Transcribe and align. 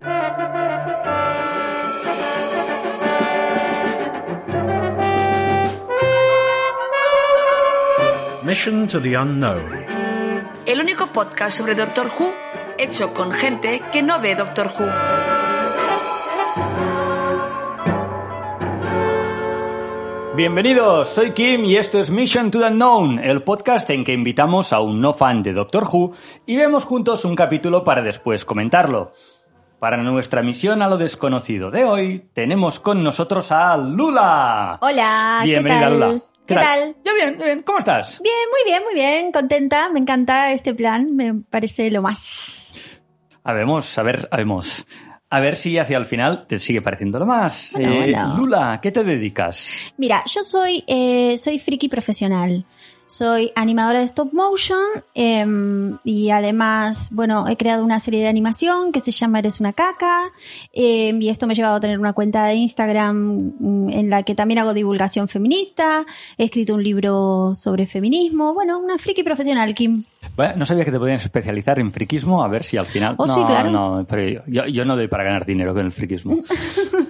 Mission 0.00 0.16
to 8.88 9.00
the 9.02 9.18
Unknown. 9.18 9.84
El 10.64 10.80
único 10.80 11.08
podcast 11.08 11.58
sobre 11.58 11.74
Doctor 11.74 12.10
Who 12.18 12.32
hecho 12.78 13.12
con 13.12 13.32
gente 13.32 13.82
que 13.92 14.02
no 14.02 14.18
ve 14.20 14.34
Doctor 14.34 14.68
Who. 14.68 14.86
Bienvenidos, 20.34 21.10
soy 21.10 21.32
Kim 21.32 21.66
y 21.66 21.76
esto 21.76 22.00
es 22.00 22.10
Mission 22.10 22.50
to 22.50 22.60
the 22.60 22.68
Unknown, 22.68 23.18
el 23.18 23.42
podcast 23.42 23.90
en 23.90 24.04
que 24.04 24.14
invitamos 24.14 24.72
a 24.72 24.80
un 24.80 25.02
no 25.02 25.12
fan 25.12 25.42
de 25.42 25.52
Doctor 25.52 25.84
Who 25.84 26.14
y 26.46 26.56
vemos 26.56 26.86
juntos 26.86 27.26
un 27.26 27.36
capítulo 27.36 27.84
para 27.84 28.00
después 28.00 28.46
comentarlo. 28.46 29.12
Para 29.80 29.96
nuestra 29.96 30.42
misión 30.42 30.82
a 30.82 30.88
lo 30.88 30.98
desconocido 30.98 31.70
de 31.70 31.84
hoy, 31.84 32.28
tenemos 32.34 32.78
con 32.78 33.02
nosotros 33.02 33.50
a 33.50 33.78
Lula. 33.78 34.78
Hola, 34.82 35.40
Bienvenida, 35.42 35.78
¿qué 35.80 35.84
tal? 35.86 35.94
Lula. 35.94 36.20
¿Qué 36.46 36.54
tal? 36.54 36.96
Yo 37.02 37.14
bien, 37.14 37.38
bien, 37.38 37.62
¿cómo 37.62 37.78
estás? 37.78 38.20
Bien, 38.22 38.34
muy 38.50 38.70
bien, 38.70 38.82
muy 38.84 38.94
bien, 38.94 39.32
contenta, 39.32 39.88
me 39.88 39.98
encanta 40.00 40.52
este 40.52 40.74
plan, 40.74 41.16
me 41.16 41.32
parece 41.48 41.90
lo 41.90 42.02
más. 42.02 42.74
A 43.42 43.54
ver, 43.54 43.68
a 45.30 45.40
ver 45.40 45.56
si 45.56 45.78
hacia 45.78 45.96
el 45.96 46.04
final 46.04 46.46
te 46.46 46.58
sigue 46.58 46.82
pareciendo 46.82 47.18
lo 47.18 47.24
más. 47.24 47.70
Bueno, 47.72 47.92
Eh, 47.94 47.98
bueno. 48.12 48.36
Lula, 48.36 48.80
¿qué 48.82 48.90
te 48.92 49.02
dedicas? 49.02 49.94
Mira, 49.96 50.22
yo 50.26 50.42
soy, 50.42 50.84
eh, 50.88 51.38
soy 51.38 51.58
friki 51.58 51.88
profesional. 51.88 52.66
Soy 53.10 53.50
animadora 53.56 53.98
de 53.98 54.04
stop 54.04 54.32
motion 54.32 54.78
em, 55.14 55.98
y 56.04 56.30
además, 56.30 57.08
bueno, 57.10 57.48
he 57.48 57.56
creado 57.56 57.84
una 57.84 57.98
serie 57.98 58.22
de 58.22 58.28
animación 58.28 58.92
que 58.92 59.00
se 59.00 59.10
llama 59.10 59.40
Eres 59.40 59.58
una 59.58 59.72
caca 59.72 60.30
em, 60.72 61.20
y 61.20 61.28
esto 61.28 61.48
me 61.48 61.54
ha 61.54 61.56
llevado 61.56 61.74
a 61.74 61.80
tener 61.80 61.98
una 61.98 62.12
cuenta 62.12 62.44
de 62.44 62.54
Instagram 62.54 63.54
mm, 63.58 63.90
en 63.90 64.10
la 64.10 64.22
que 64.22 64.36
también 64.36 64.60
hago 64.60 64.74
divulgación 64.74 65.26
feminista, 65.26 66.06
he 66.38 66.44
escrito 66.44 66.74
un 66.74 66.84
libro 66.84 67.52
sobre 67.56 67.84
feminismo, 67.86 68.54
bueno, 68.54 68.78
una 68.78 68.96
friki 68.96 69.24
profesional, 69.24 69.74
Kim. 69.74 70.04
Bueno, 70.36 70.54
no 70.58 70.64
sabía 70.64 70.84
que 70.84 70.92
te 70.92 70.98
podían 71.00 71.16
especializar 71.16 71.80
en 71.80 71.90
friquismo, 71.90 72.44
a 72.44 72.48
ver 72.48 72.62
si 72.62 72.76
al 72.76 72.86
final... 72.86 73.16
Oh, 73.18 73.26
no, 73.26 73.34
sí, 73.34 73.40
claro. 73.44 73.72
no, 73.72 74.06
pero 74.08 74.44
yo, 74.46 74.66
yo 74.66 74.84
no 74.84 74.94
doy 74.94 75.08
para 75.08 75.24
ganar 75.24 75.44
dinero 75.44 75.74
con 75.74 75.84
el 75.84 75.90
friquismo. 75.90 76.36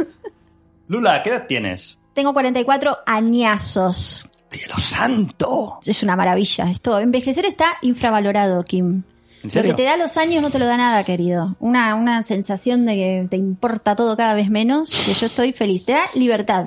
Lula, 0.88 1.22
¿qué 1.22 1.28
edad 1.28 1.44
tienes? 1.46 1.98
Tengo 2.14 2.32
44 2.32 3.00
añazos. 3.04 4.26
¡Cielo 4.50 4.76
santo! 4.78 5.78
Es 5.86 6.02
una 6.02 6.16
maravilla. 6.16 6.70
Esto, 6.70 6.98
envejecer 6.98 7.46
está 7.46 7.76
infravalorado, 7.82 8.64
Kim. 8.64 9.04
¿En 9.42 9.48
Lo 9.48 9.50
serio? 9.50 9.70
que 9.76 9.82
te 9.82 9.88
da 9.88 9.96
los 9.96 10.16
años 10.16 10.42
no 10.42 10.50
te 10.50 10.58
lo 10.58 10.66
da 10.66 10.76
nada, 10.76 11.02
querido. 11.04 11.56
Una, 11.60 11.94
una 11.94 12.22
sensación 12.22 12.84
de 12.86 12.94
que 12.94 13.26
te 13.30 13.36
importa 13.36 13.96
todo 13.96 14.16
cada 14.16 14.34
vez 14.34 14.50
menos, 14.50 14.90
que 15.06 15.14
yo 15.14 15.26
estoy 15.26 15.52
feliz. 15.52 15.84
Te 15.84 15.92
da 15.92 16.02
libertad. 16.14 16.66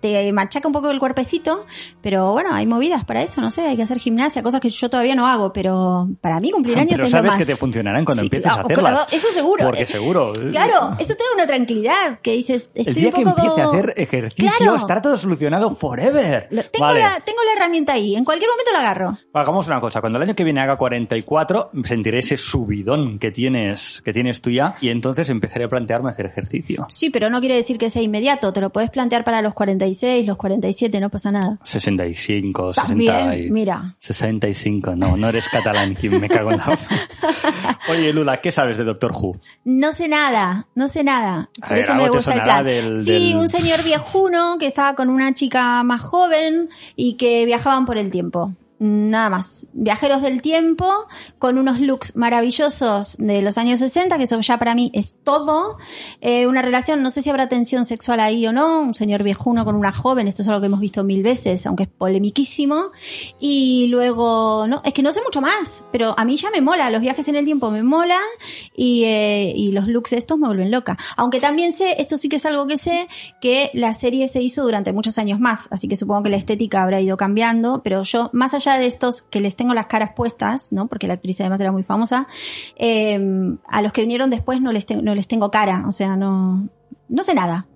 Te 0.00 0.30
machaca 0.32 0.66
un 0.68 0.72
poco 0.74 0.90
el 0.90 0.98
cuerpecito, 0.98 1.64
pero 2.02 2.32
bueno, 2.32 2.50
hay 2.52 2.66
movidas 2.66 3.04
para 3.04 3.22
eso, 3.22 3.40
no 3.40 3.50
sé, 3.50 3.62
hay 3.62 3.76
que 3.76 3.82
hacer 3.82 3.98
gimnasia, 3.98 4.42
cosas 4.42 4.60
que 4.60 4.68
yo 4.70 4.90
todavía 4.90 5.14
no 5.14 5.26
hago, 5.26 5.52
pero 5.52 6.08
para 6.20 6.38
mí 6.40 6.50
cumplir 6.50 6.78
años 6.78 6.92
Pero 6.96 7.04
es 7.06 7.10
sabes 7.10 7.24
lo 7.26 7.30
más. 7.32 7.38
que 7.38 7.46
te 7.46 7.56
funcionarán 7.56 8.04
cuando 8.04 8.20
Sí, 8.22 8.26
empieces 8.26 8.50
a 8.50 8.54
ah, 8.56 8.62
hacerlas. 8.64 8.92
claro, 8.92 9.06
Eso 9.10 9.28
seguro. 9.32 9.64
Porque 9.66 9.86
seguro. 9.86 10.32
Claro, 10.50 10.96
eso 10.98 11.14
te 11.14 11.22
da 11.24 11.34
una 11.34 11.46
tranquilidad, 11.46 12.18
que 12.20 12.32
dices, 12.32 12.70
estoy 12.74 12.84
El 12.86 12.94
día 12.94 13.08
un 13.08 13.14
que 13.14 13.24
poco... 13.24 13.40
empiece 13.40 13.60
a 13.62 13.68
hacer 13.68 13.94
ejercicio 13.96 14.52
Claro. 14.58 14.76
estará 14.76 15.00
todo 15.00 15.16
solucionado 15.16 15.74
forever. 15.74 16.48
Lo- 16.50 16.62
Tengo, 16.64 16.84
vale. 16.86 17.00
la, 17.00 17.20
tengo 17.20 17.38
la 17.44 17.52
herramienta 17.60 17.94
ahí, 17.94 18.16
en 18.16 18.24
cualquier 18.24 18.50
momento 18.50 18.72
la 18.72 18.78
agarro. 18.80 19.16
Hagamos 19.32 19.66
una 19.66 19.80
cosa, 19.80 20.00
cuando 20.00 20.18
el 20.18 20.24
año 20.24 20.34
que 20.34 20.44
viene 20.44 20.60
haga 20.60 20.76
44, 20.76 21.70
sentiré 22.02 22.18
ese 22.18 22.36
subidón 22.36 23.20
que 23.20 23.30
tienes, 23.30 24.02
que 24.04 24.12
tienes 24.12 24.40
tú 24.42 24.50
ya, 24.50 24.74
y 24.80 24.88
entonces 24.88 25.28
empezaré 25.30 25.66
a 25.66 25.68
plantearme 25.68 26.10
hacer 26.10 26.26
ejercicio. 26.26 26.86
Sí, 26.90 27.10
pero 27.10 27.30
no 27.30 27.38
quiere 27.38 27.54
decir 27.54 27.78
que 27.78 27.90
sea 27.90 28.02
inmediato. 28.02 28.52
Te 28.52 28.60
lo 28.60 28.70
puedes 28.70 28.90
plantear 28.90 29.22
para 29.22 29.40
los 29.40 29.54
46, 29.54 30.26
los 30.26 30.36
47, 30.36 30.98
no 31.00 31.10
pasa 31.10 31.30
nada. 31.30 31.58
65, 31.62 32.72
60 32.74 32.88
También, 33.12 33.46
y- 33.46 33.50
mira. 33.52 33.94
65, 34.00 34.96
no, 34.96 35.16
no 35.16 35.28
eres 35.28 35.48
catalán, 35.48 35.94
quien 35.94 36.20
me 36.20 36.28
cago 36.28 36.50
en 36.50 36.58
la... 36.58 36.76
Oye, 37.88 38.12
Lula, 38.12 38.38
¿qué 38.38 38.50
sabes 38.50 38.78
de 38.78 38.84
Doctor 38.84 39.12
Who? 39.14 39.36
No 39.64 39.92
sé 39.92 40.08
nada, 40.08 40.66
no 40.74 40.88
sé 40.88 41.04
nada. 41.04 41.50
A 41.60 41.68
Por 41.68 41.76
ver, 41.76 41.84
eso 41.84 41.94
me 41.94 42.02
gusta 42.08 42.16
el 42.16 42.22
sonará 42.24 42.44
plan. 42.44 42.64
del- 42.66 43.04
sí, 43.04 43.10
del- 43.12 43.36
un 43.36 43.48
señor 43.48 43.82
viejuno 43.84 44.56
que 44.58 44.66
estaba 44.66 44.94
con 44.96 45.08
una 45.08 45.32
chica 45.34 45.82
más 45.84 46.00
joven 46.02 46.68
y 46.96 47.14
que 47.14 47.46
viajaban 47.46 47.86
por 47.86 47.96
el 47.96 48.10
tiempo. 48.10 48.52
Nada 48.84 49.30
más. 49.30 49.68
Viajeros 49.74 50.22
del 50.22 50.42
tiempo 50.42 51.06
con 51.38 51.56
unos 51.56 51.78
looks 51.78 52.16
maravillosos 52.16 53.14
de 53.16 53.40
los 53.40 53.56
años 53.56 53.78
60, 53.78 54.18
que 54.18 54.24
eso 54.24 54.40
ya 54.40 54.58
para 54.58 54.74
mí 54.74 54.90
es 54.92 55.14
todo. 55.22 55.76
Eh, 56.20 56.48
una 56.48 56.62
relación, 56.62 57.00
no 57.00 57.12
sé 57.12 57.22
si 57.22 57.30
habrá 57.30 57.48
tensión 57.48 57.84
sexual 57.84 58.18
ahí 58.18 58.44
o 58.44 58.52
no. 58.52 58.80
Un 58.80 58.94
señor 58.94 59.22
viejuno 59.22 59.64
con 59.64 59.76
una 59.76 59.92
joven, 59.92 60.26
esto 60.26 60.42
es 60.42 60.48
algo 60.48 60.60
que 60.60 60.66
hemos 60.66 60.80
visto 60.80 61.04
mil 61.04 61.22
veces, 61.22 61.64
aunque 61.64 61.84
es 61.84 61.90
polemiquísimo. 61.90 62.90
Y 63.38 63.86
luego, 63.86 64.66
no, 64.66 64.82
es 64.84 64.92
que 64.92 65.04
no 65.04 65.12
sé 65.12 65.20
mucho 65.22 65.40
más, 65.40 65.84
pero 65.92 66.16
a 66.18 66.24
mí 66.24 66.34
ya 66.34 66.50
me 66.50 66.60
mola. 66.60 66.90
Los 66.90 67.02
viajes 67.02 67.28
en 67.28 67.36
el 67.36 67.44
tiempo 67.44 67.70
me 67.70 67.84
molan 67.84 68.18
y, 68.74 69.04
eh, 69.04 69.52
y 69.54 69.70
los 69.70 69.86
looks 69.86 70.12
estos 70.12 70.38
me 70.38 70.48
vuelven 70.48 70.72
loca. 70.72 70.98
Aunque 71.16 71.38
también 71.38 71.70
sé, 71.70 71.94
esto 72.00 72.16
sí 72.16 72.28
que 72.28 72.34
es 72.34 72.46
algo 72.46 72.66
que 72.66 72.78
sé, 72.78 73.06
que 73.40 73.70
la 73.74 73.94
serie 73.94 74.26
se 74.26 74.42
hizo 74.42 74.64
durante 74.64 74.92
muchos 74.92 75.18
años 75.18 75.38
más, 75.38 75.68
así 75.70 75.86
que 75.86 75.94
supongo 75.94 76.24
que 76.24 76.30
la 76.30 76.36
estética 76.36 76.82
habrá 76.82 77.00
ido 77.00 77.16
cambiando, 77.16 77.80
pero 77.84 78.02
yo, 78.02 78.28
más 78.32 78.54
allá 78.54 78.71
de 78.78 78.86
estos 78.86 79.22
que 79.22 79.40
les 79.40 79.56
tengo 79.56 79.74
las 79.74 79.86
caras 79.86 80.10
puestas, 80.14 80.72
¿no? 80.72 80.86
Porque 80.86 81.06
la 81.06 81.14
actriz 81.14 81.40
además 81.40 81.60
era 81.60 81.72
muy 81.72 81.82
famosa, 81.82 82.26
eh, 82.76 83.20
a 83.68 83.82
los 83.82 83.92
que 83.92 84.02
vinieron 84.02 84.30
después 84.30 84.60
no 84.60 84.72
les, 84.72 84.86
te- 84.86 85.00
no 85.02 85.14
les 85.14 85.26
tengo 85.28 85.50
cara, 85.50 85.84
o 85.86 85.92
sea, 85.92 86.16
no, 86.16 86.68
no 87.08 87.22
sé 87.22 87.34
nada. 87.34 87.66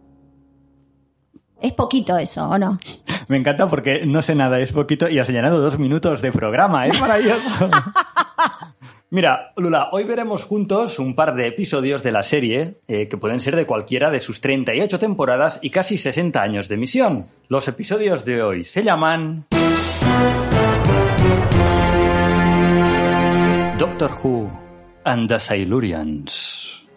Es 1.60 1.72
poquito 1.72 2.18
eso, 2.18 2.48
¿o 2.48 2.58
no? 2.58 2.76
Me 3.28 3.36
encanta 3.38 3.66
porque 3.66 4.04
no 4.06 4.20
sé 4.22 4.34
nada, 4.34 4.60
es 4.60 4.72
poquito 4.72 5.08
y 5.08 5.18
has 5.18 5.26
señalado 5.26 5.60
dos 5.60 5.78
minutos 5.78 6.20
de 6.22 6.30
programa, 6.32 6.86
es 6.86 7.00
maravilloso. 7.00 7.70
Mira, 9.10 9.52
Lula, 9.56 9.88
hoy 9.92 10.02
veremos 10.04 10.44
juntos 10.44 10.98
un 10.98 11.14
par 11.14 11.34
de 11.34 11.46
episodios 11.46 12.02
de 12.02 12.10
la 12.12 12.22
serie 12.24 12.80
eh, 12.88 13.08
que 13.08 13.16
pueden 13.16 13.40
ser 13.40 13.54
de 13.56 13.64
cualquiera 13.64 14.10
de 14.10 14.18
sus 14.20 14.40
38 14.40 14.98
temporadas 14.98 15.58
y 15.62 15.70
casi 15.70 15.96
60 15.96 16.42
años 16.42 16.68
de 16.68 16.74
emisión. 16.74 17.26
Los 17.48 17.68
episodios 17.68 18.24
de 18.24 18.42
hoy 18.42 18.64
se 18.64 18.82
llaman... 18.82 19.46
Doctor 23.78 24.10
Who 24.10 24.50
and 25.04 25.28
the 25.28 25.38
Silurians. 25.38 26.88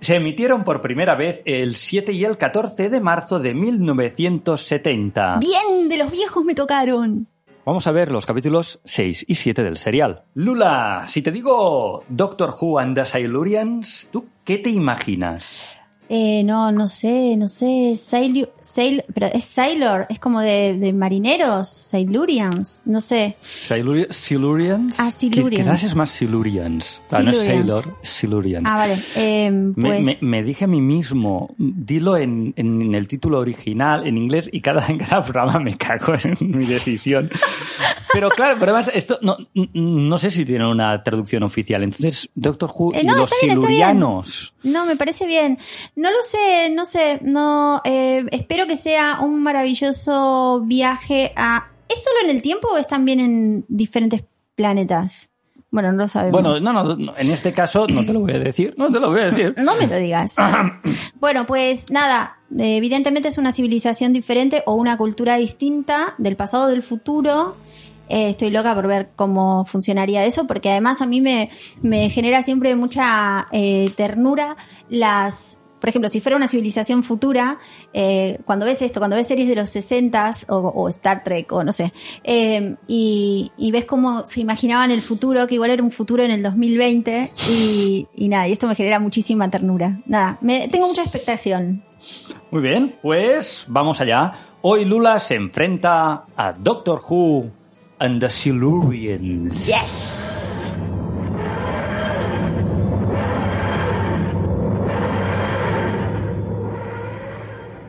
Se 0.00 0.16
emitieron 0.16 0.64
por 0.64 0.80
primera 0.80 1.14
vez 1.14 1.40
el 1.44 1.76
7 1.76 2.10
y 2.12 2.24
el 2.24 2.36
14 2.36 2.88
de 2.88 3.00
marzo 3.00 3.38
de 3.38 3.54
1970. 3.54 5.38
Bien, 5.38 5.88
de 5.88 5.98
los 5.98 6.10
viejos 6.10 6.44
me 6.44 6.56
tocaron. 6.56 7.28
Vamos 7.64 7.86
a 7.86 7.92
ver 7.92 8.10
los 8.10 8.26
capítulos 8.26 8.80
6 8.84 9.26
y 9.28 9.36
7 9.36 9.62
del 9.62 9.76
serial. 9.76 10.24
Lula, 10.34 11.04
si 11.06 11.22
te 11.22 11.30
digo 11.30 12.02
Doctor 12.08 12.56
Who 12.60 12.80
and 12.80 12.96
the 12.96 13.04
Silurians, 13.06 14.08
¿tú 14.10 14.26
qué 14.42 14.58
te 14.58 14.70
imaginas? 14.70 15.77
Eh, 16.10 16.42
no, 16.42 16.72
no 16.72 16.88
sé, 16.88 17.36
no 17.36 17.48
sé, 17.48 17.94
Sailor, 17.98 18.50
Sail, 18.62 19.04
pero 19.12 19.26
es 19.26 19.44
Sailor, 19.44 20.06
es 20.08 20.18
como 20.18 20.40
de, 20.40 20.74
de 20.78 20.92
marineros, 20.94 21.68
Silurians, 21.68 22.80
no 22.86 23.00
sé. 23.02 23.36
Siluri- 23.42 24.10
Silurians? 24.10 24.98
Ah, 24.98 25.10
Silurians. 25.10 25.64
Quizás 25.66 25.82
es 25.82 25.94
más 25.94 26.10
Silurians. 26.10 27.02
Ah, 27.12 27.20
no 27.20 27.30
es. 27.30 27.38
Sailor, 27.44 27.94
Silurians. 28.02 28.64
Ah, 28.66 28.76
vale, 28.76 28.96
eh, 29.16 29.50
Me, 29.50 29.72
pues, 29.88 30.04
me- 30.06 30.18
me 30.22 30.42
dije 30.42 30.64
a 30.64 30.68
mí 30.68 30.80
mismo, 30.80 31.54
dilo 31.58 32.16
en, 32.16 32.54
en 32.56 32.94
el 32.94 33.06
título 33.06 33.38
original, 33.40 34.06
en 34.06 34.16
inglés, 34.16 34.48
y 34.50 34.60
cada, 34.62 34.86
cada 35.08 35.22
programa 35.22 35.58
me 35.60 35.76
cago 35.76 36.14
en 36.14 36.36
mi 36.56 36.64
decisión. 36.64 37.28
Pero 38.12 38.30
claro, 38.30 38.56
pero 38.58 38.72
además, 38.72 38.90
esto 38.94 39.18
no, 39.20 39.36
no 39.74 40.16
sé 40.18 40.30
si 40.30 40.46
tiene 40.46 40.66
una 40.66 41.02
traducción 41.02 41.42
oficial. 41.42 41.82
Entonces, 41.82 42.30
Doctor 42.34 42.70
Who 42.74 42.94
Eh, 42.94 43.00
y 43.02 43.06
no, 43.06 43.14
los 43.14 43.30
bien, 43.30 43.32
está 43.32 43.44
bien. 43.46 43.60
silurianos. 43.60 44.54
no, 44.62 44.86
me 44.86 44.96
parece 44.96 45.26
bien. 45.26 45.58
No 45.98 46.12
lo 46.12 46.22
sé, 46.22 46.70
no 46.70 46.84
sé, 46.84 47.18
no, 47.22 47.82
eh, 47.84 48.24
espero 48.30 48.68
que 48.68 48.76
sea 48.76 49.18
un 49.20 49.42
maravilloso 49.42 50.62
viaje 50.64 51.32
a... 51.34 51.72
¿Es 51.88 52.04
solo 52.04 52.18
en 52.22 52.36
el 52.36 52.40
tiempo 52.40 52.68
o 52.68 52.76
es 52.76 52.86
también 52.86 53.18
en 53.18 53.64
diferentes 53.66 54.22
planetas? 54.54 55.28
Bueno, 55.72 55.90
no 55.90 55.98
lo 55.98 56.06
sabemos. 56.06 56.40
Bueno, 56.40 56.60
no, 56.60 56.72
no, 56.72 56.94
no, 56.94 57.16
en 57.18 57.32
este 57.32 57.52
caso 57.52 57.88
no 57.88 58.06
te 58.06 58.12
lo 58.12 58.20
voy 58.20 58.32
a 58.32 58.38
decir, 58.38 58.74
no 58.78 58.92
te 58.92 59.00
lo 59.00 59.10
voy 59.10 59.22
a 59.22 59.30
decir. 59.32 59.54
No 59.58 59.74
me 59.74 59.88
lo 59.88 59.96
digas. 59.96 60.36
bueno, 61.18 61.46
pues 61.46 61.90
nada, 61.90 62.38
evidentemente 62.56 63.26
es 63.26 63.36
una 63.36 63.50
civilización 63.50 64.12
diferente 64.12 64.62
o 64.66 64.74
una 64.74 64.96
cultura 64.96 65.36
distinta 65.36 66.14
del 66.16 66.36
pasado 66.36 66.68
del 66.68 66.84
futuro. 66.84 67.56
Eh, 68.08 68.28
estoy 68.28 68.50
loca 68.50 68.72
por 68.72 68.86
ver 68.86 69.10
cómo 69.16 69.64
funcionaría 69.64 70.24
eso, 70.24 70.46
porque 70.46 70.70
además 70.70 71.02
a 71.02 71.06
mí 71.06 71.20
me, 71.20 71.50
me 71.82 72.08
genera 72.08 72.44
siempre 72.44 72.76
mucha 72.76 73.48
eh, 73.50 73.92
ternura 73.96 74.56
las 74.88 75.58
por 75.80 75.88
ejemplo, 75.88 76.08
si 76.08 76.20
fuera 76.20 76.36
una 76.36 76.48
civilización 76.48 77.04
futura, 77.04 77.58
eh, 77.92 78.38
cuando 78.44 78.66
ves 78.66 78.82
esto, 78.82 79.00
cuando 79.00 79.16
ves 79.16 79.26
series 79.26 79.48
de 79.48 79.54
los 79.54 79.74
60s 79.74 80.46
o, 80.48 80.56
o 80.56 80.88
Star 80.88 81.22
Trek 81.24 81.52
o 81.52 81.64
no 81.64 81.72
sé, 81.72 81.92
eh, 82.24 82.76
y, 82.86 83.52
y, 83.56 83.70
ves 83.70 83.84
cómo 83.84 84.26
se 84.26 84.40
imaginaban 84.40 84.90
el 84.90 85.02
futuro, 85.02 85.46
que 85.46 85.54
igual 85.54 85.70
era 85.70 85.82
un 85.82 85.90
futuro 85.90 86.22
en 86.22 86.30
el 86.30 86.42
2020, 86.42 87.32
y, 87.50 88.06
y 88.16 88.28
nada, 88.28 88.48
y 88.48 88.52
esto 88.52 88.66
me 88.66 88.74
genera 88.74 88.98
muchísima 88.98 89.50
ternura. 89.50 89.98
Nada, 90.06 90.38
me, 90.40 90.68
tengo 90.68 90.88
mucha 90.88 91.02
expectación. 91.02 91.84
Muy 92.50 92.62
bien, 92.62 92.96
pues 93.02 93.64
vamos 93.68 94.00
allá. 94.00 94.32
Hoy 94.62 94.84
Lula 94.84 95.20
se 95.20 95.34
enfrenta 95.34 96.24
a 96.36 96.52
Doctor 96.52 97.00
Who 97.08 97.50
and 97.98 98.20
the 98.20 98.30
Silurians. 98.30 99.66
Yes. 99.66 100.17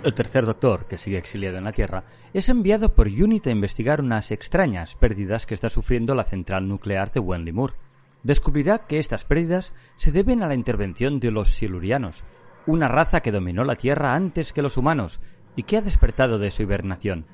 El 0.01 0.13
tercer 0.13 0.45
doctor, 0.45 0.85
que 0.85 0.97
sigue 0.97 1.17
exiliado 1.17 1.57
en 1.57 1.65
la 1.65 1.73
Tierra, 1.73 2.05
es 2.33 2.47
enviado 2.47 2.93
por 2.93 3.07
UNIT 3.07 3.47
a 3.47 3.51
investigar 3.51 3.99
unas 3.99 4.31
extrañas 4.31 4.95
pérdidas 4.95 5.45
que 5.45 5.53
está 5.53 5.69
sufriendo 5.69 6.15
la 6.15 6.23
central 6.23 6.69
nuclear 6.69 7.11
de 7.11 7.19
Wenley 7.19 7.51
Moore. 7.51 7.73
Descubrirá 8.23 8.79
que 8.79 8.99
estas 8.99 9.25
pérdidas 9.25 9.73
se 9.97 10.13
deben 10.13 10.41
a 10.41 10.47
la 10.47 10.55
intervención 10.55 11.19
de 11.19 11.31
los 11.31 11.49
silurianos, 11.49 12.23
una 12.65 12.87
raza 12.87 13.19
que 13.19 13.33
dominó 13.33 13.65
la 13.65 13.75
Tierra 13.75 14.13
antes 14.13 14.53
que 14.53 14.61
los 14.61 14.77
humanos 14.77 15.19
y 15.57 15.63
que 15.63 15.75
ha 15.75 15.81
despertado 15.81 16.39
de 16.39 16.49
su 16.49 16.61
hibernación. 16.61 17.25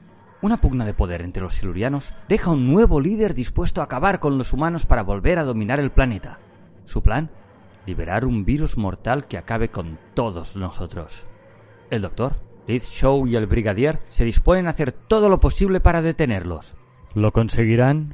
Una 0.42 0.60
pugna 0.60 0.86
de 0.86 0.96
poder 0.96 1.22
entre 1.22 1.44
los 1.44 1.54
silurianos 1.54 2.16
deja 2.28 2.50
un 2.50 2.72
nuevo 2.72 3.00
líder 3.00 3.36
dispuesto 3.36 3.82
a 3.82 3.84
acabar 3.84 4.20
con 4.20 4.40
los 4.40 4.54
humanos 4.54 4.88
para 4.88 5.04
volver 5.04 5.38
a 5.38 5.44
dominar 5.44 5.80
el 5.80 5.92
planeta. 5.92 6.40
Su 6.86 7.04
plan, 7.04 7.30
liberar 7.86 8.26
un 8.26 8.44
virus 8.44 8.76
mortal 8.76 9.28
que 9.28 9.38
acabe 9.38 9.70
con 9.70 10.00
todos 10.16 10.56
nosotros. 10.56 11.28
El 11.92 12.02
doctor, 12.02 12.45
Liz 12.68 12.90
Shaw 12.90 13.28
y 13.28 13.36
el 13.36 13.46
brigadier 13.46 14.00
se 14.10 14.26
disponen 14.26 14.68
a 14.68 14.72
hacer 14.72 14.92
todo 14.92 15.30
lo 15.30 15.40
posible 15.40 15.80
para 15.80 16.02
detenerlos. 16.02 16.76
¿Lo 17.14 17.32
conseguirán? 17.32 18.14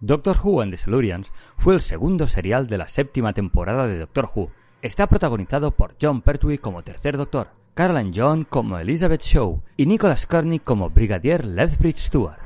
Doctor 0.00 0.36
Who 0.42 0.60
and 0.60 0.72
the 0.72 0.76
Silurians 0.76 1.32
fue 1.56 1.74
el 1.74 1.80
segundo 1.80 2.26
serial 2.26 2.68
de 2.68 2.78
la 2.78 2.88
séptima 2.88 3.32
temporada 3.32 3.86
de 3.86 3.98
Doctor 3.98 4.28
Who. 4.34 4.50
Está 4.82 5.06
protagonizado 5.06 5.70
por 5.70 5.94
John 6.00 6.20
Pertwee 6.20 6.58
como 6.58 6.82
tercer 6.82 7.16
doctor, 7.16 7.48
Caroline 7.72 8.12
John 8.14 8.44
como 8.44 8.78
Elizabeth 8.78 9.22
Shaw 9.22 9.62
y 9.76 9.86
Nicholas 9.86 10.26
Kearney 10.26 10.58
como 10.58 10.90
brigadier 10.90 11.46
Lethbridge 11.46 11.98
Stewart. 11.98 12.38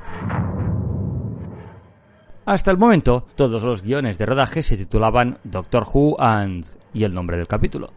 Hasta 2.45 2.71
el 2.71 2.77
momento, 2.77 3.27
todos 3.35 3.61
los 3.61 3.81
guiones 3.81 4.17
de 4.17 4.25
rodaje 4.25 4.63
se 4.63 4.77
titulaban 4.77 5.39
Doctor 5.43 5.85
Who 5.93 6.15
and... 6.19 6.65
y 6.93 7.03
el 7.03 7.13
nombre 7.13 7.37
del 7.37 7.47
capítulo. 7.47 7.91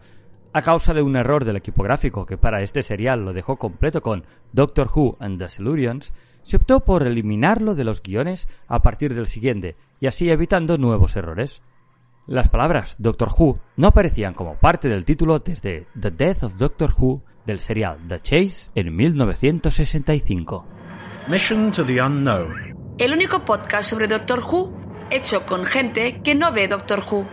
A 0.53 0.61
causa 0.61 0.93
de 0.93 1.01
un 1.01 1.15
error 1.15 1.45
del 1.45 1.55
equipo 1.55 1.81
gráfico 1.81 2.27
que 2.27 2.37
para 2.37 2.61
este 2.61 2.83
serial 2.83 3.25
lo 3.25 3.33
dejó 3.33 3.57
completo 3.57 4.01
con 4.01 4.23
Doctor 4.51 4.87
Who 4.93 5.17
and 5.19 5.39
the 5.39 5.49
Silurians, 5.49 6.13
se 6.43 6.57
optó 6.57 6.81
por 6.81 7.07
eliminarlo 7.07 7.73
de 7.73 7.83
los 7.83 8.03
guiones 8.03 8.47
a 8.67 8.83
partir 8.83 9.15
del 9.15 9.25
siguiente, 9.25 9.75
y 9.99 10.07
así 10.07 10.29
evitando 10.29 10.77
nuevos 10.77 11.15
errores. 11.15 11.63
Las 12.27 12.49
palabras 12.49 12.95
Doctor 12.99 13.29
Who 13.35 13.59
no 13.77 13.87
aparecían 13.87 14.33
como 14.35 14.55
parte 14.55 14.89
del 14.89 15.05
título 15.05 15.39
desde 15.39 15.87
The 15.99 16.11
Death 16.11 16.43
of 16.43 16.57
Doctor 16.57 16.93
Who 16.97 17.23
del 17.45 17.59
serial 17.59 17.97
The 18.07 18.21
Chase 18.21 18.69
en 18.75 18.95
1965. 18.95 20.65
Mission 21.27 21.71
to 21.71 21.83
the 21.83 22.01
Unknown. 22.01 22.95
El 22.99 23.11
único 23.11 23.43
podcast 23.43 23.89
sobre 23.89 24.07
Doctor 24.07 24.39
Who 24.39 24.71
hecho 25.09 25.45
con 25.45 25.65
gente 25.65 26.21
que 26.21 26.35
no 26.35 26.51
ve 26.51 26.67
Doctor 26.67 27.03
Who. 27.09 27.27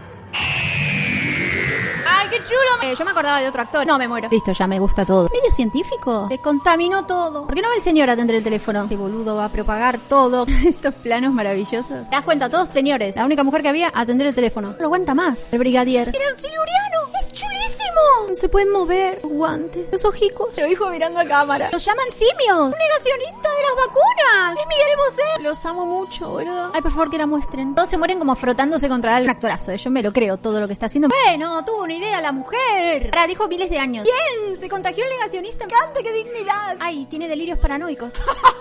¡Ay, 2.31 2.39
qué 2.39 2.45
chulo! 2.45 2.83
Eh, 2.83 2.95
yo 2.97 3.05
me 3.05 3.11
acordaba 3.11 3.41
de 3.41 3.49
otro 3.49 3.63
actor. 3.63 3.87
No, 3.87 3.99
me 3.99 4.07
muero. 4.07 4.29
Listo, 4.31 4.53
ya 4.53 4.67
me 4.67 4.79
gusta 4.79 5.05
todo. 5.05 5.29
¿Medio 5.33 5.51
científico? 5.51 6.27
Le 6.31 6.39
contaminó 6.39 7.05
todo. 7.05 7.45
¿Por 7.47 7.55
qué 7.55 7.61
no 7.63 7.69
va 7.69 7.75
el 7.75 7.83
señor 7.83 8.09
a 8.09 8.13
atender 8.13 8.37
el 8.37 8.45
teléfono? 8.45 8.85
Este 8.85 8.97
boludo 8.97 9.37
va 9.37 9.47
a 9.47 9.49
propagar 9.49 9.99
todo. 9.99 10.47
Estos 10.67 10.95
planos 10.95 11.33
maravillosos. 11.33 12.09
¿Te 12.09 12.17
das 12.17 12.23
cuenta? 12.25 12.49
Todos 12.49 12.69
señores. 12.69 13.17
La 13.17 13.25
única 13.25 13.43
mujer 13.43 13.63
que 13.63 13.69
había 13.69 13.91
atender 13.93 14.29
el 14.29 14.35
teléfono. 14.35 14.71
No 14.71 14.77
lo 14.79 14.85
aguanta 14.85 15.15
más. 15.15 15.53
El 15.53 15.59
brigadier. 15.59 16.09
Era 16.09 16.33
un 16.33 16.39
siluriano. 16.39 17.11
¡Es 17.21 17.33
chulísimo! 17.35 18.35
Se 18.35 18.49
pueden 18.49 18.71
mover. 18.71 19.21
Los 19.23 19.33
guantes. 19.33 19.89
Los 19.91 20.05
ojicos. 20.05 20.57
Lo 20.57 20.65
dijo 20.67 20.89
mirando 20.89 21.19
a 21.21 21.25
cámara. 21.25 21.69
Los 21.73 21.85
llaman 21.85 22.07
simios. 22.13 22.59
Un 22.59 22.71
negacionista 22.79 23.49
de 23.49 23.63
las 23.63 23.87
vacunas. 23.87 24.59
Es 24.61 24.67
Miguel 24.69 24.97
Bosé. 24.97 25.43
Los 25.43 25.67
amo 25.67 25.85
mucho, 25.87 26.35
¿verdad? 26.37 26.71
Ay, 26.73 26.81
por 26.81 26.93
favor, 26.93 27.11
que 27.11 27.19
la 27.19 27.27
muestren. 27.27 27.75
Todos 27.75 27.89
se 27.89 27.99
mueren 27.99 28.19
como 28.19 28.37
frotándose 28.37 28.89
contra 28.89 29.17
algún 29.17 29.31
actorazo. 29.31 29.75
Yo 29.75 29.91
me 29.91 30.03
lo 30.03 30.13
creo 30.13 30.37
todo 30.37 30.61
lo 30.61 30.67
que 30.69 30.75
está 30.75 30.87
haciendo. 30.87 31.09
Bueno, 31.09 31.65
tuvo 31.65 31.83
una 31.83 31.95
idea 31.95 32.20
la 32.21 32.33
mujer. 32.33 33.11
Ahora 33.13 33.27
dijo 33.27 33.49
miles 33.49 33.71
de 33.71 33.79
años. 33.79 34.05
Bien, 34.05 34.59
se 34.59 34.69
contagió 34.69 35.05
el 35.05 35.11
negacionista. 35.11 35.67
¡Cante, 35.67 36.03
qué 36.03 36.13
dignidad! 36.13 36.77
Ay, 36.81 37.07
tiene 37.07 37.29
delirios 37.29 37.59
paranoicos. 37.59 38.13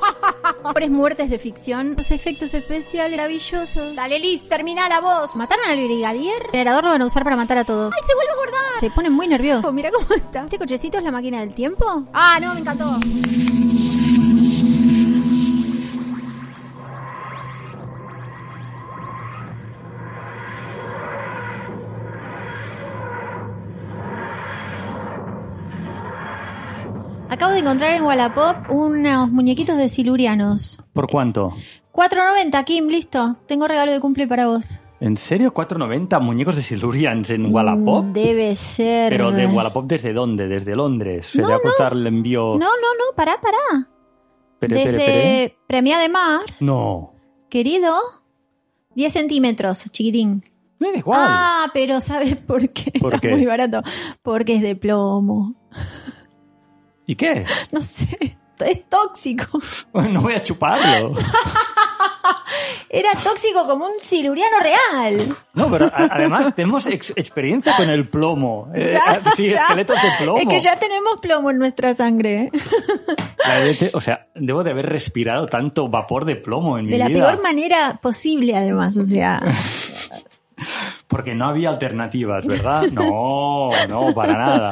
Pobres 0.64 0.90
muertes 0.90 1.30
de 1.30 1.40
ficción. 1.40 1.96
Los 1.98 2.12
efectos 2.12 2.54
especiales 2.54 3.18
maravillosos. 3.18 3.96
Dale, 3.96 4.20
Liz, 4.20 4.48
termina 4.48 4.88
la 4.90 5.00
voz. 5.00 5.36
¿Mataron 5.36 5.66
al 5.70 5.78
brigadier? 5.78 6.42
El 6.46 6.52
generador 6.52 6.84
lo 6.86 6.90
van 6.92 7.02
a 7.02 7.06
usar 7.06 7.24
para 7.24 7.36
matar 7.36 7.58
a 7.58 7.64
todos. 7.64 7.94
¡Ay, 7.94 8.02
se 8.06 8.16
vuelve 8.16 8.32
a! 8.32 8.80
Se 8.80 8.90
pone 8.92 9.10
muy 9.10 9.28
nervioso. 9.28 9.72
Mira 9.72 9.92
cómo 9.92 10.14
está. 10.14 10.44
¿Este 10.44 10.58
cochecito 10.58 10.98
es 10.98 11.04
la 11.04 11.12
máquina 11.12 11.42
del 11.42 11.54
tiempo? 11.54 12.04
Ah, 12.14 12.40
no, 12.40 12.54
me 12.54 12.62
encantó. 12.62 12.98
Acabo 27.30 27.54
de 27.54 27.60
encontrar 27.60 27.94
en 27.94 28.04
Wallapop 28.04 28.70
unos 28.72 29.30
muñequitos 29.32 29.78
de 29.78 29.88
silurianos. 29.90 30.82
¿Por 30.94 31.08
cuánto? 31.08 31.54
4.90, 31.94 32.64
Kim, 32.66 32.88
listo. 32.88 33.36
Tengo 33.48 33.68
regalo 33.68 33.92
de 33.92 34.00
cumple 34.00 34.28
para 34.28 34.48
vos. 34.48 34.80
¿En 35.00 35.16
serio? 35.16 35.54
¿4.90 35.54 36.20
muñecos 36.22 36.58
de 36.58 36.62
Silurians 36.62 37.30
en 37.30 37.54
Wallapop? 37.54 38.04
Mm, 38.06 38.14
Debe 38.14 38.56
ser. 38.56 39.12
¿Pero 39.14 39.32
de 39.32 39.46
Wallapop 39.46 39.86
desde 39.86 40.12
dónde? 40.12 40.48
¿Desde 40.50 40.76
Londres? 40.76 41.28
¿Se 41.28 41.42
No, 41.42 41.48
le 41.48 41.54
va 41.54 41.60
a 41.86 41.90
no. 41.90 41.96
el 41.96 42.08
envío? 42.08 42.42
No, 42.58 42.58
no, 42.66 42.66
no, 42.68 43.16
pará, 43.16 43.40
pará. 43.42 43.88
Pere, 44.60 44.76
Desde 44.76 44.92
pere, 44.92 45.06
pere. 45.06 45.58
Premia 45.68 46.00
de 46.00 46.10
Mar, 46.10 46.42
No. 46.60 47.14
querido, 47.50 47.96
10 48.96 49.14
centímetros, 49.14 49.86
chiquitín. 49.92 50.44
Me 50.80 50.92
da 50.92 50.98
igual. 50.98 51.20
Ah, 51.22 51.68
pero 51.74 52.02
¿sabes 52.02 52.36
por 52.42 52.68
qué? 52.70 52.92
¿Por 53.00 53.22
qué? 53.22 53.30
muy 53.32 53.46
barato. 53.46 53.82
Porque 54.22 54.56
es 54.56 54.62
de 54.62 54.76
plomo. 54.76 55.56
¿Y 57.10 57.16
qué? 57.16 57.44
No 57.72 57.82
sé, 57.82 58.38
es 58.60 58.88
tóxico. 58.88 59.60
No 59.94 60.22
voy 60.22 60.34
a 60.34 60.42
chuparlo. 60.44 61.14
Era 62.92 63.12
tóxico 63.14 63.66
como 63.68 63.86
un 63.86 64.00
siluriano 64.00 64.58
real. 64.62 65.36
No, 65.54 65.70
pero 65.72 65.92
además 65.96 66.54
tenemos 66.56 66.86
ex- 66.88 67.14
experiencia 67.16 67.76
con 67.76 67.90
el 67.90 68.08
plomo. 68.08 68.72
Eh, 68.76 68.94
Ya, 68.94 69.22
sí, 69.36 69.48
ya. 69.50 69.62
esqueletos 69.64 69.96
de 70.02 70.10
plomo. 70.20 70.40
Es 70.40 70.48
que 70.48 70.60
ya 70.60 70.78
tenemos 70.78 71.18
plomo 71.20 71.50
en 71.50 71.58
nuestra 71.58 71.96
sangre. 71.96 72.52
O 73.94 74.02
sea, 74.02 74.28
debo 74.36 74.64
de 74.64 74.72
haber 74.72 74.88
respirado 74.88 75.48
tanto 75.48 75.90
vapor 75.90 76.26
de 76.26 76.36
plomo 76.36 76.78
en 76.78 76.86
mi 76.86 76.92
De 76.92 76.98
la 77.00 77.08
vida. 77.08 77.28
peor 77.32 77.42
manera 77.42 78.00
posible, 78.02 78.56
además. 78.56 78.98
O 78.98 79.06
sea, 79.06 79.40
Porque 81.08 81.34
no 81.34 81.46
había 81.46 81.70
alternativas, 81.70 82.46
¿verdad? 82.46 82.84
No, 82.92 83.70
no, 83.88 84.14
para 84.14 84.34
nada. 84.34 84.72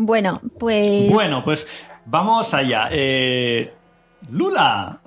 Bueno, 0.00 0.40
pues. 0.58 1.10
Bueno, 1.12 1.44
pues 1.44 1.66
vamos 2.06 2.54
allá. 2.54 2.88
Eh, 2.90 3.70
Lula. 4.30 5.00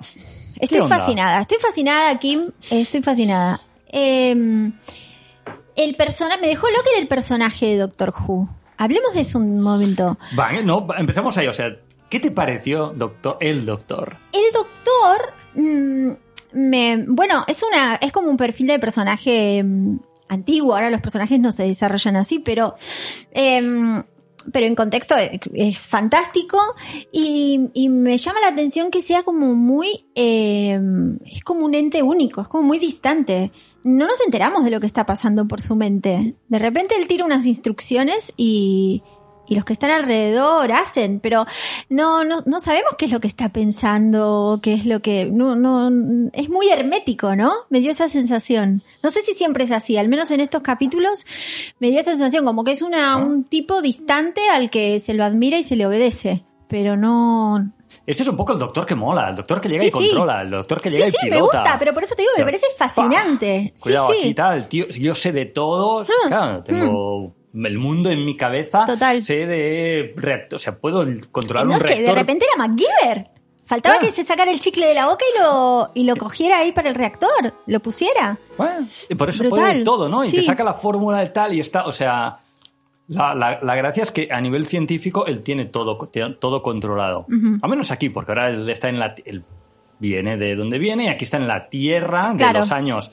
¿qué 0.56 0.64
Estoy 0.66 0.88
fascinada, 0.88 1.40
estoy 1.40 1.58
fascinada, 1.58 2.16
Kim. 2.20 2.50
Estoy 2.70 3.02
fascinada. 3.02 3.60
Eh, 3.90 4.70
el 5.74 5.94
personaje. 5.96 6.40
Me 6.40 6.46
dejó 6.46 6.68
loca 6.68 6.90
el 6.96 7.08
personaje 7.08 7.66
de 7.66 7.78
Doctor 7.78 8.14
Who. 8.16 8.48
Hablemos 8.76 9.14
de 9.14 9.20
eso 9.20 9.38
un 9.38 9.60
momento. 9.60 10.16
Vale, 10.36 10.62
no, 10.62 10.86
empezamos 10.96 11.36
ahí. 11.38 11.48
O 11.48 11.52
sea, 11.52 11.74
¿qué 12.08 12.20
te 12.20 12.30
pareció 12.30 12.92
doctor, 12.94 13.36
el 13.40 13.66
doctor? 13.66 14.16
El 14.32 14.52
doctor. 14.52 15.32
mm, 15.54 16.10
me, 16.52 17.04
bueno, 17.08 17.44
es 17.48 17.64
una. 17.64 17.96
Es 17.96 18.12
como 18.12 18.28
un 18.28 18.36
perfil 18.36 18.68
de 18.68 18.78
personaje 18.78 19.60
mm, 19.60 19.98
antiguo. 20.28 20.74
Ahora 20.74 20.90
los 20.90 21.00
personajes 21.00 21.40
no 21.40 21.50
se 21.50 21.64
desarrollan 21.64 22.14
así, 22.14 22.38
pero. 22.38 22.76
em, 23.32 24.04
pero 24.52 24.66
en 24.66 24.74
contexto 24.74 25.14
es, 25.16 25.80
fantástico 25.80 26.58
y, 27.12 27.70
y 27.74 27.88
me 27.88 28.16
llama 28.16 28.40
la 28.40 28.48
atención 28.48 28.90
que 28.90 29.00
sea 29.00 29.22
como 29.22 29.54
muy, 29.54 30.06
eh, 30.14 30.78
es 31.26 31.42
como 31.42 31.64
un 31.64 31.74
ente 31.74 32.02
único, 32.02 32.40
es 32.40 32.48
como 32.48 32.64
muy 32.64 32.78
distante. 32.78 33.52
No 33.82 34.06
nos 34.06 34.20
enteramos 34.22 34.64
de 34.64 34.70
lo 34.70 34.80
que 34.80 34.86
está 34.86 35.04
pasando 35.04 35.46
por 35.46 35.60
su 35.60 35.76
mente. 35.76 36.36
De 36.48 36.58
repente 36.58 36.94
él 36.98 37.06
tira 37.06 37.24
unas 37.24 37.44
instrucciones 37.44 38.32
y, 38.36 39.02
y 39.46 39.54
los 39.56 39.64
que 39.64 39.72
están 39.74 39.90
alrededor 39.90 40.72
hacen, 40.72 41.20
pero 41.20 41.46
no, 41.88 42.24
no, 42.24 42.42
no 42.46 42.60
sabemos 42.60 42.92
qué 42.96 43.04
es 43.06 43.10
lo 43.12 43.20
que 43.20 43.26
está 43.28 43.50
pensando, 43.50 44.60
qué 44.62 44.74
es 44.74 44.86
lo 44.86 45.00
que, 45.00 45.26
no, 45.26 45.54
no, 45.56 45.90
es 46.32 46.48
muy 46.48 46.68
hermético, 46.70 47.36
¿no? 47.36 47.52
Me 47.70 47.80
dio 47.80 47.90
esa 47.90 48.08
sensación. 48.08 48.82
No 49.02 49.10
sé 49.10 49.22
si 49.22 49.34
siempre 49.34 49.64
es 49.64 49.70
así, 49.70 49.96
al 49.96 50.08
menos 50.08 50.30
en 50.30 50.40
estos 50.40 50.62
capítulos 50.62 51.26
me 51.80 51.90
dio 51.90 52.00
esa 52.00 52.12
sensación 52.12 52.44
como 52.44 52.64
que 52.64 52.72
es 52.72 52.82
una, 52.82 53.16
un 53.18 53.44
tipo 53.44 53.82
distante 53.82 54.48
al 54.50 54.70
que 54.70 54.98
se 55.00 55.14
lo 55.14 55.24
admira 55.24 55.58
y 55.58 55.62
se 55.62 55.76
le 55.76 55.86
obedece, 55.86 56.44
pero 56.68 56.96
no, 56.96 57.70
Este 58.06 58.22
es 58.22 58.28
un 58.28 58.36
poco 58.36 58.52
el 58.54 58.58
doctor 58.58 58.86
que 58.86 58.94
mola, 58.94 59.28
el 59.28 59.36
doctor 59.36 59.60
que 59.60 59.68
llega 59.68 59.82
Sí, 59.82 59.88
y 59.88 59.90
sí. 59.90 59.96
controla, 59.98 60.40
el 60.42 60.50
doctor 60.50 60.80
que 60.80 60.90
Sí, 60.90 60.96
llega 60.96 61.10
sí, 61.10 61.16
y 61.22 61.30
me 61.30 61.36
pilota. 61.36 61.58
gusta, 61.60 61.78
pero 61.78 61.92
por 61.94 62.02
eso 62.02 62.14
te 62.14 62.22
digo, 62.22 62.32
me 62.38 62.44
parece 62.44 62.66
fascinante. 62.76 63.72
¡pah! 63.74 63.76
Sí, 63.76 63.82
Cuidado, 63.82 64.08
sí. 64.12 64.18
aquí 64.20 64.34
tal, 64.34 64.68
tío, 64.68 64.86
yo 64.88 65.14
sé 65.14 65.32
de 65.32 65.44
todo, 65.46 66.00
Ah, 66.02 66.28
claro, 66.28 66.62
tengo 66.64 67.34
el 67.54 67.78
mundo 67.78 68.10
en 68.10 68.24
mi 68.24 68.36
cabeza, 68.36 68.84
Total. 68.86 69.22
sé 69.22 69.46
de 69.46 70.12
reactor, 70.16 70.56
o 70.56 70.58
sea, 70.58 70.76
puedo 70.76 71.06
controlar 71.30 71.66
No, 71.66 71.72
un 71.72 71.76
es 71.76 71.82
que 71.82 71.88
de 71.90 71.94
reactor. 71.96 72.16
repente 72.18 72.46
era 72.52 72.66
MacGyver. 72.66 73.30
Faltaba 73.66 73.94
Ah. 73.96 74.00
que 74.00 74.12
se 74.12 74.24
sacara 74.24 74.50
el 74.50 74.60
chicle 74.60 74.86
de 74.86 74.94
la 74.94 75.06
boca 75.06 75.24
y 75.34 75.38
lo, 75.40 75.90
y 75.94 76.04
lo 76.04 76.16
cogiera 76.16 76.58
ahí 76.58 76.72
para 76.72 76.90
el 76.90 76.94
reactor, 76.94 77.54
lo 77.66 77.80
pusiera. 77.80 78.36
Bueno, 78.58 78.86
y 79.08 79.14
por 79.14 79.30
eso 79.30 79.42
Brutal. 79.44 79.58
puede 79.72 79.84
todo, 79.84 80.08
¿no? 80.08 80.22
Y 80.24 80.30
te 80.30 80.42
saca 80.42 80.62
la 80.64 80.74
fórmula 80.74 81.20
de 81.20 81.28
tal 81.30 81.54
y 81.54 81.60
está, 81.60 81.86
o 81.86 81.92
sea, 81.92 82.40
la, 83.08 83.34
la- 83.34 83.60
la 83.62 83.74
gracia 83.74 84.02
es 84.02 84.10
que 84.10 84.28
a 84.30 84.40
nivel 84.42 84.66
científico 84.66 85.24
él 85.26 85.42
tiene 85.42 85.64
todo, 85.64 85.96
todo 86.40 86.62
controlado. 86.62 87.26
A 87.62 87.68
menos 87.68 87.90
aquí, 87.90 88.10
porque 88.10 88.32
ahora 88.32 88.50
él 88.50 88.68
está 88.68 88.90
en 88.90 88.98
la, 88.98 89.14
él 89.24 89.44
viene 89.98 90.36
de 90.36 90.56
donde 90.56 90.78
viene 90.78 91.04
y 91.04 91.08
aquí 91.08 91.24
está 91.24 91.38
en 91.38 91.46
la 91.48 91.68
Tierra 91.70 92.32
de 92.32 92.36
Claro. 92.38 92.58
los 92.60 92.72
años 92.72 93.10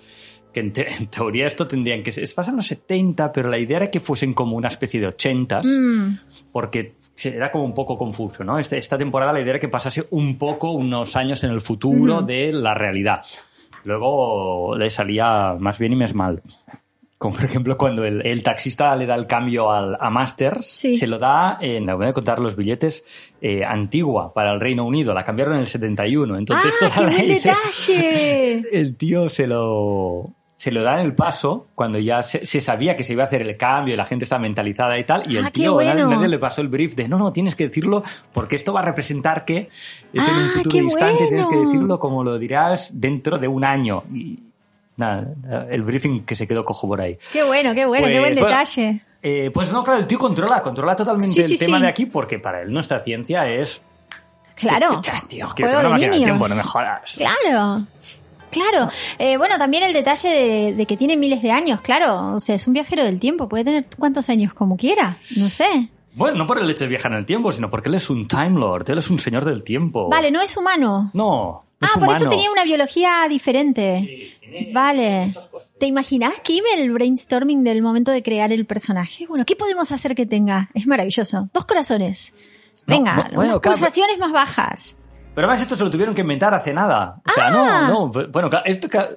que 0.53 0.59
en, 0.59 0.73
te- 0.73 0.91
en 0.97 1.07
teoría 1.07 1.47
esto 1.47 1.67
tendrían 1.67 2.03
que 2.03 2.11
ser, 2.11 2.27
pasan 2.35 2.55
los 2.55 2.67
70, 2.67 3.31
pero 3.31 3.49
la 3.49 3.57
idea 3.59 3.77
era 3.77 3.91
que 3.91 3.99
fuesen 3.99 4.33
como 4.33 4.55
una 4.55 4.67
especie 4.67 4.99
de 4.99 5.07
80 5.07 5.61
Mm. 5.63 6.19
porque 6.51 6.93
era 7.23 7.51
como 7.51 7.63
un 7.65 7.73
poco 7.73 7.97
confuso, 7.97 8.43
¿no? 8.43 8.57
Este- 8.57 8.77
esta 8.77 8.97
temporada 8.97 9.31
la 9.33 9.41
idea 9.41 9.51
era 9.51 9.59
que 9.59 9.67
pasase 9.69 10.07
un 10.11 10.37
poco, 10.37 10.71
unos 10.71 11.15
años 11.15 11.43
en 11.43 11.51
el 11.51 11.61
futuro 11.61 12.21
de 12.21 12.51
la 12.51 12.73
realidad. 12.73 13.21
Luego 13.83 14.75
le 14.77 14.89
salía 14.89 15.55
más 15.59 15.77
bien 15.79 15.93
y 15.93 15.95
más 15.95 16.13
mal. 16.13 16.41
Como 17.17 17.35
por 17.35 17.45
ejemplo 17.45 17.77
cuando 17.77 18.03
el, 18.03 18.25
el 18.25 18.41
taxista 18.41 18.95
le 18.95 19.05
da 19.05 19.13
el 19.13 19.27
cambio 19.27 19.71
al, 19.71 19.95
a 19.99 20.09
Masters, 20.09 20.65
Sí. 20.79 20.95
se 20.97 21.05
lo 21.05 21.19
da, 21.19 21.59
en 21.61 21.85
la 21.85 21.93
voy 21.93 22.07
a 22.07 22.13
contar 22.13 22.39
los 22.39 22.55
billetes, 22.55 23.03
eh, 23.41 23.63
antigua 23.63 24.33
para 24.33 24.51
el 24.53 24.59
Reino 24.59 24.83
Unido, 24.85 25.13
la 25.13 25.23
cambiaron 25.23 25.53
en 25.55 25.59
el 25.61 25.67
71. 25.67 26.35
Entonces 26.37 26.73
¡Ah, 26.81 26.89
qué 26.95 27.03
buen 27.03 27.27
detalle! 27.27 28.63
el 28.71 28.95
tío 28.95 29.29
se 29.29 29.45
lo 29.45 30.33
se 30.61 30.71
lo 30.71 30.83
da 30.83 30.99
en 30.99 31.07
el 31.07 31.15
paso 31.15 31.65
cuando 31.73 31.97
ya 31.97 32.21
se, 32.21 32.45
se 32.45 32.61
sabía 32.61 32.95
que 32.95 33.03
se 33.03 33.13
iba 33.13 33.23
a 33.23 33.25
hacer 33.25 33.41
el 33.41 33.57
cambio 33.57 33.95
y 33.95 33.97
la 33.97 34.05
gente 34.05 34.25
está 34.25 34.37
mentalizada 34.37 34.95
y 34.99 35.03
tal 35.03 35.23
y 35.31 35.37
el 35.37 35.45
Ah, 35.45 35.49
tío 35.49 35.73
bueno. 35.73 36.07
nadie 36.07 36.27
le 36.27 36.37
pasó 36.37 36.61
el 36.61 36.67
brief 36.67 36.93
de 36.93 37.07
no 37.07 37.17
no 37.17 37.31
tienes 37.31 37.55
que 37.55 37.67
decirlo 37.67 38.03
porque 38.31 38.57
esto 38.57 38.71
va 38.71 38.81
a 38.81 38.83
representar 38.83 39.43
que 39.43 39.69
es 40.13 40.27
en 40.27 40.35
un 40.35 40.43
Ah, 40.43 40.51
futuro 40.53 40.75
qué 40.75 40.81
distante 40.83 41.25
tienes 41.29 41.47
que 41.47 41.55
bueno. 41.55 41.71
decirlo 41.71 41.99
como 41.99 42.23
lo 42.23 42.37
dirás 42.37 42.91
dentro 42.93 43.39
de 43.39 43.47
un 43.47 43.65
año 43.65 44.03
y 44.13 44.37
nada 44.97 45.25
el 45.71 45.81
briefing 45.81 46.25
que 46.25 46.35
se 46.35 46.45
quedó 46.45 46.63
cojo 46.63 46.87
por 46.87 47.01
ahí 47.01 47.17
Qué 47.33 47.41
bueno, 47.41 47.73
qué 47.73 47.85
bueno, 47.87 48.05
qué 48.05 48.19
Pues, 48.19 48.21
buen 48.21 48.35
bueno, 48.35 48.47
detalle. 48.47 49.01
eh, 49.23 49.49
pues 49.51 49.71
no 49.71 49.83
claro 49.83 49.99
el 49.99 50.05
tío 50.05 50.19
controla 50.19 50.61
controla 50.61 50.95
totalmente 50.95 51.33
Sí, 51.33 51.41
el 51.41 51.47
sí, 51.47 51.57
tema 51.57 51.77
sí. 51.77 51.81
de 51.83 51.89
aquí 51.89 52.05
porque 52.05 52.37
para 52.37 52.61
él 52.61 52.71
nuestra 52.71 52.99
ciencia 52.99 53.49
es 53.49 53.81
Claro. 54.53 55.01
Cha, 55.01 55.23
tío, 55.27 55.47
que 55.55 55.63
Juego 55.63 55.79
tengo 55.79 55.79
una 55.79 55.87
de 55.87 55.89
máquina 55.93 56.11
del 56.11 56.19
niños. 56.19 56.25
tiempo 56.37 56.47
no 56.47 56.55
me 56.55 56.61
jodas 56.61 57.15
Claro. 57.17 57.87
Claro. 58.51 58.89
Eh, 59.17 59.37
bueno, 59.37 59.57
también 59.57 59.83
el 59.83 59.93
detalle 59.93 60.29
de, 60.29 60.73
de 60.73 60.85
que 60.85 60.97
tiene 60.97 61.17
miles 61.17 61.41
de 61.41 61.51
años, 61.51 61.81
claro. 61.81 62.35
O 62.35 62.39
sea, 62.39 62.55
es 62.55 62.67
un 62.67 62.73
viajero 62.73 63.03
del 63.03 63.19
tiempo. 63.19 63.47
Puede 63.49 63.63
tener 63.63 63.85
cuántos 63.97 64.29
años 64.29 64.53
como 64.53 64.77
quiera. 64.77 65.17
No 65.37 65.47
sé. 65.47 65.89
Bueno, 66.13 66.37
no 66.37 66.45
por 66.45 66.59
el 66.59 66.69
hecho 66.69 66.83
de 66.83 66.89
viajar 66.89 67.11
en 67.13 67.19
el 67.19 67.25
tiempo, 67.25 67.51
sino 67.51 67.69
porque 67.69 67.87
él 67.89 67.95
es 67.95 68.09
un 68.09 68.27
Time 68.27 68.59
Lord, 68.59 68.89
él 68.89 68.97
es 68.97 69.09
un 69.09 69.17
señor 69.19 69.45
del 69.45 69.63
tiempo. 69.63 70.09
Vale, 70.09 70.29
no 70.29 70.41
es 70.41 70.57
humano. 70.57 71.09
No, 71.13 71.63
no 71.79 71.87
ah, 71.87 71.99
por 71.99 72.13
eso 72.15 72.27
tenía 72.29 72.51
una 72.51 72.65
biología 72.65 73.25
diferente. 73.29 74.37
Vale. 74.73 75.33
¿Te 75.79 75.85
imaginas, 75.85 76.33
Kim, 76.43 76.63
el 76.77 76.91
brainstorming 76.91 77.63
del 77.63 77.81
momento 77.81 78.11
de 78.11 78.21
crear 78.21 78.51
el 78.51 78.65
personaje? 78.65 79.25
Bueno, 79.27 79.45
¿qué 79.45 79.55
podemos 79.55 79.91
hacer 79.93 80.13
que 80.13 80.25
tenga? 80.25 80.69
Es 80.73 80.85
maravilloso. 80.85 81.49
Dos 81.53 81.65
corazones. 81.65 82.33
No, 82.85 82.97
Venga, 82.97 83.15
bu- 83.29 83.35
bueno, 83.35 83.51
unas 83.51 83.59
pulsaciones 83.61 84.17
más 84.19 84.31
bajas. 84.31 84.95
Pero 85.33 85.47
además 85.47 85.61
esto 85.61 85.75
se 85.75 85.83
lo 85.83 85.89
tuvieron 85.89 86.13
que 86.15 86.21
inventar 86.21 86.53
hace 86.53 86.73
nada. 86.73 87.21
O 87.27 87.31
sea, 87.31 87.47
Ah. 87.47 87.87
no, 87.89 88.09
no. 88.11 88.27
Bueno, 88.29 88.49
esto 88.65 88.89
ca- 88.89 89.09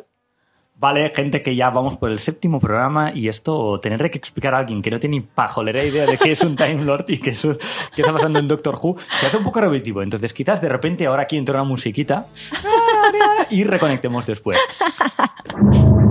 Vale, 0.77 1.13
gente 1.15 1.41
que 1.41 1.55
ya 1.55 1.71
vamos 1.71 1.97
por 1.97 2.11
el 2.11 2.19
séptimo 2.19 2.59
programa 2.59 3.13
y 3.15 3.29
esto 3.29 3.79
tendré 3.81 4.11
que 4.11 4.19
explicar 4.19 4.55
a 4.55 4.59
alguien 4.59 4.83
que 4.83 4.91
no 4.91 4.99
tiene 4.99 5.19
ni 5.19 5.21
pajolera 5.23 5.83
idea 5.85 6.05
de 6.05 6.19
qué 6.19 6.33
es 6.33 6.41
un 6.43 6.57
Time 6.57 6.85
Lord 6.85 7.05
y 7.09 7.19
qué, 7.19 7.31
es 7.31 7.45
un- 7.45 7.57
qué 7.95 8.03
está 8.03 8.13
pasando 8.13 8.41
en 8.41 8.49
Doctor 8.49 8.77
Who, 8.83 8.97
se 9.21 9.27
hace 9.29 9.37
un 9.37 9.45
poco 9.45 9.61
repetitivo. 9.61 10.03
Entonces 10.03 10.33
quizás 10.33 10.61
de 10.61 10.69
repente 10.69 11.07
ahora 11.07 11.23
aquí 11.23 11.37
entra 11.37 11.55
una 11.55 11.65
musiquita 11.65 12.27
y 13.51 13.63
reconectemos 13.65 14.27
después. 14.27 14.59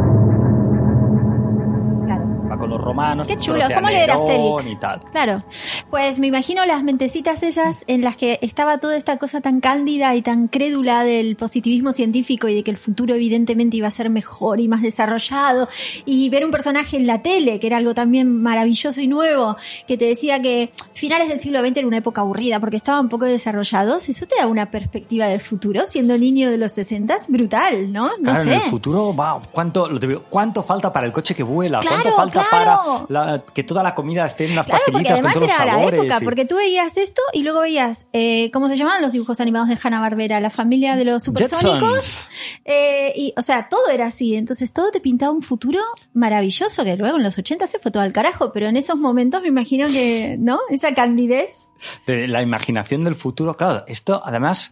romanos, 2.93 3.27
Qué 3.27 3.37
chulo, 3.37 3.63
¿cómo 3.73 3.89
leer 3.89 4.11
Asterix? 4.11 4.71
y 4.71 4.75
tal. 4.75 4.99
Claro. 5.11 5.43
Pues 5.89 6.19
me 6.19 6.27
imagino 6.27 6.65
las 6.65 6.83
mentecitas 6.83 7.41
esas 7.43 7.83
en 7.87 8.01
las 8.03 8.15
que 8.17 8.37
estaba 8.41 8.77
toda 8.79 8.95
esta 8.95 9.17
cosa 9.17 9.41
tan 9.41 9.59
cándida 9.61 10.15
y 10.15 10.21
tan 10.21 10.47
crédula 10.47 11.03
del 11.03 11.35
positivismo 11.35 11.91
científico 11.93 12.47
y 12.47 12.55
de 12.55 12.63
que 12.63 12.71
el 12.71 12.77
futuro 12.77 13.15
evidentemente 13.15 13.77
iba 13.77 13.87
a 13.87 13.91
ser 13.91 14.09
mejor 14.09 14.59
y 14.59 14.67
más 14.67 14.81
desarrollado. 14.81 15.67
Y 16.05 16.29
ver 16.29 16.45
un 16.45 16.51
personaje 16.51 16.97
en 16.97 17.07
la 17.07 17.21
tele, 17.21 17.59
que 17.59 17.67
era 17.67 17.77
algo 17.77 17.93
también 17.93 18.41
maravilloso 18.41 19.01
y 19.01 19.07
nuevo, 19.07 19.57
que 19.87 19.97
te 19.97 20.05
decía 20.05 20.41
que 20.41 20.71
finales 20.93 21.29
del 21.29 21.39
siglo 21.39 21.61
XX 21.61 21.77
era 21.77 21.87
una 21.87 21.97
época 21.97 22.21
aburrida 22.21 22.59
porque 22.59 22.77
estaban 22.77 23.09
poco 23.09 23.25
desarrollados. 23.25 24.07
Eso 24.07 24.25
te 24.27 24.35
da 24.37 24.47
una 24.47 24.69
perspectiva 24.69 25.25
del 25.27 25.39
futuro, 25.41 25.81
siendo 25.87 26.17
niño 26.17 26.51
de 26.51 26.57
los 26.57 26.71
60 26.73 27.15
brutal, 27.27 27.91
¿no? 27.91 28.07
No 28.19 28.31
Claro, 28.31 28.43
sé. 28.43 28.53
en 28.53 28.61
el 28.61 28.69
futuro, 28.69 29.15
va, 29.15 29.41
¿cuánto, 29.51 29.87
lo 29.89 29.99
te 29.99 30.07
digo, 30.07 30.23
¿cuánto 30.29 30.63
falta 30.63 30.91
para 30.93 31.05
el 31.07 31.11
coche 31.11 31.33
que 31.35 31.43
vuela? 31.43 31.79
¿Cuánto 31.81 32.01
Claro, 32.01 32.15
falta 32.17 32.45
claro. 32.49 32.82
La- 33.09 33.43
que 33.53 33.63
toda 33.63 33.83
la 33.83 33.93
comida 33.95 34.25
esté 34.25 34.45
en 34.45 34.53
unas 34.53 34.65
Claro, 34.65 34.81
porque 34.85 35.03
pastillitas 35.09 35.21
con 35.21 35.31
todos 35.33 35.47
los 35.47 35.55
era 35.55 35.65
la 35.65 35.71
sabores? 35.79 35.99
época, 35.99 36.17
y- 36.21 36.23
porque 36.25 36.45
tú 36.45 36.55
veías 36.57 36.97
esto 36.97 37.21
y 37.33 37.43
luego 37.43 37.61
veías, 37.61 38.07
eh, 38.13 38.49
¿cómo 38.53 38.67
se 38.67 38.77
llamaban 38.77 39.01
los 39.01 39.11
dibujos 39.11 39.39
animados 39.39 39.69
de 39.69 39.77
Hanna-Barbera? 39.81 40.39
La 40.39 40.49
familia 40.49 40.95
de 40.95 41.05
los 41.05 41.23
supersónicos. 41.23 42.27
Eh, 42.65 43.13
y, 43.15 43.33
o 43.37 43.41
sea, 43.41 43.67
todo 43.69 43.89
era 43.89 44.07
así. 44.07 44.35
Entonces 44.35 44.71
todo 44.73 44.91
te 44.91 44.99
pintaba 44.99 45.31
un 45.31 45.41
futuro 45.41 45.79
maravilloso 46.13 46.83
que 46.83 46.95
luego 46.95 47.17
en 47.17 47.23
los 47.23 47.37
80 47.37 47.67
se 47.67 47.79
fue 47.79 47.91
todo 47.91 48.03
al 48.03 48.13
carajo, 48.13 48.51
pero 48.53 48.67
en 48.67 48.77
esos 48.77 48.97
momentos 48.97 49.41
me 49.41 49.47
imagino 49.47 49.87
que, 49.87 50.35
¿no? 50.39 50.59
Esa 50.69 50.93
candidez. 50.93 51.69
de 52.07 52.27
la 52.27 52.41
imaginación 52.41 53.03
del 53.03 53.15
futuro. 53.15 53.57
Claro, 53.57 53.83
esto, 53.87 54.21
además, 54.25 54.71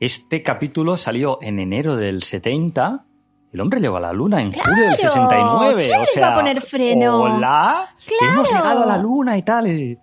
este 0.00 0.42
capítulo 0.42 0.96
salió 0.96 1.38
en 1.42 1.58
enero 1.58 1.96
del 1.96 2.22
70. 2.22 3.04
El 3.52 3.60
hombre 3.60 3.80
llegó 3.80 3.98
a 3.98 4.00
la 4.00 4.12
luna 4.12 4.40
en 4.40 4.50
Claro, 4.50 4.70
julio 4.70 4.88
del 4.88 4.96
69. 4.96 5.82
¿quién 5.84 6.00
o 6.00 6.06
sea, 6.06 6.22
iba 6.22 6.28
a 6.28 6.34
poner 6.34 6.60
freno? 6.62 7.20
Hola, 7.22 7.94
Claro. 8.06 8.32
hemos 8.32 8.48
llegado 8.52 8.82
a 8.84 8.86
la 8.86 8.98
luna 8.98 9.36
y 9.36 9.42
tal. 9.42 9.66
Que 9.66 9.98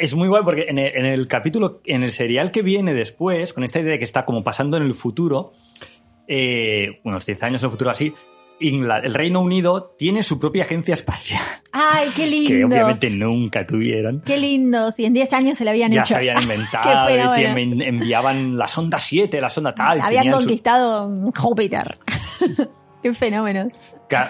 es 0.00 0.14
muy 0.14 0.28
guay 0.28 0.42
porque 0.42 0.66
en 0.68 0.78
el, 0.78 0.96
en 0.96 1.06
el 1.06 1.28
capítulo, 1.28 1.80
en 1.84 2.02
el 2.02 2.10
serial 2.10 2.50
que 2.50 2.62
viene 2.62 2.92
después, 2.92 3.52
con 3.52 3.62
esta 3.64 3.78
idea 3.78 3.92
de 3.92 3.98
que 3.98 4.04
está 4.04 4.24
como 4.26 4.42
pasando 4.42 4.76
en 4.76 4.82
el 4.82 4.94
futuro, 4.94 5.52
eh, 6.26 7.00
unos 7.04 7.24
10 7.24 7.42
años 7.44 7.62
en 7.62 7.66
el 7.66 7.70
futuro 7.70 7.90
así, 7.90 8.12
Ingla- 8.62 9.00
el 9.02 9.14
Reino 9.14 9.40
Unido 9.40 9.94
tiene 9.98 10.22
su 10.22 10.38
propia 10.38 10.64
agencia 10.64 10.92
espacial, 10.92 11.40
Ay, 11.72 12.08
qué 12.14 12.26
lindo. 12.26 12.48
que 12.50 12.64
obviamente 12.64 13.08
nunca 13.10 13.66
tuvieron. 13.66 14.20
Qué 14.26 14.36
lindos. 14.36 14.98
Y 15.00 15.06
en 15.06 15.14
10 15.14 15.32
años 15.32 15.56
se 15.56 15.64
lo 15.64 15.70
habían 15.70 15.90
ya 15.92 16.00
hecho. 16.02 16.08
se 16.08 16.16
habían 16.16 16.36
Qué 16.36 16.42
inventado, 16.42 17.38
y 17.38 17.82
enviaban 17.84 18.58
la 18.58 18.68
sonda 18.68 18.98
7, 18.98 19.40
la 19.40 19.48
sonda 19.48 19.74
tal. 19.74 20.02
Habían 20.02 20.26
su- 20.26 20.32
conquistado 20.32 21.10
Júpiter. 21.38 21.96
Qué 23.02 23.14
fenómenos. 23.14 23.74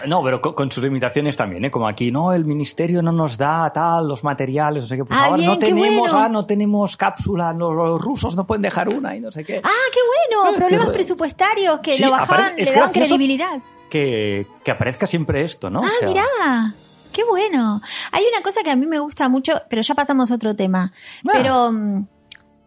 No, 0.06 0.22
pero 0.22 0.40
con, 0.40 0.54
con 0.54 0.70
sus 0.70 0.84
limitaciones 0.84 1.36
también, 1.36 1.64
¿eh? 1.64 1.70
Como 1.72 1.88
aquí, 1.88 2.12
no, 2.12 2.32
el 2.32 2.44
ministerio 2.44 3.02
no 3.02 3.10
nos 3.10 3.36
da 3.36 3.72
tal, 3.72 4.06
los 4.06 4.22
materiales, 4.22 4.84
no 4.84 4.88
sé 4.88 4.96
qué. 4.96 5.04
Pues 5.04 5.18
Ah, 5.18 5.24
ahora 5.24 5.36
bien, 5.38 5.48
no 5.50 5.58
tenemos, 5.58 6.12
bueno. 6.12 6.18
ah, 6.24 6.28
no 6.28 6.46
tenemos 6.46 6.96
cápsula, 6.96 7.52
no, 7.52 7.72
los 7.72 8.00
rusos 8.00 8.36
no 8.36 8.46
pueden 8.46 8.62
dejar 8.62 8.88
una 8.88 9.16
y 9.16 9.20
no 9.20 9.32
sé 9.32 9.42
qué. 9.44 9.60
Ah, 9.64 9.68
qué 9.92 9.98
bueno. 10.38 10.54
Eh, 10.54 10.56
Problemas 10.56 10.86
qué- 10.86 10.92
presupuestarios 10.92 11.80
que 11.80 11.96
Sí, 11.96 12.04
lo 12.04 12.12
bajaban, 12.12 12.54
le 12.56 12.70
daban 12.70 12.92
credibilidad. 12.92 13.58
Que, 13.90 14.46
que 14.62 14.70
aparezca 14.70 15.08
siempre 15.08 15.42
esto, 15.42 15.68
¿no? 15.68 15.80
O 15.80 15.84
Ah, 15.84 15.90
sea, 15.98 16.08
mirá. 16.08 16.74
Qué 17.12 17.24
bueno. 17.24 17.80
Hay 18.12 18.22
una 18.32 18.40
cosa 18.40 18.62
que 18.62 18.70
a 18.70 18.76
mí 18.76 18.86
me 18.86 19.00
gusta 19.00 19.28
mucho, 19.28 19.54
pero 19.68 19.82
ya 19.82 19.96
pasamos 19.96 20.30
a 20.30 20.34
otro 20.36 20.54
tema. 20.54 20.92
Ah. 20.94 21.30
Pero 21.32 21.72
mm, 21.72 22.06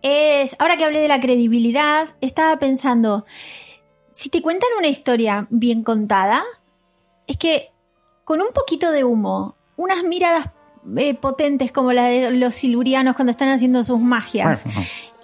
es, 0.02 0.56
ahora 0.60 0.76
que 0.76 0.84
hablé 0.84 1.00
de 1.00 1.08
la 1.08 1.22
credibilidad, 1.22 2.10
estaba 2.20 2.58
pensando, 2.60 3.26
si 4.14 4.30
te 4.30 4.42
cuentan 4.42 4.70
una 4.78 4.88
historia 4.88 5.48
bien 5.50 5.84
contada, 5.84 6.44
es 7.28 7.38
que 7.38 7.72
con 8.24 8.42
un 8.42 8.54
poquito 8.54 8.92
de 8.92 9.04
humo, 9.04 9.56
unas 9.76 10.04
miradas 10.04 10.50
eh, 10.98 11.14
potentes 11.14 11.72
como 11.72 11.92
la 11.94 12.06
de 12.06 12.32
los 12.32 12.56
silurianos 12.56 13.16
cuando 13.16 13.32
están 13.32 13.50
haciendo 13.50 13.84
sus 13.84 14.00
magias. 14.00 14.64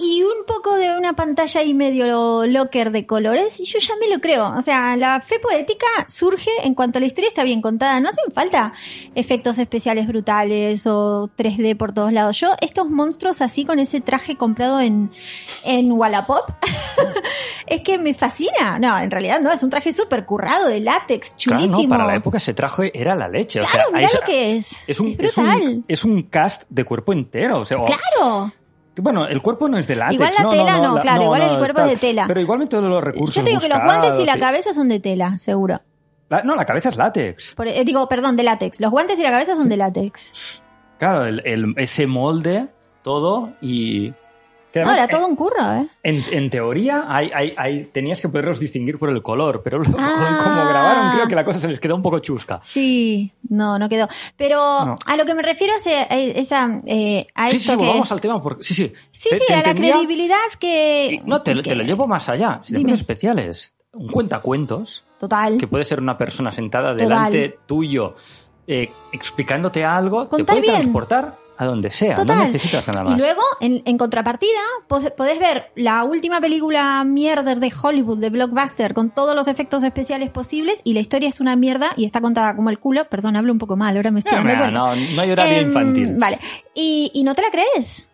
Y 0.01 0.23
un 0.23 0.45
poco 0.47 0.75
de 0.75 0.97
una 0.97 1.13
pantalla 1.13 1.61
y 1.61 1.73
medio 1.73 2.45
locker 2.47 2.91
de 2.91 3.05
colores, 3.05 3.59
y 3.59 3.65
yo 3.65 3.79
ya 3.79 3.95
me 3.97 4.07
lo 4.07 4.21
creo. 4.21 4.53
O 4.57 4.61
sea, 4.61 4.95
la 4.95 5.19
fe 5.19 5.39
poética 5.39 5.85
surge 6.07 6.49
en 6.63 6.73
cuanto 6.73 6.99
la 7.01 7.05
historia 7.05 7.27
está 7.27 7.43
bien 7.43 7.61
contada. 7.61 7.99
No 7.99 8.07
hacen 8.09 8.31
falta 8.33 8.73
efectos 9.15 9.59
especiales 9.59 10.07
brutales 10.07 10.87
o 10.87 11.29
3D 11.37 11.75
por 11.75 11.93
todos 11.93 12.13
lados. 12.13 12.39
Yo, 12.39 12.53
estos 12.61 12.89
monstruos 12.89 13.41
así 13.41 13.65
con 13.65 13.77
ese 13.79 13.99
traje 13.99 14.37
comprado 14.37 14.79
en, 14.79 15.11
en 15.65 15.91
Wallapop, 15.91 16.49
es 17.67 17.81
que 17.81 17.97
me 17.97 18.13
fascina. 18.13 18.79
No, 18.79 18.97
en 18.97 19.11
realidad 19.11 19.39
no, 19.41 19.51
es 19.51 19.61
un 19.63 19.69
traje 19.69 19.91
súper 19.91 20.25
currado 20.25 20.67
de 20.67 20.79
látex, 20.79 21.33
Claro, 21.43 21.61
chulísimo. 21.63 21.83
no, 21.83 21.89
para 21.89 22.05
la 22.05 22.15
época 22.15 22.37
ese 22.37 22.53
traje 22.53 22.91
era 22.99 23.15
la 23.15 23.27
leche. 23.27 23.59
o 23.61 23.65
Claro, 23.65 23.89
sea, 23.89 23.95
mirá 23.97 24.07
ahí- 24.07 24.15
lo 24.19 24.25
que 24.25 24.55
es. 24.57 24.89
Es 24.89 24.99
un, 24.99 25.07
Es 25.09 25.19
es, 25.19 25.37
un, 25.37 25.45
brutal. 25.45 25.83
es 25.87 26.03
un 26.05 26.23
cast 26.23 26.63
de 26.69 26.83
cuerpo 26.85 27.13
entero. 27.13 27.59
O 27.59 27.65
sea, 27.65 27.79
o- 27.81 27.85
Claro. 27.85 28.51
Bueno, 28.97 29.27
el 29.27 29.41
cuerpo 29.41 29.69
no 29.69 29.77
es 29.77 29.87
de 29.87 29.95
látex. 29.95 30.15
Igual 30.15 30.33
la 30.37 30.43
no, 30.43 30.49
tela 30.51 30.77
no, 30.77 30.83
no, 30.89 30.95
la- 30.95 31.01
claro, 31.01 31.23
igual 31.23 31.41
el 31.41 31.57
cuerpo 31.59 31.81
es 31.81 31.87
de 31.91 31.97
tela. 31.97 32.25
Pero 32.27 32.41
igualmente 32.41 32.75
todos 32.75 32.89
los 32.89 33.03
recursos 33.03 33.35
Yo 33.35 33.43
te 33.43 33.49
digo 33.49 33.61
que 33.61 33.69
los 33.69 33.79
guantes 33.83 34.19
y 34.19 34.25
la 34.25 34.37
cabeza 34.39 34.73
son 34.73 34.89
de 34.89 34.99
tela, 34.99 35.37
seguro. 35.37 35.81
La- 36.29 36.43
no, 36.43 36.55
la 36.55 36.65
cabeza 36.65 36.89
es 36.89 36.97
látex. 36.97 37.53
Por- 37.55 37.67
eh, 37.67 37.83
digo, 37.85 38.07
perdón, 38.09 38.35
de 38.35 38.43
látex. 38.43 38.79
Los 38.79 38.91
guantes 38.91 39.17
y 39.19 39.23
la 39.23 39.31
cabeza 39.31 39.55
son 39.55 39.69
de 39.69 39.77
látex. 39.77 40.61
Claro, 40.97 41.25
el, 41.25 41.41
el- 41.45 41.73
ese 41.77 42.07
molde, 42.07 42.67
todo 43.03 43.51
y... 43.61 44.13
No, 44.75 44.81
además, 44.81 44.97
era 44.97 45.07
todo 45.07 45.27
un 45.27 45.35
curro, 45.35 45.73
¿eh? 45.73 45.87
En, 46.03 46.23
en 46.31 46.49
teoría, 46.49 47.05
hay, 47.07 47.31
hay, 47.33 47.53
hay- 47.57 47.85
tenías 47.85 48.19
que 48.19 48.29
poderlos 48.29 48.59
distinguir 48.59 48.99
por 48.99 49.09
el 49.09 49.21
color, 49.23 49.61
pero 49.63 49.79
luego, 49.79 49.97
Ah. 49.99 50.39
como 50.43 50.65
grabaron, 50.69 51.11
creo 51.15 51.27
que 51.27 51.35
la 51.35 51.43
cosa 51.43 51.57
se 51.59 51.67
les 51.67 51.79
quedó 51.79 51.95
un 51.95 52.01
poco 52.03 52.19
chusca. 52.19 52.59
Sí, 52.63 53.31
no, 53.49 53.79
no 53.79 53.89
quedó. 53.89 54.07
Pero 54.37 54.57
No. 54.85 54.95
a 55.05 55.15
lo 55.17 55.25
que 55.25 55.33
me 55.33 55.41
refiero 55.41 55.73
es 55.75 55.87
a, 55.87 56.03
esa, 56.15 56.81
eh, 56.85 57.25
a 57.33 57.49
Sí, 57.49 57.55
esto 57.57 57.71
sí, 57.71 57.77
que... 57.77 57.83
volvamos 57.83 58.11
al 58.11 58.21
tema. 58.21 58.41
Porque, 58.41 58.63
sí, 58.63 58.73
sí. 58.75 58.93
Sí, 59.11 59.29
Te- 59.31 59.37
sí, 59.39 59.43
te 59.47 59.53
a 59.55 59.63
la 59.63 59.73
credibilidad 59.73 60.37
que... 60.59 61.19
No, 61.25 61.41
te, 61.41 61.55
lo- 61.55 61.63
que- 61.63 61.69
te 61.69 61.75
lo 61.75 61.83
llevo 61.83 62.05
más 62.07 62.29
allá. 62.29 62.61
Si 62.63 62.75
Dime. 62.75 62.93
especiales, 62.93 63.73
un 63.93 64.07
cuentacuentos, 64.11 65.03
Total. 65.19 65.57
que 65.57 65.65
puede 65.67 65.83
ser 65.83 65.99
una 65.99 66.17
persona 66.17 66.51
sentada 66.51 66.91
Total. 66.91 67.07
delante 67.07 67.57
tuyo 67.65 68.13
eh, 68.67 68.91
explicándote 69.11 69.83
algo, 69.83 70.27
te 70.27 70.43
puede 70.45 70.61
bien. 70.61 70.75
transportar 70.75 71.35
a 71.61 71.65
donde 71.65 71.91
sea. 71.91 72.15
Total. 72.15 72.37
No 72.37 72.43
necesitas 72.45 72.87
nada 72.87 73.03
más. 73.03 73.13
Y 73.15 73.19
luego, 73.19 73.41
en, 73.59 73.81
en 73.85 73.97
contrapartida, 73.97 74.59
pod- 74.87 75.13
podés 75.13 75.37
ver 75.39 75.71
la 75.75 76.03
última 76.05 76.39
película 76.39 77.03
mierder 77.03 77.59
de 77.59 77.71
Hollywood, 77.79 78.17
de 78.17 78.29
Blockbuster, 78.29 78.93
con 78.93 79.09
todos 79.09 79.35
los 79.35 79.47
efectos 79.47 79.83
especiales 79.83 80.29
posibles, 80.29 80.79
y 80.85 80.93
la 80.93 81.01
historia 81.01 81.27
es 81.29 81.39
una 81.41 81.55
mierda 81.55 81.91
y 81.97 82.05
está 82.05 82.21
contada 82.21 82.55
como 82.55 82.69
el 82.69 82.79
culo. 82.79 83.05
Perdón, 83.09 83.35
hablo 83.35 83.51
un 83.51 83.59
poco 83.59 83.75
mal, 83.75 83.95
ahora 83.97 84.09
me 84.09 84.19
estoy 84.19 84.37
No, 84.37 84.43
dando 84.45 84.57
cuenta. 84.63 84.71
no, 84.79 84.95
no 85.15 85.21
hay 85.21 85.31
horario 85.31 85.57
Em, 85.59 85.67
infantil. 85.67 86.15
Vale. 86.17 86.39
Y, 86.73 87.11
y 87.13 87.23
no 87.23 87.35
te 87.35 87.41
la 87.41 87.49
crees. 87.51 88.07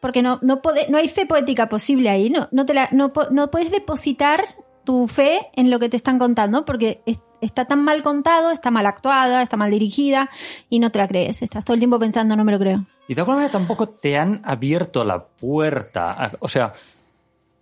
Porque 0.00 0.22
no, 0.22 0.38
no, 0.42 0.62
pode- 0.62 0.86
no 0.88 0.98
hay 0.98 1.08
fe 1.08 1.26
poética 1.26 1.68
posible 1.68 2.08
ahí. 2.08 2.30
No, 2.30 2.48
no, 2.52 2.64
te 2.66 2.74
la, 2.74 2.88
no, 2.92 3.12
no 3.30 3.50
puedes 3.50 3.70
depositar 3.70 4.56
tu 4.84 5.06
fe 5.08 5.40
en 5.54 5.70
lo 5.70 5.78
que 5.78 5.88
te 5.88 5.96
están 5.96 6.18
contando 6.18 6.64
porque 6.64 7.02
es- 7.06 7.20
está 7.42 7.66
tan 7.66 7.84
mal 7.84 8.02
contado, 8.02 8.50
está 8.50 8.70
mal 8.70 8.86
actuada, 8.86 9.42
está 9.42 9.56
mal 9.58 9.70
dirigida 9.70 10.30
y 10.70 10.78
no 10.78 10.90
te 10.90 10.98
la 10.98 11.08
crees. 11.08 11.42
Estás 11.42 11.64
todo 11.64 11.74
el 11.74 11.80
tiempo 11.80 11.98
pensando, 11.98 12.36
no 12.36 12.44
me 12.44 12.52
lo 12.52 12.58
creo. 12.58 12.86
Y 13.08 13.14
de 13.14 13.20
alguna 13.20 13.36
manera 13.38 13.52
tampoco 13.52 13.88
te 13.90 14.16
han 14.16 14.40
abierto 14.44 15.04
la 15.04 15.26
puerta. 15.26 16.32
o 16.38 16.48
sea, 16.48 16.72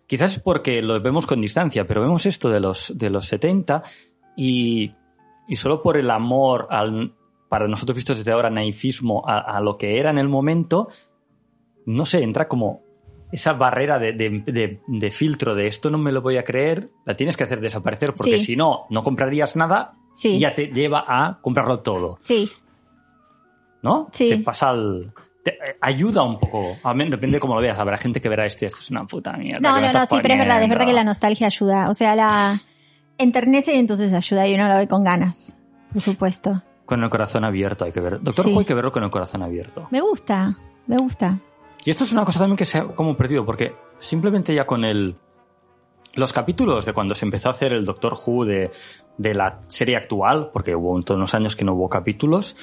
quizás 0.06 0.36
es 0.36 0.40
porque 0.40 0.82
lo 0.82 1.00
vemos 1.00 1.26
con 1.26 1.40
distancia, 1.40 1.86
pero 1.86 2.02
vemos 2.02 2.26
esto 2.26 2.50
de 2.50 2.60
los, 2.60 2.92
de 2.96 3.10
los 3.10 3.26
70 3.26 3.82
y, 4.36 4.94
y 5.48 5.56
solo 5.56 5.82
por 5.82 5.96
el 5.96 6.10
amor 6.10 6.68
al, 6.70 7.14
para 7.48 7.66
nosotros 7.66 7.96
vistos 7.96 8.18
desde 8.18 8.32
ahora, 8.32 8.50
naifismo 8.50 9.24
a, 9.26 9.40
a 9.40 9.60
lo 9.60 9.76
que 9.76 9.98
era 9.98 10.10
en 10.10 10.18
el 10.18 10.28
momento, 10.28 10.88
no 11.86 12.04
sé, 12.04 12.22
entra 12.22 12.46
como 12.46 12.82
esa 13.32 13.52
barrera 13.52 13.98
de, 13.98 14.12
de- 14.12 14.42
de- 14.46 14.80
de 14.86 15.10
filtro 15.10 15.54
de 15.54 15.66
esto 15.66 15.90
no 15.90 15.98
me 15.98 16.12
lo 16.12 16.20
voy 16.22 16.36
a 16.36 16.44
creer, 16.44 16.90
la 17.04 17.14
tienes 17.14 17.36
que 17.36 17.44
hacer 17.44 17.60
desaparecer 17.60 18.14
porque 18.14 18.38
Sí. 18.38 18.44
si 18.46 18.56
no, 18.56 18.86
no 18.90 19.02
comprarías 19.04 19.56
nada 19.56 19.92
Sí. 20.14 20.30
y 20.30 20.38
ya 20.40 20.54
te 20.54 20.66
lleva 20.68 21.04
a 21.06 21.38
comprarlo 21.40 21.80
todo. 21.80 22.18
Sí, 22.22 22.50
¿no? 23.82 24.08
Sí. 24.12 24.28
Te 24.30 24.38
pasa 24.38 24.70
al... 24.70 25.12
te- 25.42 25.52
eh, 25.52 25.76
ayuda 25.80 26.22
un 26.22 26.38
poco. 26.38 26.76
Depende 26.84 27.36
de 27.36 27.40
cómo 27.40 27.54
lo 27.54 27.60
veas. 27.60 27.78
Habrá 27.78 27.96
gente 27.98 28.20
que 28.20 28.28
verá 28.28 28.44
esto 28.46 28.64
y 28.64 28.66
esto 28.66 28.80
es 28.80 28.90
una 28.90 29.06
puta 29.06 29.32
mierda. 29.34 29.60
No, 29.60 29.74
no, 29.76 29.80
no, 29.80 29.86
estás 29.86 30.08
sí, 30.08 30.18
pero 30.20 30.34
es 30.34 30.40
verdad, 30.40 30.62
es 30.62 30.68
verdad 30.68 30.86
que 30.86 30.92
la 30.92 31.04
nostalgia 31.04 31.46
ayuda. 31.46 31.88
O 31.88 31.94
sea, 31.94 32.14
la 32.14 32.60
enternece 33.16 33.74
y 33.74 33.78
entonces 33.78 34.12
ayuda 34.12 34.46
y 34.46 34.54
uno 34.54 34.68
la 34.68 34.76
ve 34.78 34.86
con 34.88 35.02
ganas. 35.04 35.56
Por 35.92 36.02
supuesto. 36.02 36.62
Con 36.84 37.02
el 37.02 37.08
corazón 37.10 37.44
abierto 37.44 37.84
hay 37.84 37.92
que 37.92 38.00
ver. 38.00 38.20
Doctor 38.20 38.44
Sí. 38.46 38.54
Hay 38.58 38.64
que 38.64 38.74
verlo 38.74 38.92
con 38.92 39.02
el 39.04 39.10
corazón 39.10 39.42
abierto. 39.42 39.88
Me 39.90 40.00
gusta, 40.00 40.58
me 40.86 40.96
gusta. 40.98 41.38
Y 41.84 41.90
esto 41.90 42.04
es 42.04 42.12
una 42.12 42.24
cosa 42.24 42.40
también 42.40 42.56
que 42.56 42.64
se 42.66 42.78
ha 42.78 42.84
como 42.88 43.16
perdido, 43.16 43.44
porque 43.46 43.74
simplemente 43.98 44.54
ya 44.54 44.66
con 44.66 44.84
el... 44.84 45.16
Los 46.16 46.32
capítulos 46.32 46.84
de 46.86 46.92
cuando 46.92 47.14
se 47.14 47.24
empezó 47.24 47.48
a 47.48 47.52
hacer 47.52 47.72
el 47.72 47.84
Doctor 47.84 48.18
Who 48.26 48.44
de, 48.44 48.70
de 49.16 49.34
la 49.34 49.58
serie 49.68 49.96
actual, 49.96 50.50
porque 50.52 50.74
hubo 50.74 51.00
todos 51.02 51.16
unos 51.16 51.34
años 51.34 51.54
que 51.54 51.64
no 51.64 51.74
hubo 51.74 51.88
capítulos, 51.88 52.56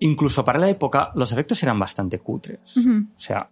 incluso 0.00 0.42
para 0.44 0.58
la 0.58 0.70
época 0.70 1.10
los 1.14 1.30
efectos 1.32 1.62
eran 1.62 1.78
bastante 1.78 2.18
cutres. 2.18 2.76
O 2.78 3.18
sea, 3.20 3.50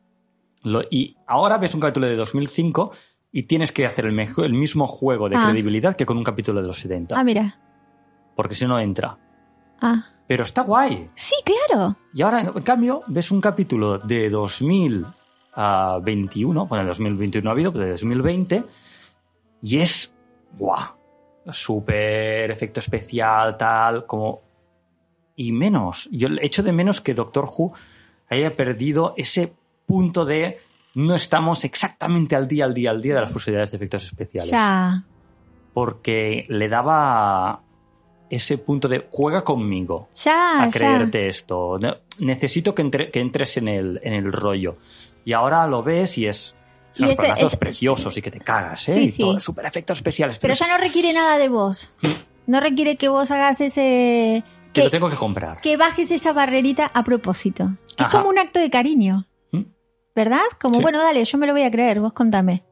lo- 0.64 0.82
y 0.90 1.16
ahora 1.26 1.58
ves 1.58 1.74
un 1.74 1.80
capítulo 1.82 2.06
de 2.06 2.16
2005 2.16 2.92
y 3.30 3.42
tienes 3.42 3.72
que 3.72 3.84
hacer 3.86 4.06
el, 4.06 4.12
mejo- 4.12 4.42
el 4.42 4.54
mismo 4.54 4.86
juego 4.86 5.28
de 5.28 5.36
Ah. 5.36 5.44
credibilidad 5.44 5.94
que 5.96 6.06
con 6.06 6.16
un 6.16 6.24
capítulo 6.24 6.62
de 6.62 6.66
los 6.68 6.78
70. 6.78 7.18
Ah, 7.18 7.22
mira. 7.22 7.60
Porque 8.34 8.54
si 8.54 8.64
no 8.66 8.80
entra. 8.80 9.18
Ah. 9.82 10.06
Pero 10.30 10.44
está 10.44 10.62
guay. 10.62 11.10
Sí, 11.16 11.34
claro. 11.44 11.96
Y 12.14 12.22
ahora, 12.22 12.42
en 12.42 12.62
cambio, 12.62 13.02
ves 13.08 13.32
un 13.32 13.40
capítulo 13.40 13.98
de 13.98 14.30
2021, 14.30 16.66
bueno, 16.66 16.86
2021 16.86 17.50
ha 17.50 17.52
habido, 17.52 17.72
pero 17.72 17.86
de 17.86 17.90
2020, 17.90 18.64
y 19.60 19.78
es, 19.80 20.14
guau, 20.56 20.84
súper 21.50 22.48
efecto 22.52 22.78
especial, 22.78 23.56
tal, 23.56 24.06
como... 24.06 24.42
Y 25.34 25.50
menos, 25.50 26.08
yo 26.12 26.28
echo 26.40 26.62
de 26.62 26.70
menos 26.70 27.00
que 27.00 27.12
Doctor 27.12 27.50
Who 27.52 27.72
haya 28.28 28.54
perdido 28.54 29.14
ese 29.16 29.52
punto 29.84 30.24
de 30.24 30.60
no 30.94 31.16
estamos 31.16 31.64
exactamente 31.64 32.36
al 32.36 32.46
día, 32.46 32.66
al 32.66 32.74
día, 32.74 32.92
al 32.92 33.02
día 33.02 33.16
de 33.16 33.22
las 33.22 33.32
posibilidades 33.32 33.72
de 33.72 33.78
efectos 33.78 34.04
especiales 34.04 34.52
Ya. 34.52 35.02
porque 35.74 36.46
le 36.48 36.68
daba 36.68 37.64
ese 38.30 38.56
punto 38.58 38.88
de 38.88 39.06
juega 39.10 39.42
conmigo 39.42 40.08
Ya, 40.24 40.62
a 40.62 40.66
ya. 40.66 40.70
creerte 40.72 41.28
esto. 41.28 41.78
Ne- 41.78 41.96
Necesito 42.20 42.74
que, 42.74 42.82
entre- 42.82 43.10
que 43.10 43.20
entres 43.20 43.56
en 43.56 43.68
el, 43.68 44.00
en 44.02 44.14
el 44.14 44.32
rollo. 44.32 44.76
Y 45.24 45.32
ahora 45.32 45.66
lo 45.66 45.82
ves 45.82 46.16
y 46.18 46.26
es 46.26 46.54
Y 46.96 47.02
unos 47.02 47.12
ese- 47.14 47.22
plazos 47.24 47.52
es- 47.52 47.58
preciosos 47.58 48.16
y 48.16 48.22
que 48.22 48.30
te 48.30 48.40
cagas, 48.40 48.88
¿eh? 48.88 48.94
Sí, 48.94 49.00
y 49.00 49.08
sí. 49.08 49.22
todo, 49.22 49.40
super 49.40 49.66
efectos 49.66 49.98
especiales. 49.98 50.38
Pero 50.38 50.54
ya 50.54 50.66
no 50.68 50.78
requiere 50.78 51.12
nada 51.12 51.36
de 51.38 51.48
vos. 51.48 51.92
No 52.46 52.60
requiere 52.60 52.96
que 52.96 53.08
vos 53.08 53.30
hagas 53.30 53.60
ese... 53.60 54.42
que 54.72 54.80
Que, 54.80 54.84
lo 54.84 54.90
tengo 54.90 55.08
que 55.08 55.16
comprar. 55.16 55.60
que 55.60 55.76
bajes 55.76 56.10
esa 56.10 56.32
barrerita 56.32 56.90
a 56.94 57.02
propósito. 57.04 57.76
Que 57.96 58.04
es 58.04 58.08
como 58.10 58.28
un 58.28 58.38
acto 58.38 58.58
de 58.60 58.70
cariño. 58.70 59.26
¿Mm? 59.52 59.62
¿Verdad? 60.14 60.42
Como, 60.60 60.76
Sí. 60.76 60.82
bueno, 60.82 60.98
dale, 61.02 61.24
yo 61.24 61.38
me 61.38 61.46
lo 61.46 61.52
voy 61.52 61.62
a 61.62 61.70
creer, 61.70 62.00
vos 62.00 62.12
contame. 62.12 62.64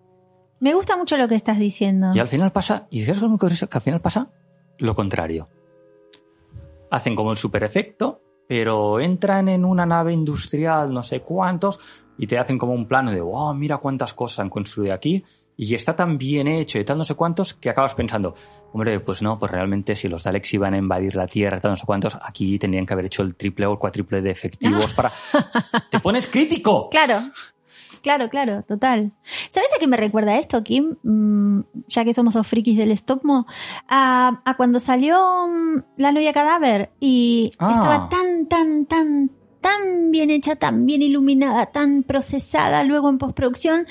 Me 0.61 0.75
gusta 0.75 0.97
mucho 0.97 1.17
lo 1.17 1.29
que 1.29 1.35
estás 1.37 1.59
diciendo. 1.59 2.11
Y 2.15 2.19
al 2.19 2.29
final 2.29 2.51
pasa, 2.53 2.87
y 2.91 3.03
es 3.09 3.19
curioso, 3.39 3.69
que 3.69 3.79
al 3.79 3.83
final 3.83 4.01
pasa 4.01 4.31
lo 4.79 4.95
contrario. 4.95 5.49
Hacen 6.91 7.15
como 7.15 7.31
el 7.31 7.37
super 7.37 7.63
efecto, 7.65 8.23
pero 8.49 9.01
entran 9.01 9.49
en 9.49 9.65
una 9.65 9.85
nave 9.85 10.13
industrial, 10.13 10.93
no 10.93 11.03
sé 11.03 11.21
cuántos, 11.21 11.79
y 12.17 12.27
te 12.27 12.39
hacen 12.39 12.59
como 12.59 12.73
un 12.73 12.89
plano 12.89 13.11
de, 13.11 13.21
wow, 13.21 13.55
mira 13.55 13.77
cuántas 13.77 14.15
cosas 14.15 14.41
han 14.41 14.51
construido 14.51 14.95
aquí, 14.95 15.23
y 15.57 15.75
está 15.75 15.95
tan 15.95 16.19
bien 16.19 16.47
hecho 16.47 16.79
y 16.79 16.85
tal 16.85 16.99
no 16.99 17.05
sé 17.05 17.15
cuántos, 17.15 17.53
que 17.53 17.69
acabas 17.69 17.95
pensando, 17.95 18.35
hombre, 18.73 19.01
pues 19.01 19.23
no, 19.23 19.39
pues 19.39 19.51
realmente 19.51 19.97
si 19.97 20.09
los 20.09 20.23
Daleks 20.23 20.55
iban 20.55 20.73
a 20.75 20.79
invadir 20.79 21.17
la 21.17 21.27
Tierra, 21.27 21.61
tal 21.61 21.73
no 21.73 21.77
sé 21.77 21.85
cuántos, 21.85 22.17
aquí 22.23 22.59
tendrían 22.59 22.87
que 22.87 22.93
haber 22.95 23.07
hecho 23.07 23.23
el 23.23 23.35
triple 23.35 23.67
o 23.67 23.73
el 23.73 23.79
cuádruple 23.79 24.23
de 24.23 24.31
efectivos 24.31 24.95
para... 24.95 25.13
¡Te 25.91 26.01
pones 26.01 26.29
crítico! 26.29 26.89
Claro, 26.89 27.33
claro, 28.03 28.29
claro, 28.29 28.63
total. 28.63 29.13
¿Sabes 29.49 29.69
a 29.77 29.79
qué 29.81 29.87
me 29.87 29.97
recuerda 29.97 30.39
esto, 30.39 30.63
Kim? 30.63 30.97
Mm, 31.03 31.61
ya 31.89 32.05
que 32.05 32.15
somos 32.15 32.35
dos 32.35 32.47
frikis 32.47 32.77
del 32.77 32.97
Stopmo, 32.97 33.47
a, 33.89 34.41
a 34.45 34.57
cuando 34.57 34.81
salió 34.81 35.47
mm, 35.49 35.83
La 35.97 36.13
novia 36.13 36.33
cadáver 36.33 36.91
y 37.01 37.51
Ah. 37.59 37.71
estaba 37.73 38.09
tan, 38.09 38.47
tan, 38.47 38.87
tan, 38.87 39.31
tan 39.61 40.11
bien 40.11 40.31
hecha, 40.31 40.57
tan 40.57 40.87
bien 40.87 41.03
iluminada, 41.03 41.67
tan 41.67 42.03
procesada 42.03 42.85
luego 42.85 43.09
en 43.11 43.19
postproducción, 43.19 43.87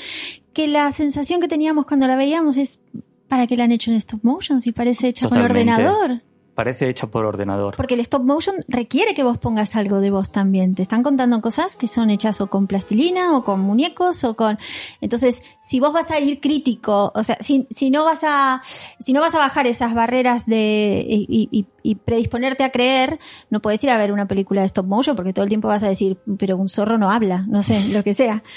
que 0.53 0.67
la 0.67 0.91
sensación 0.91 1.39
que 1.41 1.47
teníamos 1.47 1.85
cuando 1.85 2.07
la 2.07 2.15
veíamos 2.15 2.57
es, 2.57 2.79
¿para 3.27 3.45
qué 3.47 3.57
la 3.57 3.65
han 3.65 3.71
hecho 3.71 3.91
en 3.91 3.97
stop 3.97 4.23
motion 4.23 4.61
si 4.61 4.71
parece 4.71 5.09
hecha 5.09 5.27
con 5.29 5.39
ordenador? 5.39 6.23
Parece 6.57 6.89
hecha 6.89 7.05
por 7.05 7.23
ordenador. 7.23 7.75
Porque 7.75 7.93
el 7.93 7.99
stop 7.99 8.23
motion 8.23 8.55
requiere 8.67 9.13
que 9.13 9.21
vos 9.21 9.37
pongas 9.37 9.75
algo 9.75 9.99
de 9.99 10.09
vos 10.09 10.31
también. 10.31 10.73
Te 10.73 10.81
están 10.81 11.03
contando 11.03 11.39
cosas 11.39 11.77
que 11.77 11.87
son 11.87 12.09
hechas 12.09 12.41
o 12.41 12.47
con 12.47 12.65
plastilina 12.65 13.37
o 13.37 13.43
con 13.43 13.59
muñecos 13.59 14.23
o 14.23 14.35
con. 14.35 14.57
Entonces, 14.99 15.43
si 15.61 15.79
vos 15.79 15.93
vas 15.93 16.09
a 16.09 16.19
ir 16.19 16.39
crítico, 16.39 17.11
o 17.13 17.23
sea, 17.23 17.37
si, 17.41 17.91
no 17.91 18.05
vas 18.05 18.21
a, 18.23 18.61
si 18.99 19.13
no 19.13 19.21
vas 19.21 19.35
a 19.35 19.37
bajar 19.37 19.67
esas 19.67 19.93
barreras 19.93 20.47
de 20.47 21.05
y 21.07 21.67
predisponerte 21.95 22.63
a 22.63 22.71
creer, 22.71 23.19
no 23.49 23.61
puedes 23.61 23.83
ir 23.83 23.89
a 23.89 23.97
ver 23.97 24.11
una 24.11 24.27
película 24.27 24.61
de 24.61 24.67
stop 24.67 24.85
motion 24.85 25.15
porque 25.15 25.33
todo 25.33 25.43
el 25.43 25.49
tiempo 25.49 25.67
vas 25.67 25.83
a 25.83 25.87
decir, 25.87 26.17
pero 26.37 26.57
un 26.57 26.69
zorro 26.69 26.97
no 26.97 27.11
habla, 27.11 27.45
no 27.47 27.63
sé, 27.63 27.87
lo 27.89 28.03
que 28.03 28.13
sea. 28.13 28.43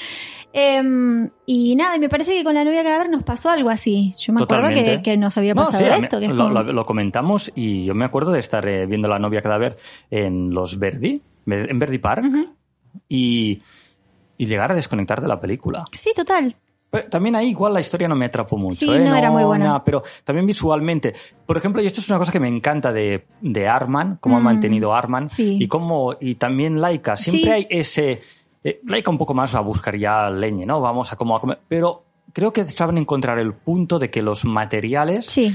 Em, 0.52 1.30
y 1.46 1.76
nada, 1.76 1.94
y 1.96 2.00
me 2.00 2.08
parece 2.08 2.32
que 2.32 2.42
con 2.42 2.54
la 2.54 2.64
novia 2.64 2.82
cadáver 2.82 3.08
nos 3.08 3.22
pasó 3.22 3.50
algo 3.50 3.70
así. 3.70 4.14
Yo 4.18 4.32
me 4.32 4.42
acuerdo 4.42 4.68
que, 5.02 5.16
nos 5.16 5.38
había 5.38 5.54
No, 5.54 5.64
pasado 5.66 5.84
sí, 5.84 6.00
esto. 6.02 6.18
Que 6.18 6.26
es 6.26 6.32
lo, 6.32 6.48
como- 6.48 6.62
lo- 6.62 6.72
lo 6.72 6.84
comentamos 6.86 7.52
y 7.54 7.84
yo 7.84 7.94
me 7.94 8.04
acuerdo 8.04 8.32
de 8.32 8.40
estar 8.40 8.66
eh, 8.66 8.84
viendo 8.86 9.06
la 9.06 9.20
novia 9.20 9.42
cadáver 9.42 9.76
en 10.10 10.50
los 10.52 10.76
Verdi, 10.80 11.22
en 11.46 11.78
Verdi 11.78 11.98
Park, 11.98 12.24
y, 13.08 13.62
y 14.38 14.46
llegar 14.46 14.72
a 14.72 14.74
desconectar 14.74 15.20
de 15.20 15.28
la 15.28 15.40
película. 15.40 15.84
Sí, 15.92 16.10
total. 16.16 16.56
Pero 16.90 17.08
también 17.08 17.36
ahí 17.36 17.50
igual 17.50 17.72
la 17.72 17.80
historia 17.80 18.08
no 18.08 18.16
me 18.16 18.26
atrapó 18.26 18.56
mucho. 18.56 18.76
Sí, 18.76 18.90
¿eh? 18.90 18.98
no 18.98 19.14
era 19.14 19.30
muy 19.30 19.44
buena. 19.44 19.82
pero 19.84 20.02
también 20.24 20.44
visualmente. 20.46 21.12
Por 21.46 21.56
ejemplo, 21.56 21.80
y 21.80 21.86
esto 21.86 22.00
es 22.00 22.08
una 22.08 22.18
cosa 22.18 22.32
que 22.32 22.40
me 22.40 22.48
encanta 22.48 22.92
de, 22.92 23.26
de 23.40 23.68
Arman, 23.68 24.18
cómo 24.20 24.36
ha 24.36 24.40
Mm, 24.40 24.44
mantenido 24.44 24.92
Arman, 24.92 25.28
sí. 25.28 25.56
y 25.60 25.68
cómo, 25.68 26.16
y 26.20 26.34
también 26.34 26.80
Laika. 26.80 27.16
Siempre 27.16 27.44
Sí. 27.44 27.50
hay 27.50 27.66
ese, 27.70 28.20
eh, 28.64 28.80
Laika 28.84 29.10
un 29.10 29.18
poco 29.18 29.34
más 29.34 29.54
a 29.54 29.60
buscar 29.60 29.96
ya 29.96 30.28
leñe, 30.30 30.66
¿no? 30.66 30.80
Vamos 30.80 31.12
a 31.12 31.16
como 31.16 31.36
a 31.36 31.40
comer, 31.40 31.60
pero 31.68 32.02
creo 32.32 32.52
que 32.52 32.64
saben 32.68 32.98
encontrar 32.98 33.38
el 33.38 33.52
punto 33.54 33.98
de 34.00 34.10
que 34.10 34.22
los 34.22 34.44
materiales 34.44 35.26
Sí. 35.26 35.54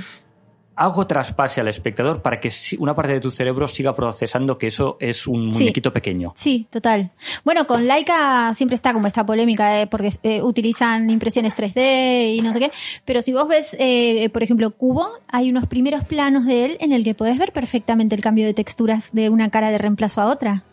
Algo 0.75 1.07
traspase 1.07 1.61
al 1.61 1.67
espectador 1.67 2.21
para 2.21 2.39
que 2.39 2.51
una 2.79 2.93
parte 2.93 3.13
de 3.13 3.19
tu 3.19 3.31
cerebro 3.31 3.67
siga 3.67 3.95
procesando 3.95 4.57
que 4.57 4.67
eso 4.67 4.97
es 4.99 5.25
un 5.27 5.51
Sí. 5.51 5.59
muñequito 5.59 5.93
pequeño. 5.93 6.33
Sí, 6.35 6.67
total. 6.69 7.11
Bueno, 7.43 7.65
con 7.67 7.87
Laika 7.87 8.53
siempre 8.53 8.75
está 8.75 8.93
como 8.93 9.07
esta 9.07 9.25
polémica 9.25 9.87
porque 9.89 10.11
eh, 10.23 10.41
utilizan 10.41 11.09
impresiones 11.09 11.53
3D 11.55 12.35
y 12.35 12.41
no 12.41 12.51
sé 12.53 12.59
qué, 12.59 12.71
pero 13.05 13.21
si 13.21 13.31
vos 13.33 13.47
ves, 13.47 13.75
eh, 13.79 14.29
por 14.33 14.43
ejemplo, 14.43 14.71
Cubo, 14.71 15.09
hay 15.27 15.49
unos 15.49 15.65
primeros 15.67 16.03
planos 16.03 16.45
de 16.45 16.65
él 16.65 16.77
en 16.79 16.91
el 16.91 17.03
que 17.03 17.15
podés 17.15 17.37
ver 17.37 17.53
perfectamente 17.53 18.15
el 18.15 18.21
cambio 18.21 18.45
de 18.45 18.53
texturas 18.53 19.11
de 19.13 19.29
una 19.29 19.49
cara 19.49 19.71
de 19.71 19.77
reemplazo 19.77 20.21
a 20.21 20.25
otra. 20.27 20.63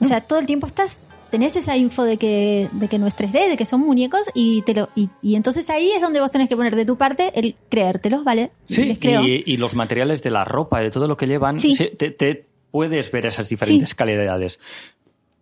O 0.00 0.04
sea, 0.04 0.20
todo 0.22 0.38
el 0.38 0.46
tiempo 0.46 0.66
estás 0.66 1.06
tenés 1.32 1.56
esa 1.56 1.76
info 1.76 2.04
de 2.04 2.16
que 2.18 2.68
de 2.72 2.86
que 2.86 2.98
no 3.00 3.08
es 3.08 3.16
3D, 3.16 3.48
de 3.48 3.56
que 3.56 3.64
son 3.66 3.80
muñecos 3.80 4.20
y 4.34 4.62
te 4.62 4.74
lo 4.74 4.88
y, 4.94 5.08
y 5.20 5.34
entonces 5.34 5.68
ahí 5.70 5.90
es 5.90 6.00
donde 6.00 6.20
vos 6.20 6.30
tenés 6.30 6.48
que 6.48 6.56
poner 6.56 6.76
de 6.76 6.86
tu 6.86 6.96
parte 6.96 7.32
el 7.34 7.56
creértelo, 7.68 8.22
¿vale? 8.22 8.52
Sí, 8.66 8.84
Les 8.84 8.98
creo. 8.98 9.22
y, 9.24 9.42
y 9.44 9.56
los 9.56 9.74
materiales 9.74 10.22
de 10.22 10.30
la 10.30 10.44
ropa, 10.44 10.78
de 10.80 10.90
todo 10.90 11.08
lo 11.08 11.16
que 11.16 11.26
llevan, 11.26 11.58
Sí. 11.58 11.74
se- 11.74 11.86
te, 11.88 12.10
te 12.12 12.46
puedes 12.70 13.10
ver 13.10 13.26
esas 13.26 13.48
diferentes 13.48 13.88
Sí. 13.88 13.94
calidades. 13.96 14.60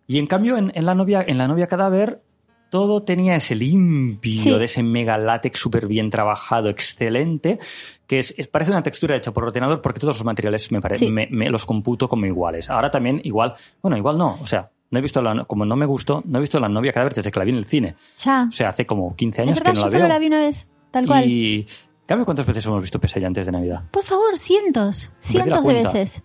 Y 0.07 0.17
en 0.17 0.25
cambio, 0.27 0.57
en, 0.57 0.71
en 0.75 0.85
la 0.85 0.95
novia, 0.95 1.23
en 1.27 1.37
la 1.37 1.47
novia 1.47 1.67
cadáver, 1.67 2.21
todo 2.69 3.03
tenía 3.03 3.35
ese 3.35 3.53
limpio, 3.55 4.41
Sí. 4.41 4.49
de 4.57 4.65
ese 4.65 4.81
mega 4.83 5.17
látex 5.17 5.59
súper 5.59 5.87
bien 5.87 6.09
trabajado, 6.09 6.69
excelente, 6.69 7.59
que 8.07 8.19
es, 8.19 8.33
es- 8.37 8.47
parece 8.47 8.71
una 8.71 8.81
textura 8.81 9.15
hecha 9.15 9.31
por 9.33 9.43
ordenador 9.43 9.81
porque 9.81 9.99
todos 9.99 10.17
los 10.17 10.25
materiales 10.25 10.71
me, 10.71 10.79
pare- 10.81 10.97
Sí. 10.97 11.09
me, 11.11 11.27
me 11.29 11.49
los 11.49 11.65
computo 11.65 12.07
como 12.07 12.25
iguales. 12.25 12.69
Ahora 12.69 12.89
también 12.89 13.19
igual, 13.23 13.55
bueno, 13.81 13.97
igual 13.97 14.17
no, 14.17 14.37
o 14.41 14.45
sea, 14.45 14.69
no 14.91 14.99
he 14.99 15.01
visto 15.01 15.21
la, 15.21 15.43
como 15.45 15.65
no 15.65 15.75
me 15.75 15.85
gustó, 15.85 16.21
no 16.25 16.37
he 16.37 16.41
visto 16.41 16.59
la 16.59 16.69
novia 16.69 16.93
cadáver 16.93 17.13
desde 17.15 17.31
que 17.31 17.39
la 17.39 17.45
vi 17.45 17.51
en 17.51 17.57
el 17.57 17.65
cine. 17.65 17.95
Ya. 18.23 18.45
O 18.47 18.51
sea, 18.51 18.69
hace 18.69 18.85
como 18.85 19.15
15 19.15 19.41
Es 19.41 19.47
años 19.47 19.59
verdad, 19.59 19.71
que 19.71 19.75
no 19.75 19.81
yo 19.81 19.85
la 19.85 19.91
solo 19.91 19.99
veo. 20.03 20.07
la 20.09 20.19
vi 20.19 20.27
una 20.27 20.39
vez, 20.39 20.67
tal 20.91 21.07
cual. 21.07 21.23
Y, 21.27 21.67
cambio, 22.05 22.25
¿cuántas 22.25 22.45
veces 22.45 22.65
hemos 22.65 22.81
visto 22.81 22.99
Pesadilla 22.99 23.27
antes 23.27 23.45
de 23.47 23.51
Navidad? 23.51 23.83
Por 23.91 24.03
favor, 24.03 24.37
cientos, 24.37 25.11
cientos 25.19 25.63
de 25.63 25.73
veces. 25.73 26.21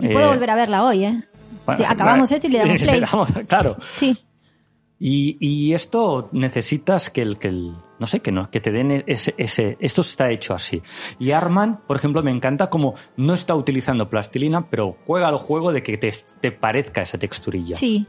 Y 0.00 0.06
Eh, 0.08 0.12
puedo 0.12 0.28
volver 0.28 0.50
a 0.50 0.54
verla 0.54 0.84
hoy, 0.84 1.04
¿eh? 1.04 1.24
Bueno, 1.66 1.78
Sí, 1.78 1.84
acabamos 1.88 2.30
esto 2.32 2.46
y 2.46 2.50
le 2.50 2.58
damos 2.58 2.82
play. 2.82 3.00
damos- 3.00 3.28
claro. 3.46 3.76
Sí, 3.96 4.16
Y, 5.00 5.36
y 5.40 5.74
esto 5.74 6.28
necesitas 6.32 7.08
que 7.10 7.22
el, 7.22 7.38
que 7.38 7.48
el, 7.48 7.76
no 7.98 8.06
sé, 8.06 8.20
que 8.20 8.32
no, 8.32 8.50
que 8.50 8.60
te 8.60 8.72
den 8.72 9.04
ese, 9.06 9.34
ese, 9.38 9.76
esto 9.80 10.00
está 10.00 10.30
hecho 10.30 10.54
así. 10.54 10.82
Y 11.18 11.30
Arman, 11.30 11.80
por 11.86 11.96
ejemplo, 11.96 12.22
me 12.22 12.32
encanta 12.32 12.68
como 12.68 12.94
no 13.16 13.34
está 13.34 13.54
utilizando 13.54 14.10
plastilina, 14.10 14.68
pero 14.68 14.96
juega 15.06 15.28
al 15.28 15.38
juego 15.38 15.72
de 15.72 15.82
que 15.82 15.98
te, 15.98 16.12
te 16.40 16.50
parezca 16.50 17.02
esa 17.02 17.18
texturilla. 17.18 17.76
sí. 17.76 18.04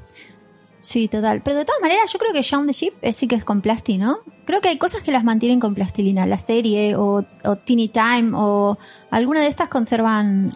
Sí, 0.82 1.10
total. 1.10 1.42
Pero 1.44 1.58
de 1.58 1.66
todas 1.66 1.82
maneras, 1.82 2.12
yo 2.12 2.20
creo 2.20 2.32
que 2.32 2.42
Shaun 2.42 2.66
the 2.66 2.72
Sheep 2.72 2.94
es, 3.02 3.18
sí 3.18 3.28
que 3.28 3.36
es 3.36 3.44
con 3.44 3.62
plasti, 3.62 3.98
¿no? 3.98 4.20
Creo 4.46 4.62
que 4.62 4.70
hay 4.70 4.78
cosas 4.78 5.02
que 5.02 5.12
las 5.12 5.26
mantienen 5.26 5.60
con 5.60 5.76
plastilina. 5.76 6.26
La 6.26 6.38
serie 6.38 6.96
o, 6.96 7.26
o 7.44 7.56
Teeny 7.58 7.90
Time 7.90 8.32
o 8.34 8.78
alguna 9.12 9.42
de 9.42 9.48
estas 9.48 9.68
conservan, 9.68 10.52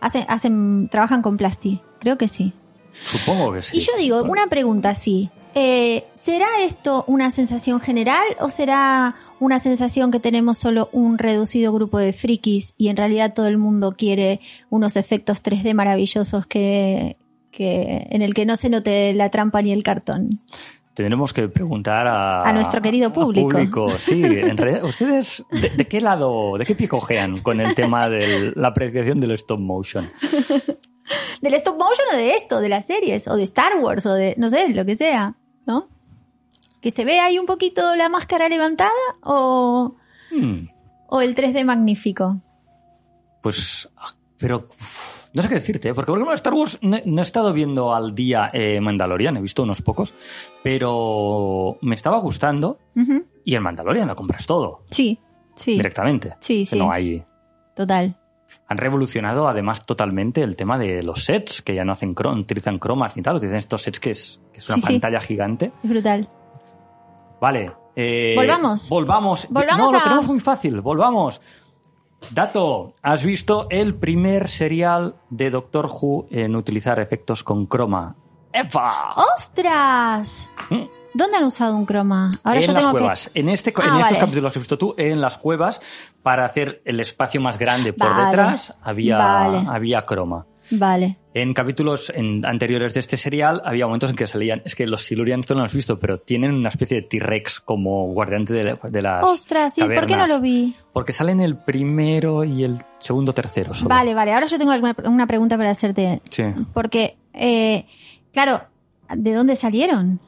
hacen, 0.00 0.26
hacen, 0.28 0.88
trabajan 0.90 1.22
con 1.22 1.38
plasti. 1.38 1.80
Creo 2.00 2.18
que 2.18 2.28
sí. 2.28 2.52
Supongo 3.02 3.52
que 3.52 3.62
sí. 3.62 3.78
Y 3.78 3.80
yo 3.80 3.92
digo, 3.98 4.22
una 4.24 4.46
pregunta 4.48 4.90
así. 4.90 5.30
Eh, 5.54 6.04
¿Será 6.14 6.46
esto 6.62 7.04
una 7.06 7.30
sensación 7.30 7.80
general 7.80 8.24
o 8.40 8.48
será 8.48 9.16
una 9.38 9.58
sensación 9.58 10.10
que 10.10 10.20
tenemos 10.20 10.56
solo 10.56 10.88
un 10.92 11.18
reducido 11.18 11.72
grupo 11.72 11.98
de 11.98 12.12
frikis 12.12 12.74
y 12.78 12.88
en 12.88 12.96
realidad 12.96 13.34
todo 13.34 13.48
el 13.48 13.58
mundo 13.58 13.94
quiere 13.96 14.40
unos 14.70 14.96
efectos 14.96 15.42
3D 15.42 15.74
maravillosos 15.74 16.46
que, 16.46 17.16
que 17.50 18.06
en 18.10 18.22
el 18.22 18.34
que 18.34 18.46
no 18.46 18.56
se 18.56 18.70
note 18.70 19.12
la 19.12 19.30
trampa 19.30 19.60
ni 19.60 19.72
el 19.72 19.82
cartón? 19.82 20.38
Tendremos 20.94 21.32
que 21.32 21.48
preguntar 21.48 22.06
a, 22.06 22.42
A 22.42 22.52
nuestro 22.52 22.82
querido 22.82 23.12
público. 23.12 23.48
público. 23.48 23.90
Sí, 23.98 24.22
en 24.24 24.56
realidad, 24.56 24.84
¿ustedes 24.84 25.44
de, 25.50 25.70
de 25.70 25.88
qué 25.88 26.00
lado, 26.00 26.56
de 26.58 26.66
qué 26.66 26.74
pie 26.74 26.86
cojean 26.88 27.40
con 27.40 27.60
el 27.60 27.74
tema 27.74 28.08
de 28.08 28.52
la 28.56 28.68
apreciación 28.68 29.20
del 29.20 29.32
stop 29.32 29.58
motion? 29.58 30.10
¿Del 31.40 31.54
stop 31.54 31.78
motion 31.78 32.06
o 32.12 32.16
de 32.16 32.34
esto, 32.34 32.60
de 32.60 32.68
las 32.68 32.86
series, 32.86 33.26
o 33.26 33.36
de 33.36 33.42
Star 33.42 33.78
Wars, 33.80 34.06
o 34.06 34.12
de, 34.14 34.34
no 34.36 34.50
sé, 34.50 34.68
lo 34.68 34.84
que 34.84 34.96
sea, 34.96 35.34
¿no? 35.66 35.88
¿Que 36.80 36.90
se 36.90 37.04
ve 37.04 37.20
ahí 37.20 37.38
un 37.38 37.46
poquito 37.46 37.94
la 37.96 38.08
máscara 38.08 38.48
levantada 38.48 38.90
o, 39.22 39.94
Hmm. 40.30 40.68
o 41.08 41.20
el 41.20 41.34
3D 41.34 41.64
magnífico? 41.64 42.40
Pues, 43.42 43.88
ah, 43.96 44.10
pero 44.38 44.66
uf, 44.80 45.26
no 45.34 45.42
sé 45.42 45.48
qué 45.48 45.54
decirte, 45.56 45.88
¿eh? 45.88 45.94
porque 45.94 46.10
por 46.10 46.18
ejemplo 46.18 46.34
Star 46.34 46.54
Wars 46.54 46.78
no, 46.82 46.96
no 47.04 47.18
he 47.20 47.24
estado 47.24 47.52
viendo 47.52 47.94
al 47.94 48.14
día 48.14 48.50
eh, 48.52 48.80
Mandalorian, 48.80 49.36
he 49.36 49.40
visto 49.40 49.62
unos 49.62 49.82
pocos, 49.82 50.14
pero 50.62 51.78
me 51.82 51.94
estaba 51.94 52.18
gustando 52.18 52.78
y 53.44 53.54
en 53.54 53.62
Mandalorian 53.62 54.08
lo 54.08 54.16
compras 54.16 54.46
todo 54.46 54.84
Sí, 54.90 55.18
sí. 55.54 55.72
directamente. 55.72 56.34
Sí, 56.40 56.64
sí. 56.64 56.78
No 56.78 56.90
hay. 56.92 57.24
Total. 57.74 58.16
Han 58.72 58.78
revolucionado 58.78 59.48
además 59.48 59.84
totalmente 59.84 60.42
el 60.42 60.56
tema 60.56 60.78
de 60.78 61.02
los 61.02 61.24
sets, 61.26 61.60
que 61.60 61.74
ya 61.74 61.84
no 61.84 61.92
hacen 61.92 62.14
cro- 62.14 62.38
utilizan 62.40 62.78
cromas 62.78 63.16
ni 63.18 63.22
tal, 63.22 63.36
utilizan 63.36 63.58
estos 63.58 63.82
sets 63.82 64.00
que 64.00 64.10
es, 64.12 64.40
que 64.50 64.60
es 64.60 64.68
una 64.68 64.76
Sí, 64.76 64.80
sí. 64.80 64.86
pantalla 64.86 65.20
gigante. 65.20 65.72
Es 65.84 65.90
brutal. 65.90 66.28
Vale. 67.40 67.72
eh, 67.94 68.32
Volvamos. 68.34 68.88
Volvamos. 68.88 69.46
Volvamos 69.50 69.92
no, 69.92 69.98
lo 69.98 70.02
tenemos 70.02 70.26
muy 70.26 70.40
fácil. 70.40 70.80
Volvamos. 70.80 71.40
Dato, 72.30 72.94
¿has 73.02 73.22
visto 73.24 73.66
el 73.68 73.94
primer 73.96 74.48
serial 74.48 75.16
de 75.28 75.50
Doctor 75.50 75.86
Who 75.92 76.26
en 76.30 76.56
utilizar 76.56 76.98
efectos 77.00 77.44
con 77.44 77.66
croma? 77.66 78.16
¡Efa! 78.52 79.12
¡Ostras! 79.36 80.48
Mm. 80.70 80.84
¿Dónde 81.14 81.36
han 81.36 81.44
usado 81.44 81.76
un 81.76 81.84
croma? 81.86 82.30
Ahora 82.42 82.60
en 82.60 82.66
yo 82.66 82.72
las 82.72 82.82
tengo 82.82 82.92
cuevas. 82.92 83.30
En, 83.34 83.48
este, 83.48 83.72
Ah, 83.76 83.88
en 83.94 84.00
estos 84.00 84.18
capítulos 84.18 84.52
que 84.52 84.58
has 84.58 84.62
visto 84.62 84.78
tú, 84.78 84.94
en 84.96 85.20
las 85.20 85.38
cuevas, 85.38 85.80
para 86.22 86.44
hacer 86.46 86.80
el 86.84 87.00
espacio 87.00 87.40
más 87.40 87.58
grande 87.58 87.92
por 87.92 88.08
Vale. 88.08 88.26
detrás, 88.26 88.74
había, 88.82 89.18
Vale. 89.18 89.64
había 89.68 90.06
croma. 90.06 90.46
Vale. 90.70 91.18
En 91.34 91.52
capítulos 91.54 92.10
en- 92.14 92.46
anteriores 92.46 92.94
de 92.94 93.00
este 93.00 93.16
serial 93.16 93.60
había 93.64 93.84
momentos 93.86 94.10
en 94.10 94.16
que 94.16 94.26
salían, 94.26 94.62
es 94.64 94.74
que 94.74 94.86
los 94.86 95.02
Silurians 95.02 95.44
tú 95.46 95.54
no 95.54 95.60
lo 95.60 95.66
has 95.66 95.72
visto, 95.72 95.98
pero 95.98 96.20
tienen 96.20 96.52
una 96.54 96.68
especie 96.68 97.00
de 97.00 97.06
T-Rex 97.08 97.60
como 97.60 98.06
guardiante 98.12 98.52
de, 98.54 98.78
de 98.82 99.02
las 99.02 99.24
¡Ostras! 99.24 99.76
¿y 99.76 99.82
por 99.82 100.06
qué 100.06 100.16
no 100.16 100.26
lo 100.26 100.40
vi? 100.40 100.74
Porque 100.92 101.12
salen 101.12 101.40
el 101.40 101.56
primero 101.56 102.44
y 102.44 102.64
el 102.64 102.78
segundo 103.00 103.32
tercero 103.34 103.74
solo. 103.74 103.88
Vale, 103.88 104.14
vale. 104.14 104.32
Ahora 104.32 104.46
yo 104.46 104.56
tengo 104.56 104.72
una 105.04 105.26
pregunta 105.26 105.56
para 105.56 105.70
hacerte. 105.70 106.22
Sí. 106.30 106.44
Porque, 106.72 107.16
eh, 107.34 107.86
claro, 108.32 108.62
¿de 109.14 109.32
dónde 109.34 109.56
salieron? 109.56 110.20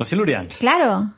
Los 0.00 0.08
Silurians. 0.08 0.56
Claro. 0.56 1.12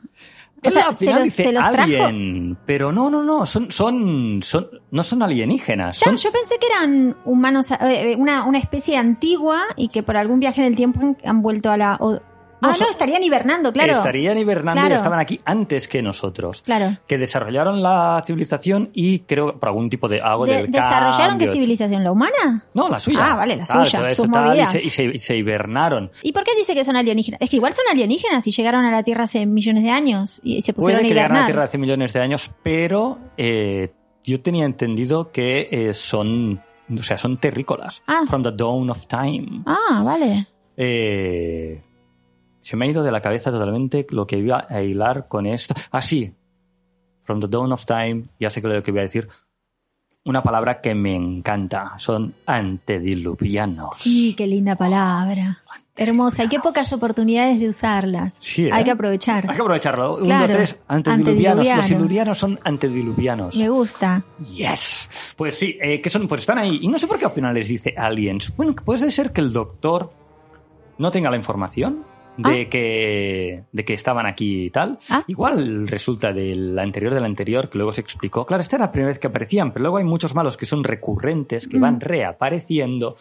O 0.61 0.69
sea, 0.69 0.87
al 0.89 0.95
¿se 0.97 1.05
final 1.05 1.15
los, 1.15 1.23
dice 1.23 1.43
se 1.43 1.51
los 1.53 1.71
trajo? 1.71 1.83
alien, 1.83 2.57
pero 2.65 2.91
no, 2.91 3.09
no, 3.09 3.23
no, 3.23 3.45
son, 3.45 3.71
son, 3.71 4.41
son, 4.43 4.67
no 4.91 5.03
son 5.03 5.23
alienígenas. 5.23 6.01
Ya, 6.01 6.05
son, 6.05 6.17
yo 6.17 6.31
pensé 6.33 6.55
que 6.59 6.67
eran 6.67 7.15
humanos, 7.23 7.71
eh, 7.71 7.77
eh, 7.81 8.15
una, 8.17 8.43
una 8.43 8.59
especie 8.59 8.97
antigua 8.97 9.63
y 9.77 9.87
que 9.87 10.03
por 10.03 10.17
algún 10.17 10.41
viaje 10.41 10.59
en 10.59 10.67
el 10.67 10.75
tiempo 10.75 11.15
han 11.23 11.41
vuelto 11.41 11.71
a 11.71 11.77
la... 11.77 11.97
No, 12.63 12.69
ah, 12.69 12.75
no, 12.79 12.89
estarían 12.89 13.23
hibernando, 13.23 13.71
claro. 13.73 13.93
Estarían 13.97 14.37
hibernando 14.37 14.87
y 14.89 14.93
estaban 14.93 15.19
aquí 15.19 15.39
antes 15.45 15.87
que 15.87 16.01
nosotros. 16.01 16.61
Claro. 16.63 16.97
Que 17.07 17.17
desarrollaron 17.17 17.83
la 17.83 18.23
civilización 18.25 18.89
y 18.93 19.19
creo 19.19 19.59
por 19.59 19.69
algún 19.69 19.89
tipo 19.89 20.07
de 20.09 20.21
algo 20.21 20.45
De- 20.45 20.53
del 20.63 20.71
¿Desarrollaron 20.71 21.37
qué 21.37 21.45
cambio. 21.45 21.51
civilización? 21.51 22.03
¿La 22.03 22.11
humana? 22.11 22.65
No, 22.73 22.89
la 22.89 22.99
suya. 22.99 23.19
Ah, 23.33 23.35
vale, 23.35 23.57
la 23.57 23.65
suya, 23.65 23.85
sus 23.85 23.99
esto 24.09 24.27
tal, 24.31 24.57
y 24.57 24.65
se, 24.67 24.77
y 24.81 24.89
se- 24.89 25.03
y 25.05 25.17
se 25.17 25.35
hibernaron. 25.37 26.11
¿Y 26.23 26.31
por 26.31 26.43
qué 26.43 26.51
dice 26.57 26.73
que 26.73 26.83
son 26.85 26.95
alienígenas? 26.95 27.41
Es 27.41 27.49
que 27.49 27.57
igual 27.57 27.73
son 27.73 27.85
alienígenas 27.91 28.47
y 28.47 28.51
llegaron 28.51 28.85
a 28.85 28.91
la 28.91 29.03
Tierra 29.03 29.25
hace 29.25 29.45
millones 29.45 29.83
de 29.83 29.91
años 29.91 30.39
y 30.43 30.61
se 30.61 30.73
pusieron 30.73 30.83
Puede 30.83 30.95
a 30.95 31.01
que 31.01 31.07
llegaran 31.09 31.31
a 31.31 31.33
la 31.33 31.39
hibernar. 31.39 31.45
Tierra 31.47 31.63
hace 31.65 31.77
millones 31.77 32.13
de 32.13 32.19
años, 32.21 32.51
pero 32.63 33.19
eh, 33.37 33.91
yo 34.23 34.41
tenía 34.41 34.65
entendido 34.65 35.31
que 35.31 35.67
eh, 35.71 35.93
son, 35.93 36.61
o 36.97 37.03
sea, 37.03 37.17
son 37.17 37.37
terrícolas. 37.37 38.01
Ah. 38.07 38.21
From 38.27 38.41
the 38.43 38.51
dawn 38.51 38.89
of 38.89 39.05
time. 39.07 39.63
Ah, 39.65 40.01
vale. 40.03 40.47
Eh, 40.77 41.81
se 42.63 42.77
me 42.77 42.85
ha 42.85 42.89
ido 42.89 43.03
de 43.03 43.11
la 43.11 43.19
cabeza 43.19 43.51
totalmente 43.51 44.07
lo 44.09 44.25
que 44.25 44.37
iba 44.37 44.65
a 44.69 44.81
hilar 44.81 45.27
con 45.27 45.45
esto. 45.45 45.75
Ah, 45.91 46.01
sí. 46.01 46.33
From 47.23 47.41
the 47.41 47.47
dawn 47.47 47.71
of 47.73 47.85
time, 47.85 48.23
ya 48.39 48.49
sé 48.49 48.61
que 48.61 48.69
lo 48.69 48.81
que 48.81 48.91
voy 48.91 49.01
a 49.01 49.03
decir. 49.03 49.27
una 50.25 50.41
palabra 50.41 50.79
que 50.79 50.95
me 50.95 51.13
encanta. 51.13 51.95
Son 51.97 52.33
antediluvianos. 52.45 53.97
Sí, 53.97 54.33
qué 54.37 54.47
linda 54.47 54.75
palabra. 54.77 55.61
Hermosa. 55.97 56.43
Hay 56.43 56.49
que 56.49 56.59
pocas 56.61 56.91
oportunidades 56.93 57.59
de 57.59 57.67
usarlas. 57.67 58.37
Sí, 58.39 58.67
¿eh? 58.67 58.69
Hay 58.71 58.85
que 58.85 58.91
aprovechar. 58.91 59.45
Hay 59.49 59.55
que 59.57 59.61
aprovecharlo. 59.61 60.19
Claro. 60.19 60.47
dos, 60.47 60.55
tres. 60.55 60.77
Antediluvianos. 60.87 61.57
Los 61.57 61.67
Antediluvianos. 61.67 61.85
silurianos 61.85 62.37
son 62.37 62.59
antediluvianos. 62.63 63.55
Me 63.57 63.67
gusta. 63.67 64.23
Yes. 64.55 65.09
Pues 65.35 65.55
sí, 65.55 65.77
eh, 65.81 65.99
que 66.01 66.09
son, 66.09 66.29
pues 66.29 66.41
están 66.41 66.59
ahí. 66.59 66.79
Y 66.81 66.87
no 66.87 66.97
sé 66.97 67.07
por 67.07 67.19
qué 67.19 67.25
al 67.25 67.31
final 67.31 67.53
les 67.53 67.67
dice 67.67 67.93
aliens. 67.97 68.55
Bueno, 68.55 68.73
puede 68.73 69.11
ser 69.11 69.33
que 69.33 69.41
el 69.41 69.51
doctor 69.51 70.13
no 70.97 71.11
tenga 71.11 71.29
la 71.29 71.35
información 71.35 72.05
de 72.37 72.67
que 72.69 73.63
de 73.71 73.85
que 73.85 73.93
estaban 73.93 74.25
aquí 74.25 74.65
y 74.65 74.69
tal. 74.69 74.97
Ah. 75.09 75.23
Igual 75.27 75.87
resulta 75.87 76.33
del 76.33 76.77
anterior 76.79 77.13
del 77.13 77.25
anterior 77.25 77.69
que 77.69 77.77
luego 77.77 77.93
se 77.93 78.01
explicó. 78.01 78.45
Claro, 78.45 78.61
esta 78.61 78.77
era 78.77 78.85
la 78.85 78.91
primera 78.91 79.09
vez 79.09 79.19
que 79.19 79.27
aparecían, 79.27 79.71
pero 79.71 79.83
luego 79.83 79.97
hay 79.97 80.03
muchos 80.03 80.33
malos 80.35 80.57
que 80.57 80.65
son 80.65 80.83
recurrentes, 80.83 81.67
que 81.67 81.77
van 81.79 81.99
reapareciendo 81.99 83.15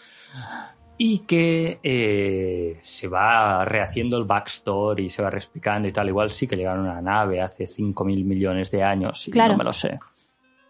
y 0.99 1.21
que 1.21 1.81
eh, 1.83 2.79
se 2.81 3.09
va 3.09 3.65
rehaciendo 3.65 4.17
el 4.19 4.25
backstory, 4.25 5.09
se 5.09 5.23
va 5.23 5.31
reexplicando 5.31 5.89
y 5.89 5.93
tal. 5.93 6.09
Igual 6.09 6.31
sí 6.31 6.47
que 6.47 6.57
llegaron 6.57 6.87
a 6.87 6.93
una 6.93 7.03
nave 7.03 7.41
hace 7.41 7.65
5.000 7.65 8.25
millones 8.25 8.71
de 8.71 8.83
años 8.83 9.27
y 9.27 9.31
Claro. 9.31 9.53
no 9.53 9.59
me 9.59 9.65
lo 9.65 9.73
sé. 9.73 9.99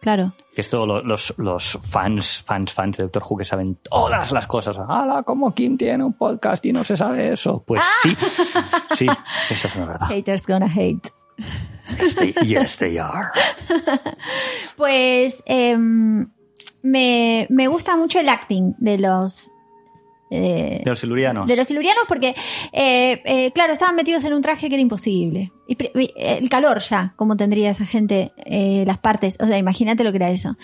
Claro. 0.02 0.34
Que 0.54 0.60
esto 0.60 0.84
lo- 0.84 1.00
los, 1.02 1.32
los 1.38 1.78
fans, 1.88 2.42
fans, 2.44 2.74
fans 2.74 2.96
de 2.98 3.04
Doctor 3.04 3.22
Who 3.26 3.36
que 3.38 3.44
saben 3.44 3.76
todas 3.76 4.32
las 4.32 4.46
cosas. 4.48 4.76
¡Hala! 4.76 5.22
¿Cómo 5.22 5.54
quién 5.54 5.78
tiene 5.78 6.02
un 6.04 6.12
podcast 6.12 6.66
y 6.66 6.72
no 6.72 6.82
se 6.84 6.96
sabe 6.96 7.32
eso? 7.32 7.62
Pues 7.66 7.80
sí, 8.02 8.16
sí, 8.96 9.06
eso 9.48 9.68
es 9.68 9.76
una 9.76 9.86
verdad. 9.86 10.08
Haters 10.08 10.46
gonna 10.46 10.66
hate. 10.66 11.08
Yes, 11.98 12.14
they, 12.16 12.32
yes, 12.44 12.76
they 12.78 12.98
are. 12.98 13.28
Pues 14.76 15.42
em, 15.46 16.30
me, 16.82 17.46
me 17.50 17.68
gusta 17.68 17.96
mucho 17.96 18.18
el 18.20 18.28
acting 18.28 18.74
de 18.78 18.98
los 18.98 19.50
eh, 20.32 20.80
De 20.82 20.90
los 20.90 20.98
silurianos. 20.98 21.46
de 21.46 21.56
los 21.56 21.66
silurianos 21.66 22.04
porque, 22.08 22.34
eh, 22.72 23.20
eh, 23.24 23.52
claro, 23.52 23.72
estaban 23.74 23.94
metidos 23.94 24.24
en 24.24 24.32
un 24.32 24.40
traje 24.42 24.68
que 24.68 24.74
era 24.76 24.82
imposible. 24.82 25.52
Y 25.68 25.76
eh, 25.84 26.38
el 26.40 26.48
calor 26.48 26.78
ya, 26.80 27.12
como 27.16 27.36
tendría 27.36 27.70
esa 27.70 27.84
gente 27.84 28.32
eh, 28.46 28.84
las 28.86 28.98
partes. 28.98 29.36
O 29.40 29.46
sea, 29.46 29.58
imagínate 29.58 30.04
lo 30.04 30.10
que 30.10 30.16
era 30.16 30.30
eso. 30.30 30.56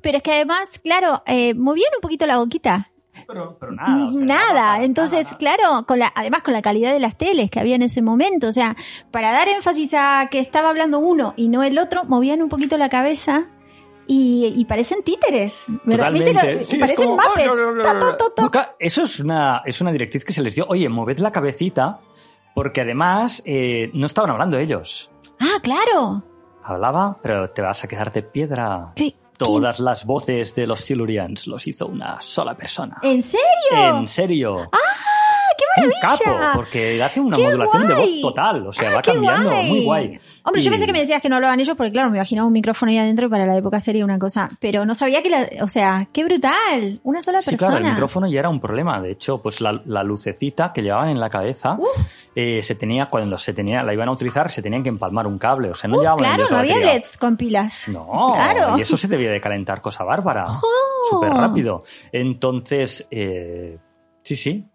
Pero 0.00 0.16
es 0.18 0.22
que 0.22 0.32
además, 0.32 0.68
claro, 0.82 1.22
eh, 1.26 1.54
movían 1.54 1.90
un 1.96 2.00
poquito 2.00 2.26
la 2.26 2.38
boquita. 2.38 2.88
Pero, 3.26 3.56
pero 3.60 3.72
nada. 3.72 4.08
o 4.08 4.12
sea, 4.12 4.24
nada. 4.24 4.52
nada, 4.52 4.84
Entonces, 4.84 5.24
nada. 5.24 5.36
claro, 5.38 5.86
con 5.86 5.98
la, 6.00 6.12
además 6.14 6.42
con 6.42 6.54
la 6.54 6.62
calidad 6.62 6.92
de 6.92 6.98
las 7.00 7.16
teles 7.16 7.50
que 7.50 7.60
había 7.60 7.76
en 7.76 7.82
ese 7.82 8.02
momento. 8.02 8.48
O 8.48 8.52
sea, 8.52 8.76
para 9.10 9.30
dar 9.30 9.48
énfasis 9.48 9.94
a 9.94 10.28
que 10.30 10.40
estaba 10.40 10.70
hablando 10.70 10.98
uno 10.98 11.32
y 11.36 11.48
no 11.48 11.62
el 11.62 11.78
otro, 11.78 12.04
movían 12.04 12.42
un 12.42 12.48
poquito 12.48 12.76
la 12.78 12.88
cabeza. 12.88 13.46
Y, 14.14 14.54
y 14.58 14.64
parecen 14.66 15.02
títeres, 15.02 15.64
¿verdad? 15.84 16.12
¿Viste 16.12 16.32
Totalmente. 16.32 16.60
lo- 16.60 16.64
Sí, 16.64 16.76
es 16.76 16.80
parecen 16.80 17.06
como- 17.06 17.22
Muppets. 17.22 18.50
Ta. 18.52 18.72
Eso 18.78 19.02
es 19.04 19.20
una, 19.20 19.62
es 19.64 19.80
una 19.80 19.90
directriz 19.92 20.22
que 20.24 20.32
se 20.34 20.42
les 20.42 20.54
dio. 20.54 20.66
Oye, 20.68 20.88
moved 20.90 21.18
la 21.18 21.32
cabecita, 21.32 22.00
porque 22.54 22.82
además 22.82 23.42
eh, 23.46 23.90
no 23.94 24.04
estaban 24.06 24.30
hablando 24.30 24.58
ellos. 24.58 25.10
Ah, 25.40 25.58
claro. 25.62 26.22
Hablaba, 26.62 27.18
pero 27.22 27.48
te 27.50 27.62
vas 27.62 27.82
a 27.84 27.88
quedar 27.88 28.12
de 28.12 28.22
piedra. 28.22 28.92
Sí. 28.96 29.16
Todas 29.38 29.80
las 29.80 30.04
voces 30.04 30.54
de 30.54 30.66
los 30.66 30.80
Silurians 30.80 31.46
los 31.46 31.66
hizo 31.66 31.86
una 31.86 32.20
sola 32.20 32.54
persona. 32.56 32.98
¿En 33.02 33.22
serio? 33.22 33.40
En 33.72 34.06
serio. 34.08 34.68
¡Ah, 34.72 34.78
qué 35.58 35.82
Un 35.84 35.88
maravilla! 36.02 36.40
capo, 36.40 36.56
porque 36.56 37.02
hace 37.02 37.18
una 37.20 37.36
¡Qué 37.38 37.44
modulación 37.44 37.88
de 37.88 37.94
guay! 37.94 38.22
voz 38.22 38.30
total. 38.34 38.66
O 38.68 38.72
sea, 38.72 38.90
Ah, 38.90 38.94
va 38.96 39.02
qué 39.02 39.12
cambiando. 39.12 39.50
guay. 39.50 39.68
Muy 39.68 39.84
guay. 39.84 40.20
Hombre, 40.44 40.60
yo 40.60 40.70
pensé 40.70 40.86
que 40.86 40.92
me 40.92 41.00
decías 41.00 41.22
que 41.22 41.28
no 41.28 41.36
hablaban 41.36 41.60
ellos 41.60 41.76
porque, 41.76 41.92
claro, 41.92 42.10
me 42.10 42.18
imaginaba 42.18 42.46
un 42.46 42.52
micrófono 42.52 42.90
ahí 42.90 42.98
adentro 42.98 43.26
y 43.26 43.30
para 43.30 43.46
la 43.46 43.56
época 43.56 43.78
sería 43.80 44.04
una 44.04 44.18
cosa. 44.18 44.48
Pero 44.60 44.84
no 44.84 44.94
sabía 44.94 45.22
que 45.22 45.30
la. 45.30 45.46
O 45.62 45.68
sea, 45.68 46.08
qué 46.12 46.24
brutal. 46.24 47.00
Una 47.04 47.22
sola 47.22 47.40
Sí, 47.40 47.50
persona. 47.50 47.70
claro, 47.72 47.84
el 47.86 47.90
micrófono 47.92 48.26
ya 48.26 48.40
era 48.40 48.48
un 48.48 48.60
problema. 48.60 49.00
De 49.00 49.12
hecho, 49.12 49.40
pues 49.40 49.60
la, 49.60 49.80
la 49.86 50.02
lucecita 50.02 50.72
que 50.72 50.82
llevaban 50.82 51.10
en 51.10 51.20
la 51.20 51.30
cabeza 51.30 51.78
eh, 52.34 52.60
se 52.62 52.74
tenía, 52.74 53.06
cuando 53.06 53.38
se 53.38 53.52
tenía, 53.52 53.82
la 53.82 53.92
iban 53.94 54.08
a 54.08 54.12
utilizar, 54.12 54.50
se 54.50 54.62
tenían 54.62 54.82
que 54.82 54.88
empalmar 54.88 55.26
un 55.26 55.38
cable. 55.38 55.70
O 55.70 55.74
sea, 55.74 55.88
no 55.88 55.98
Uh, 55.98 56.00
llevaban 56.00 56.18
claro, 56.24 56.44
no 56.50 56.56
había 56.58 56.74
batería. 56.74 56.94
LEDs 56.94 57.16
con 57.18 57.36
pilas. 57.36 57.88
No, 57.88 58.32
Claro. 58.34 58.78
y 58.78 58.80
eso 58.80 58.96
se 58.96 59.06
debía 59.08 59.30
de 59.30 59.40
calentar 59.40 59.80
cosa 59.80 60.02
bárbara. 60.04 60.46
Súper 61.10 61.30
rápido. 61.32 61.84
Entonces, 62.12 63.06
eh, 63.10 63.78
sí, 64.22 64.36
sí. 64.36 64.66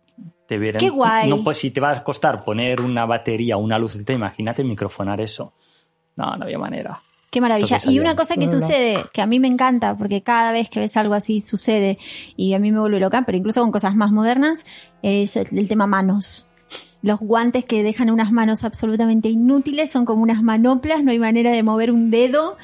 Te 0.48 0.58
vieran, 0.58 0.80
Qué 0.80 0.90
guay. 0.90 1.30
No, 1.30 1.44
pues 1.44 1.58
si 1.58 1.72
te 1.72 1.82
va 1.82 1.92
a 1.92 2.04
costar 2.04 2.44
poner 2.44 2.82
una 2.82 3.06
batería, 3.06 3.58
una 3.58 3.78
lucecita, 3.78 4.14
imagínate 4.14 4.64
microfonar 4.64 5.20
eso. 5.20 5.54
No, 6.16 6.36
no 6.38 6.46
había 6.46 6.58
manera. 6.58 7.00
Qué 7.30 7.42
maravilla. 7.42 7.76
Entonces, 7.76 7.92
Y 7.92 8.00
una 8.00 8.16
cosa 8.16 8.38
que 8.38 8.48
sucede, 8.48 9.04
que 9.12 9.22
a 9.22 9.28
mí 9.28 9.40
me 9.40 9.50
encanta, 9.50 9.98
porque 9.98 10.24
cada 10.24 10.54
vez 10.54 10.70
que 10.70 10.80
ves 10.80 10.96
algo 10.96 11.14
así 11.14 11.42
sucede, 11.42 11.98
y 12.38 12.54
a 12.54 12.60
mí 12.60 12.72
me 12.72 12.80
vuelve 12.80 13.00
loca, 13.00 13.24
pero 13.26 13.38
incluso 13.38 13.62
con 13.62 13.72
cosas 13.72 13.96
más 13.96 14.12
modernas, 14.12 14.66
es 15.02 15.36
el, 15.36 15.48
el 15.52 15.68
tema 15.68 15.86
manos. 15.86 16.48
Los 17.02 17.20
guantes 17.20 17.64
que 17.64 17.84
dejan 17.84 18.10
unas 18.10 18.32
manos 18.32 18.64
absolutamente 18.64 19.30
inútiles 19.30 19.92
son 19.92 20.06
como 20.06 20.24
unas 20.24 20.42
manoplas, 20.42 21.04
no 21.04 21.12
hay 21.12 21.20
manera 21.20 21.52
de 21.52 21.62
mover 21.62 21.92
un 21.92 22.10
dedo 22.10 22.58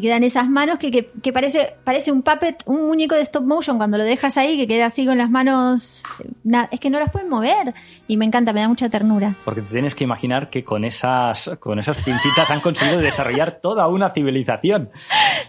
y 0.00 0.02
quedan 0.02 0.24
esas 0.24 0.48
manos 0.48 0.78
que, 0.78 0.90
que, 0.90 1.10
que 1.22 1.30
parece, 1.32 1.74
parece 1.84 2.10
un 2.10 2.22
puppet, 2.22 2.62
un 2.64 2.86
muñeco 2.86 3.14
de 3.14 3.20
stop 3.20 3.44
motion 3.44 3.76
cuando 3.76 3.98
lo 3.98 4.04
dejas 4.04 4.38
ahí, 4.38 4.56
que 4.56 4.66
queda 4.66 4.86
así 4.86 5.04
con 5.04 5.18
las 5.18 5.28
manos, 5.30 6.02
na- 6.42 6.68
es 6.72 6.80
que 6.80 6.88
no 6.88 6.98
las 6.98 7.10
pueden 7.10 7.28
mover 7.28 7.74
y 8.08 8.16
me 8.16 8.24
encanta, 8.24 8.54
me 8.54 8.60
da 8.62 8.68
mucha 8.68 8.88
ternura. 8.88 9.34
Porque 9.44 9.60
te 9.60 9.68
tienes 9.72 9.94
que 9.94 10.04
imaginar 10.04 10.48
que 10.48 10.64
con 10.64 10.84
esas, 10.84 11.50
con 11.60 11.78
esas 11.78 11.98
pincitas 11.98 12.50
han 12.50 12.60
conseguido 12.60 12.98
desarrollar 13.00 13.60
toda 13.60 13.86
una 13.88 14.08
civilización. 14.10 14.90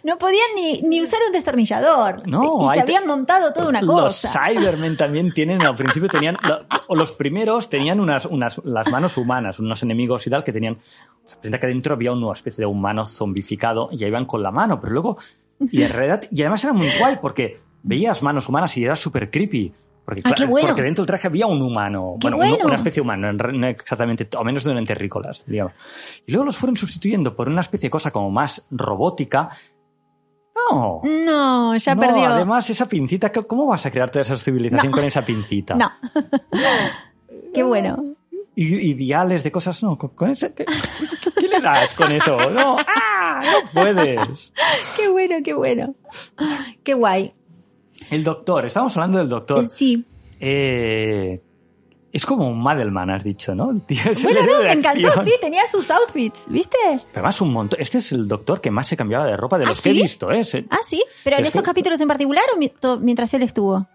No 0.04 0.18
podían 0.18 0.48
ni, 0.56 0.82
ni 0.82 1.00
usar 1.00 1.20
un 1.28 1.32
destornillador 1.32 2.28
No, 2.28 2.72
y 2.72 2.74
se 2.74 2.82
habían 2.82 3.06
montado 3.06 3.54
toda 3.54 3.68
una 3.70 3.82
Los 3.84 4.02
cosa. 4.02 4.32
Cybermen 4.50 4.98
también 4.98 5.32
tienen, 5.32 5.62
al 5.62 5.76
principio 5.76 6.10
tenían, 6.10 6.38
o 6.88 6.96
los 6.96 7.12
primeros 7.12 7.70
tenían 7.70 8.00
unas, 8.00 8.26
unas, 8.26 8.60
las 8.64 8.90
manos 8.90 9.18
humanas, 9.18 9.60
unos 9.60 9.84
enemigos 9.84 10.26
y 10.26 10.32
tal, 10.32 10.44
que 10.44 10.52
tenían, 10.52 10.78
se 11.26 11.36
presenta 11.36 11.60
que 11.60 11.68
dentro 11.68 11.94
había 11.94 12.12
una 12.14 12.32
especie 12.34 12.64
de 12.64 12.66
humano 12.66 13.06
zombificado 13.06 13.90
y 13.92 13.98
ya 13.98 14.08
iban 14.08 14.26
con 14.26 14.41
la 14.42 14.52
mano, 14.52 14.80
pero 14.80 14.94
luego, 14.94 15.18
y 15.60 15.86
realidad, 15.88 16.24
y 16.32 16.42
además 16.42 16.64
era 16.64 16.74
muy 16.74 16.90
guay 17.00 17.18
porque 17.22 17.60
veías 17.84 18.22
manos 18.24 18.50
humanas 18.50 18.76
y 18.78 18.84
era 18.86 18.96
súper 18.96 19.30
creepy. 19.32 19.74
Porque, 20.04 20.22
Ah, 20.26 20.34
bueno. 20.50 20.68
porque 20.68 20.82
dentro 20.82 21.04
del 21.04 21.08
traje 21.08 21.28
había 21.28 21.46
un 21.46 21.62
humano, 21.62 22.16
bueno, 22.20 22.36
bueno. 22.36 22.58
una 22.66 22.76
especie 22.76 23.04
re- 23.04 23.54
no 23.54 23.68
exactamente, 23.68 24.28
o 24.36 24.44
menos 24.44 24.64
de 24.64 24.72
un 24.72 24.80
enterrícolas, 24.80 25.46
digamos. 25.46 25.74
Y 26.26 26.32
luego 26.32 26.46
los 26.46 26.58
fueron 26.58 26.76
sustituyendo 26.76 27.36
por 27.36 27.48
una 27.48 27.62
especie 27.62 27.88
de 27.88 27.92
cosa 27.92 28.12
como 28.12 28.30
más 28.32 28.64
robótica. 28.72 29.50
No, 30.72 31.02
No, 31.04 31.76
ya 31.78 31.96
no, 31.96 32.02
perdió. 32.02 32.26
Además, 32.26 32.70
esa 32.70 32.88
pincita, 32.88 33.32
¿cómo 33.32 33.68
vas 33.68 33.86
a 33.86 33.92
crear 33.92 34.10
toda 34.10 34.24
esa 34.24 34.36
civilización 34.38 34.92
No. 34.92 34.98
con 34.98 35.06
esa 35.06 35.24
pincita? 35.24 35.76
No. 35.76 35.92
Qué 37.54 37.64
bueno. 37.64 38.04
Diales 38.56 39.44
de 39.44 39.52
cosas, 39.52 39.82
no, 39.84 39.98
con, 39.98 40.10
con 40.10 40.30
ese, 40.32 40.54
¿qué, 40.54 40.66
qué 40.66 41.48
le 41.48 41.62
das 41.62 41.92
con 41.94 42.12
eso? 42.12 42.38
No. 42.52 42.76
No 43.42 43.70
puedes. 43.74 44.54
Qué 44.98 45.08
bueno, 45.10 45.36
qué 45.44 45.54
bueno. 45.54 45.96
Qué 46.84 46.94
guay. 46.94 47.34
El 48.10 48.24
doctor, 48.24 48.66
estamos 48.66 48.96
hablando 48.98 49.20
del 49.20 49.30
doctor. 49.30 49.68
Sí. 49.70 50.06
Eh, 50.40 51.42
es 52.12 52.26
como 52.26 52.48
un 52.48 52.62
Madelman, 52.62 53.10
has 53.10 53.24
dicho, 53.24 53.56
¿no? 53.56 53.72
El 53.72 53.82
tío 53.84 54.02
Bueno, 54.24 54.42
no, 54.46 54.64
me 54.64 54.72
encantó, 54.74 55.08
acción. 55.08 55.26
sí, 55.26 55.32
tenía 55.40 55.62
sus 55.72 55.90
outfits, 55.92 56.46
¿viste? 56.50 56.78
Pero 56.88 57.06
además 57.14 57.40
un 57.42 57.54
montón. 57.54 57.80
Este 57.80 58.00
es 58.00 58.12
el 58.12 58.28
doctor 58.28 58.60
que 58.60 58.70
más 58.72 58.88
se 58.88 58.98
cambiaba 58.98 59.26
de 59.26 59.38
ropa 59.38 59.58
de 59.58 59.66
¿Ah, 59.66 59.70
los 59.70 59.80
que 59.80 59.92
he 59.92 59.94
visto, 59.94 60.30
¿eh? 60.32 60.44
Ah, 60.70 60.80
sí. 60.88 61.02
Pero 61.24 61.38
en 61.38 61.44
Es 61.44 61.48
estos 61.50 61.62
que- 61.62 61.66
capítulos 61.68 62.02
en 62.02 62.08
particular 62.10 62.44
o 62.84 62.98
mientras 63.00 63.34
él 63.34 63.44
estuvo. 63.44 63.88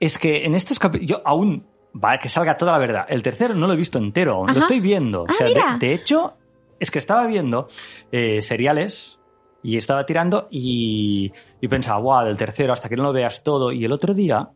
Es 0.00 0.18
que 0.18 0.44
en 0.44 0.54
estos 0.54 0.78
capítulos, 0.80 1.10
yo 1.10 1.22
aún, 1.24 1.64
va, 1.94 2.18
que 2.18 2.28
salga 2.28 2.56
toda 2.56 2.72
la 2.72 2.78
verdad. 2.78 3.06
El 3.08 3.22
tercero 3.22 3.54
no 3.54 3.68
lo 3.68 3.74
he 3.74 3.76
visto 3.76 3.98
entero, 3.98 4.32
aún, 4.34 4.46
lo 4.46 4.52
Ajá. 4.52 4.60
estoy 4.60 4.80
viendo. 4.80 5.24
Ah, 5.28 5.32
O 5.32 5.36
sea, 5.48 5.76
de, 5.78 5.92
hecho, 5.94 6.34
es 6.82 6.90
que 6.90 6.98
estaba 6.98 7.26
viendo 7.28 7.68
eh, 8.10 8.42
seriales 8.42 9.20
y 9.62 9.76
estaba 9.78 10.04
tirando 10.04 10.48
y, 10.50 11.30
y 11.60 11.68
pensaba, 11.68 12.00
guau, 12.00 12.26
del 12.26 12.36
tercero 12.36 12.72
hasta 12.72 12.88
que 12.88 12.96
no 12.96 13.04
lo 13.04 13.12
veas 13.12 13.44
todo. 13.44 13.70
Y 13.70 13.84
el 13.84 13.92
otro 13.92 14.14
día, 14.14 14.50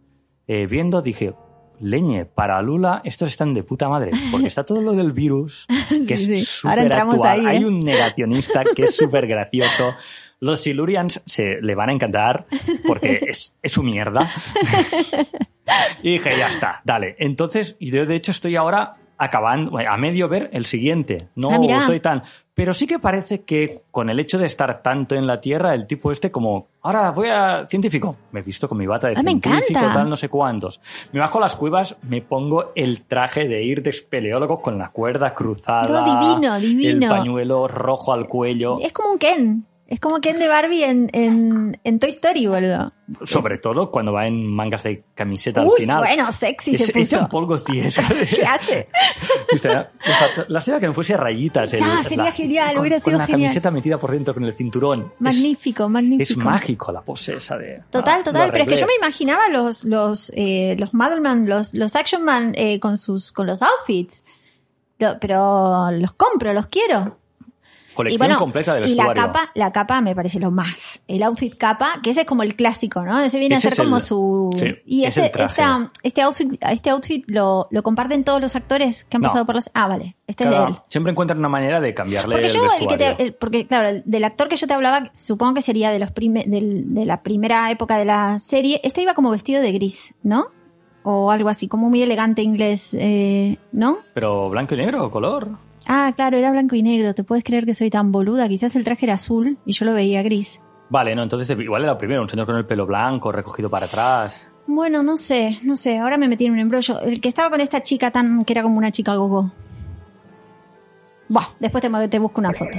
eh, 0.49 0.67
viendo, 0.67 1.03
dije, 1.03 1.35
leñe, 1.79 2.25
para 2.25 2.61
Lula 2.63 3.01
estos 3.05 3.29
están 3.29 3.55
de 3.55 3.63
puta 3.63 3.89
madre, 3.89 4.11
porque 4.33 4.49
está 4.49 4.65
todo 4.65 4.83
lo 4.83 4.95
del 4.95 5.13
virus, 5.13 5.67
que 6.09 6.17
Sí, 6.17 6.25
sí. 6.25 6.35
es 6.35 6.49
súper 6.49 6.93
actual. 6.93 7.23
ahí, 7.41 7.45
¿eh? 7.45 7.49
Hay 7.49 7.65
un 7.65 7.79
negacionista 7.79 8.65
que 8.65 8.83
es 8.83 8.97
súper 8.97 9.29
gracioso. 9.29 9.95
Los 10.41 10.61
Silurians 10.61 11.23
se 11.27 11.61
le 11.63 11.75
van 11.77 11.91
a 11.91 11.93
encantar 11.93 12.47
porque 12.89 13.21
es, 13.29 13.55
es 13.63 13.73
su 13.73 13.83
mierda. 13.85 14.31
Y 16.01 16.13
dije, 16.13 16.39
ya 16.39 16.49
está, 16.49 16.81
dale. 16.85 17.17
Entonces, 17.19 17.75
y 17.81 17.91
yo 17.91 18.07
de 18.07 18.15
hecho 18.15 18.31
estoy 18.31 18.55
ahora 18.55 18.99
acabando, 19.19 19.79
a 19.79 19.97
medio 19.97 20.29
ver 20.29 20.51
el 20.53 20.67
siguiente. 20.67 21.29
No 21.35 21.51
Ah, 21.51 21.79
estoy 21.81 22.01
tan. 22.01 22.23
Pero 22.55 22.73
sí 22.73 22.87
que 22.87 22.99
parece 22.99 23.43
que 23.43 23.83
con 23.91 24.09
el 24.09 24.19
hecho 24.19 24.39
de 24.39 24.47
estar 24.47 24.81
tanto 24.83 25.15
en 25.15 25.27
la 25.27 25.41
Tierra, 25.43 25.75
el 25.75 25.87
tipo 25.87 26.11
este 26.11 26.31
como, 26.31 26.69
ahora 26.81 27.11
voy 27.11 27.29
a 27.29 27.67
científico. 27.67 28.17
Me 28.33 28.41
he 28.41 28.43
visto 28.43 28.67
con 28.67 28.79
mi 28.79 28.87
bata 28.87 29.09
de 29.09 29.15
Ah, 29.17 29.21
científico, 29.23 29.79
tal, 29.93 30.09
no 30.09 30.17
sé 30.17 30.31
cuántos. 30.31 30.81
Me 31.13 31.21
bajo 31.21 31.39
las 31.39 31.55
cuevas, 31.55 31.97
me 32.03 32.23
pongo 32.23 32.73
el 32.75 33.03
traje 33.03 33.47
de 33.47 33.63
ir 33.63 33.83
de 33.83 33.91
espeleólogo 33.91 34.63
con 34.63 34.79
la 34.79 34.89
cuerda 34.91 35.35
cruzada. 35.35 36.01
No, 36.01 36.35
divino, 36.35 36.59
divino. 36.59 37.07
El 37.07 37.11
pañuelo 37.19 37.69
rojo 37.69 38.15
al 38.15 38.27
cuello. 38.27 38.79
Es 38.81 38.93
como 38.93 39.11
un 39.13 39.19
Ken. 39.19 39.67
Es 39.89 40.01
como 40.01 40.19
Ken 40.21 40.39
de 40.41 40.49
Barbie 40.49 40.83
en, 40.83 41.09
en, 41.13 41.81
en 41.85 41.99
Toy 42.01 42.11
Story, 42.11 42.49
boludo. 42.49 42.91
Sobre 43.23 43.59
todo 43.59 43.93
cuando 43.93 44.13
va 44.13 44.27
en 44.27 44.45
mangas 44.45 44.83
de 44.83 45.05
camiseta 45.15 45.61
al 45.61 45.69
Uy, 45.69 45.75
final. 45.83 45.99
bueno, 46.01 46.33
sexy 46.33 46.75
es, 46.75 46.87
se 46.87 46.93
puso. 46.93 47.17
Es 47.17 47.23
un 47.23 47.29
poco. 47.29 47.63
¿Qué 47.65 47.83
hace? 48.45 48.89
La 50.49 50.61
sería 50.61 50.81
que 50.81 50.89
me 50.89 50.95
fuese 50.95 51.17
rayitas. 51.17 51.73
el- 51.73 51.83
Ah, 51.83 52.03
sería 52.03 52.25
la- 52.25 52.33
genial, 52.33 52.73
con, 52.75 52.81
hubiera 52.81 52.97
con 53.01 53.05
sido 53.13 53.19
la 53.19 53.27
genial. 53.27 53.49
camiseta 53.49 53.71
metida 53.71 53.99
por 53.99 54.11
dentro 54.11 54.35
con 54.35 54.45
el 54.45 54.53
cinturón. 54.55 55.13
Es- 55.15 55.21
Magnífico, 55.21 55.89
magnífico. 55.89 56.41
Es, 56.41 56.45
mágico 56.45 56.93
la 56.93 57.03
pose 57.03 57.37
esa 57.37 57.57
de... 57.57 57.83
Total, 57.91 58.21
Ah, 58.21 58.25
total, 58.25 58.51
pero 58.51 58.65
es 58.65 58.71
que 58.71 58.77
yo 58.77 58.87
me 58.87 58.95
imaginaba 58.95 59.49
los, 59.51 59.85
los, 59.85 60.33
eh, 60.35 60.75
los 60.79 60.95
Modelman, 60.95 61.49
los, 61.49 61.75
los 61.75 61.95
Action 61.97 62.25
Man 62.25 62.53
eh, 62.57 62.81
con 62.81 62.99
sus, 62.99 63.31
con 63.33 63.47
los 63.47 63.63
outfits. 63.63 64.25
Lo- 64.99 65.19
pero 65.21 65.91
los 65.93 66.13
compro, 66.15 66.53
los 66.55 66.67
quiero. 66.67 67.19
Colección 67.97 68.35
completa 68.35 68.75
de 68.75 68.89
y 68.89 68.95
la 68.95 69.07
vestuario. 69.09 69.23
capa, 69.33 69.51
la 69.55 69.73
capa 69.73 70.01
me 70.01 70.15
parece 70.15 70.39
lo 70.39 70.51
más. 70.51 71.03
El 71.09 71.23
outfit 71.23 71.55
capa, 71.57 72.01
que 72.03 72.11
ese 72.11 72.21
es 72.21 72.27
como 72.27 72.43
el 72.43 72.55
clásico, 72.55 73.03
¿no? 73.05 73.19
Ese 73.21 73.39
viene 73.39 73.57
Ese 73.57 73.69
a 73.69 73.71
ser 73.71 73.81
es 73.81 73.85
como 73.85 73.97
el- 73.97 74.03
su... 74.03 74.51
sí, 74.57 74.75
y 74.85 75.05
es 75.05 75.17
ese, 75.17 75.27
el 75.27 75.33
traje. 75.33 75.63
esta- 75.63 75.89
este 76.03 76.23
outfit, 76.23 76.63
este 76.71 76.91
outfit 76.91 77.25
lo, 77.31 77.67
lo 77.71 77.83
comparten 77.83 78.23
todos 78.23 78.41
los 78.41 78.55
actores 78.55 79.05
que 79.07 79.17
han 79.17 79.23
No. 79.23 79.29
pasado 79.29 79.47
por 79.47 79.55
las... 79.57 79.71
Ah, 79.75 79.89
vale. 79.89 80.17
Este 80.27 80.45
es 80.45 80.51
de 80.51 80.57
él. 80.57 80.75
siempre 80.89 81.11
encuentran 81.13 81.39
una 81.39 81.49
manera 81.49 81.81
de 81.81 81.95
cambiarle 81.95 82.35
Porque 82.35 82.47
el 82.49 82.53
yo, 82.53 82.63
el 82.65 82.69
que 82.71 82.87
vestuario. 82.97 83.17
te, 83.17 83.23
el- 83.23 83.35
porque 83.35 83.67
claro, 83.67 83.89
el- 83.89 84.03
del 84.05 84.25
actor 84.25 84.49
que 84.49 84.57
yo 84.57 84.67
te 84.67 84.75
hablaba, 84.75 85.11
supongo 85.15 85.55
que 85.55 85.63
sería 85.63 85.91
de 85.91 85.99
los 85.99 86.11
prime- 86.11 86.45
del- 86.47 86.93
de 86.95 87.05
la 87.07 87.23
primera 87.23 87.71
época 87.71 87.97
de 87.97 88.05
la 88.05 88.39
serie. 88.39 88.81
Este 88.85 89.03
iba 89.03 89.15
como 89.15 89.31
vestido 89.31 89.63
de 89.63 89.73
gris, 89.73 90.15
¿no? 90.23 90.49
O 91.09 91.31
algo 91.31 91.49
así, 91.49 91.69
como 91.69 91.89
muy 91.89 92.03
elegante 92.03 92.43
inglés, 92.43 92.93
eh, 92.99 93.59
¿no? 93.71 93.99
Pero 94.13 94.51
blanco 94.51 94.75
y 94.75 94.79
negro, 94.79 95.09
color. 95.11 95.51
Ah, 95.87 96.13
claro, 96.15 96.37
era 96.37 96.51
blanco 96.51 96.75
y 96.75 96.83
negro. 96.83 97.15
¿Te 97.15 97.25
puedes 97.25 97.45
creer 97.45 97.65
que 97.65 97.75
soy 97.75 97.91
tan 97.91 98.13
boluda? 98.13 98.49
Quizás 98.49 98.75
el 98.77 98.85
traje 98.85 99.07
era 99.07 99.15
azul 99.15 99.59
y 99.65 99.73
yo 99.73 99.85
lo 99.85 99.95
veía 99.95 100.23
gris. 100.23 100.61
Vale, 100.89 101.15
no, 101.15 101.23
entonces 101.23 101.49
igual 101.59 101.85
era 101.85 101.99
primero, 101.99 102.23
un 102.23 102.29
señor 102.29 102.47
con 102.47 102.57
el 102.57 102.67
pelo 102.67 102.87
blanco, 102.87 103.33
recogido 103.33 103.69
para 103.69 103.87
atrás. 103.87 104.49
Bueno, 104.67 105.03
no 105.03 105.17
sé, 105.17 105.59
no 105.63 105.77
sé. 105.77 105.99
Ahora 105.99 106.17
me 106.17 106.29
metí 106.29 106.47
en 106.47 106.53
un 106.53 106.59
embrollo. 106.59 107.01
El 107.01 107.21
que 107.21 107.29
estaba 107.29 107.51
con 107.51 107.61
esta 107.61 107.83
chica 107.83 108.11
tan, 108.11 108.45
que 108.45 108.53
era 108.53 108.63
como 108.63 108.79
una 108.79 108.91
chica 108.91 109.15
gogo. 109.15 109.53
Buah, 111.29 111.47
después 111.59 111.83
te, 111.83 112.09
te 112.09 112.19
busco 112.19 112.41
una 112.41 112.53
foto. 112.53 112.79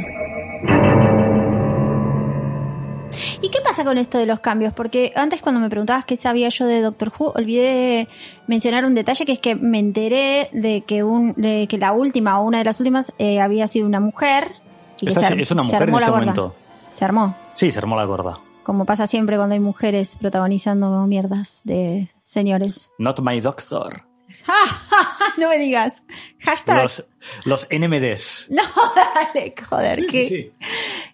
¿Y 3.41 3.49
qué 3.49 3.59
pasa 3.63 3.83
con 3.83 3.97
esto 3.97 4.17
de 4.17 4.25
los 4.25 4.39
cambios? 4.39 4.73
Porque 4.73 5.11
antes 5.15 5.41
cuando 5.41 5.59
me 5.61 5.69
preguntabas 5.69 6.05
qué 6.05 6.17
sabía 6.17 6.49
yo 6.49 6.65
de 6.65 6.81
Doctor 6.81 7.11
Who, 7.17 7.31
olvidé 7.35 8.07
mencionar 8.47 8.85
un 8.85 8.93
detalle 8.95 9.25
que 9.25 9.33
es 9.33 9.39
que 9.39 9.55
me 9.55 9.79
enteré 9.79 10.49
de 10.53 10.81
que 10.81 11.03
un, 11.03 11.33
de 11.35 11.67
que 11.69 11.77
la 11.77 11.91
última 11.93 12.39
o 12.39 12.43
una 12.45 12.59
de 12.59 12.63
las 12.65 12.79
últimas 12.79 13.13
eh, 13.17 13.39
había 13.39 13.67
sido 13.67 13.85
una 13.87 13.99
mujer. 13.99 14.51
y 15.01 15.07
Esta 15.09 15.27
se 15.27 15.41
es- 15.41 15.51
una 15.51 15.63
mujer 15.63 15.83
en 15.83 15.95
este 15.95 16.05
gorda. 16.05 16.19
momento. 16.19 16.55
Se 16.91 17.05
armó, 17.05 17.35
Sí, 17.53 17.71
se 17.71 17.79
armó 17.79 17.95
la 17.95 18.05
gorda. 18.05 18.39
como 18.63 18.85
pasa 18.85 19.07
siempre 19.07 19.37
cuando 19.37 19.53
hay 19.53 19.59
mujeres 19.59 20.15
protagonizando 20.15 21.05
mierdas 21.07 21.61
de 21.63 22.09
señores. 22.23 22.91
Not 22.97 23.19
my 23.21 23.39
doctor. 23.41 24.03
no 25.37 25.49
me 25.49 25.57
digas. 25.57 26.03
Hashtag. 26.39 26.83
Los, 26.83 27.05
los 27.45 27.67
NMDs. 27.71 28.47
No, 28.51 28.63
dale, 28.95 29.53
joder, 29.69 30.05
qué, 30.07 30.27
Sí. 30.27 30.51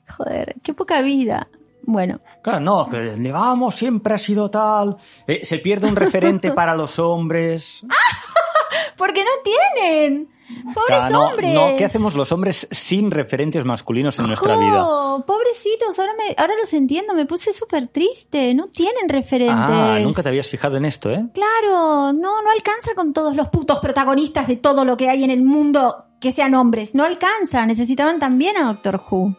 joder, 0.08 0.56
qué 0.64 0.74
poca 0.74 1.02
vida. 1.02 1.48
Bueno, 1.84 2.22
Claro, 2.42 2.60
no, 2.60 2.88
que 2.90 3.14
el 3.14 3.32
vamos 3.32 3.76
siempre 3.76 4.14
ha 4.14 4.18
sido 4.18 4.50
tal. 4.50 4.98
Eh, 5.28 5.42
se 5.44 5.60
pierde 5.60 5.88
un 5.88 5.96
referente 5.96 6.52
para 6.56 6.76
los 6.76 6.98
hombres. 7.00 7.86
porque 8.98 9.24
no 9.24 9.32
tienen. 9.44 10.30
Pobres 10.74 10.86
Claro, 10.88 11.14
no, 11.14 11.30
hombres. 11.30 11.54
no, 11.54 11.76
¿qué 11.78 11.86
hacemos 11.86 12.16
los 12.16 12.32
hombres 12.32 12.68
sin 12.70 13.12
referentes 13.12 13.66
masculinos 13.66 14.20
en 14.20 14.28
nuestra 14.28 14.56
vida? 14.58 14.86
Oh, 14.86 15.24
pobrecitos, 15.26 15.98
ahora, 15.98 16.12
me, 16.18 16.36
ahora 16.38 16.54
los 16.60 16.74
entiendo, 16.74 17.14
me 17.14 17.26
puse 17.26 17.54
súper 17.54 17.88
triste, 17.88 18.54
no 18.54 18.68
tienen 18.68 19.10
referentes. 19.10 19.58
Ah, 19.58 19.98
nunca 20.02 20.22
te 20.22 20.30
habías 20.30 20.48
fijado 20.48 20.78
en 20.78 20.86
esto, 20.86 21.10
¿eh? 21.12 21.26
Claro, 21.34 22.14
no, 22.14 22.42
no 22.42 22.52
alcanza 22.56 22.94
con 22.96 23.14
todos 23.14 23.36
los 23.36 23.48
putos 23.50 23.80
protagonistas 23.80 24.48
de 24.48 24.58
todo 24.58 24.86
lo 24.86 24.96
que 24.96 25.10
hay 25.10 25.24
en 25.24 25.32
el 25.32 25.44
mundo 25.44 26.06
que 26.20 26.32
sean 26.32 26.54
hombres, 26.56 26.94
no 26.94 27.04
alcanza, 27.04 27.66
necesitaban 27.66 28.20
también 28.20 28.56
a 28.58 28.64
Doctor 28.66 29.02
Who. 29.10 29.36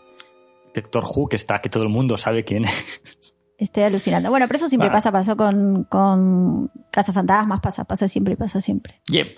Doctor 0.75 1.05
Who, 1.05 1.29
que 1.29 1.37
está, 1.37 1.61
que 1.61 1.69
todo 1.69 1.83
el 1.85 1.89
mundo 1.89 2.17
sabe 2.17 2.45
quién 2.45 2.65
es. 2.67 3.35
Estoy 3.57 3.85
alucinando. 3.85 4.31
Bueno, 4.31 4.47
pero 4.49 4.57
eso 4.59 4.69
siempre 4.69 4.89
Bueno. 4.89 4.99
pasa, 4.99 5.13
pasó 5.13 5.37
con, 5.37 5.85
con 5.85 6.71
Cazafantasmas, 6.91 7.61
pasa, 7.61 7.85
pasa 7.85 8.09
siempre, 8.09 8.37
pasa 8.37 8.61
siempre. 8.61 9.01
Yep. 9.09 9.29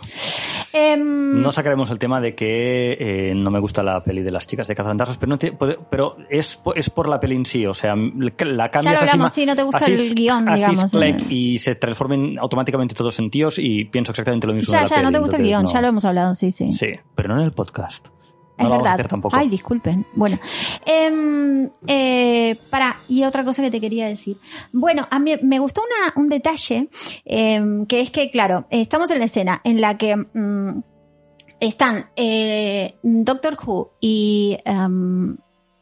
Em, 0.73 1.43
No 1.43 1.53
sacaremos 1.53 1.91
el 1.91 1.99
tema 1.99 2.19
de 2.21 2.35
que 2.35 2.97
eh, 2.99 3.35
no 3.35 3.51
me 3.51 3.61
gusta 3.61 3.83
la 3.83 4.03
peli 4.03 4.23
de 4.23 4.31
las 4.31 4.47
chicas 4.47 4.67
de 4.69 4.75
Cazafantasmas, 4.75 5.19
pero, 5.19 5.31
no 5.31 5.39
te- 5.39 5.53
pero 5.91 6.17
es, 6.31 6.59
es 6.75 6.91
por 6.91 7.09
la 7.11 7.21
peli 7.21 7.37
en 7.37 7.45
sí, 7.45 7.67
o 7.67 7.75
sea, 7.75 7.95
la 7.95 8.71
cambias 8.71 8.95
lo 8.95 9.01
así 9.01 9.11
hablamos, 9.11 9.33
sí, 9.33 9.45
no 9.47 9.55
te 9.55 9.63
gusta 9.63 9.79
así 9.85 9.93
el 9.93 10.15
guion, 10.15 10.49
así 10.49 10.61
digamos, 10.61 10.91
click, 10.91 11.21
eh. 11.21 11.27
y 11.29 11.59
se 11.59 11.75
transformen 11.75 12.39
automáticamente 12.39 12.95
todos 12.95 13.19
en 13.19 13.31
tíos 13.31 13.59
y 13.59 13.85
pienso 13.85 14.13
exactamente 14.13 14.47
lo 14.47 14.55
mismo 14.55 14.73
ya, 14.73 14.79
de 14.79 14.85
la 14.85 14.89
ya, 14.89 14.97
no 14.97 15.03
peli, 15.09 15.13
te 15.13 15.19
gusta 15.19 15.37
el 15.37 15.43
guion, 15.43 15.65
no. 15.65 15.73
ya 15.73 15.81
lo 15.83 15.89
hemos 15.89 16.05
hablado, 16.07 16.35
sí, 16.35 16.51
sí. 16.51 16.73
Sí, 16.73 16.89
pero 17.15 17.35
no 17.35 17.41
en 17.41 17.47
el 17.47 17.53
podcast. 17.53 18.09
No 18.59 18.65
es 18.65 18.69
lo 18.69 18.71
vamos 18.71 18.75
a 18.75 18.83
verdad. 18.83 18.95
hacer 18.95 19.09
tampoco. 19.09 19.37
Ay, 19.37 19.49
disculpen. 19.49 20.07
Bueno, 20.15 20.39
em, 20.85 21.69
eh, 21.87 22.59
para, 22.71 22.97
y 23.09 23.25
otra 23.25 23.45
cosa 23.45 23.63
que 23.63 23.71
te 23.71 23.81
quería 23.81 24.07
decir. 24.07 24.39
Bueno, 24.73 25.07
a 25.11 25.19
mí 25.19 25.35
me 25.43 25.59
gustó 25.59 25.83
una, 25.83 26.13
un 26.21 26.29
detalle, 26.29 26.89
em, 27.25 27.87
que 27.87 28.01
es 28.01 28.11
que, 28.11 28.31
claro, 28.31 28.67
estamos 28.71 29.11
en 29.11 29.19
la 29.19 29.27
escena 29.27 29.61
en 29.65 29.81
la 29.81 29.99
que 29.99 30.17
mm, 30.17 30.83
están 31.61 32.11
eh, 32.17 32.97
Doctor 33.03 33.57
Who 33.65 33.93
y 34.01 34.57
em, 34.65 35.37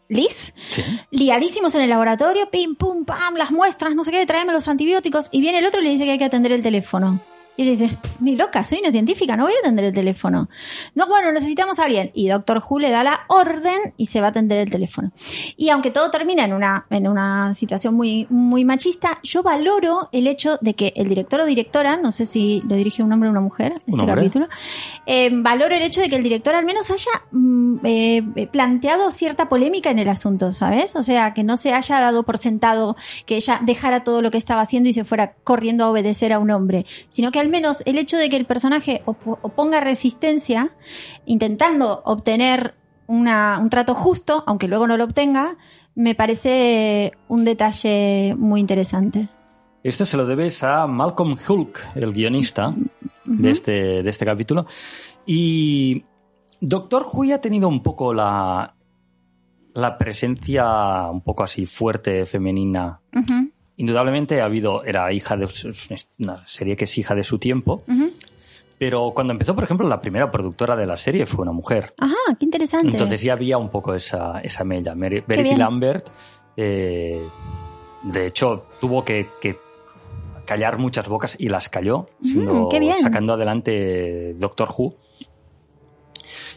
Liz 0.09 0.55
Sí. 0.69 0.83
liadísimos 1.11 1.75
en 1.75 1.83
el 1.83 1.91
laboratorio, 1.91 2.51
pim, 2.51 2.75
pum, 2.77 3.05
pam, 3.05 3.35
las 3.37 3.51
muestras, 3.51 3.95
no 3.95 4.05
sé 4.05 4.11
qué, 4.11 4.27
tráeme 4.27 4.53
los 4.53 4.69
antibióticos, 4.69 5.29
y 5.33 5.41
viene 5.41 5.59
el 5.59 5.67
otro 5.67 5.81
y 5.81 5.85
le 5.85 5.91
dice 5.91 6.05
que 6.05 6.11
hay 6.13 6.19
que 6.19 6.27
atender 6.27 6.53
el 6.53 6.63
teléfono. 6.63 7.21
Y 7.57 7.63
ella 7.63 7.71
dice, 7.73 7.97
"Pff, 7.97 8.21
ni 8.21 8.37
loca, 8.37 8.65
soy 8.65 8.79
una 8.81 8.91
científica, 8.91 9.37
no 9.37 9.45
voy 9.45 9.53
a 9.53 9.61
atender 9.61 9.85
el 9.85 9.93
teléfono. 9.93 10.49
No, 10.95 11.07
bueno, 11.07 11.31
necesitamos 11.33 11.79
a 11.79 11.85
alguien. 11.85 12.11
Y 12.15 12.29
Doctor 12.29 12.63
Who 12.69 12.81
le 12.81 12.91
da 12.91 13.05
la 13.05 13.21
orden 13.29 13.95
y 13.97 14.07
se 14.07 14.21
va 14.21 14.29
a 14.29 14.31
atender 14.31 14.59
el 14.59 14.71
teléfono. 14.71 15.13
Y 15.57 15.69
aunque 15.69 15.91
todo 15.91 16.11
termina 16.11 16.45
en 16.45 16.53
una, 16.53 16.87
en 16.91 17.07
una 17.09 17.55
situación 17.55 17.95
muy, 17.95 18.27
muy 18.31 18.65
machista, 18.65 19.19
yo 19.23 19.43
valoro 19.43 20.09
el 20.13 20.27
hecho 20.27 20.59
de 20.61 20.75
que 20.75 20.93
el 20.97 21.09
director 21.09 21.41
o 21.41 21.45
directora, 21.45 21.97
no 21.97 22.13
sé 22.13 22.27
si 22.27 22.63
lo 22.67 22.77
dirige 22.77 23.03
un 23.03 23.13
hombre 23.13 23.29
o 23.29 23.33
una 23.33 23.41
mujer, 23.41 23.75
este 23.87 24.01
hombre. 24.01 24.15
capítulo, 24.15 24.49
eh, 25.07 25.31
valoro 25.33 25.75
el 25.75 25.83
hecho 25.83 26.01
de 26.01 26.09
que 26.09 26.17
el 26.17 26.23
director 26.23 26.55
al 26.55 26.65
menos 26.65 26.91
haya 26.91 27.11
mm, 27.31 27.77
eh, 27.85 28.23
eh, 28.37 28.47
planteado 28.47 29.11
cierta 29.11 29.49
polémica 29.49 29.91
en 29.91 29.99
el 29.99 30.09
asunto, 30.09 30.53
¿sabes? 30.53 30.97
O 30.97 31.03
sea, 31.03 31.35
que 31.35 31.45
no 31.45 31.57
se 31.57 31.73
haya 31.73 32.01
dado 32.01 32.23
por 32.25 32.39
sentado 32.39 32.97
que 33.27 33.37
ella 33.37 33.61
dejara 33.63 34.05
todo 34.05 34.23
lo 34.23 34.31
que 34.31 34.39
estaba 34.39 34.61
haciendo 34.61 34.89
y 34.89 34.93
se 34.93 35.05
fuera 35.05 35.35
corriendo 35.45 35.85
a 35.85 35.91
obedecer 35.91 36.33
a 36.33 36.39
un 36.39 36.51
hombre, 36.51 36.87
sino 37.09 37.31
que 37.31 37.39
al 37.45 37.51
menos 37.51 37.83
el 37.87 37.99
hecho 37.99 38.17
de 38.17 38.29
que 38.29 38.37
el 38.37 38.47
personaje 38.47 39.03
op- 39.05 39.39
oponga 39.43 39.81
resistencia, 39.81 40.71
intentando 41.27 42.03
obtener 42.05 42.75
una, 43.07 43.59
un 43.61 43.69
trato 43.69 43.95
justo, 43.95 44.43
aunque 44.47 44.67
luego 44.67 44.87
no 44.87 44.97
lo 44.97 45.05
obtenga, 45.05 45.57
me 45.95 46.15
parece 46.15 47.13
un 47.29 47.45
detalle 47.45 48.35
muy 48.37 48.61
interesante. 48.61 49.29
Esto 49.83 50.07
se 50.07 50.17
lo 50.17 50.25
debes 50.25 50.63
a 50.63 50.87
Malcolm 50.87 51.37
Hulk, 51.47 51.97
el 51.97 52.13
guionista 52.15 52.75
de, 53.27 53.51
este, 53.51 54.03
de 54.03 54.09
este 54.11 54.25
capítulo. 54.25 54.67
Y 55.27 56.03
Doctor 56.61 57.07
Who 57.13 57.35
ha 57.35 57.39
tenido 57.43 57.69
un 57.69 57.83
poco 57.83 58.15
la, 58.15 58.75
la 59.75 59.99
presencia 59.99 61.11
un 61.11 61.21
poco 61.21 61.43
así 61.43 61.67
fuerte 61.67 62.25
femenina. 62.25 63.01
Ujú, 63.15 63.51
Indudablemente 63.77 64.41
ha 64.41 64.45
habido, 64.45 64.85
era 64.85 65.13
hija 65.13 65.37
de 65.37 65.49
una 66.21 66.47
serie 66.47 66.77
que 66.77 66.85
es 66.85 66.97
hija 66.99 67.15
de 67.15 67.25
su 67.25 67.39
tiempo, 67.39 67.83
pero 68.79 69.13
cuando 69.15 69.33
empezó, 69.33 69.55
por 69.55 69.65
ejemplo, 69.65 69.89
la 69.89 70.01
primera 70.01 70.31
productora 70.31 70.77
de 70.77 70.87
la 70.87 70.97
serie 70.97 71.27
fue 71.27 71.43
una 71.43 71.53
mujer. 71.53 71.95
Ajá, 71.99 72.15
qué 72.39 72.45
interesante. 72.45 72.89
Entonces 72.89 73.21
ya 73.23 73.33
había 73.33 73.59
un 73.59 73.69
poco 73.71 73.95
esa, 73.95 74.41
esa 74.41 74.63
mella. 74.65 74.95
Verity. 74.95 75.57
Lambert, 75.57 76.09
eh, 76.57 77.21
de 78.05 78.27
hecho, 78.27 78.67
tuvo 78.81 79.05
que, 79.05 79.27
que 79.41 79.57
callar 80.45 80.79
muchas 80.79 81.09
bocas 81.09 81.35
y 81.39 81.49
las 81.49 81.69
calló, 81.69 82.07
siendo- 82.23 82.69
sacando 83.01 83.33
adelante 83.33 84.35
Doctor 84.35 84.69
Who. 84.77 84.95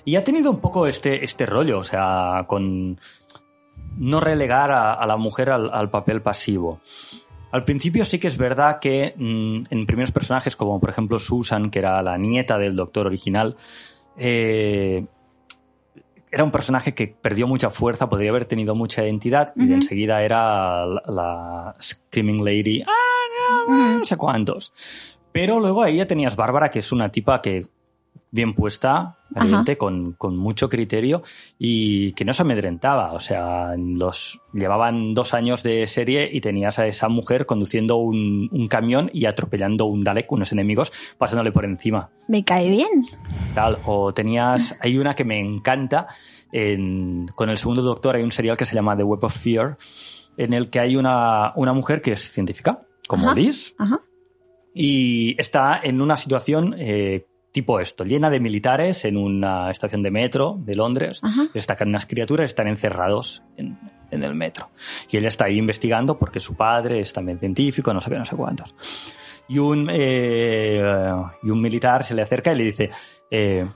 Y 0.06 0.16
ha 0.16 0.24
tenido 0.24 0.52
un 0.52 0.60
poco 0.60 0.88
este, 0.88 1.24
este 1.24 1.46
rollo, 1.46 1.80
o 1.80 1.84
sea, 1.84 2.46
con 2.48 3.00
no 3.98 4.20
relegar 4.20 4.72
a, 4.72 4.94
a 4.94 5.06
la 5.06 5.18
mujer 5.18 5.50
al, 5.50 5.70
al 5.74 5.90
papel 5.90 6.22
pasivo. 6.22 6.80
Al 7.52 7.64
principio 7.64 8.04
sí 8.06 8.20
que 8.20 8.28
es 8.28 8.38
verdad 8.38 8.80
que 8.80 9.14
mm, 9.16 9.64
en 9.70 9.86
primeros 9.86 10.12
personajes, 10.12 10.56
como 10.56 10.80
por 10.80 10.90
ejemplo 10.90 11.18
Susan, 11.20 11.70
que 11.70 11.80
era 11.80 12.02
la 12.02 12.18
nieta 12.18 12.58
del 12.58 12.76
doctor 12.76 13.08
original, 13.08 13.56
eh, 14.18 15.06
era 16.30 16.44
un 16.44 16.52
personaje 16.52 16.94
que 16.94 17.08
perdió 17.08 17.48
mucha 17.48 17.70
fuerza, 17.70 18.10
podría 18.10 18.32
haber 18.32 18.46
tenido 18.46 18.76
mucha 18.76 19.04
identidad 19.06 19.54
y 19.56 19.66
de 19.66 19.76
enseguida 19.76 20.22
era 20.24 20.86
la, 20.86 21.02
la 21.08 21.76
Screaming 21.82 22.44
Lady, 22.44 22.82
¡ah, 22.82 23.68
no, 23.68 23.74
Ujú. 23.74 24.00
no 24.00 24.06
sé 24.06 24.18
cuántos! 24.18 24.74
Pero 25.32 25.60
luego 25.60 25.84
ahí 25.84 25.98
ya 25.98 26.08
tenías 26.08 26.36
Bárbara, 26.36 26.70
que 26.70 26.80
es 26.80 26.92
una 26.92 27.10
tipa 27.10 27.42
que 27.42 27.68
bien 28.38 28.54
puesta, 28.54 29.18
evidente, 29.36 29.78
con, 29.78 30.14
con, 30.14 30.38
mucho 30.38 30.70
criterio 30.70 31.24
y 31.60 32.14
que 32.14 32.24
no 32.24 32.32
se 32.32 32.44
amedrentaba. 32.44 33.12
O 33.12 33.20
sea, 33.20 33.76
los 33.76 34.40
llevaban 34.54 35.14
dos 35.14 35.34
años 35.34 35.64
de 35.64 35.86
serie 35.88 36.30
y 36.32 36.40
tenías 36.40 36.80
a 36.80 36.88
esa 36.88 37.10
mujer 37.10 37.46
conduciendo 37.46 37.98
un, 37.98 38.48
un 38.52 38.68
camión 38.70 39.10
y 39.12 39.26
atropellando 39.26 39.86
un 39.86 40.02
Dalek, 40.02 40.32
unos 40.32 40.52
enemigos, 40.52 40.94
pasándole 41.18 41.52
por 41.52 41.66
encima. 41.66 42.10
Me 42.28 42.46
cae 42.46 42.70
bien. 42.70 43.08
Tal, 43.54 43.80
o 43.86 44.14
tenías, 44.14 44.76
hay 44.80 44.98
una 44.98 45.16
que 45.16 45.26
me 45.26 45.40
encanta, 45.40 46.08
en, 46.52 47.28
con 47.36 47.50
el 47.50 47.58
segundo 47.58 47.82
doctor 47.82 48.16
hay 48.16 48.24
un 48.24 48.32
serial 48.32 48.56
que 48.56 48.66
se 48.66 48.76
llama 48.76 48.96
The 48.96 49.04
Web 49.04 49.24
of 49.24 49.36
Fear, 49.36 49.78
en 50.38 50.54
el 50.54 50.70
que 50.70 50.80
hay 50.80 50.96
una, 50.96 51.54
una 51.56 51.74
mujer 51.74 52.02
que 52.02 52.12
es 52.12 52.32
científica, 52.32 52.84
como 53.08 53.28
Ajá, 53.28 53.36
Liz, 53.36 53.74
Ajá. 53.80 54.02
y 54.76 55.36
está 55.42 55.82
en 55.84 56.02
una 56.02 56.16
situación 56.16 56.76
eh, 56.78 57.26
tipo 57.58 57.80
esto, 57.80 58.04
llena 58.04 58.30
de 58.30 58.40
militares 58.40 59.04
en 59.04 59.18
una 59.18 59.72
estación 59.72 60.04
de 60.04 60.12
metro 60.12 60.58
de 60.60 60.76
Londres. 60.76 61.20
Ajá. 61.24 61.48
Destacan 61.56 61.88
unas 61.88 62.06
criaturas, 62.06 62.52
están 62.52 62.68
encerrados 62.68 63.42
en, 63.58 63.80
en 64.12 64.22
el 64.22 64.36
metro. 64.36 64.70
Y 65.10 65.18
él 65.18 65.26
está 65.26 65.46
ahí 65.46 65.58
investigando 65.58 66.20
porque 66.20 66.40
su 66.40 66.54
padre 66.54 67.00
es 67.00 67.12
también 67.12 67.40
científico, 67.40 67.92
no 67.96 68.00
sé 68.00 68.12
qué, 68.12 68.20
no 68.20 68.26
sé 68.26 68.36
cuántos. 68.36 68.76
Y 69.48 69.58
un, 69.58 69.90
eh, 69.92 71.12
y 71.42 71.50
un 71.50 71.60
militar 71.60 72.04
se 72.04 72.14
le 72.14 72.22
acerca 72.22 72.54
y 72.54 72.58
le 72.58 72.64
dice, 72.66 72.92
eh, 73.32 73.68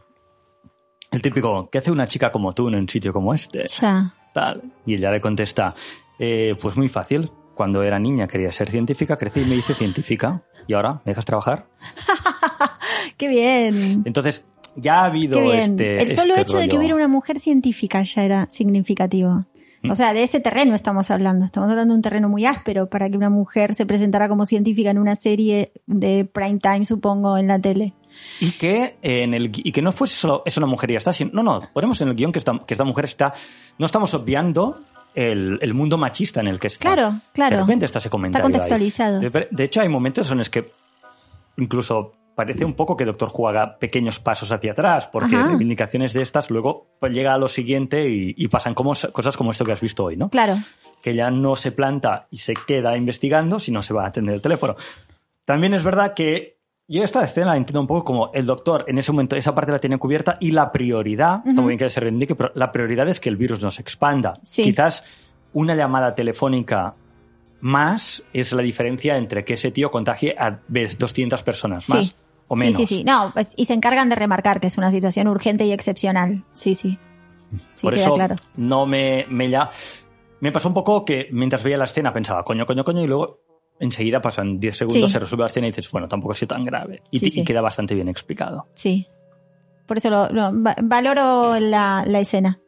el 1.09 1.21
típico, 1.23 1.67
¿qué 1.71 1.79
hace 1.79 1.89
una 1.89 2.05
chica 2.05 2.31
como 2.31 2.53
tú 2.53 2.67
en 2.67 2.75
un 2.75 2.87
sitio 2.87 3.11
como 3.11 3.33
este? 3.33 3.65
Ya. 3.65 4.13
Tal. 4.31 4.61
Y 4.85 4.93
ella 4.93 5.09
le 5.09 5.19
contesta, 5.19 5.73
eh, 6.19 6.53
pues 6.61 6.77
muy 6.77 6.87
fácil. 6.87 7.31
Cuando 7.55 7.81
era 7.81 7.97
niña 7.97 8.27
quería 8.27 8.51
ser 8.51 8.69
científica, 8.69 9.17
crecí 9.17 9.41
y 9.41 9.45
me 9.45 9.55
hice 9.55 9.73
científica. 9.73 10.43
¿Y 10.67 10.73
ahora 10.73 11.01
me 11.03 11.13
dejas 11.13 11.25
trabajar? 11.25 11.65
Qué 13.17 13.27
bien. 13.27 14.03
Entonces, 14.05 14.45
ya 14.75 15.01
ha 15.01 15.05
habido 15.05 15.37
Qué 15.37 15.43
bien. 15.43 15.59
este. 15.59 16.01
el 16.01 16.15
solo 16.15 16.31
este 16.35 16.41
hecho 16.41 16.57
de 16.57 16.69
que 16.69 16.77
hubiera 16.77 16.95
una 16.95 17.07
mujer 17.07 17.39
científica 17.39 18.03
ya 18.03 18.23
era 18.23 18.47
significativo. 18.49 19.45
Mm. 19.83 19.91
O 19.91 19.95
sea, 19.95 20.13
de 20.13 20.23
ese 20.23 20.39
terreno 20.39 20.75
estamos 20.75 21.09
hablando. 21.11 21.43
Estamos 21.45 21.69
hablando 21.69 21.93
de 21.93 21.97
un 21.97 22.01
terreno 22.01 22.29
muy 22.29 22.45
áspero 22.45 22.87
para 22.87 23.09
que 23.09 23.17
una 23.17 23.29
mujer 23.29 23.73
se 23.73 23.85
presentara 23.85 24.29
como 24.29 24.45
científica 24.45 24.91
en 24.91 24.99
una 24.99 25.15
serie 25.15 25.71
de 25.87 26.25
prime 26.25 26.59
time, 26.59 26.85
supongo, 26.85 27.37
en 27.37 27.47
la 27.47 27.59
tele. 27.59 27.93
Y 28.39 28.51
que, 28.51 28.97
en 29.01 29.33
el, 29.33 29.51
y 29.53 29.71
que 29.71 29.81
no 29.81 29.91
fuese 29.91 30.15
solo 30.15 30.43
es 30.45 30.55
una 30.57 30.67
mujer 30.67 30.91
y 30.91 30.93
ya 30.93 30.97
está. 30.99 31.11
sino- 31.11 31.31
no, 31.33 31.41
no, 31.43 31.61
ponemos 31.73 31.99
en 32.01 32.09
el 32.09 32.15
guion 32.15 32.31
que 32.31 32.39
esta, 32.39 32.59
que 32.65 32.73
esta 32.75 32.83
mujer 32.83 33.05
está. 33.05 33.33
No 33.79 33.85
estamos 33.87 34.13
obviando 34.13 34.79
el, 35.15 35.57
el 35.61 35.73
mundo 35.73 35.97
machista 35.97 36.39
en 36.41 36.47
el 36.47 36.59
que 36.59 36.67
está. 36.67 36.93
Claro, 36.93 37.19
claro. 37.33 37.55
De 37.57 37.61
repente 37.63 37.85
está 37.85 37.97
ese 37.97 38.09
comentario. 38.11 38.45
ahí. 38.45 38.51
contextualizado. 38.51 39.19
De, 39.19 39.47
de 39.49 39.63
hecho, 39.63 39.81
hay 39.81 39.89
momentos 39.89 40.29
en 40.29 40.37
los 40.37 40.49
que 40.51 40.69
incluso 41.57 42.11
parece 42.41 42.65
un 42.65 42.73
poco 42.73 42.97
que 42.97 43.05
Doctor 43.05 43.29
Who 43.31 43.49
haga 43.49 43.77
pequeños 43.77 44.19
pasos 44.19 44.51
hacia 44.51 44.71
atrás, 44.71 45.05
porque 45.05 45.35
Ajá. 45.35 45.49
reivindicaciones 45.49 46.11
de 46.11 46.23
estas 46.23 46.49
luego 46.49 46.87
pues, 46.99 47.13
llega 47.13 47.35
a 47.35 47.37
lo 47.37 47.47
siguiente 47.47 48.09
y, 48.09 48.33
y 48.35 48.47
pasan 48.47 48.73
como, 48.73 48.93
cosas 49.11 49.37
como 49.37 49.51
esto 49.51 49.63
que 49.63 49.73
has 49.73 49.79
visto 49.79 50.05
hoy, 50.05 50.17
¿no? 50.17 50.29
Claro. 50.29 50.55
que 51.03 51.13
ya 51.13 51.29
no 51.29 51.55
se 51.55 51.71
planta 51.71 52.27
y 52.31 52.37
se 52.37 52.55
queda 52.55 52.97
investigando, 52.97 53.59
sino 53.59 53.83
se 53.83 53.93
va 53.93 54.05
a 54.05 54.07
atender 54.07 54.33
el 54.33 54.41
teléfono. 54.41 54.75
También 55.45 55.75
es 55.75 55.83
verdad 55.83 56.15
que 56.15 56.57
yo 56.87 57.03
esta 57.03 57.23
escena 57.23 57.51
la 57.51 57.57
entiendo 57.57 57.81
un 57.81 57.87
poco 57.87 58.03
como 58.03 58.31
el 58.33 58.45
doctor 58.47 58.85
en 58.87 58.97
ese 58.97 59.11
momento 59.11 59.35
esa 59.35 59.53
parte 59.53 59.71
la 59.71 59.79
tiene 59.79 59.99
cubierta 59.99 60.37
y 60.39 60.49
la 60.51 60.71
prioridad, 60.71 61.41
está 61.47 61.61
muy 61.61 61.69
bien 61.69 61.79
que 61.79 61.89
se 61.89 61.99
reivindique, 61.99 62.35
pero 62.35 62.51
la 62.55 62.71
prioridad 62.71 63.07
es 63.07 63.19
que 63.19 63.29
el 63.29 63.37
virus 63.37 63.61
no 63.61 63.69
se 63.71 63.81
expanda. 63.83 64.33
Sí. 64.43 64.63
Quizás 64.63 65.03
una 65.53 65.75
llamada 65.75 66.15
telefónica 66.15 66.95
más 67.61 68.23
es 68.33 68.51
la 68.53 68.61
diferencia 68.63 69.17
entre 69.17 69.45
que 69.45 69.53
ese 69.53 69.71
tío 69.71 69.91
contagie 69.91 70.35
a 70.37 70.59
vez 70.67 70.97
200 70.97 71.43
personas, 71.43 71.87
más 71.89 72.07
Sí. 72.07 72.13
O 72.51 72.55
menos. 72.55 72.75
Sí, 72.75 72.85
sí, 72.85 72.95
sí. 72.97 73.03
No, 73.03 73.31
pues, 73.33 73.53
y 73.55 73.65
se 73.65 73.73
encargan 73.73 74.09
de 74.09 74.15
remarcar 74.15 74.59
que 74.59 74.67
es 74.67 74.77
una 74.77 74.91
situación 74.91 75.27
urgente 75.27 75.65
y 75.65 75.71
excepcional. 75.71 76.43
Sí, 76.53 76.75
sí. 76.75 76.97
Sí, 77.75 77.81
Por 77.81 77.93
eso 77.95 78.13
claro. 78.15 78.35
no 78.57 78.85
me, 78.85 79.25
me 79.29 79.49
ya. 79.49 79.69
Me 80.39 80.51
pasó 80.51 80.67
un 80.69 80.73
poco 80.73 81.03
que 81.05 81.27
mientras 81.31 81.63
veía 81.63 81.77
la 81.77 81.83
escena 81.85 82.13
pensaba, 82.13 82.43
coño, 82.43 82.65
coño, 82.65 82.83
coño, 82.83 83.01
y 83.03 83.07
luego 83.07 83.39
enseguida 83.79 84.21
pasan 84.21 84.59
10 84.59 84.77
segundos, 84.77 85.09
Sí. 85.09 85.13
se 85.13 85.19
resuelve 85.19 85.43
la 85.43 85.47
escena 85.47 85.67
y 85.67 85.71
dices, 85.71 85.89
bueno, 85.91 86.07
tampoco 86.07 86.31
ha 86.33 86.35
sido 86.35 86.47
tan 86.49 86.63
grave. 86.65 86.99
Y, 87.11 87.19
Sí, 87.19 87.25
te- 87.25 87.31
sí. 87.31 87.39
y 87.41 87.43
queda 87.43 87.61
bastante 87.61 87.93
bien 87.95 88.07
explicado. 88.07 88.67
Sí. 88.75 89.07
Por 89.87 89.97
eso 89.97 90.09
lo, 90.09 90.29
lo- 90.29 90.63
va- 90.63 90.75
valoro 90.81 91.59
la, 91.59 92.03
la 92.07 92.19
escena. 92.19 92.59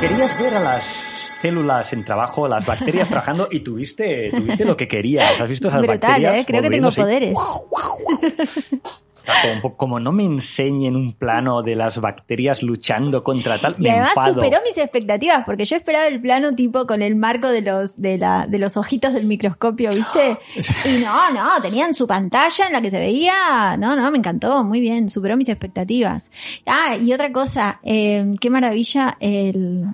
Querías 0.00 0.38
ver 0.38 0.54
a 0.54 0.60
las 0.60 1.30
células 1.42 1.92
en 1.92 2.04
trabajo, 2.06 2.48
las 2.48 2.64
bacterias 2.64 3.08
trabajando 3.10 3.48
y 3.50 3.60
tuviste, 3.60 4.30
tuviste 4.30 4.64
lo 4.64 4.74
que 4.74 4.88
querías. 4.88 5.38
¿Has 5.38 5.48
visto 5.48 5.68
esas 5.68 5.82
Brutal, 5.82 5.98
bacterias? 5.98 6.36
¿eh? 6.36 6.44
Creo 6.46 6.62
que 6.62 6.70
tengo 6.70 6.90
moviéndose 6.90 7.02
ahí? 7.02 7.34
Poderes. 9.20 9.38
O 9.38 9.42
sea, 9.42 9.60
como, 9.60 9.76
como 9.76 10.00
no 10.00 10.12
me 10.12 10.24
enseñen 10.24 10.96
un 10.96 11.12
plano 11.12 11.62
de 11.62 11.76
las 11.76 12.00
bacterias 12.00 12.62
luchando 12.62 13.22
contra 13.24 13.58
tal, 13.60 13.76
Y 13.78 13.82
me 13.82 13.90
además 13.90 14.10
enfado. 14.16 14.34
superó 14.34 14.58
mis 14.66 14.78
expectativas, 14.78 15.44
porque 15.44 15.64
yo 15.64 15.76
esperaba 15.76 16.06
el 16.06 16.20
plano 16.20 16.54
tipo 16.54 16.86
con 16.86 17.02
el 17.02 17.16
marco 17.16 17.48
de 17.48 17.62
los, 17.62 18.00
de 18.00 18.18
la, 18.18 18.46
de 18.46 18.58
los 18.58 18.76
ojitos 18.76 19.12
del 19.14 19.26
microscopio, 19.26 19.90
¿viste? 19.90 20.38
Y 20.84 21.02
no, 21.02 21.30
no, 21.32 21.60
tenían 21.62 21.94
su 21.94 22.06
pantalla 22.06 22.66
en 22.66 22.72
la 22.72 22.80
que 22.82 22.90
se 22.90 22.98
veía. 22.98 23.76
No, 23.78 23.96
no, 23.96 24.10
me 24.10 24.18
encantó, 24.18 24.64
muy 24.64 24.80
bien, 24.80 25.08
superó 25.08 25.36
mis 25.36 25.48
expectativas. 25.48 26.30
Ah, 26.66 26.96
y 26.96 27.12
otra 27.12 27.32
cosa, 27.32 27.80
eh, 27.82 28.30
qué 28.40 28.50
maravilla 28.50 29.16
el, 29.20 29.86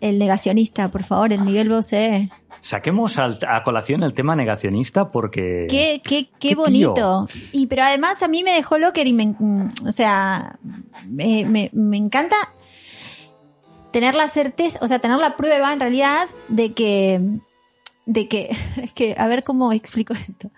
el 0.00 0.18
negacionista, 0.18 0.90
por 0.90 1.04
favor, 1.04 1.32
el 1.32 1.40
Miguel 1.42 1.68
Bosé. 1.68 2.30
Saquemos 2.60 3.18
a 3.18 3.62
colación 3.62 4.02
el 4.02 4.12
tema 4.12 4.36
negacionista 4.36 5.10
porque... 5.10 5.66
Qué, 5.68 6.02
qué, 6.04 6.26
qué, 6.38 6.50
Qué 6.50 6.54
bonito. 6.54 7.26
Y 7.52 7.66
pero 7.66 7.82
además 7.82 8.22
a 8.22 8.28
mí 8.28 8.42
me 8.44 8.52
dejó 8.52 8.78
locker 8.78 9.06
y 9.06 9.12
me, 9.12 9.26
mm, 9.38 9.68
o 9.86 9.92
sea, 9.92 10.58
me, 11.06 11.44
me, 11.44 11.70
me 11.72 11.96
encanta 11.96 12.36
tener 13.90 14.14
la 14.14 14.28
certeza, 14.28 14.78
o 14.82 14.88
sea, 14.88 14.98
tener 14.98 15.18
la 15.18 15.36
prueba 15.36 15.72
en 15.72 15.80
realidad 15.80 16.28
de 16.48 16.72
que, 16.72 17.20
de 18.06 18.28
que, 18.28 18.56
es 18.76 18.92
que, 18.92 19.14
a 19.18 19.26
ver 19.26 19.44
cómo 19.44 19.72
explico 19.72 20.14
esto. 20.14 20.50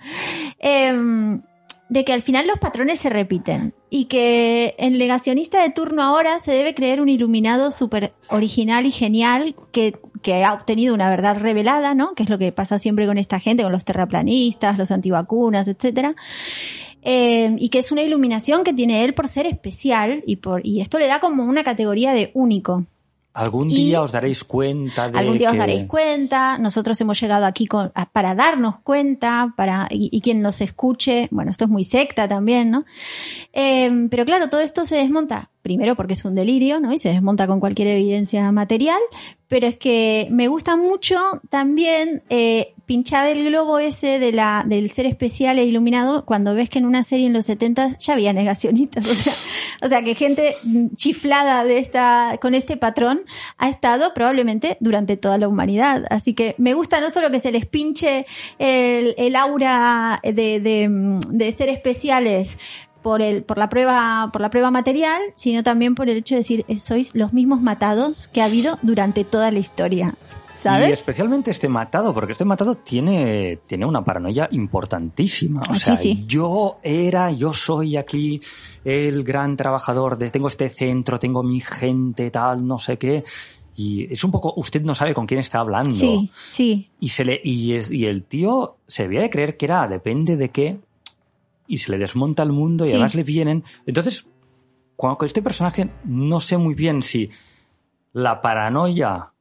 Em, 0.59 1.43
de 1.89 2.05
que 2.07 2.13
al 2.15 2.23
final 2.23 2.47
los 2.47 2.59
patrones 2.59 3.01
se 3.01 3.11
repiten 3.11 3.75
y 3.91 4.07
que 4.07 4.75
el 4.79 4.97
negacionista 4.99 5.61
de 5.63 5.69
turno 5.69 6.03
ahora 6.03 6.39
se 6.39 6.53
debe 6.53 6.75
creer 6.75 7.03
un 7.03 7.11
iluminado 7.11 7.71
súper 7.71 8.15
original 8.29 8.87
y 8.87 8.93
genial 8.93 9.55
que, 9.73 9.99
que 10.23 10.45
ha 10.45 10.55
obtenido 10.55 10.95
una 10.95 11.11
verdad 11.11 11.39
revelada, 11.39 11.95
¿no? 11.95 12.15
Que 12.15 12.23
es 12.23 12.29
lo 12.29 12.39
que 12.39 12.53
pasa 12.53 12.79
siempre 12.79 13.07
con 13.07 13.19
esta 13.19 13.41
gente, 13.41 13.63
con 13.63 13.73
los 13.73 13.85
terraplanistas, 13.85 14.79
los 14.79 14.91
antivacunas, 14.91 15.69
etcétera. 15.69 16.15
Eh, 17.03 17.55
y 17.59 17.69
que 17.69 17.81
es 17.81 17.91
una 17.91 18.03
iluminación 18.03 18.63
que 18.63 18.73
tiene 18.73 19.05
él 19.05 19.13
por 19.13 19.29
ser 19.29 19.47
especial 19.47 20.23
y 20.27 20.37
por, 20.37 20.65
y 20.65 20.81
esto 20.81 20.99
le 20.99 21.09
da 21.09 21.21
como 21.21 21.45
una 21.45 21.65
categoría 21.65 22.13
de 22.13 22.31
único. 22.35 22.87
Algún 23.35 23.71
Y- 23.71 23.75
día 23.75 24.03
os 24.03 24.13
daréis 24.13 24.45
cuenta 24.45 25.09
de 25.11 25.19
Algún 25.19 25.39
día 25.39 25.51
os 25.53 25.57
daréis 25.57 25.85
cuenta, 25.87 26.59
nosotros 26.59 27.01
hemos 27.01 27.19
llegado 27.21 27.47
aquí 27.47 27.67
con, 27.67 27.91
a- 27.95 28.07
para 28.11 28.35
darnos 28.35 28.81
cuenta, 28.81 29.55
para, 29.57 29.89
y, 29.91 30.11
y 30.13 30.21
quien 30.21 30.43
nos 30.43 30.61
escuche, 30.61 31.29
bueno, 31.31 31.51
esto 31.51 31.65
es 31.65 31.71
muy 31.71 31.85
secta 31.85 32.29
también, 32.29 32.71
¿no? 32.71 32.85
Eh, 33.53 34.07
pero 34.11 34.25
claro, 34.25 34.51
todo 34.51 34.61
esto 34.61 34.85
se 34.85 34.97
desmonta, 34.97 35.51
primero 35.63 35.97
porque 35.97 36.13
es 36.13 36.25
un 36.25 36.35
delirio, 36.35 36.79
¿no? 36.81 36.93
Y 36.93 36.99
se 36.99 37.09
desmonta 37.09 37.47
con 37.47 37.59
cualquier 37.61 37.89
evidencia 37.89 38.51
material, 38.53 39.01
pero 39.49 39.67
es 39.67 39.77
que 39.79 40.29
me 40.31 40.49
gusta 40.49 40.77
mucho 40.77 41.41
también 41.49 42.23
eh, 42.29 42.75
pinchar 42.93 43.27
el 43.27 43.43
globo 43.47 43.79
ese 43.79 44.19
de 44.19 44.33
la, 44.33 44.65
del 44.67 44.91
ser 44.91 45.07
especial 45.07 45.59
e 45.59 45.65
iluminado 45.65 46.27
cuando 46.27 46.55
ves 46.55 46.69
que 46.69 46.79
en 46.79 46.85
una 46.85 47.03
serie 47.03 47.27
en 47.27 47.33
los 47.33 47.47
70 47.47 47.97
ya 47.97 48.13
había 48.13 48.35
negacionistas, 48.35 49.07
o 49.09 49.15
sea, 49.15 49.33
o 49.81 49.89
sea 49.89 50.05
que 50.05 50.15
gente 50.15 50.57
chiflada 50.95 51.65
de 51.65 51.79
esta, 51.79 52.37
con 52.39 52.53
este 52.53 52.77
patrón 52.77 53.23
ha 53.57 53.71
estado 53.71 54.13
probablemente 54.13 54.77
durante 54.81 55.17
toda 55.17 55.39
la 55.39 55.49
humanidad. 55.49 56.05
Así 56.11 56.35
que 56.35 56.55
me 56.59 56.75
gusta 56.75 57.01
no 57.01 57.09
solo 57.09 57.31
que 57.31 57.39
se 57.39 57.51
les 57.51 57.65
pinche 57.65 58.27
el, 58.59 59.15
el 59.17 59.37
aura 59.37 60.21
de, 60.23 60.61
de, 60.61 60.91
de 61.31 61.53
ser 61.53 61.71
especiales 61.71 62.59
por 63.01 63.23
el, 63.23 63.43
por 63.43 63.57
la 63.57 63.71
prueba, 63.71 64.29
por 64.35 64.43
la 64.43 64.51
prueba 64.51 64.71
material, 64.71 65.23
sino 65.35 65.63
también 65.63 65.95
por 65.95 66.11
el 66.11 66.19
hecho 66.19 66.35
de 66.35 66.41
decir, 66.41 66.67
eh, 66.69 66.79
sois 66.79 67.15
los 67.15 67.33
mismos 67.33 67.63
matados 67.63 68.29
que 68.29 68.43
ha 68.43 68.45
habido 68.45 68.79
durante 68.83 69.25
toda 69.25 69.51
la 69.51 69.61
historia. 69.61 70.15
¿Sabes? 70.63 70.91
Y 70.91 70.93
especialmente 70.93 71.51
este 71.51 71.69
matado, 71.69 72.15
porque 72.15 72.33
este 72.33 72.45
matado 72.45 72.77
tiene, 72.77 73.59
tiene 73.67 73.85
una 73.85 74.05
paranoia 74.05 74.49
importantísima. 74.53 75.61
O 75.63 75.65
Ah, 75.73 75.75
sea, 75.75 75.97
sí. 75.97 76.25
yo 76.27 76.79
era, 76.83 77.31
yo 77.33 77.53
soy 77.53 77.97
aquí 77.97 78.41
el 78.85 79.25
gran 79.25 79.57
trabajador, 79.57 80.17
de, 80.19 80.31
tengo 80.31 80.49
este 80.49 80.69
centro, 80.69 81.19
tengo 81.19 81.43
mi 81.43 81.61
gente, 81.61 82.31
tal, 82.31 82.67
no 82.67 82.79
sé 82.79 82.97
qué. 82.99 83.25
Y 83.75 84.13
es 84.13 84.23
un 84.23 84.31
poco, 84.31 84.53
usted 84.57 84.83
no 84.83 84.95
sabe 84.95 85.15
con 85.15 85.27
quién 85.27 85.41
está 85.41 85.59
hablando. 85.61 85.91
Sí, 85.91 86.31
sí. 86.35 86.91
Y, 87.01 87.09
se 87.09 87.25
le, 87.25 87.41
y, 87.43 87.73
es- 87.75 87.91
y 87.91 88.07
el 88.07 88.23
tío 88.25 88.77
se 88.87 89.05
debía 89.05 89.23
de 89.23 89.31
creer 89.31 89.57
que 89.57 89.65
era 89.65 89.89
depende 89.89 90.37
de 90.37 90.51
qué, 90.51 90.79
y 91.67 91.79
se 91.79 91.91
le 91.91 91.99
desmonta 91.99 92.43
el 92.43 92.53
mundo 92.53 92.85
y 92.85 92.89
Sí. 92.89 92.93
además 92.95 93.15
le 93.15 93.23
vienen. 93.25 93.65
Entonces, 93.87 94.27
cuando 94.95 95.17
con 95.19 95.27
este 95.27 95.41
personaje 95.43 95.89
no 96.05 96.39
sé 96.41 96.57
muy 96.59 96.75
bien 96.75 97.03
si 97.03 97.31
la 98.13 98.43
paranoia 98.43 99.32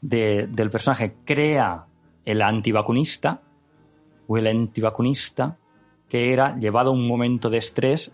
de- 0.00 0.46
del 0.46 0.70
personaje 0.70 1.14
crea 1.24 1.86
el 2.24 2.42
antivacunista 2.42 3.40
o 4.26 4.36
el 4.36 4.46
antivacunista 4.46 5.56
que 6.08 6.32
era, 6.32 6.56
llevado 6.58 6.90
a 6.90 6.92
un 6.92 7.06
momento 7.06 7.50
de 7.50 7.58
estrés, 7.58 8.10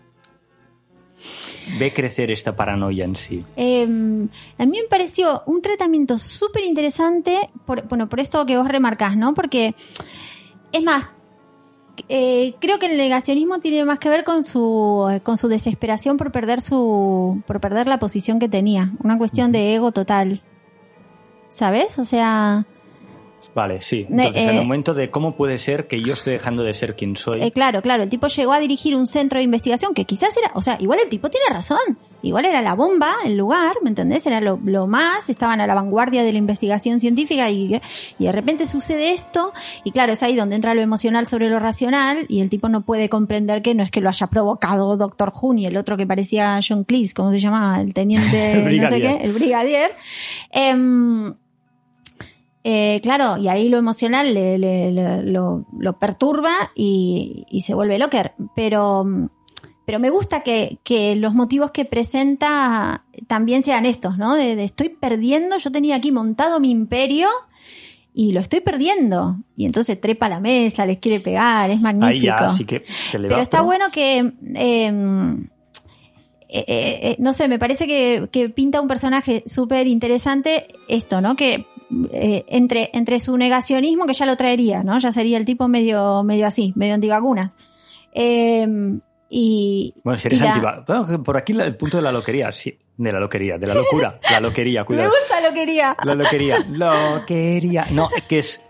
ve 1.79 1.93
crecer 1.93 2.29
esta 2.31 2.55
paranoia 2.55 3.05
en 3.05 3.15
sí. 3.15 3.43
Eh, 3.55 3.83
a 3.83 4.65
mí 4.65 4.77
me 4.81 4.87
pareció 4.89 5.43
un 5.45 5.61
tratamiento 5.61 6.17
súper 6.17 6.63
interesante, 6.63 7.49
por, 7.65 7.87
bueno, 7.87 8.07
por 8.09 8.19
esto 8.19 8.45
que 8.45 8.57
vos 8.57 8.67
remarcás, 8.67 9.15
¿no? 9.17 9.33
Porque, 9.33 9.75
es 10.71 10.83
más, 10.83 11.05
eh, 12.09 12.53
creo 12.59 12.79
que 12.79 12.87
el 12.87 12.97
negacionismo 12.97 13.59
tiene 13.59 13.85
más 13.85 13.99
que 13.99 14.09
ver 14.09 14.23
con 14.25 14.43
su, 14.43 15.19
con 15.23 15.37
su 15.37 15.47
desesperación 15.47 16.17
por 16.17 16.31
perder 16.31 16.61
su, 16.61 17.41
por 17.47 17.59
perder 17.61 17.87
la 17.87 17.97
posición 17.97 18.39
que 18.39 18.49
tenía. 18.49 18.91
Una 19.03 19.17
cuestión 19.17 19.51
de 19.51 19.73
ego 19.73 19.91
total. 19.91 20.41
¿Sabes? 21.55 21.97
O 21.99 22.05
sea, 22.05 22.65
Vale, 23.53 23.79
sí. 23.79 24.05
Entonces, 24.09 24.43
en 24.43 24.49
el 24.49 24.55
eh, 24.57 24.59
momento 24.59 24.93
de 24.93 25.09
cómo 25.09 25.35
puede 25.35 25.57
ser 25.57 25.87
que 25.87 26.01
yo 26.01 26.11
esté 26.11 26.31
dejando 26.31 26.63
de 26.63 26.73
ser 26.73 26.95
quien 26.95 27.15
soy. 27.15 27.41
Eh, 27.41 27.51
claro, 27.51 27.81
claro, 27.81 28.03
el 28.03 28.09
tipo 28.09 28.27
llegó 28.27 28.51
a 28.51 28.59
dirigir 28.59 28.95
un 28.95 29.07
centro 29.07 29.37
de 29.37 29.43
investigación 29.43 29.93
que 29.93 30.03
quizás 30.03 30.35
era, 30.35 30.51
o 30.55 30.61
sea, 30.61 30.77
igual 30.81 30.99
el 31.01 31.07
tipo 31.07 31.29
tiene 31.29 31.45
razón, 31.49 31.97
igual 32.21 32.43
era 32.43 32.61
la 32.61 32.73
bomba, 32.73 33.13
el 33.23 33.37
lugar, 33.37 33.75
¿me 33.81 33.89
entendés? 33.89 34.27
Era 34.27 34.41
lo, 34.41 34.59
lo 34.61 34.87
más, 34.87 35.29
estaban 35.29 35.61
a 35.61 35.67
la 35.67 35.75
vanguardia 35.75 36.23
de 36.23 36.33
la 36.33 36.37
investigación 36.37 36.99
científica 36.99 37.49
y, 37.49 37.79
y 38.19 38.25
de 38.25 38.31
repente 38.31 38.65
sucede 38.65 39.13
esto 39.13 39.53
y 39.85 39.91
claro, 39.91 40.11
es 40.11 40.21
ahí 40.21 40.35
donde 40.35 40.55
entra 40.57 40.73
lo 40.73 40.81
emocional 40.81 41.25
sobre 41.27 41.49
lo 41.49 41.59
racional 41.59 42.25
y 42.27 42.41
el 42.41 42.49
tipo 42.49 42.67
no 42.67 42.81
puede 42.81 43.07
comprender 43.07 43.61
que 43.61 43.73
no 43.73 43.83
es 43.83 43.91
que 43.91 44.01
lo 44.01 44.09
haya 44.09 44.27
provocado 44.27 44.97
Doctor 44.97 45.31
Who 45.33 45.53
ni 45.53 45.65
el 45.65 45.77
otro 45.77 45.95
que 45.95 46.05
parecía 46.05 46.59
John 46.67 46.83
Cleese, 46.83 47.13
¿cómo 47.13 47.31
se 47.31 47.39
llamaba? 47.39 47.79
El 47.79 47.93
teniente, 47.93 48.51
El 48.53 48.57
no 48.57 48.63
sé 48.63 48.69
brigadier. 48.69 49.17
qué, 49.17 49.23
el 49.23 49.31
brigadier. 49.31 49.91
Em, 50.51 51.35
eh, 52.67 52.99
claro, 53.03 53.37
y 53.37 53.47
ahí 53.47 53.69
lo 53.69 53.77
emocional 53.77 54.33
le, 54.33 54.57
le- 54.57 54.91
le- 54.91 55.21
lo, 55.21 55.65
lo 55.77 55.99
perturba 55.99 56.71
y, 56.75 57.45
y 57.51 57.61
se 57.61 57.75
vuelve 57.75 57.99
locker. 57.99 58.33
Pero, 58.55 59.05
pero 59.85 59.99
me 59.99 60.09
gusta 60.09 60.41
que, 60.41 60.79
que 60.83 61.15
los 61.15 61.35
motivos 61.35 61.69
que 61.69 61.85
presenta 61.85 63.03
también 63.27 63.61
sean 63.61 63.85
estos, 63.85 64.17
¿no? 64.17 64.33
De, 64.35 64.55
de 64.55 64.63
estoy 64.63 64.89
perdiendo, 64.89 65.59
yo 65.59 65.71
tenía 65.71 65.95
aquí 65.97 66.11
montado 66.11 66.59
mi 66.59 66.71
imperio 66.71 67.29
y 68.15 68.31
lo 68.31 68.39
estoy 68.39 68.61
perdiendo. 68.61 69.35
Y 69.55 69.65
entonces 69.67 70.01
trepa 70.01 70.25
a 70.25 70.29
la 70.29 70.39
mesa, 70.39 70.87
les 70.87 70.97
quiere 70.97 71.19
pegar, 71.19 71.69
es 71.69 71.79
magnífico. 71.81 72.13
Ahí 72.15 72.19
ya, 72.21 72.37
así 72.47 72.65
que 72.65 72.83
se 73.11 73.19
le 73.19 73.27
Pero 73.27 73.41
está 73.41 73.61
bueno 73.61 73.91
que, 73.91 74.33
eh, 74.55 75.45
eh, 76.49 76.65
eh, 76.67 77.15
no 77.19 77.31
sé, 77.33 77.47
me 77.47 77.59
parece 77.59 77.85
que, 77.85 78.27
que 78.31 78.49
pinta 78.49 78.81
un 78.81 78.87
personaje 78.87 79.43
súper 79.45 79.85
interesante 79.87 80.67
esto, 80.87 81.21
¿no? 81.21 81.35
Que 81.35 81.65
eh, 82.11 82.43
entre, 82.47 82.89
entre 82.93 83.19
su 83.19 83.37
negacionismo, 83.37 84.05
que 84.05 84.13
ya 84.13 84.25
lo 84.25 84.35
traería, 84.37 84.83
¿no? 84.83 84.97
Ya 84.99 85.11
sería 85.11 85.37
el 85.37 85.45
tipo 85.45 85.67
medio, 85.67 86.23
medio 86.23 86.47
así, 86.47 86.73
medio 86.75 86.93
antivacunas. 86.95 87.55
Eh, 88.13 88.67
y, 89.29 89.93
Bueno, 90.03 90.17
si 90.17 90.27
eres 90.27 90.41
antivacunas. 90.41 91.19
Por 91.23 91.37
aquí 91.37 91.53
el 91.53 91.75
punto 91.75 91.97
de 91.97 92.03
la 92.03 92.11
loquería, 92.11 92.51
sí. 92.51 92.77
De 92.97 93.11
la 93.11 93.19
loquería, 93.19 93.57
de 93.57 93.67
la 93.67 93.73
locura. 93.73 94.19
La 94.31 94.39
loquería, 94.39 94.81
Me 94.83 94.85
cuidado. 94.85 95.09
gusta 95.09 95.41
lo 95.47 95.53
quería. 95.53 95.97
La 96.03 96.15
loquería. 96.15 96.57
Loquería. 96.69 97.85
No, 97.91 98.09
que 98.29 98.39
es. 98.39 98.61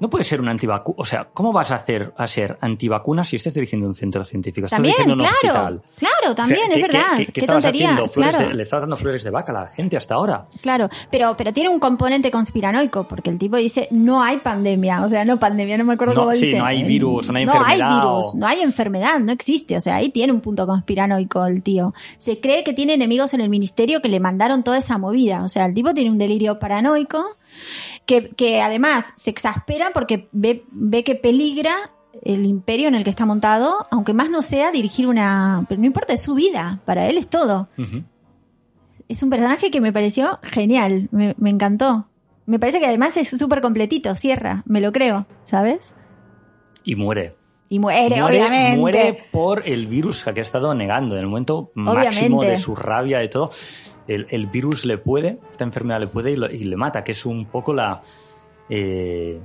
No 0.00 0.08
puede 0.08 0.24
ser 0.24 0.40
un 0.40 0.48
antivacu. 0.48 0.94
O 0.96 1.04
sea, 1.04 1.28
¿cómo 1.32 1.52
vas 1.52 1.70
a 1.70 1.74
hacer 1.76 2.12
a 2.16 2.26
ser 2.28 2.56
antivacunas 2.60 3.28
si 3.28 3.36
estás 3.36 3.54
dirigiendo 3.54 3.86
un 3.86 3.94
centro 3.94 4.22
científico? 4.24 4.66
Estás 4.66 4.76
También, 4.76 4.94
dirigiendo 4.96 5.22
un 5.24 5.28
claro, 5.28 5.36
hospital. 5.78 5.82
claro, 5.96 6.34
también, 6.34 6.60
O 6.60 6.66
sea, 6.66 6.68
es 6.68 6.74
¿qué- 6.76 6.82
verdad. 6.98 7.16
¿Qué, 7.16 7.26
Qué, 7.26 7.32
qué 7.32 7.40
estabas 7.40 7.62
tontería, 7.64 7.98
claro. 8.12 8.38
de- 8.48 8.54
le 8.54 8.62
estabas 8.62 8.82
dando 8.82 8.96
flores 8.96 9.24
de 9.24 9.30
vaca 9.30 9.52
a 9.52 9.62
la 9.64 9.66
gente 9.68 9.96
hasta 9.96 10.14
ahora. 10.14 10.46
Claro, 10.62 10.88
pero, 11.10 11.36
pero 11.36 11.52
tiene 11.52 11.68
un 11.68 11.80
componente 11.80 12.30
conspiranoico, 12.30 13.08
porque 13.08 13.30
el 13.30 13.38
tipo 13.38 13.56
dice, 13.56 13.88
no 13.90 14.22
hay 14.22 14.36
pandemia, 14.38 15.02
o 15.04 15.08
sea, 15.08 15.24
no 15.24 15.38
pandemia, 15.38 15.76
no 15.78 15.84
me 15.84 15.94
acuerdo 15.94 16.14
No, 16.14 16.20
cómo 16.22 16.34
sí, 16.34 16.46
dice. 16.46 16.58
no 16.58 16.64
hay 16.66 16.84
virus, 16.84 17.30
no 17.30 17.38
hay 17.38 17.44
No 17.46 17.52
enfermedad 17.54 17.88
hay 17.90 17.96
virus, 18.00 18.26
o- 18.26 18.36
no 18.36 18.46
hay 18.46 18.60
enfermedad, 18.62 19.18
no 19.20 19.32
existe, 19.32 19.76
o 19.76 19.80
sea, 19.80 19.96
ahí 19.96 20.10
tiene 20.10 20.32
un 20.32 20.40
punto 20.40 20.66
conspiranoico 20.66 21.44
el 21.46 21.62
tío. 21.62 21.92
Se 22.18 22.40
cree 22.40 22.62
que 22.64 22.72
tiene 22.72 22.94
enemigos 22.94 23.34
en 23.34 23.40
el 23.40 23.48
ministerio 23.48 24.00
que 24.00 24.08
le 24.08 24.20
mandaron 24.20 24.62
toda 24.62 24.78
esa 24.78 24.96
movida, 24.98 25.42
o 25.42 25.48
sea, 25.48 25.66
el 25.66 25.74
tipo 25.74 25.92
tiene 25.92 26.10
un 26.10 26.18
delirio 26.18 26.58
paranoico, 26.60 27.24
que, 28.08 28.30
que 28.30 28.60
además 28.60 29.12
se 29.14 29.30
exaspera 29.30 29.90
porque 29.94 30.28
ve, 30.32 30.64
ve 30.72 31.04
que 31.04 31.14
peligra 31.14 31.76
el 32.24 32.44
imperio 32.44 32.88
en 32.88 32.96
el 32.96 33.04
que 33.04 33.10
está 33.10 33.24
montado, 33.24 33.86
aunque 33.92 34.14
más 34.14 34.30
no 34.30 34.42
sea 34.42 34.72
dirigir 34.72 35.06
una, 35.06 35.64
pero 35.68 35.80
no 35.80 35.86
importa, 35.86 36.14
es 36.14 36.22
su 36.22 36.34
vida, 36.34 36.80
para 36.84 37.06
él 37.06 37.18
es 37.18 37.28
todo 37.28 37.68
es 39.08 39.22
un 39.22 39.30
personaje 39.30 39.70
que 39.70 39.80
me 39.80 39.92
pareció 39.92 40.38
genial, 40.42 41.08
me, 41.10 41.34
me 41.38 41.50
encantó. 41.50 42.06
Me 42.46 42.58
parece 42.58 42.78
que 42.78 42.86
además 42.86 43.16
es 43.16 43.28
súper 43.28 43.60
completito, 43.60 44.14
cierra, 44.14 44.62
me 44.66 44.80
lo 44.80 44.92
creo, 44.92 45.26
¿sabes? 45.42 45.94
Y 46.84 46.94
muere. 46.94 47.34
Y 47.70 47.78
muere, 47.78 48.22
obviamente. 48.22 48.78
muere 48.78 49.26
por 49.30 49.62
el 49.66 49.88
virus 49.88 50.24
que 50.24 50.40
ha 50.40 50.42
estado 50.42 50.74
negando. 50.74 51.14
En 51.14 51.20
el 51.20 51.26
momento 51.26 51.70
máximo 51.74 52.42
de 52.42 52.56
su 52.56 52.74
rabia 52.74 53.22
y 53.22 53.28
todo, 53.28 53.50
el, 54.08 54.26
el 54.30 54.46
virus 54.48 54.84
le 54.84 54.98
puede, 54.98 55.38
esta 55.50 55.62
enfermedad 55.64 56.00
le 56.00 56.06
puede 56.08 56.32
y, 56.32 56.36
lo- 56.36 56.50
y 56.50 56.64
le 56.64 56.76
mata, 56.76 57.04
que 57.04 57.12
es 57.12 57.24
un 57.24 57.46
poco 57.46 57.72
la. 57.72 58.02
eh, 58.68 59.38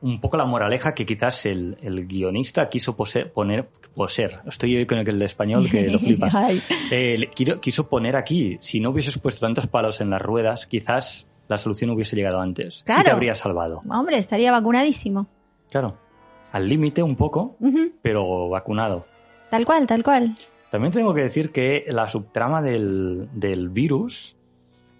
un 0.00 0.20
poco 0.20 0.36
la 0.36 0.44
moraleja 0.44 0.94
que 0.94 1.04
quizás 1.04 1.44
el, 1.46 1.76
el 1.82 2.06
guionista 2.06 2.68
quiso 2.68 2.94
pose- 2.96 3.26
poner, 3.26 3.68
poseer. 3.96 4.40
Estoy 4.46 4.76
hoy 4.76 4.86
con 4.86 4.98
el 4.98 5.22
español 5.22 5.68
que 5.68 5.90
lo 5.90 5.98
flipas. 5.98 6.32
Eh, 6.92 7.28
quiso 7.60 7.88
poner 7.88 8.14
aquí, 8.14 8.58
si 8.60 8.78
no 8.78 8.90
hubieses 8.90 9.18
puesto 9.18 9.40
tantos 9.44 9.66
palos 9.66 10.00
en 10.00 10.10
las 10.10 10.22
ruedas, 10.22 10.66
quizás 10.66 11.26
la 11.48 11.58
solución 11.58 11.90
hubiese 11.90 12.14
llegado 12.14 12.40
antes. 12.40 12.76
Y 12.76 12.84
te 12.84 12.84
Claro. 12.92 13.10
habría 13.12 13.34
salvado. 13.34 13.82
Hombre, 13.90 14.18
estaría 14.18 14.52
vacunadísimo. 14.52 15.26
Claro. 15.68 15.98
Al 16.52 16.68
límite 16.68 17.02
un 17.02 17.16
poco, 17.16 17.56
pero 18.00 18.48
vacunado. 18.50 19.04
Tal 19.50 19.66
cual, 19.66 19.86
tal 19.88 20.04
cual. 20.04 20.36
También 20.70 20.92
tengo 20.92 21.14
que 21.14 21.22
decir 21.22 21.50
que 21.50 21.84
la 21.88 22.08
subtrama 22.08 22.60
del, 22.62 23.28
del 23.32 23.68
virus 23.70 24.36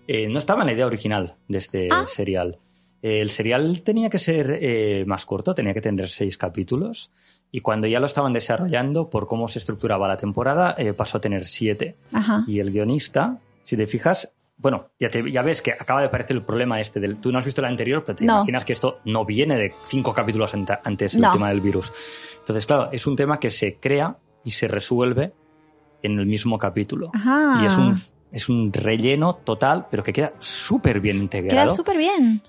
eh, 0.07 0.29
no 0.29 0.39
estaba 0.39 0.62
en 0.62 0.66
la 0.69 0.73
idea 0.73 0.87
original 0.87 1.35
de 1.49 1.59
este 1.59 1.89
Ah. 1.91 2.07
serial. 2.09 2.59
Eh, 3.03 3.21
el 3.21 3.31
serial 3.31 3.83
tenía 3.83 4.09
que 4.11 4.19
ser 4.19 4.59
eh, 4.61 5.05
más 5.07 5.27
corto, 5.27 5.55
tenía 5.55 5.75
que 5.75 5.81
tener 5.83 6.09
seis 6.09 6.39
capítulos. 6.39 7.11
Y 7.53 7.61
cuando 7.61 7.87
ya 7.87 8.01
lo 8.01 8.07
estaban 8.07 8.33
desarrollando, 8.33 9.09
por 9.11 9.27
cómo 9.27 9.47
se 9.49 9.59
estructuraba 9.59 10.09
la 10.09 10.16
temporada, 10.16 10.75
eh, 10.79 10.93
pasó 10.95 11.19
a 11.19 11.21
tener 11.21 11.47
siete. 11.47 11.97
Ajá. 12.12 12.45
Y 12.47 12.61
el 12.61 12.71
guionista, 12.71 13.39
si 13.62 13.77
te 13.77 13.87
fijas, 13.87 14.33
bueno, 14.57 14.89
ya, 14.99 15.09
te- 15.11 15.31
ya 15.31 15.43
ves 15.43 15.62
que 15.62 15.73
acaba 15.73 16.01
de 16.01 16.07
aparecer 16.07 16.37
el 16.37 16.43
problema 16.43 16.81
este 16.81 16.99
del. 17.01 17.19
Tú 17.19 17.31
no 17.31 17.39
has 17.39 17.45
visto 17.45 17.61
el 17.61 17.66
anterior, 17.66 18.03
pero 18.05 18.16
te 18.16 18.25
No. 18.25 18.37
imaginas 18.39 18.64
que 18.64 18.73
esto 18.73 18.99
no 19.05 19.25
viene 19.25 19.57
de 19.57 19.73
cinco 19.87 20.12
capítulos 20.12 20.55
antes 20.55 21.14
el 21.14 21.21
No. 21.21 21.33
tema 21.33 21.51
del 21.51 21.61
virus. 21.61 21.93
Entonces, 22.41 22.66
claro, 22.66 22.89
es 22.93 23.07
un 23.07 23.14
tema 23.16 23.39
que 23.39 23.51
se 23.51 23.75
crea 23.75 24.16
y 24.45 24.51
se 24.51 24.66
resuelve 24.69 25.33
en 26.03 26.19
el 26.19 26.27
mismo 26.27 26.59
capítulo. 26.59 27.11
Ajá. 27.15 27.61
Y 27.63 27.67
es 27.67 27.77
un, 27.77 28.01
es 28.33 28.49
un 28.49 28.73
relleno 28.73 29.35
total, 29.37 29.87
pero 29.91 30.03
que 30.03 30.13
queda 30.13 30.33
súper 30.39 31.01
bien 31.01 31.17
Queda 31.17 31.23
integrado. 31.25 31.75
súper 31.75 31.97
bien. 31.97 32.43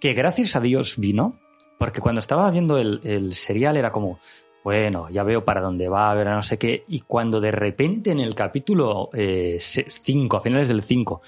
Que 0.00 0.12
gracias 0.12 0.56
a 0.56 0.60
Dios 0.60 0.94
vino, 0.96 1.38
porque 1.78 2.00
cuando 2.00 2.18
estaba 2.20 2.50
viendo 2.50 2.78
el, 2.78 3.00
el 3.04 3.34
serial 3.34 3.76
era 3.76 3.90
como, 3.90 4.18
bueno, 4.62 5.08
ya 5.10 5.22
veo 5.22 5.44
para 5.44 5.60
dónde 5.60 5.88
va, 5.88 6.10
a 6.10 6.14
ver, 6.14 6.26
no 6.26 6.42
sé 6.42 6.58
qué. 6.58 6.84
Y 6.88 7.00
cuando 7.00 7.40
de 7.40 7.50
repente 7.52 8.10
en 8.10 8.20
el 8.20 8.34
capítulo 8.34 9.10
5, 9.16 10.36
a 10.36 10.40
finales 10.40 10.68
del 10.68 10.82
5, 10.82 11.20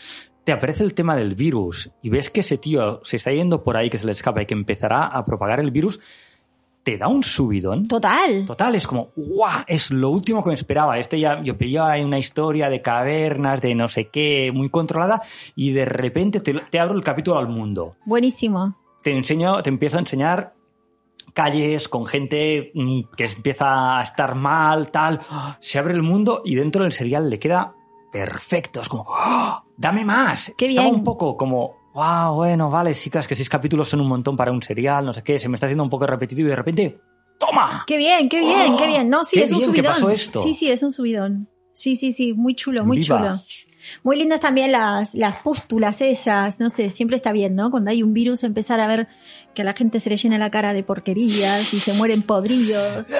te 0.45 0.53
aparece 0.53 0.85
el 0.85 0.95
tema 0.95 1.17
del 1.17 1.35
virus 1.35 1.91
y 2.03 2.09
ves 2.09 2.31
que 2.31 2.41
ese 2.41 2.57
tío 2.57 3.01
se 3.03 3.17
está 3.17 3.33
yendo 3.33 3.65
por 3.65 3.77
ahí, 3.77 3.91
que 3.91 3.99
se 3.99 4.07
le 4.07 4.13
escapa 4.13 4.43
y 4.43 4.47
que 4.47 4.55
empezará 4.55 5.05
a 5.07 5.25
propagar 5.25 5.59
el 5.59 5.73
virus, 5.73 5.99
te 6.87 6.97
da 6.97 7.09
un 7.09 7.25
subidón. 7.25 7.83
Total. 7.83 8.47
Total, 8.47 8.77
es 8.77 8.87
como, 8.87 9.09
¡guau! 9.17 9.65
Es 9.67 9.91
lo 9.91 10.09
último 10.11 10.45
que 10.45 10.51
me 10.51 10.55
esperaba. 10.55 10.97
Este 11.01 11.19
ya, 11.19 11.43
yo 11.43 11.57
ahí 11.85 12.05
una 12.05 12.17
historia 12.17 12.71
de 12.71 12.81
cavernas, 12.81 13.61
de 13.61 13.75
no 13.75 13.89
sé 13.89 14.09
qué, 14.09 14.53
muy 14.55 14.71
controlada, 14.71 15.21
y 15.57 15.73
de 15.73 15.85
repente 15.85 16.39
te, 16.39 16.55
te 16.55 16.79
abro 16.79 16.95
el 16.95 17.03
capítulo 17.03 17.39
al 17.39 17.49
mundo. 17.49 17.97
Buenísimo. 18.05 18.77
Te 19.03 19.11
enseño, 19.11 19.65
te 19.65 19.71
empiezo 19.71 19.97
a 19.97 20.01
enseñar 20.01 20.55
calles 21.35 21.89
con 21.89 22.05
gente 22.05 22.71
mm, 22.73 23.01
que 23.17 23.25
empieza 23.25 23.99
a 23.99 24.03
estar 24.05 24.37
mal, 24.37 24.93
tal. 24.93 25.21
Se 25.59 25.81
abre 25.81 25.93
el 25.93 26.05
mundo 26.05 26.43
y 26.45 26.55
dentro 26.55 26.85
del 26.85 26.93
serial 26.93 27.29
le 27.29 27.41
queda 27.41 27.75
perfecto. 28.13 28.81
Es 28.81 28.89
como, 28.89 29.05
¡oh! 29.09 29.61
¡dame 29.77 30.05
más! 30.05 30.53
¡Qué 30.57 30.67
Estaba 30.67 30.87
bien! 30.87 31.01
un 31.01 31.05
poco 31.05 31.37
como, 31.37 31.86
wow, 31.97 32.35
bueno, 32.35 32.71
vale, 32.71 32.93
sí, 32.93 33.09
claro, 33.09 33.23
es 33.23 33.27
que 33.27 33.35
seis 33.35 33.49
capítulos 33.49 33.89
son 33.89 34.01
un 34.01 34.09
montón 34.09 34.37
para 34.37 34.53
un 34.53 34.63
serial, 34.63 35.07
no 35.07 35.15
sé 35.15 35.23
qué, 35.23 35.39
se 35.39 35.49
me 35.49 35.55
está 35.55 35.65
haciendo 35.67 35.83
un 35.83 35.89
poco 35.89 36.07
repetitivo 36.07 36.47
y 36.47 36.51
de 36.51 36.57
repente, 36.57 37.01
¡toma! 37.39 37.85
Qué 37.87 37.97
bien, 37.97 38.29
qué 38.29 38.41
bien, 38.41 38.77
qué 38.77 38.87
bien. 38.87 39.09
No, 39.09 39.25
sí, 39.25 39.39
¡Qué 39.39 39.45
es 39.45 39.53
un 39.53 39.59
bien 39.61 39.71
subidón. 39.71 39.95
pasó 39.95 40.11
esto! 40.11 40.43
Sí, 40.43 40.53
sí, 40.53 40.71
es 40.71 40.83
un 40.83 40.93
subidón. 40.93 41.49
Sí, 41.73 41.97
sí, 41.97 42.13
sí, 42.13 42.35
muy 42.35 42.55
chulo, 42.55 42.85
muy 42.85 42.99
Viva. 42.99 43.19
chulo. 43.19 43.41
Muy 44.03 44.17
lindas 44.17 44.41
también 44.41 44.73
las, 44.73 45.15
las 45.15 45.37
pústulas 45.43 46.03
esas, 46.03 46.61
no 46.61 46.69
sé, 46.69 46.91
siempre 46.91 47.17
está 47.17 47.33
bien, 47.33 47.55
¿no? 47.55 47.71
Cuando 47.71 47.91
hay 47.91 48.03
un 48.03 48.13
virus 48.13 48.45
empezar 48.45 48.79
a 48.81 48.87
ver 48.89 49.09
que 49.55 49.63
a 49.63 49.65
la 49.65 49.73
gente 49.73 49.99
se 50.01 50.11
le 50.11 50.19
llena 50.19 50.37
la 50.37 50.51
cara 50.51 50.75
de 50.75 50.83
porquerías 50.83 51.73
y 51.73 51.81
se 51.81 51.95
mueren 51.95 52.21
podridos. 52.23 53.09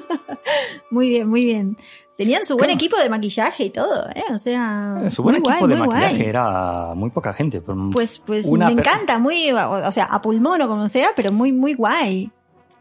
muy 0.90 1.10
bien, 1.10 1.28
muy 1.28 1.44
bien. 1.44 1.76
Tenían 2.18 2.44
su 2.44 2.54
buen 2.54 2.64
Claro. 2.66 2.74
equipo 2.78 2.98
de 2.98 3.08
maquillaje 3.08 3.64
y 3.66 3.70
todo, 3.70 4.08
¿eh? 4.12 4.24
O 4.34 4.38
sea, 4.38 5.04
Su 5.08 5.22
buen 5.22 5.36
equipo 5.36 5.56
guay, 5.56 5.68
de 5.72 5.76
maquillaje 5.76 6.16
guay. 6.16 6.26
era 6.28 6.92
muy 6.96 7.10
poca 7.10 7.32
gente. 7.32 7.60
pero 7.60 7.90
Pues, 7.92 8.18
pues 8.18 8.44
una 8.44 8.66
me 8.66 8.72
encanta, 8.72 9.18
muy, 9.20 9.52
o 9.52 9.70
o 9.88 9.92
sea, 9.92 10.06
a 10.06 10.20
pulmón 10.20 10.60
o 10.62 10.66
como 10.68 10.88
sea, 10.88 11.10
pero 11.14 11.30
muy, 11.30 11.52
muy 11.52 11.74
guay. 11.74 12.28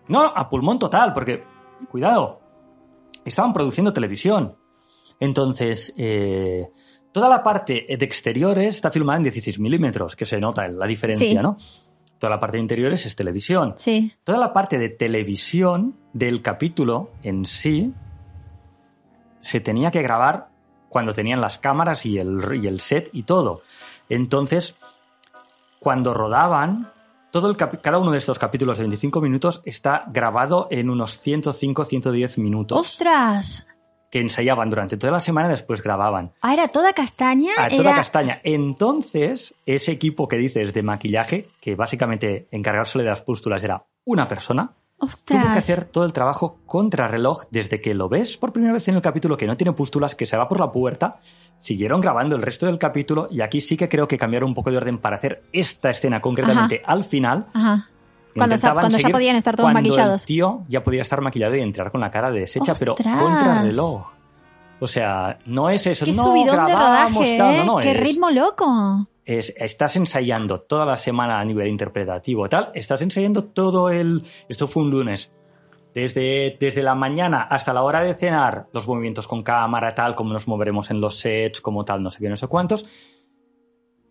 No, 0.07 0.21
a 0.25 0.49
pulmón 0.49 0.79
total, 0.79 1.13
porque, 1.13 1.43
cuidado, 1.91 2.41
estaban 3.25 3.53
produciendo 3.53 3.93
televisión. 3.93 4.55
Entonces, 5.19 5.93
eh, 5.97 6.67
toda 7.11 7.29
la 7.29 7.43
parte 7.43 7.85
de 7.87 8.05
exteriores 8.05 8.73
está 8.75 8.89
filmada 8.89 9.17
en 9.17 9.23
16 9.23 9.59
milímetros, 9.59 10.15
que 10.15 10.25
se 10.25 10.39
nota 10.39 10.67
la 10.67 10.87
diferencia, 10.87 11.27
Sí. 11.27 11.35
¿no? 11.35 11.57
Toda 12.17 12.31
la 12.31 12.39
parte 12.39 12.57
de 12.57 12.61
interiores 12.61 13.05
es 13.05 13.15
televisión. 13.15 13.75
Sí. 13.77 14.11
Toda 14.23 14.39
la 14.39 14.51
parte 14.51 14.79
de 14.79 14.89
televisión 14.89 15.95
del 16.13 16.41
capítulo 16.41 17.11
en 17.21 17.45
sí 17.45 17.93
se 19.47 19.61
tenía 19.61 19.91
que 19.91 20.01
grabar 20.01 20.49
cuando 20.89 21.13
tenían 21.13 21.39
las 21.39 21.57
cámaras 21.57 22.05
y 22.05 22.19
el, 22.19 22.59
y 22.61 22.67
el 22.67 22.81
set 22.81 23.09
y 23.13 23.23
todo. 23.23 23.61
Entonces, 24.09 24.75
cuando 25.79 26.13
rodaban, 26.13 26.91
todo 27.31 27.49
el 27.49 27.55
cada 27.55 27.97
uno 27.97 28.11
de 28.11 28.17
estos 28.17 28.39
capítulos 28.39 28.77
de 28.77 28.83
25 28.83 29.21
minutos 29.21 29.61
está 29.63 30.03
grabado 30.07 30.67
en 30.69 30.89
unos 30.89 31.17
105, 31.19 31.85
110 31.85 32.37
minutos 32.39 32.77
¡Ostras! 32.77 33.67
que 34.11 34.19
ensayaban 34.19 34.69
durante 34.69 34.97
toda 34.97 35.13
la 35.13 35.21
semana 35.21 35.47
y 35.47 35.51
después 35.51 35.81
grababan. 35.81 36.33
Ah, 36.41 36.53
era 36.53 36.67
toda 36.67 36.91
castaña. 36.91 37.53
A 37.57 37.69
toda 37.69 37.91
era... 37.91 37.95
castaña. 37.95 38.41
Entonces, 38.43 39.53
ese 39.65 39.93
equipo 39.93 40.27
que 40.27 40.37
dices 40.37 40.73
de 40.73 40.83
maquillaje, 40.83 41.47
que 41.61 41.75
básicamente 41.75 42.49
encargársele 42.51 43.05
de 43.05 43.11
las 43.11 43.21
pústulas 43.21 43.63
era 43.63 43.85
una 44.03 44.27
persona, 44.27 44.73
Ostras. 44.99 45.43
tuvo 45.43 45.53
que 45.53 45.59
hacer 45.59 45.85
todo 45.85 46.05
el 46.05 46.13
trabajo 46.13 46.57
contrarreloj 46.65 47.43
desde 47.51 47.81
que 47.81 47.93
lo 47.93 48.09
ves 48.09 48.35
por 48.37 48.51
primera 48.51 48.73
vez 48.73 48.87
en 48.87 48.95
el 48.95 49.01
capítulo 49.01 49.37
que 49.37 49.45
no 49.47 49.55
tiene 49.55 49.73
pústulas, 49.73 50.15
que 50.15 50.25
se 50.25 50.35
va 50.37 50.47
por 50.47 50.59
la 50.59 50.71
puerta. 50.71 51.19
Siguieron 51.59 52.01
grabando 52.01 52.35
el 52.35 52.41
resto 52.41 52.65
del 52.65 52.77
capítulo 52.79 53.27
y 53.29 53.41
aquí 53.41 53.61
sí 53.61 53.77
que 53.77 53.89
creo 53.89 54.07
que 54.07 54.17
cambiaron 54.17 54.49
un 54.49 54.55
poco 54.55 54.71
de 54.71 54.77
orden 54.77 54.97
para 54.97 55.17
hacer 55.17 55.43
esta 55.53 55.89
escena 55.91 56.19
concretamente 56.21 56.81
al 56.85 57.03
final. 57.03 57.47
Ajá. 57.53 57.89
Cuando, 58.35 58.55
está- 58.55 58.73
cuando 58.73 58.97
ya 58.99 59.09
podían 59.09 59.35
estar 59.35 59.55
todos 59.55 59.65
cuando 59.71 59.79
maquillados. 59.89 60.21
El 60.21 60.27
tío 60.27 60.63
ya 60.67 60.83
podía 60.83 61.01
estar 61.01 61.21
maquillado 61.21 61.55
y 61.55 61.61
entrar 61.61 61.91
con 61.91 62.01
la 62.01 62.11
cara 62.11 62.29
deshecha, 62.29 62.73
pero 62.77 62.93
¡Ostras! 62.93 63.19
contrarreloj. 63.21 64.05
O 64.79 64.85
sea, 64.87 65.39
no 65.47 65.69
es 65.71 65.87
eso. 65.87 66.05
Qué 66.05 66.13
no, 66.13 66.23
subidón 66.23 66.65
de 66.67 66.71
grabamos, 66.71 67.13
rodaje, 67.23 67.37
tal, 67.37 67.53
¿eh? 67.55 67.57
no, 67.59 67.65
no, 67.65 67.77
Qué 67.79 67.91
es- 67.91 67.99
ritmo 67.99 68.29
loco. 68.29 69.07
Es- 69.27 69.53
estás 69.57 69.95
ensayando 69.97 70.61
toda 70.61 70.85
la 70.85 70.97
semana 70.97 71.39
a 71.39 71.45
nivel 71.45 71.67
interpretativo 71.67 72.47
tal, 72.49 72.71
estás 72.73 73.01
ensayando 73.01 73.43
todo 73.43 73.89
el... 73.89 74.23
Esto 74.49 74.67
fue 74.67 74.83
un 74.83 74.89
lunes. 74.89 75.31
Desde, 75.93 76.55
desde 76.59 76.83
la 76.83 76.95
mañana 76.95 77.41
hasta 77.41 77.73
la 77.73 77.81
hora 77.83 78.01
de 78.01 78.13
cenar, 78.13 78.67
los 78.73 78.87
movimientos 78.87 79.27
con 79.27 79.41
cámara, 79.43 79.93
tal, 79.95 80.15
cómo 80.15 80.31
nos 80.31 80.47
moveremos 80.47 80.91
en 80.91 81.01
los 81.01 81.17
sets, 81.19 81.59
como 81.59 81.83
tal, 81.85 82.01
no 82.03 82.09
sé 82.11 82.19
qué, 82.19 82.29
no 82.29 82.37
sé 82.37 82.47
cuántos. 82.47 82.85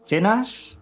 Cenas 0.02 0.78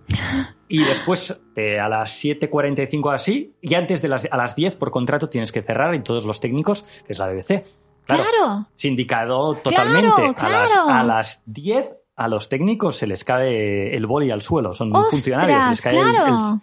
y 0.69 0.85
después 0.85 1.35
de 1.55 1.81
a 1.81 1.89
las 1.89 2.23
7.45 2.23 3.15
así, 3.15 3.55
y 3.63 3.75
antes 3.75 4.03
de 4.03 4.09
las, 4.09 4.27
a 4.31 4.37
las 4.37 4.55
10 4.55 4.77
por 4.77 4.91
contrato 4.91 5.31
tienes 5.31 5.51
que 5.53 5.63
cerrar 5.63 5.95
y 5.95 6.03
todos 6.03 6.25
los 6.27 6.41
técnicos, 6.41 6.83
que 7.07 7.13
es 7.15 7.19
la 7.19 7.29
BBC. 7.29 7.65
Claro. 8.05 8.67
Sindicado 8.77 9.55
totalmente. 9.57 10.35
Claro, 10.35 10.89
A, 10.89 10.93
las, 10.93 11.01
a 11.01 11.03
las 11.05 11.43
10 11.47 11.97
a 12.17 12.29
los 12.29 12.49
técnicos 12.49 12.97
se 12.97 13.07
les 13.07 13.25
cae 13.25 13.95
el 13.97 14.07
boli 14.07 14.31
al 14.31 14.43
suelo. 14.43 14.73
Son 14.73 14.93
funcionarios. 15.11 15.69
Les 15.69 15.79
Ostras, 15.79 15.81
cae 15.95 15.99
el- 16.01 16.11
claro. 16.11 16.27
el- 16.55 16.61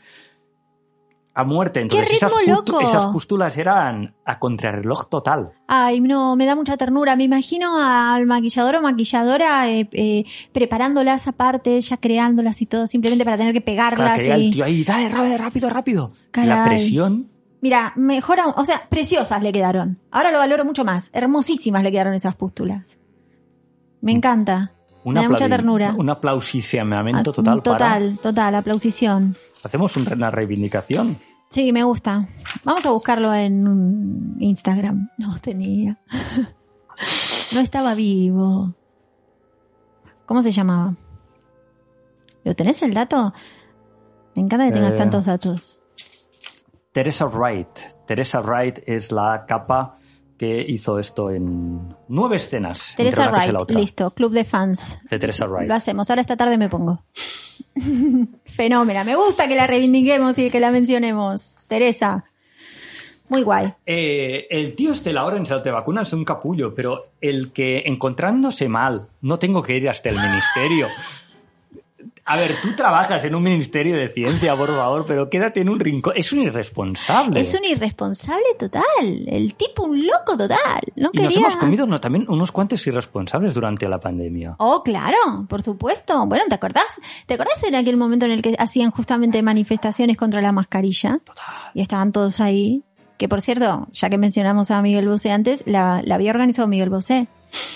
a 1.33 1.45
muerte. 1.45 1.79
Entonces 1.79 2.11
esas, 2.11 2.33
ritmo 2.41 2.57
pustu- 2.57 2.71
loco! 2.73 2.81
esas 2.81 3.05
pústulas 3.07 3.57
eran 3.57 4.13
a 4.25 4.37
contrarreloj 4.37 5.07
total. 5.07 5.53
Ay, 5.67 6.01
no, 6.01 6.35
me 6.35 6.45
da 6.45 6.55
mucha 6.55 6.75
ternura. 6.75 7.15
Me 7.15 7.23
imagino 7.23 7.77
al 7.81 8.25
maquillador 8.25 8.75
o 8.75 8.81
maquilladora 8.81 9.69
eh, 9.71 9.87
eh, 9.93 10.25
preparándolas 10.51 11.27
aparte, 11.29 11.79
ya 11.79 11.95
creándolas 11.95 12.61
y 12.61 12.65
todo, 12.65 12.85
simplemente 12.85 13.23
para 13.23 13.37
tener 13.37 13.53
que 13.53 13.63
Claro, 13.63 13.95
pegarlas. 13.95 14.17
que 14.17 14.23
llega 14.23 14.37
y- 14.37 14.45
el 14.47 14.53
tío 14.53 14.65
ahí, 14.65 14.83
dale, 14.83 15.07
rápido, 15.07 15.37
rápido, 15.37 15.69
rápido. 15.69 16.11
La 16.33 16.41
Caray. 16.45 16.67
presión. 16.77 17.29
Mira, 17.61 17.93
mejor 17.95 18.39
aún- 18.41 18.53
o 18.57 18.65
sea, 18.65 18.81
preciosas 18.89 19.41
le 19.41 19.53
quedaron. 19.53 19.99
Ahora 20.11 20.31
lo 20.31 20.37
valoro 20.39 20.65
mucho 20.65 20.83
más. 20.83 21.09
Hermosísimas 21.13 21.81
le 21.83 21.91
quedaron 21.93 22.13
esas 22.13 22.35
pústulas. 22.35 22.99
Me 24.01 24.11
encanta. 24.11 24.73
Un, 25.03 25.15
me 25.15 25.21
da 25.23 25.29
mucha 25.29 25.49
ternura. 25.49 25.95
un 25.97 26.09
aplausicionamiento 26.09 27.31
Ah, 27.31 27.33
total, 27.33 27.61
para... 27.63 27.77
Total, 27.77 28.17
total, 28.21 28.55
aplausición. 28.55 29.35
Hacemos 29.63 29.95
un- 29.97 30.11
una 30.13 30.29
reivindicación. 30.31 31.17
Sí, 31.49 31.71
me 31.73 31.83
gusta. 31.83 32.27
Vamos 32.63 32.85
a 32.85 32.91
buscarlo 32.91 33.33
en 33.33 34.35
Instagram. 34.39 35.09
No 35.17 35.37
tenía. 35.39 35.97
No 37.53 37.59
estaba 37.59 37.95
vivo. 37.95 38.75
¿Cómo 40.27 40.43
se 40.43 40.51
llamaba? 40.51 40.95
¿Lo 42.43 42.55
tenés 42.55 42.81
el 42.83 42.93
dato? 42.93 43.33
Me 44.35 44.43
encanta 44.43 44.67
que 44.67 44.71
tengas 44.73 44.93
Eh, 44.93 44.97
tantos 44.97 45.25
datos. 45.25 45.79
Teresa 46.91 47.25
Wright. 47.25 47.67
Teresa 48.05 48.39
Wright 48.41 48.79
es 48.85 49.11
la 49.11 49.45
capa 49.47 49.97
que 50.41 50.65
hizo 50.67 50.97
esto 50.97 51.29
en 51.29 51.93
nueve 52.07 52.37
escenas. 52.37 52.95
Teresa 52.97 53.25
y 53.25 53.27
Wright, 53.27 53.51
la 53.51 53.61
otra. 53.61 53.79
listo, 53.79 54.09
club 54.09 54.31
de 54.31 54.43
fans. 54.43 54.97
De 55.07 55.19
Teresa 55.19 55.45
Wright. 55.45 55.67
Lo 55.67 55.75
hacemos, 55.75 56.09
ahora 56.09 56.23
esta 56.23 56.35
tarde 56.35 56.57
me 56.57 56.67
pongo. 56.67 57.03
Fenómena, 58.45 59.03
me 59.03 59.15
gusta 59.15 59.47
que 59.47 59.55
la 59.55 59.67
reivindiquemos 59.67 60.39
y 60.39 60.49
que 60.49 60.59
la 60.59 60.71
mencionemos. 60.71 61.59
Teresa. 61.67 62.25
Muy 63.29 63.43
guay. 63.43 63.71
Eh, 63.85 64.47
el 64.49 64.73
tío 64.73 64.93
este, 64.93 65.13
la 65.13 65.25
hora 65.25 65.37
en 65.37 65.45
Salto 65.45 65.65
de 65.65 65.73
Vacuna 65.73 66.01
es 66.01 66.11
un 66.11 66.25
capullo, 66.25 66.73
pero 66.73 67.11
el 67.21 67.51
que 67.51 67.83
encontrándose 67.85 68.67
mal, 68.67 69.09
no 69.21 69.37
tengo 69.37 69.61
que 69.61 69.77
ir 69.77 69.87
hasta 69.89 70.09
el 70.09 70.15
ministerio. 70.15 70.87
A 72.31 72.37
ver, 72.37 72.61
tú 72.61 72.73
trabajas 72.77 73.25
en 73.25 73.35
un 73.35 73.43
ministerio 73.43 73.97
de 73.97 74.07
ciencia, 74.07 74.55
por 74.55 74.69
favor, 74.69 75.03
pero 75.05 75.29
quédate 75.29 75.59
en 75.59 75.67
un 75.67 75.81
rincón. 75.81 76.13
Es 76.15 76.31
un 76.31 76.39
irresponsable. 76.39 77.41
Es 77.41 77.53
un 77.53 77.65
irresponsable 77.65 78.45
total. 78.57 79.25
El 79.27 79.53
tipo 79.55 79.83
un 79.83 80.07
loco 80.07 80.37
total. 80.37 80.81
No 80.95 81.09
Y 81.11 81.19
nos 81.19 81.35
hemos 81.35 81.57
comido 81.57 81.85
no, 81.85 81.99
también 81.99 82.23
unos 82.29 82.53
cuantos 82.53 82.87
irresponsables 82.87 83.53
durante 83.53 83.89
la 83.89 83.99
pandemia. 83.99 84.55
Oh, 84.59 84.81
claro, 84.81 85.45
por 85.49 85.61
supuesto. 85.61 86.25
Bueno, 86.25 86.45
¿te 86.47 86.55
acordás? 86.55 86.87
¿Te 87.25 87.33
acordás 87.33 87.61
en 87.63 87.75
aquel 87.75 87.97
momento 87.97 88.23
en 88.27 88.31
el 88.31 88.41
que 88.41 88.55
hacían 88.57 88.91
justamente 88.91 89.43
manifestaciones 89.43 90.15
contra 90.15 90.41
la 90.41 90.53
mascarilla? 90.53 91.19
Y 91.73 91.81
estaban 91.81 92.13
todos 92.13 92.39
ahí. 92.39 92.85
Que 93.17 93.27
por 93.27 93.41
cierto, 93.41 93.89
ya 93.91 94.09
que 94.09 94.17
mencionamos 94.17 94.71
a 94.71 94.81
Miguel 94.81 95.09
Bosé 95.09 95.31
antes, 95.31 95.63
la, 95.65 96.01
la 96.05 96.15
había 96.15 96.31
organizado 96.31 96.69
Miguel 96.69 96.89
Bosé. 96.89 97.27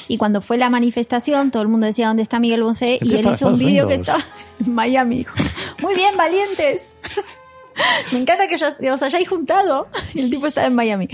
Y 0.08 0.18
cuando 0.18 0.42
fue 0.42 0.58
la 0.58 0.70
manifestación, 0.70 1.52
todo 1.52 1.64
el 1.64 1.70
mundo 1.70 1.88
decía 1.88 2.08
dónde 2.08 2.24
está 2.24 2.40
Miguel 2.40 2.64
Bosé 2.64 3.00
y 3.02 3.14
él 3.16 3.28
hizo 3.28 3.48
un 3.48 3.58
vídeo 3.58 3.88
que 3.88 3.96
estaba 3.96 4.24
en 4.60 4.74
Miami. 4.74 5.18
Dijo, 5.20 5.36
Muy 5.82 5.96
bien, 5.96 6.16
valientes. 6.18 6.96
Me 8.14 8.20
encanta 8.20 8.48
que 8.48 8.56
os 8.90 9.04
hayáis 9.04 9.28
juntado. 9.28 9.88
Y 10.14 10.22
el 10.22 10.30
tipo 10.30 10.48
estaba 10.48 10.68
en 10.68 10.76
Miami. 10.76 11.10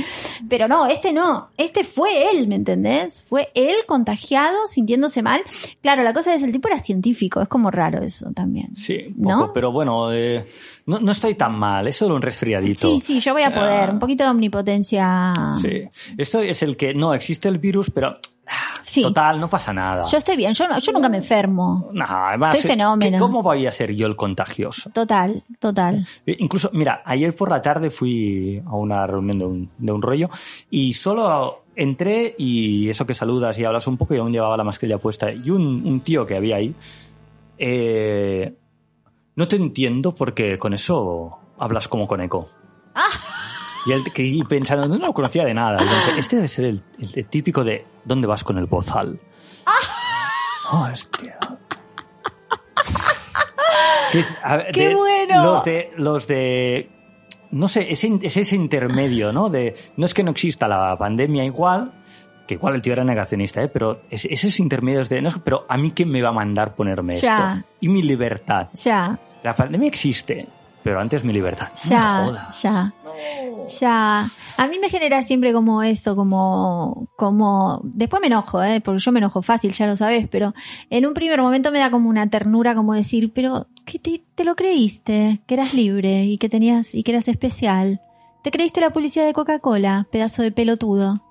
Pero 0.48 0.68
no, 0.68 0.86
este 0.86 1.12
no. 1.12 1.50
Este 1.58 1.84
fue 1.84 2.30
él, 2.32 2.48
¿me 2.48 2.56
entendés? 2.56 3.22
Fue 3.22 3.52
él 3.56 3.76
contagiado, 3.88 4.68
sintiéndose 4.68 5.24
mal. 5.24 5.42
Claro, 5.82 6.04
la 6.04 6.14
cosa 6.14 6.36
es, 6.36 6.44
el 6.44 6.52
tipo 6.52 6.68
era 6.68 6.80
científico. 6.80 7.42
Es 7.42 7.48
como 7.48 7.72
raro 7.72 8.04
eso 8.04 8.32
también. 8.32 8.76
Sí, 8.76 9.14
¿No? 9.18 9.54
pero 9.54 9.72
bueno, 9.72 10.14
eh, 10.14 10.46
no, 10.92 11.00
no 11.00 11.12
estoy 11.12 11.36
tan 11.36 11.58
mal, 11.58 11.88
es 11.88 11.96
solo 11.98 12.16
un 12.16 12.22
resfriadito. 12.22 12.88
Sí, 12.88 13.02
sí, 13.06 13.20
yo 13.20 13.34
voy 13.34 13.44
a 13.44 13.52
poder. 13.54 13.90
Ah. 13.90 13.94
Un 13.94 14.00
poquito 14.00 14.24
de 14.24 14.30
omnipotencia. 14.30 15.34
Sí. 15.62 15.84
Esto 16.18 16.40
es 16.40 16.62
el 16.64 16.78
que 16.78 16.94
no 16.94 17.14
existe 17.14 17.48
el 17.48 17.58
virus, 17.58 17.90
pero 17.90 18.18
ah, 18.48 18.74
Sí. 18.84 19.02
total, 19.02 19.40
no 19.40 19.50
pasa 19.50 19.72
nada. 19.74 20.02
Yo 20.12 20.18
estoy 20.18 20.36
bien. 20.36 20.54
Yo, 20.54 20.68
no- 20.68 20.78
yo 20.80 20.92
nunca 20.92 21.08
me 21.10 21.18
enfermo. 21.18 21.90
No, 21.94 22.06
además, 22.08 22.56
Estoy 22.56 22.72
fenómeno. 22.72 23.18
¿qué- 23.18 23.20
¿cómo 23.22 23.42
voy 23.42 23.66
a 23.66 23.72
ser 23.72 23.94
yo 23.96 24.06
el 24.08 24.16
contagioso? 24.16 24.90
Total, 24.90 25.44
total. 25.60 26.06
Eh, 26.26 26.36
Incluso, 26.40 26.70
mira, 26.74 27.02
ayer 27.06 27.34
por 27.36 27.50
la 27.50 27.62
tarde 27.62 27.90
fui 27.90 28.62
a 28.66 28.76
una 28.76 29.08
reunión 29.08 29.40
de 29.40 29.46
un, 29.46 29.70
de 29.78 29.92
un 29.92 30.02
rollo 30.02 30.30
y 30.70 30.94
solo 30.94 31.64
entré 31.76 32.36
y 32.38 32.90
eso 32.90 33.06
que 33.06 33.14
saludas 33.14 33.58
y 33.58 33.64
hablas 33.64 33.88
un 33.88 33.96
poco 33.96 34.14
y 34.14 34.18
aún 34.18 34.32
llevaba 34.34 34.58
la 34.58 34.64
mascarilla 34.66 34.98
puesta. 34.98 35.32
Y 35.32 35.50
un, 35.52 35.84
un 35.86 36.02
tío 36.02 36.26
que 36.26 36.36
había 36.36 36.58
ahí, 36.58 36.76
eh, 37.58 38.54
no 39.36 39.48
te 39.48 39.56
entiendo 39.56 40.14
porque 40.14 40.58
con 40.58 40.74
eso 40.74 41.40
hablas 41.58 41.88
como 41.88 42.08
con 42.08 42.22
eco. 42.22 42.50
Y 43.86 43.92
él 43.94 44.04
que 44.14 44.24
y 44.24 44.44
pensando, 44.44 44.88
no 44.88 44.98
lo 45.08 45.14
conocía 45.14 45.44
de 45.46 45.54
nada. 45.54 45.78
Pensé, 45.80 46.20
este 46.20 46.36
debe 46.36 46.48
ser 46.48 46.66
el, 46.66 46.84
el 47.16 47.26
típico 47.28 47.64
de 47.64 47.86
¿dónde 48.06 48.28
vas 48.28 48.44
con 48.44 48.58
el 48.58 48.66
bozal? 48.68 49.18
Hostia. 50.72 51.38
Que, 54.12 54.26
a 54.44 54.58
ver, 54.58 54.72
¡Qué 54.74 54.90
de- 54.90 54.96
bueno! 54.96 55.44
Los 55.44 55.64
de, 55.64 55.92
los 55.96 56.28
de, 56.28 56.92
no 57.52 57.68
sé, 57.70 57.92
es 57.92 58.04
ese 58.04 58.56
intermedio, 58.56 59.32
¿no? 59.32 59.50
De, 59.50 59.76
no 59.96 60.06
es 60.06 60.14
que 60.14 60.24
no 60.24 60.32
exista 60.32 60.68
la 60.68 60.98
pandemia 60.98 61.46
igual, 61.46 62.01
que 62.52 62.56
igual 62.56 62.76
el 62.76 62.82
tío 62.82 62.92
era 62.92 63.06
negacionista, 63.06 63.64
¿eh? 63.64 63.70
Pero 63.70 64.02
es, 64.10 64.26
esos 64.26 64.60
intermedios 64.60 65.08
de, 65.08 65.22
no, 65.22 65.30
pero 65.42 65.66
a 65.70 65.78
mí 65.78 65.92
quién 65.92 66.10
me 66.10 66.22
va 66.22 66.30
a 66.30 66.34
mandar 66.34 66.76
ponerme 66.76 67.14
Ya. 67.14 67.54
esto? 67.62 67.68
Y 67.80 67.88
mi 67.88 68.02
libertad. 68.04 68.68
Ya, 68.74 69.18
La 69.42 69.56
pandemia 69.56 69.88
existe, 69.88 70.48
pero 70.84 71.00
antes 71.00 71.24
mi 71.24 71.32
libertad. 71.32 71.70
No 71.90 72.26
me 72.26 72.32
ya, 72.32 72.50
ya. 72.62 72.94
Ya. 73.80 74.30
A 74.58 74.68
mí 74.68 74.80
me 74.80 74.90
genera 74.90 75.22
siempre 75.22 75.54
como 75.54 75.82
esto, 75.82 76.14
como, 76.18 77.08
como, 77.16 77.80
después 77.86 78.20
me 78.20 78.28
enojo, 78.28 78.62
eh, 78.62 78.82
porque 78.82 79.00
yo 79.00 79.14
me 79.14 79.20
enojo 79.20 79.42
fácil, 79.42 79.72
ya 79.72 79.88
lo 79.88 79.96
sabes, 79.96 80.28
pero 80.30 80.54
en 80.90 81.06
un 81.06 81.14
primer 81.14 81.42
momento 81.42 81.72
me 81.72 81.80
da 81.80 81.90
como 81.90 82.10
una 82.10 82.28
ternura, 82.30 82.76
como 82.76 82.94
decir, 82.96 83.32
pero, 83.34 83.68
¿qué 83.86 83.98
te, 83.98 84.26
te 84.36 84.44
lo 84.44 84.56
creíste? 84.58 85.40
Que 85.48 85.54
eras 85.54 85.74
libre 85.74 86.26
y 86.26 86.38
que 86.38 86.50
tenías, 86.50 86.96
y 86.96 87.04
que 87.04 87.12
eras 87.12 87.30
especial. 87.30 88.02
Te 88.44 88.52
creíste 88.52 88.82
la 88.82 88.90
publicidad 88.90 89.26
de 89.26 89.32
Coca-Cola, 89.34 90.06
pedazo 90.12 90.42
de 90.42 90.52
pelotudo. 90.52 91.24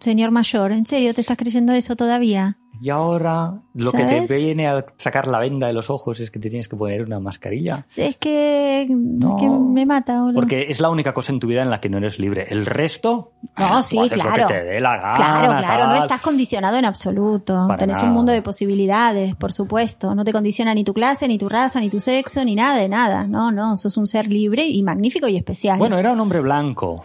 Señor 0.00 0.30
mayor, 0.30 0.72
¿en 0.72 0.86
serio 0.86 1.14
te 1.14 1.20
estás 1.20 1.36
creyendo 1.36 1.72
eso 1.72 1.96
todavía? 1.96 2.58
Y 2.80 2.90
ahora 2.90 3.54
lo 3.74 3.90
que 3.90 4.02
¿Sabes? 4.04 4.26
te 4.28 4.38
viene 4.38 4.68
a 4.68 4.86
sacar 4.98 5.26
la 5.26 5.40
venda 5.40 5.66
de 5.66 5.72
los 5.72 5.90
ojos 5.90 6.20
es 6.20 6.30
que 6.30 6.38
te 6.38 6.48
tienes 6.48 6.68
que 6.68 6.76
poner 6.76 7.02
una 7.02 7.18
mascarilla. 7.18 7.84
Es 7.96 8.16
que, 8.18 8.86
No. 8.88 9.36
que 9.36 9.48
me 9.48 9.84
mata, 9.84 10.20
boludo. 10.20 10.34
Porque 10.36 10.66
es 10.68 10.78
la 10.78 10.88
única 10.88 11.12
cosa 11.12 11.32
en 11.32 11.40
tu 11.40 11.48
vida 11.48 11.62
en 11.62 11.70
la 11.70 11.80
que 11.80 11.88
no 11.88 11.98
eres 11.98 12.20
libre. 12.20 12.44
El 12.48 12.66
resto, 12.66 13.32
No, 13.58 13.78
ah, 13.78 13.82
sí, 13.82 13.98
haces 13.98 14.12
claro. 14.22 14.42
lo 14.42 14.46
que 14.46 14.54
te 14.54 14.62
dé 14.64 14.80
la 14.80 14.96
gana. 14.96 15.16
Claro, 15.16 15.58
claro, 15.58 15.86
no 15.88 15.92
tal. 15.94 16.02
estás 16.02 16.20
condicionado 16.20 16.76
en 16.76 16.84
absoluto. 16.84 17.64
Para 17.66 17.78
Tenés 17.78 17.96
nada. 17.96 18.06
un 18.08 18.14
mundo 18.14 18.30
de 18.30 18.42
posibilidades, 18.42 19.34
por 19.34 19.52
supuesto. 19.52 20.14
No 20.14 20.22
te 20.24 20.32
condiciona 20.32 20.72
ni 20.72 20.84
tu 20.84 20.94
clase, 20.94 21.26
ni 21.26 21.36
tu 21.36 21.48
raza, 21.48 21.80
ni 21.80 21.88
tu 21.90 21.98
sexo, 21.98 22.44
ni 22.44 22.54
nada 22.54 22.76
de 22.78 22.88
nada. 22.88 23.26
No, 23.26 23.50
no, 23.50 23.76
sos 23.76 23.96
un 23.96 24.06
ser 24.06 24.28
libre 24.28 24.64
y 24.68 24.84
magnífico 24.84 25.26
y 25.26 25.36
especial. 25.36 25.78
Bueno, 25.80 25.98
era 25.98 26.12
un 26.12 26.20
hombre 26.20 26.38
blanco. 26.38 27.02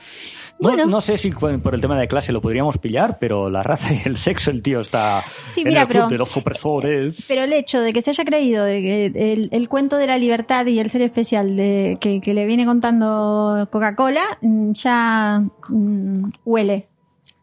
No, 0.60 0.70
Bueno. 0.70 0.86
no 0.86 1.01
sé 1.01 1.18
si 1.18 1.30
por 1.32 1.74
el 1.76 1.82
tema 1.82 1.99
de 1.99 2.08
clase 2.08 2.32
lo 2.32 2.39
podríamos 2.39 2.78
pillar, 2.78 3.18
pero 3.20 3.49
la 3.49 3.64
raza 3.64 3.91
y 3.93 4.01
el 4.06 4.16
sexo, 4.18 4.49
el 4.51 4.62
tío 4.62 4.80
está 4.80 5.24
Sí, 5.28 5.62
en 5.62 5.68
mira, 5.70 5.82
el 5.82 5.88
club 5.88 6.04
pero- 6.04 6.10
de 6.10 6.18
los 6.18 6.38
opresores. 6.38 7.26
Pero 7.28 7.41
el 7.43 7.51
hecho 7.54 7.82
de 7.82 7.91
que 7.91 8.01
se 8.01 8.12
haya 8.12 8.24
creído 8.24 8.64
de 8.64 8.82
que 8.82 9.34
el, 9.34 9.49
el 9.51 9.68
cuento 9.68 9.97
de 9.97 10.08
la 10.08 10.18
libertad 10.18 10.66
y 10.68 10.80
el 10.80 10.89
ser 10.89 11.01
especial 11.01 11.56
de 11.58 11.97
que, 11.99 12.22
que 12.22 12.34
le 12.34 12.45
viene 12.45 12.66
contando 12.66 13.68
Coca-Cola 13.72 14.24
mm, 14.41 14.72
ya 14.74 15.43
mm, 15.68 16.30
huele, 16.45 16.88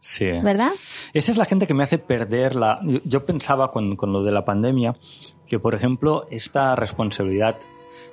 Sí. 0.02 0.30
¿verdad? 0.42 0.70
Esa 1.12 1.30
es 1.32 1.36
la 1.36 1.44
gente 1.44 1.66
que 1.66 1.74
me 1.74 1.82
hace 1.82 1.98
perder 1.98 2.54
la... 2.54 2.80
Yo, 2.84 3.00
yo 3.04 3.26
pensaba 3.26 3.70
con, 3.70 3.96
con 3.96 4.14
lo 4.14 4.22
de 4.22 4.32
la 4.32 4.44
pandemia 4.46 4.96
que, 5.46 5.58
por 5.58 5.74
ejemplo, 5.74 6.26
esta 6.30 6.74
responsabilidad 6.74 7.56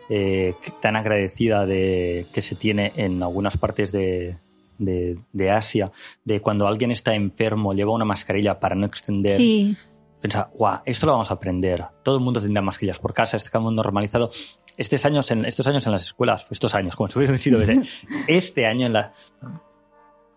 eh, 0.10 0.54
tan 0.82 0.98
agradecida 0.98 1.66
de, 1.66 2.26
que 2.34 2.41
se 2.41 2.56
tiene 2.56 2.91
en 2.98 3.24
algunas 3.24 3.56
partes 3.56 3.93
de, 3.93 4.38
de, 4.78 5.17
de 5.34 5.51
Asia, 5.51 5.91
de 6.25 6.41
cuando 6.41 6.67
alguien 6.67 6.91
está 6.91 7.13
enfermo, 7.15 7.73
lleva 7.73 7.91
una 7.93 8.05
mascarilla 8.05 8.59
para 8.59 8.75
no 8.75 8.86
extender... 8.86 9.32
Sí, 9.32 9.75
Pensaba, 10.19 10.49
guau, 10.51 10.80
esto 10.86 11.05
lo 11.05 11.11
vamos 11.11 11.30
a 11.30 11.36
aprender. 11.36 11.86
Todo 12.03 12.17
el 12.17 12.23
mundo 12.23 12.41
tendrá 12.41 12.61
mascarillas 12.63 12.97
por 12.97 13.13
casa, 13.13 13.38
está 13.38 13.59
muy 13.59 13.73
normalizado. 13.75 14.32
Estos 14.75 15.05
años, 15.05 15.30
en, 15.30 15.45
estos 15.45 15.67
años 15.67 15.86
en 15.86 15.91
las 15.91 16.03
escuelas, 16.05 16.47
estos 16.49 16.73
años, 16.73 16.95
como 16.95 17.07
si 17.07 17.19
hubiesen 17.19 17.38
sido 17.38 17.59
desde- 17.59 17.84
este 18.28 18.65
año 18.65 18.88
en 18.88 18.93
la, 18.93 19.13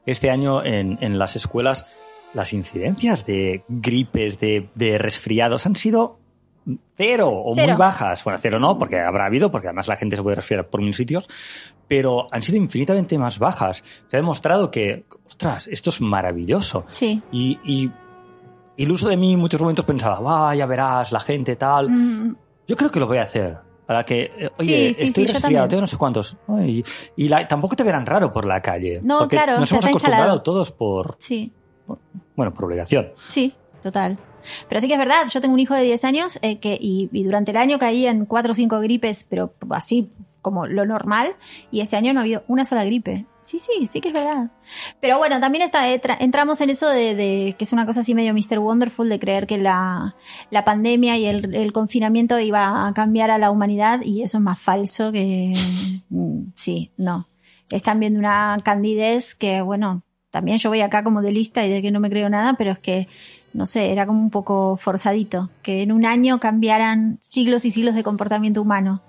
este 0.07 0.31
año 0.31 0.63
en, 0.65 0.99
en 1.01 1.19
las 1.19 1.35
escuelas, 1.37 1.87
las 2.35 2.53
incidencias 2.53 3.25
de 3.27 3.65
gripes, 3.69 4.39
de, 4.39 4.69
de 4.75 4.99
resfriados 4.99 5.67
han 5.67 5.77
sido 5.77 6.20
cero 6.97 7.31
o 7.45 7.55
Cero. 7.55 7.73
muy 7.73 7.79
bajas. 7.79 8.23
Bueno, 8.25 8.39
cero 8.41 8.59
no, 8.59 8.79
porque 8.79 9.01
habrá 9.01 9.27
habido, 9.27 9.51
porque 9.51 9.69
además 9.69 9.89
la 9.89 9.97
gente 9.97 10.17
se 10.17 10.23
puede 10.23 10.37
resfriar 10.37 10.69
por 10.69 10.83
mil 10.83 10.95
sitios, 10.95 11.27
pero 11.89 12.29
han 12.31 12.43
sido 12.43 12.59
infinitamente 12.59 13.19
más 13.19 13.39
bajas. 13.39 13.83
Se 14.09 14.17
ha 14.17 14.21
demostrado 14.21 14.71
que, 14.71 15.05
ostras, 15.27 15.67
esto 15.69 15.91
es 15.91 16.01
maravilloso. 16.01 16.85
sí. 16.89 17.23
Y, 17.33 17.59
y 17.65 17.91
iluso 18.77 19.09
de 19.09 19.17
mí 19.17 19.35
en 19.35 19.39
muchos 19.41 19.61
momentos 19.61 19.85
pensaba, 19.85 20.21
va, 20.21 20.55
ya 20.55 20.67
verás, 20.67 21.13
la 21.13 21.21
gente 21.21 21.57
tal. 21.57 21.91
Mm, 21.91 22.37
Yo 22.67 22.77
creo 22.77 22.91
que 22.91 23.01
lo 23.01 23.07
voy 23.07 23.19
a 23.19 23.23
hacer. 23.23 23.59
Para 23.87 24.05
que, 24.05 24.31
eh, 24.39 24.49
oye, 24.59 24.95
Sí, 24.95 24.95
sí, 24.95 25.05
estoy 25.07 25.27
sí, 25.27 25.33
resfriado, 25.33 25.67
tengo 25.67 25.81
no 25.81 25.87
sé 25.89 25.97
cuántos. 25.97 26.37
Ay, 26.47 26.85
y 27.17 27.29
la- 27.29 27.49
tampoco 27.49 27.75
te 27.75 27.83
verán 27.83 28.07
raro 28.07 28.31
por 28.31 28.45
la 28.47 28.63
calle. 28.63 29.01
No, 29.03 29.19
porque 29.21 29.35
claro, 29.37 29.59
Nos 29.59 29.73
hemos 29.73 29.85
acostumbrado 29.85 30.23
instalado. 30.23 30.43
todos 30.43 30.71
por, 30.71 31.17
sí. 31.19 31.53
bueno, 32.37 32.55
por 32.55 32.67
obligación. 32.67 33.09
Sí, 33.27 33.53
total. 33.83 34.17
Pero 34.69 34.81
sí 34.81 34.87
que 34.89 34.95
es 34.95 34.99
verdad, 34.99 35.27
yo 35.33 35.41
tengo 35.41 35.55
un 35.55 35.61
hijo 35.61 35.75
de 35.75 35.83
10 35.83 36.05
años 36.05 36.39
eh, 36.43 36.59
que, 36.59 36.79
y, 36.81 37.09
y 37.13 37.25
durante 37.25 37.51
el 37.51 37.57
año 37.57 37.79
caía 37.79 38.11
en 38.11 38.25
4 38.27 38.53
o 38.53 38.55
5 38.55 38.81
gripes, 38.81 39.25
pero 39.29 39.53
así 39.71 40.11
como 40.43 40.67
lo 40.67 40.87
normal, 40.87 41.35
y 41.71 41.81
este 41.81 41.97
año 41.97 42.13
no 42.15 42.21
ha 42.21 42.23
habido 42.23 42.45
una 42.49 42.65
sola 42.65 42.85
gripe. 42.85 43.27
Sí, 43.43 43.59
sí, 43.59 43.87
sí 43.89 44.01
que 44.01 44.09
es 44.09 44.15
verdad. 44.15 44.51
Pero 45.01 45.19
bueno, 45.19 45.41
también 45.41 45.63
está, 45.63 45.89
entra- 45.93 46.17
entramos 46.21 46.61
en 46.61 46.71
eso 46.71 46.89
de, 46.89 47.15
de 47.17 47.57
que 47.59 47.65
es 47.65 47.73
una 47.73 47.85
cosa 47.85 48.01
así 48.01 48.15
medio 48.15 48.33
Mr. 48.33 48.59
Wonderful, 48.61 49.09
de 49.09 49.19
creer 49.19 49.47
que 49.47 49.59
la, 49.59 50.15
la 50.51 50.65
pandemia 50.65 51.17
y 51.19 51.27
el, 51.27 51.55
el 51.55 51.73
confinamiento 51.73 52.39
iba 52.39 52.87
a 52.87 52.95
cambiar 52.95 53.31
a 53.31 53.39
la 53.39 53.51
humanidad, 53.51 54.01
y 54.03 54.23
eso 54.23 54.39
es 54.39 54.43
más 54.43 54.61
falso 54.61 55.11
que... 55.13 55.53
mm, 56.11 56.53
Sí, 56.55 56.91
no. 56.97 57.27
Es 57.71 57.83
también 57.83 58.15
de 58.15 58.19
una 58.21 58.57
candidez 58.65 59.35
que, 59.35 59.61
bueno, 59.63 60.03
también 60.31 60.59
yo 60.59 60.71
voy 60.71 60.81
acá 60.81 61.03
como 61.03 61.21
de 61.23 61.33
lista 61.33 61.67
y 61.67 61.71
de 61.71 61.83
que 61.83 61.91
no 61.91 61.99
me 62.01 62.09
creo 62.11 62.29
nada, 62.31 62.55
pero 62.55 62.73
es 62.73 62.79
que, 62.79 63.09
no 63.53 63.67
sé, 63.67 63.93
era 63.93 64.07
como 64.07 64.21
un 64.21 64.31
poco 64.31 64.77
forzadito, 64.77 65.51
que 65.63 65.83
en 65.83 65.93
un 65.93 66.07
año 66.07 66.39
cambiaran 66.41 67.19
siglos 67.23 67.65
y 67.65 67.71
siglos 67.71 67.95
de 67.95 68.03
comportamiento 68.05 68.63
humano. 68.63 69.03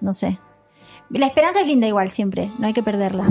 No 0.00 0.12
sé. 0.12 0.38
La 1.10 1.26
esperanza 1.26 1.60
es 1.60 1.66
linda 1.66 1.86
igual 1.88 2.10
siempre, 2.10 2.50
no 2.58 2.66
hay 2.66 2.72
que 2.72 2.82
perderla. 2.82 3.24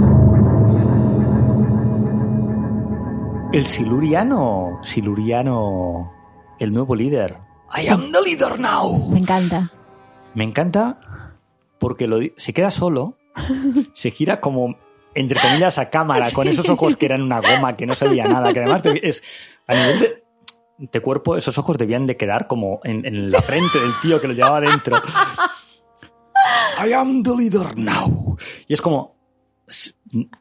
El 3.52 3.66
siluriano, 3.66 4.80
siluriano, 4.84 6.12
el 6.60 6.72
nuevo 6.72 6.96
líder. 6.96 7.38
I 7.76 7.88
am 7.88 8.12
the 8.12 8.22
leader 8.22 8.60
now. 8.60 9.10
Me 9.10 9.20
encanta. 9.20 9.72
Me 10.36 10.44
encanta 10.44 11.00
porque 11.80 12.08
lo, 12.08 12.20
se 12.38 12.54
queda 12.54 12.70
solo, 12.70 13.18
se 13.94 14.12
gira 14.12 14.40
como, 14.40 14.76
entre 15.16 15.40
comillas, 15.40 15.80
a 15.80 15.90
cámara, 15.90 16.30
con 16.32 16.48
esos 16.48 16.70
ojos 16.70 16.96
que 16.96 17.08
eran 17.08 17.24
una 17.24 17.40
goma, 17.42 17.76
que 17.76 17.88
no 17.88 17.96
se 17.96 18.08
veía 18.08 18.26
nada, 18.26 18.54
que 18.54 18.60
además 18.60 18.84
te- 18.84 19.08
es, 19.08 19.24
a 19.66 19.74
nivel 19.74 20.00
de, 20.00 20.24
de 20.80 21.00
cuerpo, 21.02 21.36
esos 21.38 21.58
ojos 21.58 21.78
debían 21.78 22.06
de 22.08 22.16
quedar 22.18 22.48
como 22.48 22.80
en, 22.84 23.06
en 23.06 23.30
la 23.32 23.42
frente 23.42 23.80
del 23.80 23.92
tío 24.02 24.20
que 24.22 24.28
lo 24.30 24.34
llevaba 24.34 24.62
dentro. 24.62 24.96
I 26.86 26.94
am 26.94 27.22
the 27.24 27.32
leader 27.36 27.78
now. 27.78 28.38
Y 28.68 28.74
es 28.74 28.82
como, 28.82 29.16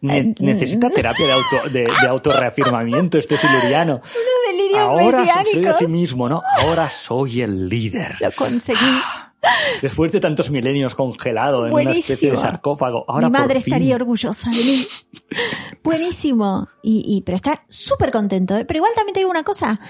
ne- 0.01 0.35
necesita 0.39 0.91
terapia 0.91 1.27
de 1.27 1.33
auto, 1.33 1.69
de, 1.73 1.81
de 2.03 2.09
autorreafirmamiento 2.09 3.19
este 3.19 3.37
siluriano. 3.37 4.01
Delirios 4.47 4.79
Ahora 4.81 5.19
soy 5.19 5.29
así 5.31 5.57
mesiánicos. 5.57 5.89
mismo, 5.89 6.29
¿no? 6.29 6.43
Ahora 6.61 6.89
soy 6.89 7.43
el 7.43 7.69
líder. 7.69 8.17
Lo 8.21 8.31
conseguí. 8.33 9.01
Después 9.83 10.13
de 10.13 10.21
tantos 10.21 10.51
milenios 10.51 10.95
congelado 10.95 11.67
en 11.67 11.73
una 11.73 11.83
especie 11.93 12.29
de 12.29 12.35
Buenísimo. 12.35 12.37
sarcófago. 12.51 13.05
Ahora 13.09 13.29
Mi 13.29 13.33
madre 13.33 13.55
por 13.55 13.63
fin. 13.63 13.73
estaría 13.75 13.95
orgullosa 13.97 14.51
de 14.51 14.57
mí. 14.57 14.87
Buenísimo. 15.83 16.69
Y, 16.83 17.05
y, 17.07 17.23
pero 17.23 17.37
está 17.37 17.65
súper 17.69 18.11
contento. 18.11 18.57
¿eh? 18.57 18.65
Pero 18.65 18.79
igual 18.79 18.93
también 18.95 19.15
te 19.15 19.21
digo 19.21 19.31
una 19.31 19.45
cosa. 19.45 19.81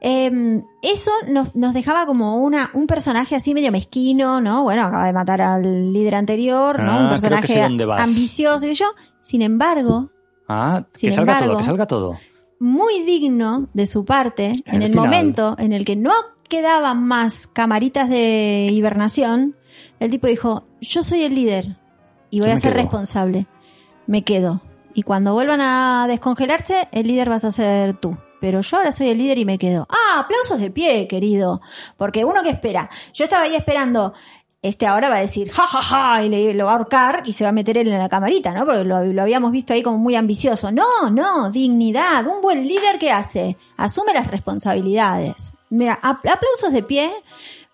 Eh, 0.00 0.62
eso 0.82 1.10
nos, 1.28 1.54
nos 1.56 1.74
dejaba 1.74 2.06
como 2.06 2.38
una, 2.38 2.70
un 2.74 2.86
personaje 2.86 3.34
así 3.34 3.52
medio 3.52 3.72
mezquino, 3.72 4.40
¿no? 4.40 4.62
Bueno, 4.62 4.82
acaba 4.82 5.06
de 5.06 5.12
matar 5.12 5.40
al 5.42 5.92
líder 5.92 6.14
anterior, 6.14 6.80
¿no? 6.82 6.92
Ah, 6.92 7.00
Un 7.02 7.14
que 7.16 7.20
personaje 7.20 7.62
ambicioso 8.00 8.66
y 8.66 8.74
yo. 8.74 8.86
Sin 9.20 9.42
embargo, 9.42 10.10
Ah, 10.50 10.86
Sin 10.92 11.10
que 11.10 11.16
salga 11.16 11.32
embargo- 11.34 11.50
todo, 11.52 11.58
que 11.58 11.64
salga 11.64 11.86
todo. 11.86 12.18
muy 12.60 13.02
digno 13.02 13.68
de 13.74 13.86
su 13.86 14.04
parte 14.06 14.54
en 14.64 14.82
el 14.82 14.90
final. 14.92 15.04
momento 15.04 15.56
en 15.58 15.72
el 15.74 15.84
que 15.84 15.94
no 15.94 16.12
quedaban 16.48 17.02
más 17.04 17.46
camaritas 17.46 18.08
de 18.08 18.68
hibernación, 18.72 19.56
el 20.00 20.10
tipo 20.10 20.26
dijo, 20.26 20.64
yo 20.80 21.02
soy 21.02 21.22
el 21.22 21.34
líder 21.34 21.76
y 22.30 22.40
voy 22.40 22.48
Yo 22.48 22.54
a 22.54 22.56
ser 22.58 22.72
quedo. 22.72 22.82
responsable. 22.82 23.46
Me 24.06 24.24
quedo. 24.24 24.62
Y 24.94 25.02
cuando 25.02 25.34
vuelvan 25.34 25.60
a 25.60 26.06
descongelarse, 26.08 26.88
el 26.92 27.06
líder 27.06 27.28
vas 27.28 27.44
a 27.44 27.52
ser 27.52 27.94
tú. 27.94 28.16
Pero 28.40 28.60
yo 28.60 28.76
ahora 28.76 28.92
soy 28.92 29.08
el 29.08 29.18
líder 29.18 29.38
y 29.38 29.44
me 29.44 29.58
quedo. 29.58 29.86
Ah, 29.90 30.20
aplausos 30.20 30.60
de 30.60 30.70
pie, 30.70 31.06
querido. 31.08 31.60
Porque 31.96 32.24
uno 32.24 32.42
que 32.42 32.50
espera. 32.50 32.88
Yo 33.12 33.24
estaba 33.24 33.44
ahí 33.44 33.54
esperando. 33.54 34.14
Este 34.60 34.86
ahora 34.86 35.08
va 35.08 35.16
a 35.16 35.20
decir, 35.20 35.50
ja, 35.50 35.62
ja, 35.62 35.82
ja, 35.82 36.24
y 36.24 36.28
le, 36.28 36.52
lo 36.54 36.64
va 36.64 36.72
a 36.72 36.74
ahorcar 36.74 37.22
y 37.26 37.32
se 37.32 37.44
va 37.44 37.50
a 37.50 37.52
meter 37.52 37.78
él 37.78 37.86
en 37.88 37.98
la 37.98 38.08
camarita, 38.08 38.52
¿no? 38.54 38.64
Porque 38.66 38.82
lo, 38.82 39.04
lo 39.04 39.22
habíamos 39.22 39.52
visto 39.52 39.72
ahí 39.72 39.82
como 39.82 39.98
muy 39.98 40.16
ambicioso. 40.16 40.72
No, 40.72 41.10
no, 41.10 41.50
dignidad. 41.50 42.26
Un 42.26 42.40
buen 42.40 42.66
líder 42.66 42.98
que 42.98 43.12
hace, 43.12 43.56
asume 43.76 44.14
las 44.14 44.28
responsabilidades. 44.28 45.54
Mira, 45.70 45.94
ap- 46.02 46.26
aplausos 46.26 46.72
de 46.72 46.82
pie 46.82 47.10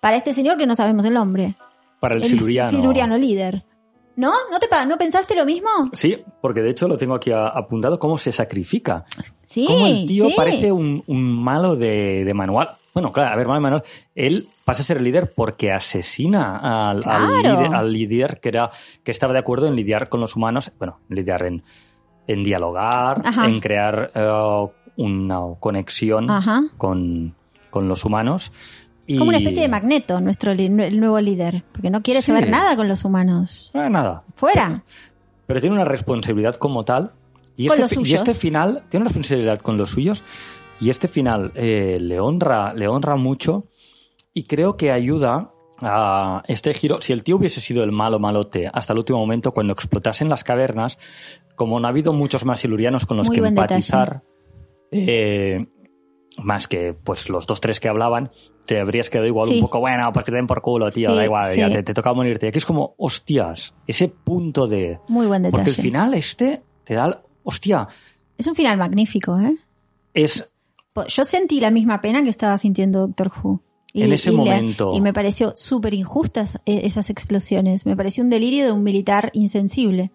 para 0.00 0.16
este 0.16 0.32
señor 0.32 0.56
que 0.58 0.66
no 0.66 0.74
sabemos 0.74 1.04
el 1.04 1.14
nombre. 1.14 1.54
Para 2.00 2.14
el, 2.14 2.24
siluriano. 2.24 2.70
siluriano 2.70 3.16
líder. 3.16 3.64
¿No? 4.16 4.32
¿No 4.50 4.60
te 4.60 4.68
no 4.86 4.96
pensaste 4.96 5.34
lo 5.34 5.44
mismo? 5.44 5.68
Sí, 5.92 6.16
porque 6.40 6.60
de 6.60 6.70
hecho 6.70 6.86
lo 6.86 6.96
tengo 6.96 7.14
aquí 7.16 7.32
apuntado 7.32 7.98
cómo 7.98 8.16
se 8.16 8.30
sacrifica. 8.30 9.04
Sí. 9.42 9.64
Cómo 9.66 9.86
el 9.86 10.06
tío 10.06 10.28
sí. 10.28 10.34
parece 10.36 10.70
un, 10.70 11.02
un 11.08 11.42
malo 11.42 11.74
de, 11.74 12.24
de 12.24 12.34
manual. 12.34 12.70
Bueno, 12.92 13.10
claro, 13.10 13.32
a 13.32 13.36
ver, 13.36 13.46
malo 13.48 13.56
de 13.56 13.62
manual. 13.62 13.82
Él 14.14 14.46
pasa 14.64 14.82
a 14.82 14.84
ser 14.84 14.98
el 14.98 15.04
líder 15.04 15.32
porque 15.34 15.72
asesina 15.72 16.90
al, 16.90 17.00
líder, 17.00 17.74
al 17.74 17.92
líder 17.92 18.38
que, 18.40 18.50
era, 18.50 18.70
que 19.02 19.10
estaba 19.10 19.32
de 19.32 19.40
acuerdo 19.40 19.66
en 19.66 19.74
lidiar 19.74 20.08
con 20.08 20.20
los 20.20 20.36
humanos. 20.36 20.70
Bueno, 20.78 21.00
en 21.10 21.16
lidiar 21.16 21.42
en, 21.44 21.64
en 22.28 22.44
dialogar, 22.44 23.20
Ajá. 23.24 23.46
en 23.46 23.58
crear 23.58 24.12
eh, 24.14 24.66
una 24.96 25.40
conexión 25.58 26.30
Ajá. 26.30 26.62
con, 26.76 27.34
con 27.74 27.88
los 27.88 28.04
humanos. 28.04 28.52
Y... 29.04 29.18
Como 29.18 29.30
una 29.30 29.38
especie 29.38 29.62
de 29.62 29.68
magneto, 29.68 30.20
nuestro 30.20 30.52
el 30.52 31.00
nuevo 31.00 31.20
líder. 31.20 31.64
Porque 31.72 31.90
no 31.90 32.02
quiere 32.02 32.20
Sí. 32.20 32.28
saber 32.28 32.48
nada 32.48 32.76
con 32.76 32.86
los 32.86 33.04
humanos. 33.04 33.72
Eh, 33.74 33.90
nada. 33.90 34.22
Fuera. 34.36 34.84
Pero 35.46 35.60
tiene 35.60 35.74
una 35.74 35.84
responsabilidad 35.84 36.54
como 36.54 36.84
tal. 36.84 37.12
Y 37.56 37.66
Con 37.66 37.80
este, 37.82 37.96
los 37.96 38.08
y 38.08 38.14
este 38.14 38.32
final 38.32 38.84
tiene 38.88 39.02
una 39.02 39.08
responsabilidad 39.08 39.58
con 39.58 39.76
los 39.76 39.90
suyos. 39.90 40.22
Y 40.80 40.90
este 40.90 41.08
final 41.08 41.50
eh, 41.56 41.98
le 42.00 42.20
honra, 42.20 42.72
le 42.74 42.86
honra 42.86 43.16
mucho. 43.16 43.64
Y 44.32 44.44
creo 44.44 44.76
que 44.76 44.92
ayuda 44.92 45.50
a 45.80 46.44
este 46.46 46.72
giro. 46.74 47.00
Si 47.00 47.12
el 47.12 47.24
tío 47.24 47.36
hubiese 47.36 47.60
sido 47.60 47.82
el 47.82 47.90
malo 47.90 48.20
malote 48.20 48.70
hasta 48.72 48.92
el 48.92 49.00
último 49.00 49.18
momento, 49.18 49.50
cuando 49.52 49.72
explotasen 49.72 50.28
las 50.28 50.44
cavernas, 50.44 50.96
como 51.56 51.80
no 51.80 51.88
ha 51.88 51.90
habido 51.90 52.12
muchos 52.12 52.44
más 52.44 52.60
silurianos 52.60 53.04
con 53.04 53.16
los 53.16 53.26
Muy 53.26 53.40
que 53.40 53.46
empatizar, 53.48 54.22
eh, 54.92 55.66
más 56.42 56.66
que 56.68 56.92
pues 56.94 57.28
los 57.28 57.46
dos, 57.46 57.60
tres 57.60 57.78
que 57.80 57.88
hablaban, 57.88 58.30
te 58.66 58.80
habrías 58.80 59.08
quedado 59.10 59.26
igual 59.26 59.48
Sí. 59.48 59.54
un 59.56 59.60
poco, 59.62 59.80
bueno, 59.80 60.12
pues 60.12 60.24
que 60.24 60.32
te 60.32 60.36
den 60.36 60.46
por 60.46 60.60
culo, 60.62 60.90
tío, 60.90 61.10
Sí, 61.10 61.16
da 61.16 61.24
igual, 61.24 61.56
ya 61.56 61.68
sí. 61.68 61.72
te, 61.74 61.82
te 61.82 61.94
toca 61.94 62.12
morirte. 62.12 62.48
Aquí 62.48 62.58
es 62.58 62.64
como, 62.66 62.94
hostias, 62.98 63.74
ese 63.86 64.08
punto 64.08 64.66
de... 64.66 64.98
Muy 65.08 65.26
buen 65.26 65.42
detalle. 65.42 65.62
Porque 65.64 65.70
el 65.70 65.76
final 65.76 66.14
este 66.14 66.62
te 66.84 66.94
da, 66.94 67.22
hostia, 67.44 67.86
Es 68.36 68.46
un 68.46 68.54
final 68.54 68.76
magnífico, 68.78 69.38
¿eh? 69.38 69.54
es 70.12 70.48
Yo 71.08 71.24
sentí 71.24 71.60
la 71.60 71.70
misma 71.70 72.00
pena 72.00 72.22
que 72.22 72.30
estaba 72.30 72.56
sintiendo 72.58 73.06
Doctor 73.06 73.30
Who. 73.42 73.60
En 73.96 74.12
ese 74.12 74.30
le- 74.32 74.36
momento. 74.36 74.92
y 74.94 75.00
me 75.00 75.12
pareció 75.12 75.52
súper 75.54 75.94
injustas 75.94 76.56
eh, 76.66 76.80
esas 76.82 77.10
explosiones. 77.10 77.86
Me 77.86 77.94
pareció 77.96 78.24
un 78.24 78.30
delirio 78.30 78.64
de 78.64 78.72
un 78.72 78.82
militar 78.82 79.30
insensible. 79.34 80.10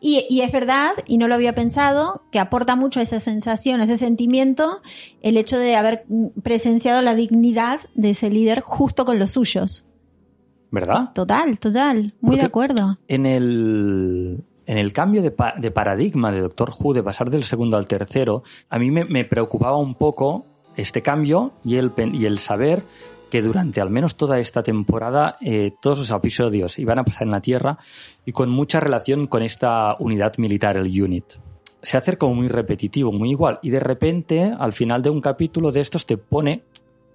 Y, 0.00 0.26
y 0.28 0.40
es 0.42 0.52
verdad, 0.52 0.92
y 1.06 1.18
no 1.18 1.28
lo 1.28 1.34
había 1.34 1.54
pensado, 1.54 2.22
que 2.32 2.38
aporta 2.38 2.76
mucho 2.76 3.00
a 3.00 3.02
esa 3.02 3.20
sensación, 3.20 3.80
a 3.80 3.84
ese 3.84 3.98
sentimiento, 3.98 4.80
el 5.22 5.36
hecho 5.36 5.58
de 5.58 5.76
haber 5.76 6.04
presenciado 6.42 7.02
la 7.02 7.14
dignidad 7.14 7.80
de 7.94 8.10
ese 8.10 8.30
líder 8.30 8.60
justo 8.60 9.04
con 9.04 9.18
los 9.18 9.32
suyos. 9.32 9.84
¿verdad? 10.70 11.12
Total, 11.14 11.58
total. 11.58 12.14
Muy 12.20 12.32
Porque- 12.32 12.40
de 12.40 12.46
acuerdo. 12.46 12.98
En 13.08 13.24
el, 13.24 14.44
en 14.66 14.76
el 14.78 14.92
cambio 14.92 15.22
de, 15.22 15.30
pa- 15.30 15.54
de 15.58 15.70
paradigma 15.70 16.30
de 16.30 16.40
Doctor 16.42 16.72
Who, 16.78 16.92
de 16.92 17.02
pasar 17.02 17.30
del 17.30 17.42
segundo 17.44 17.76
al 17.78 17.86
tercero, 17.86 18.42
a 18.68 18.78
mí 18.78 18.90
me, 18.90 19.04
me 19.06 19.24
preocupaba 19.24 19.78
un 19.78 19.94
poco 19.94 20.44
este 20.76 21.00
cambio 21.02 21.52
y 21.64 21.76
el, 21.76 21.90
y 22.12 22.26
el 22.26 22.38
saber 22.38 22.82
que 23.30 23.42
durante 23.42 23.80
al 23.80 23.90
menos 23.90 24.16
toda 24.16 24.38
esta 24.38 24.62
temporada 24.62 25.36
eh, 25.40 25.72
todos 25.80 25.98
los 25.98 26.10
episodios 26.10 26.78
iban 26.78 26.98
a 26.98 27.04
pasar 27.04 27.22
en 27.24 27.30
la 27.30 27.40
Tierra 27.40 27.78
y 28.24 28.32
con 28.32 28.50
mucha 28.50 28.80
relación 28.80 29.26
con 29.26 29.42
esta 29.42 29.94
unidad 29.98 30.34
militar, 30.38 30.76
el 30.76 31.02
UNIT. 31.02 31.24
Se 31.82 31.96
hace 31.96 32.16
como 32.16 32.34
muy 32.34 32.48
repetitivo, 32.48 33.12
muy 33.12 33.30
igual. 33.30 33.58
Y 33.62 33.70
de 33.70 33.80
repente, 33.80 34.52
al 34.58 34.72
final 34.72 35.00
de 35.02 35.10
un 35.10 35.20
capítulo 35.20 35.70
de 35.70 35.80
estos, 35.80 36.06
te 36.06 36.16
pone 36.16 36.64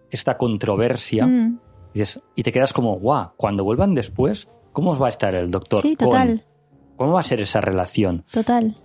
esta 0.09 0.37
controversia 0.37 1.25
Mm, 1.25 1.59
y, 1.93 1.99
dices- 1.99 2.21
y 2.35 2.43
te 2.43 2.51
quedas 2.51 2.71
como, 2.73 2.95
guau, 2.97 3.31
cuando 3.35 3.63
vuelvan 3.63 3.93
después, 3.93 4.47
¿cómo 4.71 4.91
os 4.91 5.01
va 5.01 5.07
a 5.07 5.09
estar 5.09 5.35
el 5.35 5.51
doctor? 5.51 5.81
sí, 5.81 5.95
con- 5.95 6.09
total, 6.09 6.43
¿Cómo 6.95 7.13
va 7.13 7.19
a 7.21 7.23
ser 7.23 7.41
esa 7.41 7.59
relación? 7.59 8.23
total. 8.31 8.75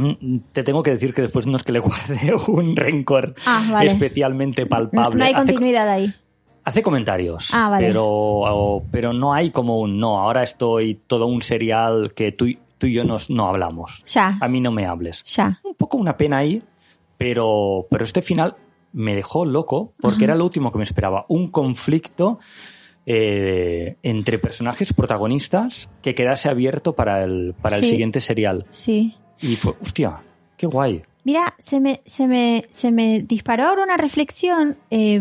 Mm, 0.00 0.38
Te 0.52 0.62
tengo 0.62 0.82
que 0.82 0.90
decir 0.92 1.12
que 1.14 1.22
después 1.22 1.46
no 1.46 1.56
es 1.56 1.62
que 1.62 1.72
le 1.72 1.78
guarde 1.80 2.34
un 2.48 2.74
rencor 2.76 3.34
Ah, 3.46 3.68
vale. 3.70 3.90
especialmente 3.90 4.66
palpable. 4.66 5.18
no 5.18 5.24
hay 5.24 5.32
hace, 5.32 5.42
continuidad 5.52 5.88
ahí. 5.88 6.12
hace 6.64 6.82
comentarios, 6.82 7.50
Ah, 7.52 7.68
vale. 7.68 7.86
pero, 7.88 8.82
pero 8.90 9.12
no 9.12 9.32
hay 9.34 9.50
como 9.50 9.78
un 9.80 9.98
no, 9.98 10.18
ahora 10.20 10.42
estoy 10.42 10.94
todo 11.06 11.26
un 11.26 11.42
serial 11.42 12.12
que 12.14 12.32
tú, 12.32 12.46
y- 12.46 12.58
tú 12.78 12.86
y 12.86 12.92
yo 12.94 13.04
nos, 13.04 13.28
no 13.30 13.46
hablamos. 13.48 14.02
Ya, 14.06 14.38
A 14.40 14.48
mí 14.48 14.60
no 14.60 14.72
me 14.72 14.86
hables. 14.86 15.22
ya. 15.24 15.60
Un 15.64 15.74
poco 15.74 15.96
una 15.98 16.16
pena 16.16 16.38
ahí, 16.38 16.62
pero, 17.18 17.86
pero 17.90 18.04
este 18.04 18.22
final 18.22 18.56
me 18.92 19.14
dejó 19.14 19.44
loco 19.44 19.92
porque 20.00 20.24
era 20.24 20.34
lo 20.34 20.44
último 20.44 20.72
que 20.72 20.78
me 20.78 20.84
esperaba. 20.84 21.26
Un 21.28 21.48
conflicto 21.50 22.38
eh, 23.06 23.96
entre 24.02 24.38
personajes 24.38 24.92
protagonistas 24.92 25.88
que 26.02 26.14
quedase 26.14 26.48
abierto 26.48 26.94
para 26.94 27.24
el, 27.24 27.54
para 27.60 27.76
el 27.76 27.84
siguiente 27.84 28.20
serial. 28.20 28.66
Sí. 28.70 29.14
Y 29.42 29.56
fue, 29.56 29.74
hostia, 29.80 30.20
qué 30.56 30.66
guay. 30.66 31.02
Mira, 31.24 31.54
se 31.58 31.80
me, 31.80 32.02
se 32.06 32.26
me, 32.26 32.64
se 32.70 32.92
me 32.92 33.20
disparó 33.20 33.66
ahora 33.66 33.82
una 33.82 33.96
reflexión 33.96 34.76
eh, 34.90 35.20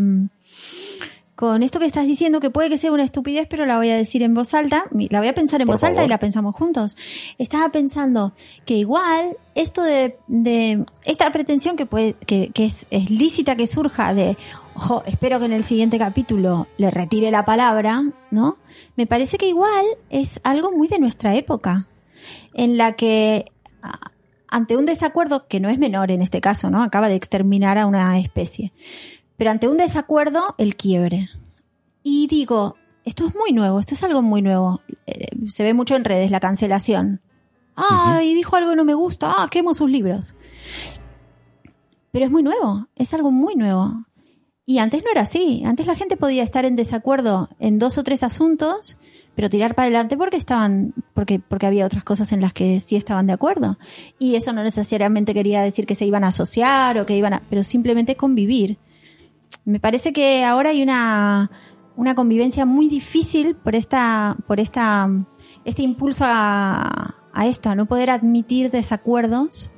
con 1.39 1.63
esto 1.63 1.79
que 1.79 1.85
estás 1.85 2.05
diciendo, 2.05 2.41
que 2.41 2.49
puede 2.49 2.69
que 2.69 2.77
sea 2.77 2.91
una 2.91 3.05
estupidez, 3.05 3.47
pero 3.49 3.65
la 3.65 3.77
voy 3.77 3.89
a 3.89 3.95
decir 3.95 4.23
en 4.23 4.33
voz 4.33 4.53
alta. 4.53 4.87
La 4.91 5.19
voy 5.19 5.29
a 5.29 5.33
pensar 5.33 5.61
en 5.61 5.67
Por 5.67 5.75
voz 5.75 5.83
alta 5.85 6.03
y 6.03 6.09
la 6.09 6.17
pensamos 6.17 6.53
juntos. 6.53 6.97
Estaba 7.37 7.69
pensando 7.69 8.33
que 8.65 8.75
igual 8.75 9.37
esto 9.55 9.81
de, 9.83 10.17
de 10.27 10.83
esta 11.05 11.31
pretensión 11.31 11.77
que 11.77 11.85
puede, 11.85 12.15
que, 12.25 12.49
que 12.53 12.65
es, 12.65 12.87
es 12.91 13.09
lícita 13.09 13.55
que 13.55 13.67
surja 13.67 14.13
de, 14.13 14.35
ojo, 14.75 15.01
espero 15.05 15.39
que 15.39 15.45
en 15.45 15.53
el 15.53 15.63
siguiente 15.63 15.97
capítulo 15.97 16.67
le 16.77 16.91
retire 16.91 17.31
la 17.31 17.45
palabra, 17.45 18.03
¿no? 18.31 18.57
Me 18.97 19.07
parece 19.07 19.37
que 19.37 19.47
igual 19.47 19.85
es 20.09 20.41
algo 20.43 20.73
muy 20.73 20.89
de 20.89 20.99
nuestra 20.99 21.35
época, 21.35 21.87
en 22.53 22.77
la 22.77 22.97
que 22.97 23.45
ante 24.47 24.77
un 24.77 24.85
desacuerdo 24.85 25.47
que 25.47 25.59
no 25.59 25.69
es 25.69 25.77
menor 25.77 26.11
en 26.11 26.21
este 26.21 26.41
caso, 26.41 26.69
¿no? 26.69 26.81
Acaba 26.83 27.07
de 27.07 27.15
exterminar 27.15 27.77
a 27.77 27.85
una 27.85 28.17
especie. 28.19 28.73
Pero 29.37 29.51
ante 29.51 29.67
un 29.67 29.77
desacuerdo, 29.77 30.55
el 30.57 30.75
quiebre. 30.75 31.29
Y 32.03 32.27
digo, 32.27 32.75
esto 33.05 33.27
es 33.27 33.35
muy 33.35 33.51
nuevo, 33.51 33.79
esto 33.79 33.93
es 33.93 34.03
algo 34.03 34.21
muy 34.21 34.41
nuevo. 34.41 34.81
Eh, 35.05 35.27
se 35.49 35.63
ve 35.63 35.73
mucho 35.73 35.95
en 35.95 36.03
redes 36.03 36.31
la 36.31 36.39
cancelación. 36.39 37.21
Ah, 37.75 38.21
y 38.23 38.33
dijo 38.33 38.55
algo 38.55 38.71
que 38.71 38.75
no 38.75 38.83
me 38.83 38.93
gusta, 38.93 39.35
ah, 39.37 39.47
quemo 39.49 39.73
sus 39.73 39.89
libros. 39.89 40.35
Pero 42.11 42.25
es 42.25 42.31
muy 42.31 42.43
nuevo, 42.43 42.87
es 42.95 43.13
algo 43.13 43.31
muy 43.31 43.55
nuevo. 43.55 44.05
Y 44.65 44.79
antes 44.79 45.03
no 45.03 45.11
era 45.11 45.21
así. 45.21 45.63
Antes 45.65 45.87
la 45.87 45.95
gente 45.95 46.17
podía 46.17 46.43
estar 46.43 46.65
en 46.65 46.75
desacuerdo 46.75 47.49
en 47.59 47.79
dos 47.79 47.97
o 47.97 48.03
tres 48.03 48.21
asuntos, 48.21 48.97
pero 49.39 49.49
tirar 49.49 49.73
para 49.73 49.85
adelante 49.85 50.17
porque 50.17 50.35
estaban, 50.35 50.93
porque, 51.13 51.39
porque 51.39 51.65
había 51.65 51.85
otras 51.85 52.03
cosas 52.03 52.33
en 52.33 52.41
las 52.41 52.51
que 52.51 52.81
sí 52.81 52.97
estaban 52.97 53.25
de 53.25 53.31
acuerdo. 53.31 53.79
Y 54.19 54.35
eso 54.35 54.51
no 54.51 54.65
necesariamente 54.65 55.33
quería 55.33 55.61
decir 55.61 55.85
que 55.85 55.95
se 55.95 56.03
iban 56.05 56.25
a 56.25 56.27
asociar 56.27 56.97
o 56.97 57.05
que 57.05 57.15
iban 57.15 57.35
a, 57.35 57.41
pero 57.49 57.63
simplemente 57.63 58.17
convivir. 58.17 58.79
Me 59.63 59.79
parece 59.79 60.11
que 60.11 60.43
ahora 60.43 60.71
hay 60.71 60.83
una, 60.83 61.51
una 61.95 62.15
convivencia 62.15 62.65
muy 62.65 62.89
difícil 62.89 63.55
por 63.55 63.75
esta, 63.75 64.35
por 64.45 64.59
esta, 64.59 65.09
este 65.63 65.83
impulso 65.83 66.25
a, 66.27 67.15
esto, 67.45 67.69
a 67.69 67.75
no 67.75 67.85
poder 67.85 68.09
admitir 68.09 68.71
desacuerdos 68.71 69.71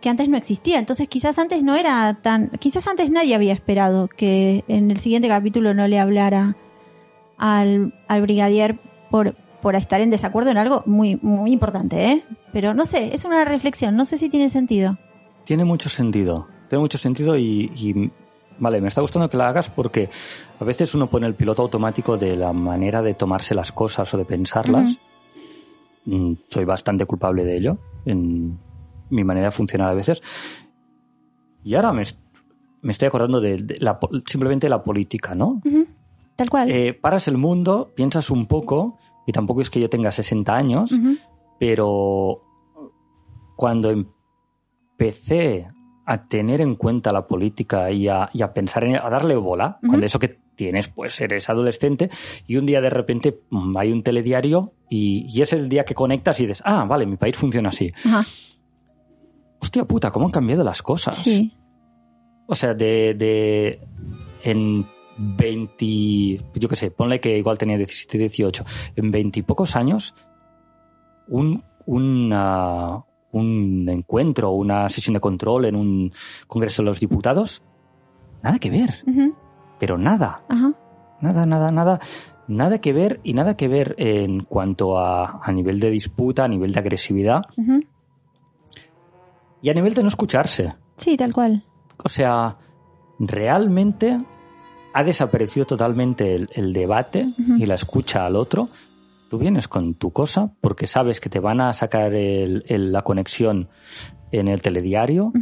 que 0.00 0.08
antes 0.08 0.28
no 0.28 0.36
existía. 0.36 0.78
Entonces 0.78 1.08
quizás 1.08 1.36
antes 1.40 1.64
no 1.64 1.74
era 1.74 2.20
tan, 2.22 2.50
quizás 2.60 2.86
antes 2.86 3.10
nadie 3.10 3.34
había 3.34 3.54
esperado 3.54 4.06
que 4.06 4.62
en 4.68 4.92
el 4.92 4.98
siguiente 4.98 5.26
capítulo 5.26 5.74
no 5.74 5.88
le 5.88 5.98
hablara 5.98 6.56
al, 7.38 7.92
al 8.06 8.22
brigadier 8.22 8.78
por, 9.10 9.34
por 9.60 9.74
estar 9.74 10.00
en 10.00 10.10
desacuerdo 10.10 10.50
en 10.50 10.58
algo 10.58 10.82
muy, 10.86 11.16
muy 11.22 11.52
importante, 11.52 12.06
¿eh? 12.06 12.24
Pero 12.52 12.74
no 12.74 12.86
sé, 12.86 13.14
es 13.14 13.24
una 13.24 13.44
reflexión, 13.44 13.96
no 13.96 14.04
sé 14.04 14.18
si 14.18 14.28
tiene 14.28 14.48
sentido. 14.48 14.98
Tiene 15.44 15.64
mucho 15.64 15.88
sentido. 15.88 16.48
Tiene 16.68 16.80
mucho 16.80 16.98
sentido 16.98 17.36
y, 17.36 17.72
y, 17.74 18.10
vale, 18.58 18.80
me 18.80 18.88
está 18.88 19.00
gustando 19.00 19.28
que 19.28 19.36
la 19.36 19.48
hagas 19.48 19.70
porque 19.70 20.08
a 20.58 20.64
veces 20.64 20.94
uno 20.94 21.08
pone 21.08 21.26
el 21.26 21.34
piloto 21.34 21.62
automático 21.62 22.16
de 22.16 22.36
la 22.36 22.52
manera 22.52 23.02
de 23.02 23.14
tomarse 23.14 23.54
las 23.54 23.72
cosas 23.72 24.12
o 24.14 24.18
de 24.18 24.24
pensarlas. 24.24 24.96
Mm, 26.04 26.34
Soy 26.48 26.64
bastante 26.64 27.04
culpable 27.06 27.44
de 27.44 27.56
ello 27.56 27.78
en 28.04 28.58
mi 29.10 29.24
manera 29.24 29.46
de 29.46 29.52
funcionar 29.52 29.88
a 29.90 29.94
veces. 29.94 30.22
Y 31.64 31.74
ahora 31.74 31.92
me, 31.92 32.02
me 32.82 32.92
estoy 32.92 33.08
acordando 33.08 33.40
de, 33.40 33.58
de 33.58 33.76
la, 33.80 33.98
simplemente 34.26 34.66
de 34.66 34.70
la 34.70 34.82
política, 34.82 35.34
¿no? 35.34 35.60
Tal 36.40 36.48
cual. 36.48 36.70
Eh, 36.70 36.94
paras 36.94 37.28
el 37.28 37.36
mundo, 37.36 37.92
piensas 37.94 38.30
un 38.30 38.46
poco, 38.46 38.96
y 39.26 39.32
tampoco 39.32 39.60
es 39.60 39.68
que 39.68 39.78
yo 39.78 39.90
tenga 39.90 40.10
60 40.10 40.56
años, 40.56 40.90
pero 41.58 42.40
cuando 43.56 43.90
empecé 43.90 45.68
a 46.06 46.26
tener 46.28 46.62
en 46.62 46.76
cuenta 46.76 47.12
la 47.12 47.26
política 47.26 47.90
y 47.90 48.08
a, 48.08 48.30
y 48.32 48.40
a 48.40 48.54
pensar 48.54 48.84
en 48.84 48.96
a 48.96 49.10
darle 49.10 49.36
bola, 49.36 49.76
Ujú. 49.82 49.88
cuando 49.88 50.06
eso 50.06 50.18
que 50.18 50.40
tienes, 50.54 50.88
pues 50.88 51.20
eres 51.20 51.50
adolescente, 51.50 52.08
y 52.46 52.56
un 52.56 52.64
día 52.64 52.80
de 52.80 52.88
repente 52.88 53.42
mm, 53.50 53.76
hay 53.76 53.92
un 53.92 54.02
telediario 54.02 54.72
y, 54.88 55.26
y 55.28 55.42
es 55.42 55.52
el 55.52 55.68
día 55.68 55.84
que 55.84 55.92
conectas 55.92 56.40
y 56.40 56.44
dices, 56.44 56.62
ah, 56.64 56.86
vale, 56.88 57.04
mi 57.04 57.18
país 57.18 57.36
funciona 57.36 57.68
así. 57.68 57.92
Ajá. 58.06 58.24
Hostia 59.60 59.84
puta, 59.84 60.10
¿cómo 60.10 60.24
han 60.24 60.32
cambiado 60.32 60.64
las 60.64 60.80
cosas? 60.80 61.16
Sí. 61.16 61.52
O 62.46 62.54
sea, 62.54 62.72
de, 62.72 63.12
de 63.12 63.86
en 64.42 64.86
20, 65.20 66.42
yo 66.54 66.68
qué 66.68 66.76
sé, 66.76 66.90
ponle 66.90 67.20
que 67.20 67.36
igual 67.38 67.58
tenía 67.58 67.76
17, 67.76 68.18
18, 68.18 68.64
en 68.96 69.10
20 69.10 69.40
y 69.40 69.42
pocos 69.42 69.76
años, 69.76 70.14
un, 71.28 71.62
una- 71.86 73.04
un 73.32 73.86
encuentro, 73.88 74.50
una 74.50 74.88
sesión 74.88 75.14
de 75.14 75.20
control 75.20 75.66
en 75.66 75.76
un 75.76 76.12
Congreso 76.48 76.82
de 76.82 76.86
los 76.86 76.98
Diputados, 77.00 77.62
nada 78.42 78.58
que 78.58 78.70
ver, 78.70 79.04
pero 79.78 79.96
nada, 79.98 80.42
nada, 81.20 81.46
nada, 81.46 81.70
nada, 81.70 82.00
nada 82.48 82.80
que 82.80 82.92
ver 82.92 83.20
y 83.22 83.34
nada 83.34 83.56
que 83.56 83.68
ver 83.68 83.94
en 83.98 84.40
cuanto 84.44 84.98
a, 84.98 85.40
a 85.46 85.52
nivel 85.52 85.78
de 85.78 85.90
disputa, 85.90 86.44
a 86.44 86.48
nivel 86.48 86.72
de 86.72 86.80
agresividad. 86.80 87.42
Y 89.62 89.68
a 89.70 89.74
nivel 89.74 89.92
de 89.94 90.02
no 90.02 90.08
escucharse. 90.08 90.74
Sí, 90.96 91.16
tal 91.16 91.32
cual. 91.34 91.64
O 92.02 92.08
sea, 92.08 92.56
realmente 93.18 94.24
ha 94.92 95.04
desaparecido 95.04 95.66
totalmente 95.66 96.34
el, 96.34 96.48
el 96.54 96.72
debate 96.72 97.26
y 97.58 97.66
la 97.66 97.74
escucha 97.74 98.26
al 98.26 98.36
otro. 98.36 98.68
Tú 99.28 99.38
vienes 99.38 99.68
con 99.68 99.94
tu 99.94 100.10
cosa 100.12 100.52
porque 100.60 100.86
sabes 100.86 101.20
que 101.20 101.28
te 101.28 101.38
van 101.40 101.60
a 101.60 101.72
sacar 101.72 102.14
el- 102.14 102.64
el- 102.66 102.92
la 102.92 103.02
conexión 103.02 103.68
en 104.32 104.48
el 104.48 104.60
telediario. 104.62 105.32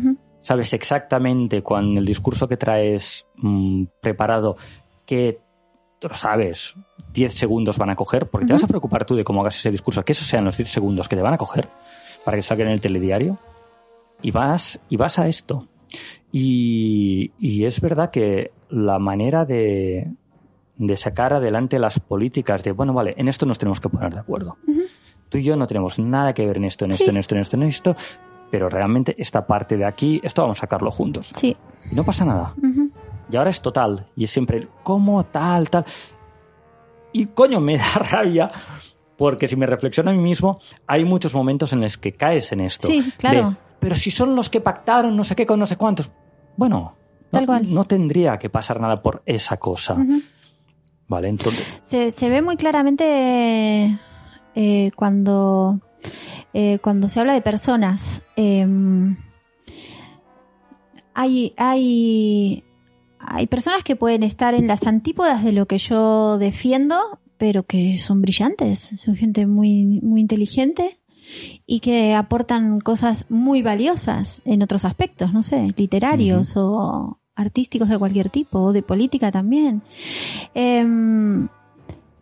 Sabes 0.42 0.72
exactamente 0.72 1.62
con 1.62 1.96
el 1.96 2.04
discurso 2.04 2.46
que 2.48 2.56
traes 2.56 3.26
mm, 3.36 3.84
preparado 4.00 4.56
que 5.06 5.40
tú 5.98 6.08
lo 6.08 6.14
sabes, 6.14 6.74
10 7.12 7.34
segundos 7.34 7.76
van 7.78 7.90
a 7.90 7.96
coger, 7.96 8.28
porque 8.28 8.46
te 8.46 8.52
vas 8.52 8.62
a 8.62 8.68
preocupar 8.68 9.04
tú 9.04 9.16
de 9.16 9.24
cómo 9.24 9.40
hagas 9.40 9.56
ese 9.58 9.70
discurso, 9.70 10.04
que 10.04 10.12
esos 10.12 10.26
sean 10.28 10.44
los 10.44 10.56
10 10.56 10.68
segundos 10.68 11.08
que 11.08 11.16
te 11.16 11.22
van 11.22 11.34
a 11.34 11.38
coger. 11.38 11.68
para 12.24 12.36
que 12.36 12.42
salga 12.42 12.64
en 12.64 12.70
el 12.70 12.80
telediario. 12.80 13.38
Y 14.20 14.30
vas, 14.32 14.78
y 14.90 14.96
vas 14.96 15.18
a 15.18 15.28
esto. 15.28 15.66
Y, 16.30 17.32
y 17.38 17.64
es 17.64 17.80
verdad 17.80 18.10
que 18.10 18.52
la 18.70 18.98
manera 18.98 19.44
de, 19.44 20.10
de 20.76 20.96
sacar 20.96 21.32
adelante 21.32 21.78
las 21.78 21.98
políticas 22.00 22.62
de, 22.62 22.72
bueno, 22.72 22.92
vale, 22.92 23.14
en 23.16 23.28
esto 23.28 23.46
nos 23.46 23.58
tenemos 23.58 23.80
que 23.80 23.88
poner 23.88 24.12
de 24.14 24.20
acuerdo. 24.20 24.56
Tú 25.28 25.38
y 25.38 25.42
yo 25.44 25.56
no 25.56 25.66
tenemos 25.66 25.98
nada 25.98 26.32
que 26.32 26.46
ver 26.46 26.56
en 26.56 26.64
esto, 26.64 26.84
en 26.84 26.92
esto, 26.92 27.04
Sí. 27.04 27.10
en 27.10 27.16
esto, 27.18 27.34
en 27.34 27.40
esto, 27.40 27.56
en 27.56 27.62
esto, 27.64 27.96
pero 28.50 28.68
realmente 28.68 29.14
esta 29.18 29.46
parte 29.46 29.76
de 29.76 29.84
aquí, 29.84 30.20
esto 30.24 30.42
vamos 30.42 30.58
a 30.58 30.60
sacarlo 30.62 30.90
juntos. 30.90 31.30
Sí. 31.34 31.56
Y 31.90 31.94
no 31.94 32.04
pasa 32.04 32.24
nada. 32.24 32.54
Ujú. 32.56 32.90
Y 33.30 33.36
ahora 33.36 33.50
es 33.50 33.60
total. 33.60 34.06
Y 34.16 34.24
es 34.24 34.30
siempre, 34.30 34.56
el 34.58 34.68
¿cómo 34.82 35.22
tal, 35.24 35.68
tal? 35.68 35.84
Y 37.12 37.26
coño, 37.26 37.60
me 37.60 37.76
da 37.78 37.92
rabia. 38.10 38.50
Porque 39.16 39.48
si 39.48 39.56
me 39.56 39.66
reflexiono 39.66 40.10
a 40.10 40.14
mí 40.14 40.20
mismo, 40.20 40.60
hay 40.86 41.04
muchos 41.04 41.34
momentos 41.34 41.72
en 41.72 41.80
los 41.80 41.98
que 41.98 42.12
caes 42.12 42.52
en 42.52 42.60
esto. 42.60 42.86
Sí, 42.86 43.12
claro. 43.18 43.50
De, 43.50 43.56
pero 43.80 43.94
si 43.96 44.10
son 44.12 44.36
los 44.36 44.48
que 44.48 44.60
pactaron 44.60 45.16
no 45.16 45.24
sé 45.24 45.34
qué 45.34 45.44
con 45.44 45.58
no 45.58 45.66
sé 45.66 45.76
cuántos. 45.76 46.10
Bueno, 46.56 46.94
no, 47.32 47.38
Tal 47.38 47.46
cual. 47.46 47.74
no 47.74 47.84
tendría 47.84 48.38
que 48.38 48.50
pasar 48.50 48.80
nada 48.80 49.02
por 49.02 49.22
esa 49.26 49.56
cosa. 49.56 49.96
Vale, 51.08 51.28
entonces. 51.28 51.66
Se, 51.82 52.10
se 52.12 52.28
ve 52.28 52.42
muy 52.42 52.56
claramente 52.56 53.98
eh, 54.54 54.90
cuando, 54.96 55.80
eh, 56.52 56.78
cuando 56.82 57.08
se 57.08 57.20
habla 57.20 57.32
de 57.32 57.42
personas. 57.42 58.22
Em, 58.36 59.16
hay, 61.14 61.54
hay, 61.56 62.64
hay 63.18 63.46
personas 63.46 63.82
que 63.82 63.96
pueden 63.96 64.22
estar 64.22 64.54
en 64.54 64.66
las 64.66 64.86
antípodas 64.86 65.42
de 65.44 65.52
lo 65.52 65.66
que 65.66 65.78
yo 65.78 66.38
defiendo, 66.38 67.20
pero 67.38 67.64
que 67.64 67.98
son 67.98 68.20
brillantes, 68.22 68.78
son 68.78 69.16
gente 69.16 69.46
muy, 69.46 70.00
muy 70.02 70.20
inteligente 70.20 70.98
y 71.66 71.80
que 71.80 72.14
aportan 72.14 72.80
cosas 72.80 73.26
muy 73.28 73.62
valiosas 73.62 74.42
en 74.44 74.62
otros 74.62 74.84
aspectos, 74.84 75.32
no 75.32 75.42
sé, 75.42 75.74
literarios 75.76 76.54
o 76.56 77.18
artísticos 77.34 77.88
de 77.88 77.98
cualquier 77.98 78.30
tipo, 78.30 78.58
o 78.60 78.72
de 78.72 78.82
política 78.82 79.30
también. 79.30 79.82
Em, 80.54 81.48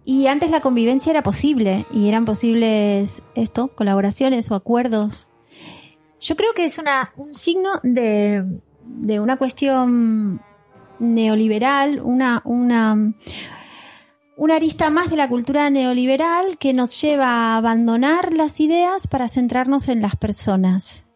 y 0.04 0.26
antes 0.26 0.50
la 0.50 0.60
convivencia 0.60 1.10
era 1.10 1.22
posible 1.22 1.84
y 1.92 2.08
eran 2.08 2.24
posibles 2.24 3.22
esto, 3.34 3.68
colaboraciones 3.68 4.50
o 4.50 4.54
acuerdos. 4.54 5.28
Yo 6.20 6.36
creo 6.36 6.52
que 6.54 6.64
es 6.64 6.78
una, 6.78 7.12
un 7.16 7.34
signo 7.34 7.80
de, 7.82 8.44
de 8.84 9.20
una 9.20 9.36
cuestión 9.36 10.40
neoliberal, 10.98 12.00
una, 12.02 12.42
una, 12.44 13.14
una 14.36 14.56
arista 14.56 14.90
más 14.90 15.10
de 15.10 15.16
la 15.16 15.28
cultura 15.28 15.70
neoliberal 15.70 16.58
que 16.58 16.74
nos 16.74 17.00
lleva 17.00 17.26
a 17.26 17.56
abandonar 17.56 18.34
las 18.34 18.60
ideas 18.60 19.06
para 19.06 19.28
centrarnos 19.28 19.88
en 19.88 20.02
las 20.02 20.16
personas. 20.16 21.06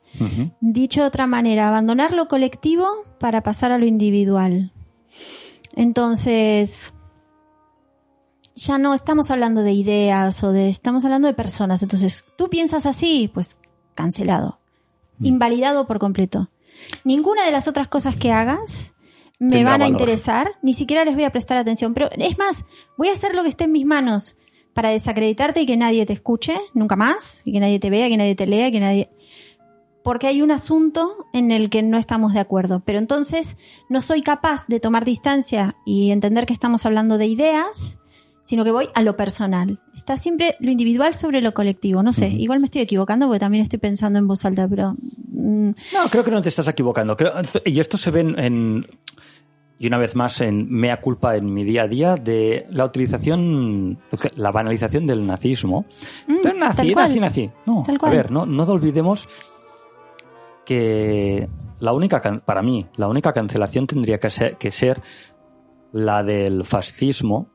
Dicho 0.61 1.03
de 1.03 1.07
otra 1.07 1.27
manera, 1.27 1.69
abandonar 1.69 2.13
lo 2.13 2.27
colectivo 2.27 2.87
para 3.19 3.43
pasar 3.43 3.73
a 3.73 3.79
lo 3.79 3.87
individual. 3.87 4.73
Entonces, 5.77 6.93
ya 8.57 8.77
no 8.79 8.93
estamos 8.93 9.31
hablando 9.31 9.63
de 9.63 9.73
ideas 9.73 10.43
o 10.43 10.53
de, 10.53 10.69
estamos 10.69 11.05
hablando 11.05 11.29
de 11.29 11.35
personas. 11.35 11.83
Entonces, 11.83 12.25
tú 12.37 12.49
piensas 12.51 12.87
así, 12.87 13.31
pues 13.33 13.59
cancelado, 13.95 14.59
invalidado 15.21 15.87
por 15.87 15.99
completo. 16.01 16.51
Ninguna 17.05 17.45
de 17.45 17.53
las 17.53 17.69
otras 17.69 17.89
cosas 17.89 18.17
que 18.17 18.33
hagas 18.33 18.95
me 19.41 19.65
van 19.65 19.83
a 19.83 19.85
valor. 19.87 20.01
interesar, 20.01 20.53
ni 20.63 20.75
siquiera 20.75 21.05
les 21.05 21.15
voy 21.15 21.25
a 21.25 21.31
prestar 21.31 21.59
atención. 21.59 21.95
Pero 21.95 22.09
es 22.13 22.39
más, 22.39 22.65
voy 22.97 23.09
a 23.09 23.13
hacer 23.13 23.35
lo 23.35 23.43
que 23.43 23.49
esté 23.49 23.65
en 23.65 23.73
mis 23.73 23.85
manos 23.87 24.37
para 24.75 24.91
desacreditarte 24.91 25.63
y 25.63 25.67
que 25.67 25.77
nadie 25.77 26.07
te 26.07 26.13
escuche 26.13 26.55
nunca 26.75 26.95
más, 26.95 27.43
y 27.45 27.53
que 27.53 27.61
nadie 27.61 27.79
te 27.81 27.91
vea, 27.91 28.09
que 28.09 28.17
nadie 28.17 28.37
te 28.37 28.47
lea, 28.47 28.71
que 28.71 28.79
nadie 28.81 29.11
porque 30.03 30.27
hay 30.29 30.41
un 30.41 30.51
asunto 30.51 31.27
en 31.35 31.51
el 31.51 31.69
que 31.69 31.83
no 31.83 31.99
estamos 31.99 32.33
de 32.33 32.41
acuerdo. 32.41 32.81
Pero 32.87 32.99
entonces 32.99 33.59
no 33.91 34.01
soy 34.01 34.23
capaz 34.23 34.67
de 34.67 34.81
tomar 34.81 35.05
distancia 35.05 35.75
y 35.85 36.11
entender 36.11 36.47
que 36.47 36.55
estamos 36.55 36.87
hablando 36.87 37.19
de 37.19 37.27
ideas, 37.27 37.99
sino 38.45 38.65
que 38.65 38.71
voy 38.71 38.89
a 38.95 39.03
lo 39.03 39.15
personal. 39.17 39.79
Está 39.95 40.17
siempre 40.17 40.57
lo 40.59 40.71
individual 40.71 41.15
sobre 41.15 41.43
lo 41.43 41.53
colectivo. 41.53 42.03
No 42.03 42.15
sé, 42.15 42.29
igual 42.29 42.61
me 42.61 42.65
estoy 42.65 42.81
equivocando 42.81 43.27
porque 43.27 43.41
también 43.41 43.63
estoy 43.63 43.79
pensando 43.79 44.19
en 44.19 44.27
voz 44.27 44.43
alta, 44.47 44.67
pero... 44.69 44.97
mm, 45.33 45.71
No, 45.93 46.11
creo 46.11 46.25
que 46.25 46.31
no 46.31 46.41
te 46.41 46.49
estás 46.49 46.67
equivocando. 46.69 47.15
Creo- 47.15 47.35
y 47.67 47.79
esto 47.79 47.99
se 47.99 48.11
ve 48.11 48.21
en, 48.21 48.39
en- 48.39 48.87
y 49.83 49.87
una 49.87 49.97
vez 49.97 50.15
más 50.15 50.43
en 50.43 50.71
mea 50.71 51.01
culpa 51.01 51.37
en 51.37 51.55
mi 51.55 51.65
día 51.65 51.85
a 51.85 51.89
día 51.89 52.15
de 52.15 52.67
la 52.69 52.85
utilización, 52.85 53.99
la 54.37 54.53
banalización 54.53 55.07
del 55.07 55.27
nazismo. 55.27 55.87
Mm, 56.29 56.59
nazi, 56.59 56.77
tal 56.77 56.95
nazi, 56.95 57.21
nazi. 57.21 57.51
No, 57.65 57.83
Tal 57.87 57.99
a 57.99 58.11
ver, 58.11 58.31
no, 58.31 58.45
no 58.45 58.65
olvidemos 58.65 59.27
que 60.67 61.49
la 61.79 61.95
única, 61.95 62.21
para 62.45 62.61
mí, 62.61 62.89
la 62.97 63.09
única 63.09 63.33
cancelación 63.33 63.87
tendría 63.87 64.19
que 64.19 64.29
ser, 64.29 64.59
que 64.59 64.71
ser 64.71 65.01
la 65.93 66.23
del 66.23 66.67
fascismo. 66.67 67.49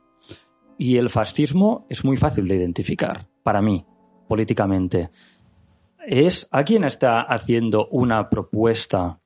Y 0.80 0.97
el 0.97 1.11
fascismo 1.11 1.86
es 1.89 2.03
muy 2.03 2.17
fácil 2.17 2.47
de 2.47 2.55
identificar, 2.55 3.28
para 3.43 3.61
mí, 3.61 3.86
políticamente. 4.28 5.11
Es 5.99 6.47
a 6.49 6.63
quien 6.63 6.86
está 6.86 7.21
haciendo 7.21 7.88
una 7.91 8.32
propuesta 8.32 9.19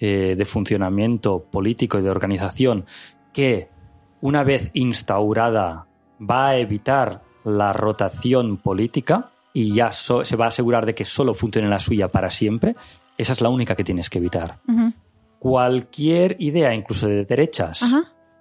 eh, 0.00 0.34
de 0.36 0.44
funcionamiento 0.44 1.44
político 1.44 1.98
y 1.98 2.02
de 2.02 2.10
organización 2.10 2.86
que, 3.32 3.68
una 4.22 4.42
vez 4.44 4.70
instaurada, 4.74 5.86
va 6.20 6.48
a 6.48 6.56
evitar 6.58 7.22
la 7.44 7.72
rotación 7.72 8.56
política 8.56 9.30
y 9.52 9.72
ya 9.74 9.92
so- 9.92 10.24
se 10.24 10.36
va 10.36 10.46
a 10.46 10.48
asegurar 10.48 10.84
de 10.86 10.94
que 10.94 11.04
solo 11.04 11.34
funcione 11.34 11.68
la 11.68 11.78
suya 11.78 12.08
para 12.08 12.30
siempre. 12.30 12.74
Esa 13.18 13.32
es 13.34 13.40
la 13.40 13.48
única 13.50 13.76
que 13.76 13.84
tienes 13.84 14.08
que 14.10 14.18
evitar. 14.18 14.58
Cualquier 15.38 16.36
idea, 16.38 16.74
incluso 16.74 17.06
de 17.08 17.24
derechas, 17.24 17.82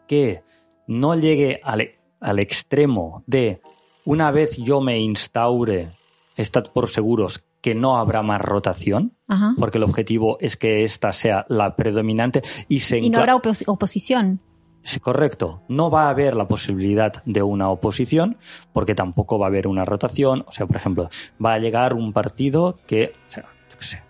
que 0.08 0.44
no 0.88 1.16
llegue 1.16 1.62
al, 1.64 1.92
al 2.20 2.40
extremo 2.40 3.24
de 3.26 3.62
una 4.06 4.32
vez 4.32 4.58
yo 4.58 4.82
me 4.82 5.00
instaure, 5.00 5.88
estad 6.36 6.66
por 6.74 6.90
seguros 6.90 7.44
que 7.62 7.76
no 7.76 7.98
habrá 7.98 8.22
más 8.22 8.42
rotación, 8.42 9.14
Ajá. 9.30 9.54
porque 9.58 9.78
el 9.78 9.84
objetivo 9.86 10.38
es 10.42 10.58
que 10.58 10.84
esta 10.84 11.12
sea 11.14 11.46
la 11.48 11.76
predominante 11.78 12.42
y 12.68 12.80
se 12.80 12.98
Y 12.98 13.10
no 13.10 13.20
habrá 13.20 13.36
opos- 13.36 13.64
oposición. 13.68 14.42
Sí, 14.82 15.00
correcto. 15.00 15.62
No 15.68 15.92
va 15.92 16.08
a 16.08 16.10
haber 16.10 16.36
la 16.36 16.48
posibilidad 16.48 17.22
de 17.26 17.44
una 17.44 17.70
oposición, 17.70 18.38
porque 18.74 18.96
tampoco 18.96 19.38
va 19.38 19.46
a 19.46 19.50
haber 19.50 19.68
una 19.68 19.86
rotación. 19.86 20.46
O 20.48 20.52
sea, 20.52 20.66
por 20.68 20.78
ejemplo, 20.78 21.10
va 21.44 21.54
a 21.54 21.60
llegar 21.60 21.94
un 21.94 22.12
partido 22.14 22.76
que, 22.88 23.14
o 23.28 23.30
sea, 23.30 23.44
yo 23.72 23.78
qué 23.78 23.86
sé. 23.86 24.02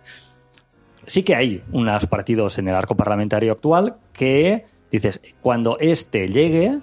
Sí 1.07 1.23
que 1.23 1.35
hay 1.35 1.63
unos 1.71 2.05
partidos 2.05 2.57
en 2.59 2.67
el 2.67 2.75
arco 2.75 2.95
parlamentario 2.95 3.51
actual 3.51 3.95
que 4.13 4.65
dices, 4.91 5.19
cuando 5.41 5.77
este 5.79 6.27
llegue 6.27 6.79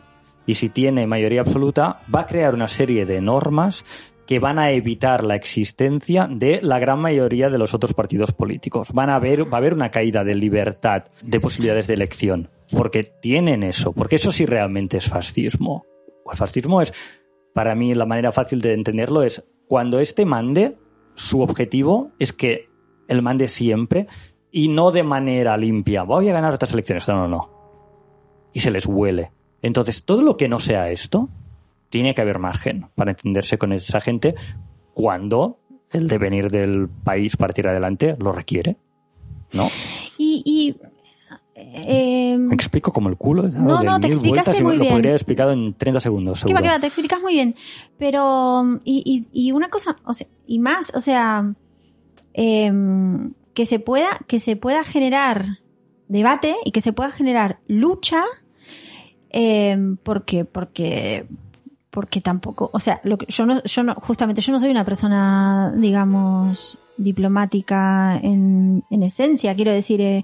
y 0.46 0.54
si 0.54 0.68
tiene 0.68 1.06
mayoría 1.06 1.40
absoluta, 1.42 2.00
va 2.12 2.20
a 2.22 2.26
crear 2.26 2.54
una 2.54 2.66
serie 2.68 3.06
de 3.06 3.20
normas 3.20 3.84
que 4.26 4.38
van 4.38 4.58
a 4.58 4.72
evitar 4.72 5.24
la 5.24 5.36
existencia 5.36 6.28
de 6.30 6.60
la 6.62 6.78
gran 6.78 6.98
mayoría 6.98 7.48
de 7.48 7.58
los 7.58 7.74
otros 7.74 7.94
partidos 7.94 8.32
políticos. 8.32 8.88
Van 8.92 9.10
a 9.10 9.16
haber, 9.16 9.50
va 9.50 9.56
a 9.56 9.60
haber 9.60 9.74
una 9.74 9.90
caída 9.90 10.24
de 10.24 10.34
libertad, 10.34 11.04
de 11.22 11.40
posibilidades 11.40 11.86
de 11.86 11.94
elección, 11.94 12.50
porque 12.72 13.04
tienen 13.04 13.62
eso, 13.62 13.92
porque 13.92 14.16
eso 14.16 14.32
sí 14.32 14.44
realmente 14.44 14.96
es 14.96 15.08
fascismo. 15.08 15.86
El 16.30 16.36
fascismo 16.36 16.82
es, 16.82 16.92
para 17.54 17.74
mí, 17.74 17.94
la 17.94 18.06
manera 18.06 18.32
fácil 18.32 18.60
de 18.60 18.72
entenderlo 18.72 19.22
es 19.22 19.44
cuando 19.68 20.00
este 20.00 20.26
mande, 20.26 20.76
su 21.14 21.40
objetivo 21.40 22.10
es 22.18 22.32
que 22.32 22.68
él 23.08 23.22
mande 23.22 23.48
siempre 23.48 24.06
y 24.50 24.68
no 24.68 24.90
de 24.90 25.02
manera 25.02 25.56
limpia. 25.56 26.02
Voy 26.02 26.28
a 26.28 26.32
ganar 26.32 26.52
estas 26.52 26.72
elecciones. 26.72 27.06
No, 27.08 27.16
no, 27.16 27.28
no. 27.28 27.50
Y 28.52 28.60
se 28.60 28.70
les 28.70 28.86
huele. 28.86 29.30
Entonces, 29.62 30.04
todo 30.04 30.22
lo 30.22 30.36
que 30.36 30.48
no 30.48 30.58
sea 30.58 30.90
esto, 30.90 31.28
tiene 31.88 32.14
que 32.14 32.22
haber 32.22 32.38
margen 32.38 32.88
para 32.94 33.10
entenderse 33.12 33.58
con 33.58 33.72
esa 33.72 34.00
gente 34.00 34.34
cuando 34.94 35.58
el 35.90 36.08
devenir 36.08 36.50
del 36.50 36.88
país 36.88 37.36
para 37.36 37.52
tirar 37.52 37.72
adelante 37.72 38.16
lo 38.18 38.32
requiere. 38.32 38.76
¿No? 39.52 39.68
Y... 40.18 40.42
y 40.44 40.76
eh, 41.58 42.36
Me 42.38 42.54
explico 42.54 42.92
como 42.92 43.08
el 43.08 43.16
culo. 43.16 43.42
dado 43.44 43.64
No, 43.64 43.82
no, 43.82 44.00
te 44.00 44.08
explicaste 44.08 44.62
muy 44.62 44.76
lo 44.76 44.82
bien. 44.82 44.92
podría 44.92 45.10
haber 45.10 45.20
explicado 45.20 45.52
en 45.52 45.72
30 45.74 46.00
segundos, 46.00 46.44
¿Qué 46.44 46.52
va, 46.52 46.58
seguro. 46.58 46.62
qué 46.62 46.68
va? 46.68 46.80
Te 46.80 46.86
explicas 46.88 47.20
muy 47.22 47.32
bien. 47.34 47.54
Pero, 47.96 48.80
y, 48.84 49.26
y, 49.32 49.46
y 49.48 49.52
una 49.52 49.70
cosa, 49.70 49.96
o 50.04 50.12
sea, 50.12 50.26
y 50.46 50.58
más, 50.58 50.92
o 50.94 51.00
sea, 51.00 51.54
em, 52.34 53.32
que 53.54 53.64
se 53.64 53.78
pueda, 53.78 54.20
que 54.26 54.38
se 54.38 54.56
pueda 54.56 54.84
generar 54.84 55.60
debate 56.08 56.54
y 56.64 56.72
que 56.72 56.80
se 56.82 56.92
pueda 56.92 57.10
generar 57.10 57.60
lucha, 57.68 58.22
em, 59.30 59.96
porque, 59.96 60.44
porque, 60.44 61.26
porque 61.96 62.20
tampoco, 62.20 62.68
o 62.74 62.78
sea, 62.78 63.00
lo 63.04 63.16
que, 63.16 63.24
yo 63.30 63.46
no, 63.46 63.62
yo 63.62 63.82
no, 63.82 63.94
justamente 63.94 64.42
yo 64.42 64.52
no 64.52 64.60
soy 64.60 64.70
una 64.70 64.84
persona, 64.84 65.72
digamos, 65.74 66.78
diplomática 66.98 68.20
en, 68.22 68.84
en 68.90 69.02
esencia, 69.02 69.54
quiero 69.54 69.72
decir, 69.72 70.02
eh, 70.02 70.22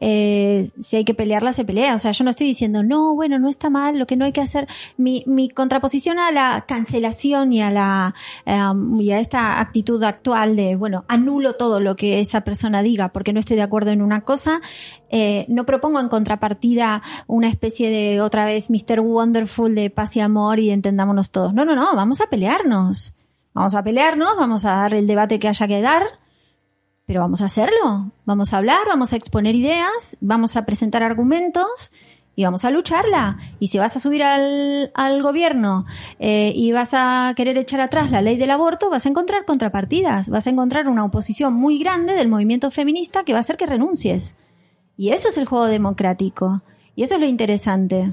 eh, 0.00 0.70
si 0.80 0.96
hay 0.96 1.04
que 1.04 1.14
pelearla, 1.14 1.52
se 1.52 1.64
pelea. 1.64 1.94
O 1.94 1.98
sea, 1.98 2.12
yo 2.12 2.24
no 2.24 2.30
estoy 2.30 2.46
diciendo, 2.46 2.82
no, 2.82 3.14
bueno, 3.14 3.38
no 3.38 3.48
está 3.48 3.70
mal, 3.70 3.98
lo 3.98 4.06
que 4.06 4.16
no 4.16 4.24
hay 4.24 4.32
que 4.32 4.40
hacer. 4.40 4.66
Mi, 4.96 5.22
mi 5.26 5.48
contraposición 5.48 6.18
a 6.18 6.32
la 6.32 6.64
cancelación 6.66 7.52
y 7.52 7.62
a 7.62 7.70
la, 7.70 8.14
em, 8.46 9.00
y 9.00 9.12
a 9.12 9.20
esta 9.20 9.60
actitud 9.60 10.02
actual 10.02 10.56
de, 10.56 10.76
bueno, 10.76 11.04
anulo 11.08 11.54
todo 11.54 11.80
lo 11.80 11.96
que 11.96 12.20
esa 12.20 12.40
persona 12.42 12.82
diga 12.82 13.08
porque 13.08 13.32
no 13.32 13.40
estoy 13.40 13.56
de 13.56 13.62
acuerdo 13.62 13.90
en 13.90 14.02
una 14.02 14.22
cosa, 14.22 14.60
eh, 15.10 15.44
no 15.48 15.66
propongo 15.66 16.00
en 16.00 16.08
contrapartida 16.08 17.02
una 17.26 17.48
especie 17.48 17.90
de, 17.90 18.20
otra 18.20 18.44
vez, 18.44 18.70
Mr. 18.70 19.00
Wonderful 19.00 19.74
de 19.74 19.90
paz 19.90 20.16
y 20.16 20.20
amor 20.20 20.58
y 20.58 20.70
entendámonos 20.70 21.30
todos. 21.30 21.52
No, 21.52 21.64
no, 21.64 21.74
no, 21.74 21.94
vamos 21.94 22.20
a 22.20 22.26
pelearnos. 22.26 23.12
Vamos 23.52 23.74
a 23.74 23.82
pelearnos, 23.82 24.36
vamos 24.36 24.64
a 24.64 24.70
dar 24.70 24.94
el 24.94 25.08
debate 25.08 25.40
que 25.40 25.48
haya 25.48 25.66
que 25.66 25.80
dar, 25.80 26.04
pero 27.10 27.22
vamos 27.22 27.42
a 27.42 27.46
hacerlo. 27.46 28.12
Vamos 28.24 28.52
a 28.52 28.58
hablar, 28.58 28.82
vamos 28.86 29.12
a 29.12 29.16
exponer 29.16 29.56
ideas, 29.56 30.16
vamos 30.20 30.54
a 30.54 30.64
presentar 30.64 31.02
argumentos 31.02 31.90
y 32.36 32.44
vamos 32.44 32.64
a 32.64 32.70
lucharla. 32.70 33.36
Y 33.58 33.66
si 33.66 33.78
vas 33.78 33.96
a 33.96 33.98
subir 33.98 34.22
al, 34.22 34.92
al 34.94 35.20
gobierno 35.20 35.86
eh, 36.20 36.52
y 36.54 36.70
vas 36.70 36.90
a 36.92 37.32
querer 37.34 37.58
echar 37.58 37.80
atrás 37.80 38.12
la 38.12 38.22
ley 38.22 38.36
del 38.36 38.52
aborto, 38.52 38.90
vas 38.90 39.06
a 39.06 39.08
encontrar 39.08 39.44
contrapartidas, 39.44 40.28
vas 40.28 40.46
a 40.46 40.50
encontrar 40.50 40.86
una 40.86 41.04
oposición 41.04 41.52
muy 41.52 41.80
grande 41.80 42.14
del 42.14 42.28
movimiento 42.28 42.70
feminista 42.70 43.24
que 43.24 43.32
va 43.32 43.38
a 43.38 43.40
hacer 43.40 43.56
que 43.56 43.66
renuncies. 43.66 44.36
Y 44.96 45.08
eso 45.08 45.30
es 45.30 45.36
el 45.36 45.46
juego 45.46 45.66
democrático. 45.66 46.62
Y 46.94 47.02
eso 47.02 47.14
es 47.14 47.20
lo 47.20 47.26
interesante. 47.26 48.12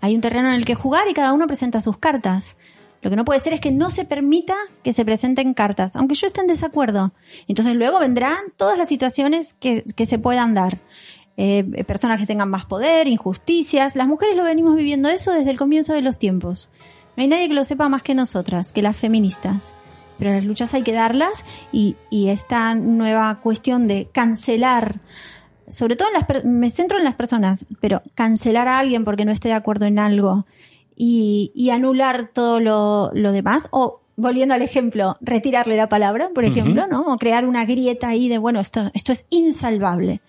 Hay 0.00 0.16
un 0.16 0.20
terreno 0.20 0.48
en 0.48 0.54
el 0.54 0.64
que 0.64 0.74
jugar 0.74 1.06
y 1.08 1.14
cada 1.14 1.32
uno 1.32 1.46
presenta 1.46 1.80
sus 1.80 1.96
cartas. 1.96 2.56
Lo 3.02 3.10
que 3.10 3.16
no 3.16 3.24
puede 3.24 3.40
ser 3.40 3.52
es 3.52 3.60
que 3.60 3.72
no 3.72 3.90
se 3.90 4.04
permita 4.04 4.54
que 4.84 4.92
se 4.92 5.04
presenten 5.04 5.54
cartas, 5.54 5.96
aunque 5.96 6.14
yo 6.14 6.28
esté 6.28 6.40
en 6.40 6.46
desacuerdo. 6.46 7.12
Entonces 7.48 7.74
luego 7.74 7.98
vendrán 7.98 8.38
todas 8.56 8.78
las 8.78 8.88
situaciones 8.88 9.54
que, 9.54 9.82
que 9.96 10.06
se 10.06 10.18
puedan 10.18 10.54
dar. 10.54 10.78
Eh, 11.36 11.84
personas 11.86 12.20
que 12.20 12.26
tengan 12.26 12.48
más 12.48 12.66
poder, 12.66 13.08
injusticias. 13.08 13.96
Las 13.96 14.06
mujeres 14.06 14.36
lo 14.36 14.44
venimos 14.44 14.76
viviendo 14.76 15.08
eso 15.08 15.32
desde 15.32 15.50
el 15.50 15.58
comienzo 15.58 15.94
de 15.94 16.02
los 16.02 16.18
tiempos. 16.18 16.70
No 17.16 17.22
hay 17.22 17.28
nadie 17.28 17.48
que 17.48 17.54
lo 17.54 17.64
sepa 17.64 17.88
más 17.88 18.02
que 18.02 18.14
nosotras, 18.14 18.72
que 18.72 18.82
las 18.82 18.96
feministas. 18.96 19.74
Pero 20.18 20.32
las 20.32 20.44
luchas 20.44 20.72
hay 20.74 20.82
que 20.82 20.92
darlas 20.92 21.44
y, 21.72 21.96
y 22.08 22.28
esta 22.28 22.74
nueva 22.76 23.40
cuestión 23.40 23.88
de 23.88 24.08
cancelar 24.12 25.00
sobre 25.68 25.96
todo 25.96 26.08
en 26.08 26.14
las, 26.14 26.44
me 26.44 26.70
centro 26.70 26.98
en 26.98 27.04
las 27.04 27.14
personas, 27.14 27.64
pero 27.80 28.02
cancelar 28.14 28.68
a 28.68 28.78
alguien 28.78 29.04
porque 29.04 29.24
no 29.24 29.32
esté 29.32 29.48
de 29.48 29.54
acuerdo 29.54 29.86
en 29.86 29.98
algo 29.98 30.44
y, 31.04 31.50
y 31.52 31.70
anular 31.70 32.30
todo 32.32 32.60
lo, 32.60 33.10
lo 33.12 33.32
demás, 33.32 33.66
o 33.72 34.02
volviendo 34.14 34.54
al 34.54 34.62
ejemplo, 34.62 35.16
retirarle 35.20 35.76
la 35.76 35.88
palabra, 35.88 36.30
por 36.32 36.44
ejemplo, 36.44 36.86
¿no? 36.86 37.12
O 37.12 37.18
crear 37.18 37.44
una 37.44 37.64
grieta 37.64 38.06
ahí 38.06 38.28
de, 38.28 38.38
bueno, 38.38 38.60
esto, 38.60 38.88
esto 38.94 39.10
es 39.10 39.26
insalvable. 39.28 40.20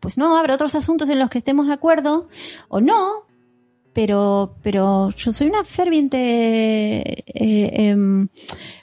Pues 0.00 0.18
no, 0.18 0.36
habrá 0.36 0.52
otros 0.52 0.74
asuntos 0.74 1.08
en 1.08 1.18
los 1.18 1.30
que 1.30 1.38
estemos 1.38 1.68
de 1.68 1.72
acuerdo, 1.72 2.26
o 2.68 2.82
no, 2.82 3.24
pero, 3.94 4.54
pero 4.62 5.08
yo 5.12 5.32
soy 5.32 5.46
una 5.46 5.64
ferviente, 5.64 6.18
eh, 6.18 7.88
em, 7.88 8.28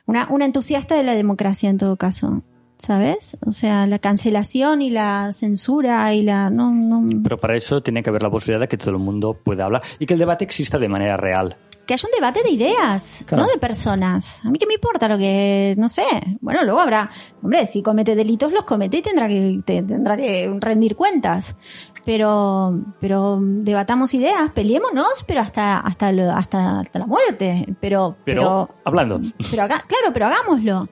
una, 0.07 0.27
una 0.31 0.45
entusiasta 0.45 0.95
de 0.95 1.03
la 1.03 1.13
democracia 1.13 1.69
en 1.69 1.77
todo 1.77 1.95
caso. 1.95 2.41
¿Sabes? 2.77 3.37
O 3.45 3.51
sea, 3.53 3.87
la 3.87 3.99
cancelación 3.99 4.81
y 4.81 4.89
la 4.89 5.31
censura 5.33 6.13
y 6.13 6.23
la... 6.23 6.49
No, 6.49 6.71
no, 6.71 7.03
Pero 7.23 7.39
para 7.39 7.55
eso 7.55 7.81
tiene 7.81 8.03
que 8.03 8.09
haber 8.09 8.21
la 8.23 8.29
posibilidad 8.29 8.59
de 8.59 8.67
que 8.67 8.77
todo 8.77 8.91
el 8.91 8.97
mundo 8.97 9.33
pueda 9.33 9.65
hablar 9.65 9.81
y 9.97 10.05
que 10.05 10.13
el 10.13 10.19
debate 10.19 10.43
exista 10.43 10.77
de 10.77 10.89
manera 10.89 11.15
real. 11.15 11.55
que 11.87 11.93
haya 11.93 12.07
un 12.07 12.19
debate 12.19 12.43
de 12.43 12.49
ideas, 12.51 13.23
Claro. 13.27 13.43
no 13.45 13.49
de 13.49 13.57
personas. 13.59 14.43
A 14.45 14.49
mí 14.49 14.59
que 14.59 14.67
me 14.67 14.73
importa 14.73 15.07
lo 15.07 15.17
que, 15.17 15.73
no 15.77 15.87
sé. 15.87 16.03
Bueno, 16.41 16.63
luego 16.65 16.81
habrá, 16.81 17.09
hombre, 17.41 17.65
si 17.67 17.81
comete 17.81 18.13
delitos 18.15 18.51
los 18.51 18.65
comete 18.65 18.97
y 18.97 19.01
tendrá 19.01 19.27
que 19.29 19.61
te- 19.65 19.83
tendrá 19.83 20.17
que 20.17 20.51
rendir 20.59 20.95
cuentas. 20.97 21.55
Pero 22.03 22.77
pero 22.99 23.39
debatamos 23.41 24.13
ideas, 24.13 24.51
peleémonos, 24.51 25.23
pero 25.25 25.41
hasta 25.41 25.77
hasta 25.79 26.09
hasta, 26.35 26.79
hasta 26.81 26.99
la 26.99 27.05
muerte. 27.07 27.65
Pero 27.79 28.15
Pero, 28.25 28.69
hablando. 28.83 29.21
pero 29.49 29.65
claro, 29.67 30.11
pero 30.13 30.25
hagámoslo. 30.27 30.87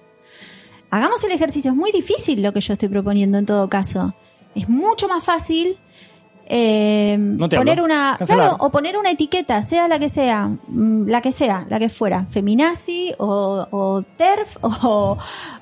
Hagamos 0.94 1.24
el 1.24 1.32
ejercicio. 1.32 1.72
Es 1.72 1.76
muy 1.76 1.92
difícil 1.92 2.44
lo 2.44 2.54
que 2.54 2.62
yo 2.62 2.74
estoy 2.74 2.88
proponiendo 2.88 3.40
en 3.40 3.48
todo 3.48 3.68
caso. 3.68 4.14
Es 4.54 4.70
mucho 4.70 5.08
más 5.08 5.24
fácil 5.24 5.80
eh, 6.56 7.18
No 7.18 7.50
poner 7.50 7.72
hablo. 7.80 7.86
una, 7.86 8.16
Cancelar. 8.18 8.50
claro, 8.50 8.58
o 8.64 8.70
poner 8.72 8.96
una 8.98 9.10
etiqueta, 9.10 9.62
sea 9.64 9.88
la 9.88 9.98
que 9.98 10.08
sea, 10.10 10.48
mm, 10.68 11.08
la 11.08 11.22
que 11.22 11.32
sea, 11.32 11.66
la 11.68 11.80
que 11.80 11.90
fuera, 11.90 12.26
feminazi 12.30 13.14
o, 13.18 13.68
o 13.72 14.04
TERF 14.18 14.58
o, 14.62 15.18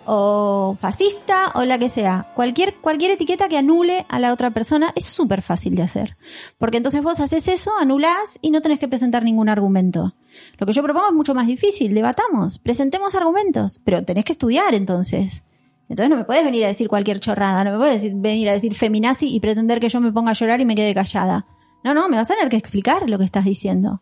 o 0.06 0.78
fascista 0.82 1.52
o 1.56 1.64
la 1.64 1.80
que 1.80 1.88
sea. 1.88 2.28
Cualquier, 2.36 2.76
cualquier 2.76 3.12
etiqueta 3.12 3.48
que 3.48 3.58
anule 3.58 4.06
a 4.10 4.20
la 4.20 4.34
otra 4.34 4.52
persona 4.52 4.92
es 4.96 5.06
súper 5.06 5.42
fácil 5.42 5.76
de 5.76 5.84
hacer. 5.84 6.18
Porque 6.58 6.78
entonces 6.78 7.02
vos 7.02 7.20
haces 7.22 7.48
eso, 7.48 7.72
anulás 7.80 8.38
y 8.42 8.52
no 8.52 8.62
tenés 8.62 8.80
que 8.80 8.88
presentar 8.89 9.24
ningún 9.24 9.48
argumento. 9.50 10.14
Lo 10.58 10.66
que 10.68 10.74
yo 10.74 10.84
propongo 10.84 11.08
es 11.08 11.14
mucho 11.14 11.34
más 11.34 11.48
difícil, 11.48 11.94
debatamos, 11.94 12.60
presentemos 12.60 13.16
argumentos, 13.16 13.80
pero 13.86 14.04
tenés 14.04 14.26
que 14.26 14.32
estudiar 14.34 14.74
entonces. 14.74 15.44
Entonces 15.92 16.10
no 16.10 16.16
me 16.16 16.24
puedes 16.24 16.44
venir 16.46 16.64
a 16.64 16.68
decir 16.70 16.88
cualquier 16.88 17.20
chorrada, 17.20 17.64
no 17.66 17.72
me 17.74 17.78
puedes 17.78 18.02
decir- 18.02 18.14
venir 18.16 18.50
a 18.50 18.54
decir 18.54 18.74
feminazi 18.74 19.28
y 19.36 19.39
pretender 19.42 19.80
que 19.80 19.89
yo 19.89 20.00
me 20.02 20.12
ponga 20.12 20.32
a 20.32 20.34
llorar 20.34 20.60
y 20.62 20.66
me 20.66 20.74
quede 20.76 20.94
callada. 20.96 21.46
No, 21.84 21.94
no, 21.94 22.08
me 22.10 22.16
vas 22.18 22.32
a 22.32 22.36
tener 22.36 22.50
que 22.50 22.56
explicar 22.58 23.10
lo 23.10 23.18
que 23.18 23.26
estás 23.26 23.44
diciendo. 23.46 24.02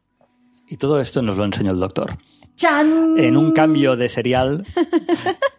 Y 0.67 0.77
todo 0.77 1.01
esto 1.01 1.21
nos 1.23 1.37
lo 1.37 1.45
enseñó 1.45 1.71
el 1.71 1.79
doctor. 1.79 2.17
¡Chan! 2.55 3.15
En 3.17 3.37
un 3.37 3.53
cambio 3.53 3.95
de 3.95 4.07
serial, 4.09 4.65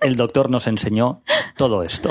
el 0.02 0.16
doctor 0.16 0.50
nos 0.50 0.66
enseñó 0.66 1.22
todo 1.56 1.82
esto. 1.82 2.10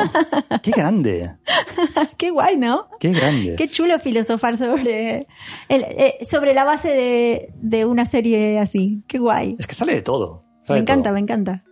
¡Qué 0.64 0.72
grande! 0.72 1.36
¡Qué 2.18 2.32
guay, 2.32 2.58
¿no? 2.58 2.88
¡Qué 3.00 3.12
grande! 3.12 3.56
Qué 3.56 3.68
chulo 3.70 4.00
filosofar 4.00 4.58
sobre, 4.58 5.28
el- 5.70 5.84
eh, 5.84 6.18
sobre 6.30 6.54
la 6.56 6.64
base 6.66 6.90
de, 6.90 7.54
de 7.56 7.86
una 7.86 8.06
serie 8.06 8.60
así. 8.60 9.04
Qué 9.08 9.20
guay. 9.20 9.56
Es 9.60 9.68
que 9.68 9.76
sale 9.76 9.94
de 9.94 10.02
todo. 10.02 10.44
Me 10.62 10.66
sale 10.66 10.80
encanta, 10.82 11.04
todo. 11.10 11.14
me 11.14 11.20
encanta. 11.22 11.64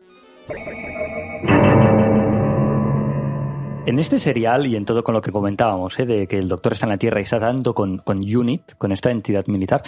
En 3.87 3.99
este 3.99 4.19
serial 4.19 4.67
y 4.67 4.75
en 4.75 4.83
todo 4.85 5.03
con 5.03 5.13
lo 5.15 5.21
que 5.21 5.31
comentábamos, 5.31 5.97
¿eh? 5.99 6.05
de 6.05 6.27
que 6.27 6.37
el 6.37 6.47
doctor 6.49 6.73
está 6.73 6.85
en 6.85 6.89
la 6.91 6.97
Tierra 6.97 7.19
y 7.21 7.23
está 7.23 7.39
dando 7.39 7.73
con, 7.73 7.97
con 7.97 8.17
UNIT, 8.19 8.73
con 8.77 8.91
esta 8.91 9.09
entidad 9.11 9.47
militar, 9.47 9.81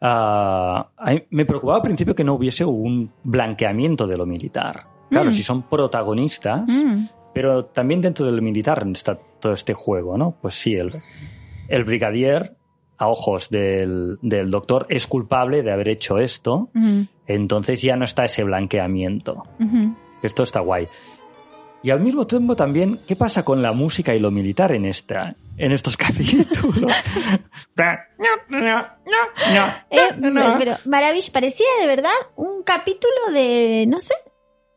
ah, 0.00 0.88
a 0.96 1.10
mí 1.12 1.22
me 1.30 1.44
preocupaba 1.46 1.76
al 1.78 1.82
principio 1.82 2.14
que 2.14 2.24
no 2.24 2.34
hubiese 2.34 2.64
un 2.64 3.10
blanqueamiento 3.24 4.06
de 4.06 4.16
lo 4.16 4.26
militar. 4.26 4.86
Claro, 5.10 5.30
Mm. 5.30 5.32
si 5.32 5.42
son 5.42 5.62
protagonistas, 5.62 6.62
Mm. 6.68 7.06
pero 7.32 7.64
también 7.64 8.00
dentro 8.02 8.26
del 8.26 8.42
militar 8.42 8.86
está 8.92 9.16
todo 9.40 9.54
este 9.54 9.72
juego, 9.74 10.18
¿no? 10.18 10.36
Pues 10.42 10.54
sí, 10.54 10.74
el, 10.74 10.92
el 11.68 11.84
brigadier, 11.84 12.54
a 12.98 13.08
ojos 13.08 13.48
del, 13.48 14.18
del 14.22 14.50
doctor, 14.50 14.84
es 14.90 15.06
culpable 15.06 15.62
de 15.62 15.72
haber 15.72 15.88
hecho 15.88 16.18
esto, 16.18 16.68
Ujú, 16.74 17.06
entonces 17.26 17.80
ya 17.80 17.96
no 17.96 18.04
está 18.04 18.24
ese 18.26 18.42
blanqueamiento. 18.44 19.44
Esto 20.22 20.42
está 20.42 20.60
guay. 20.60 20.88
Y 21.82 21.90
al 21.90 22.00
mismo 22.00 22.26
tiempo 22.26 22.56
también, 22.56 22.98
¿qué 23.06 23.14
pasa 23.14 23.44
con 23.44 23.62
la 23.62 23.72
música 23.72 24.14
y 24.14 24.18
lo 24.18 24.30
militar 24.30 24.72
en 24.72 24.84
esta, 24.84 25.34
en 25.56 25.72
estos 25.72 25.96
capítulos? 25.96 26.92
Eh, 29.90 30.08
pero 30.58 30.76
maravilla, 30.86 31.32
parecía 31.32 31.66
de 31.80 31.86
verdad 31.86 32.10
un 32.36 32.62
capítulo 32.64 33.32
de, 33.32 33.84
no 33.88 34.00
sé, 34.00 34.14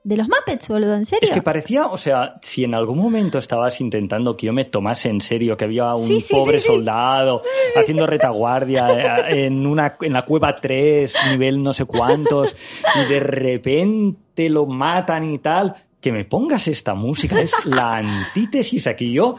de 0.04 0.18
los 0.18 0.28
Muppets, 0.28 0.68
boludo, 0.68 0.96
en 0.96 1.06
serio. 1.06 1.28
Es 1.28 1.32
que 1.32 1.44
parecía, 1.44 1.86
o 1.86 1.98
sea, 1.98 2.36
si 2.42 2.64
en 2.64 2.74
algún 2.74 2.98
momento 2.98 3.38
estabas 3.38 3.80
intentando 3.82 4.36
que 4.36 4.48
yo 4.48 4.54
me 4.54 4.66
tomase 4.66 5.10
en 5.10 5.22
serio, 5.22 5.56
que 5.56 5.66
había 5.66 5.94
un 5.94 6.08
Sí, 6.08 6.22
sí, 6.22 6.34
pobre 6.34 6.60
sí, 6.60 6.68
soldado 6.68 7.42
haciendo 7.76 8.08
retaguardia 8.08 9.30
eh, 9.30 9.46
en 9.46 9.66
una 9.68 9.98
en 10.02 10.14
la 10.14 10.24
cueva 10.24 10.56
3, 10.56 11.14
nivel 11.32 11.62
no 11.62 11.74
sé 11.74 11.86
cuántos, 11.86 12.56
y 12.96 13.14
de 13.14 13.20
repente 13.20 14.50
lo 14.50 14.66
matan 14.66 15.30
y 15.30 15.38
tal, 15.38 15.76
que 16.02 16.12
me 16.12 16.26
pongas 16.26 16.68
esta 16.68 16.94
música 16.96 17.40
es 17.40 17.54
la 17.66 17.94
antítesis 17.98 18.88
aquí 18.88 19.14
yo 19.14 19.36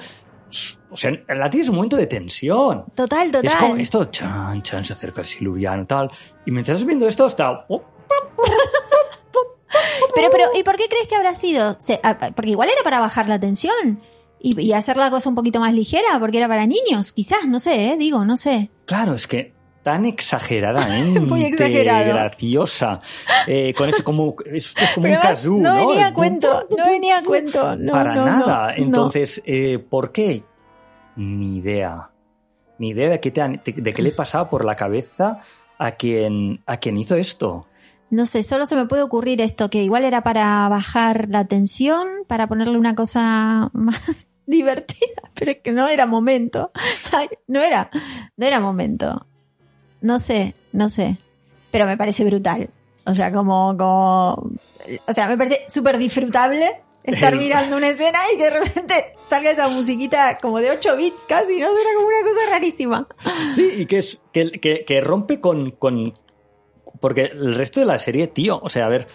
o 0.90 0.96
sea, 0.96 1.10
la 1.28 1.48
tienes 1.48 1.70
un 1.70 1.76
momento 1.76 1.96
de 1.96 2.06
tensión. 2.06 2.84
Total, 2.94 3.30
total. 3.30 3.46
Es 3.46 3.54
como 3.56 3.76
esto, 3.76 4.04
chan, 4.06 4.62
chan, 4.62 4.84
se 4.84 4.92
acerca 4.92 5.22
el 5.22 5.26
siluriano, 5.26 5.86
tal. 5.86 6.10
Y 6.44 6.50
mientras 6.50 6.76
estás 6.76 6.86
viendo 6.86 7.08
esto, 7.08 7.26
está. 7.26 7.64
oh, 7.68 7.82
Pero, 10.14 10.28
pero, 10.30 10.50
¿y 10.54 10.62
por 10.62 10.76
qué 10.76 10.84
crees 10.90 11.08
que 11.08 11.16
habrá 11.16 11.32
sido? 11.34 11.78
Porque 12.36 12.50
igual 12.50 12.68
era 12.68 12.82
para 12.82 13.00
bajar 13.00 13.28
la 13.28 13.40
tensión. 13.40 14.02
Y, 14.38 14.60
y 14.60 14.72
hacer 14.74 14.96
la 14.96 15.10
cosa 15.10 15.28
un 15.28 15.34
poquito 15.34 15.60
más 15.60 15.72
ligera, 15.72 16.18
porque 16.20 16.38
era 16.38 16.48
para 16.48 16.66
niños, 16.66 17.12
quizás, 17.12 17.46
no 17.46 17.60
sé, 17.60 17.92
eh, 17.92 17.96
digo, 17.96 18.24
no 18.24 18.36
sé. 18.36 18.70
Claro, 18.86 19.14
es 19.14 19.26
que 19.28 19.54
tan 19.82 20.04
exageradamente 20.06 21.20
Muy 21.20 21.50
graciosa. 21.50 23.00
Eh, 23.46 23.74
con 23.76 23.88
ese 23.88 24.02
como, 24.04 24.36
esto 24.52 24.84
es 24.84 24.90
como 24.92 25.02
Pero 25.04 25.16
un 25.16 25.22
kazoo, 25.22 25.58
no 25.60 25.74
¿no? 25.78 25.88
venía 25.88 26.06
a 26.06 26.12
cuento, 26.14 26.66
no 26.76 26.86
venía 26.86 27.18
a 27.18 27.22
cuento. 27.22 27.76
No, 27.76 27.92
Para 27.92 28.14
no, 28.14 28.26
nada. 28.26 28.66
no. 28.76 28.84
Entonces, 28.84 29.42
eh, 29.44 29.78
¿por 29.78 30.12
qué? 30.12 30.42
Ni 31.16 31.58
idea. 31.58 32.10
Ni 32.78 32.90
idea 32.90 33.10
de 33.10 33.20
qué, 33.20 33.30
te 33.30 33.40
han- 33.42 33.60
de, 33.64 33.72
de 33.72 33.92
qué 33.94 34.02
le 34.02 34.12
pasaba 34.12 34.48
por 34.48 34.64
la 34.64 34.76
cabeza 34.76 35.40
a 35.78 35.92
quien, 35.92 36.62
a 36.66 36.76
quien 36.78 36.96
hizo 36.96 37.16
esto. 37.16 37.66
No 38.10 38.26
sé, 38.26 38.42
solo 38.42 38.66
se 38.66 38.76
me 38.76 38.86
puede 38.86 39.02
ocurrir 39.02 39.40
esto, 39.40 39.70
que 39.70 39.82
igual 39.82 40.04
era 40.04 40.22
para 40.22 40.68
bajar 40.68 41.28
la 41.30 41.46
tensión, 41.46 42.06
para 42.26 42.46
ponerle 42.46 42.76
una 42.78 42.94
cosa 42.94 43.70
más 43.72 44.26
divertida, 44.46 45.22
pero 45.34 45.52
es 45.52 45.58
que 45.62 45.72
no 45.72 45.88
era 45.88 46.04
momento. 46.06 46.70
Ay, 47.12 47.28
no 47.46 47.60
era, 47.62 47.88
no 48.36 48.46
era 48.46 48.60
momento. 48.60 49.26
No 50.02 50.18
sé, 50.18 50.54
no 50.72 50.88
sé. 50.88 51.16
Pero 51.70 51.86
me 51.86 51.96
parece 51.96 52.24
brutal. 52.24 52.68
O 53.06 53.14
sea, 53.14 53.32
como, 53.32 53.76
como, 53.76 54.50
o 55.06 55.12
sea, 55.12 55.28
me 55.28 55.36
parece 55.36 55.64
súper 55.68 55.98
disfrutable 55.98 56.82
estar 57.04 57.34
mirando 57.36 57.76
una 57.76 57.88
escena 57.88 58.18
y 58.32 58.36
que 58.36 58.44
de 58.44 58.60
repente 58.60 58.94
salga 59.28 59.50
esa 59.50 59.68
musiquita 59.68 60.38
como 60.38 60.58
de 60.60 60.70
8 60.70 60.96
bits 60.96 61.24
casi, 61.26 61.58
¿no? 61.58 61.66
Era 61.66 61.90
como 61.96 62.06
una 62.06 62.22
cosa 62.22 62.50
rarísima. 62.50 63.08
Sí, 63.54 63.70
y 63.78 63.86
que 63.86 63.98
es 63.98 64.20
que, 64.32 64.52
que, 64.52 64.84
que 64.84 65.00
rompe 65.00 65.40
con, 65.40 65.72
con. 65.72 66.12
Porque 67.00 67.22
el 67.24 67.54
resto 67.54 67.80
de 67.80 67.86
la 67.86 67.98
serie, 67.98 68.28
tío, 68.28 68.60
o 68.62 68.68
sea, 68.68 68.86
a 68.86 68.88
ver, 68.88 69.08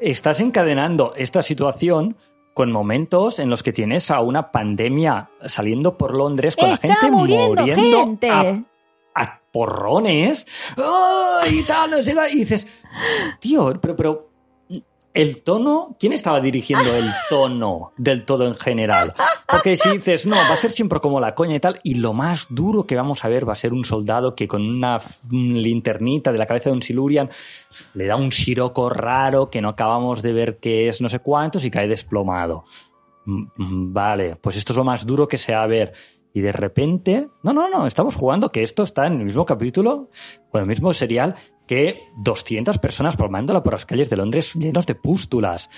estás 0.00 0.40
encadenando 0.40 1.14
esta 1.16 1.42
situación 1.42 2.16
con 2.54 2.72
momentos 2.72 3.38
en 3.38 3.48
los 3.48 3.62
que 3.62 3.72
tienes 3.72 4.10
a 4.10 4.20
una 4.20 4.50
pandemia 4.50 5.30
saliendo 5.46 5.96
por 5.96 6.16
Londres 6.16 6.56
con 6.56 6.70
Está 6.70 6.88
la 6.88 6.94
gente 6.96 7.10
muriendo 7.10 7.62
muriendo 7.62 7.98
gente. 8.04 8.30
A, 8.30 8.62
a 9.14 9.40
porrones 9.52 10.46
¡ay! 10.76 11.60
y 11.60 11.62
tal, 11.64 11.90
no 11.90 12.02
sé 12.02 12.14
y 12.32 12.38
dices, 12.38 12.66
tío, 13.40 13.78
pero, 13.80 13.96
pero 13.96 14.30
el 15.12 15.42
tono, 15.42 15.96
¿quién 15.98 16.12
estaba 16.12 16.40
dirigiendo 16.40 16.94
el 16.94 17.10
tono 17.28 17.92
del 17.96 18.24
todo 18.24 18.46
en 18.46 18.54
general? 18.54 19.12
Porque 19.46 19.76
si 19.76 19.90
dices, 19.90 20.24
no, 20.24 20.36
va 20.36 20.52
a 20.52 20.56
ser 20.56 20.70
siempre 20.70 21.00
como 21.00 21.18
la 21.18 21.34
coña 21.34 21.56
y 21.56 21.60
tal, 21.60 21.80
y 21.82 21.94
lo 21.94 22.12
más 22.12 22.46
duro 22.48 22.86
que 22.86 22.94
vamos 22.94 23.24
a 23.24 23.28
ver 23.28 23.48
va 23.48 23.54
a 23.54 23.56
ser 23.56 23.72
un 23.72 23.84
soldado 23.84 24.36
que 24.36 24.46
con 24.46 24.62
una 24.62 25.00
linternita 25.30 26.30
de 26.30 26.38
la 26.38 26.46
cabeza 26.46 26.70
de 26.70 26.76
un 26.76 26.82
Silurian 26.82 27.28
le 27.94 28.06
da 28.06 28.16
un 28.16 28.30
siroco 28.30 28.88
raro 28.88 29.50
que 29.50 29.60
no 29.60 29.70
acabamos 29.70 30.22
de 30.22 30.32
ver 30.32 30.58
qué 30.58 30.88
es 30.88 31.00
no 31.00 31.08
sé 31.08 31.18
cuántos 31.18 31.64
y 31.64 31.70
cae 31.70 31.88
desplomado. 31.88 32.64
Mm, 33.24 33.46
mm, 33.56 33.92
Vale, 33.92 34.36
pues 34.36 34.56
esto 34.56 34.72
es 34.72 34.76
lo 34.76 34.84
más 34.84 35.04
duro 35.04 35.26
que 35.26 35.38
se 35.38 35.52
va 35.52 35.66
ver. 35.66 35.92
Y 36.32 36.40
de 36.42 36.52
repente, 36.52 37.28
no, 37.42 37.52
no, 37.52 37.68
no, 37.68 37.86
estamos 37.86 38.14
jugando 38.14 38.52
que 38.52 38.62
esto 38.62 38.82
está 38.84 39.06
en 39.06 39.14
el 39.14 39.24
mismo 39.24 39.44
capítulo, 39.44 40.10
o 40.50 40.58
en 40.58 40.62
el 40.62 40.68
mismo 40.68 40.92
serial, 40.94 41.34
que 41.66 41.98
200 42.18 42.78
personas 42.78 43.16
palmándola 43.16 43.62
por 43.62 43.72
las 43.72 43.84
calles 43.86 44.10
de 44.10 44.16
Londres 44.16 44.54
llenos 44.54 44.86
de 44.86 44.94
pústulas. 44.94 45.68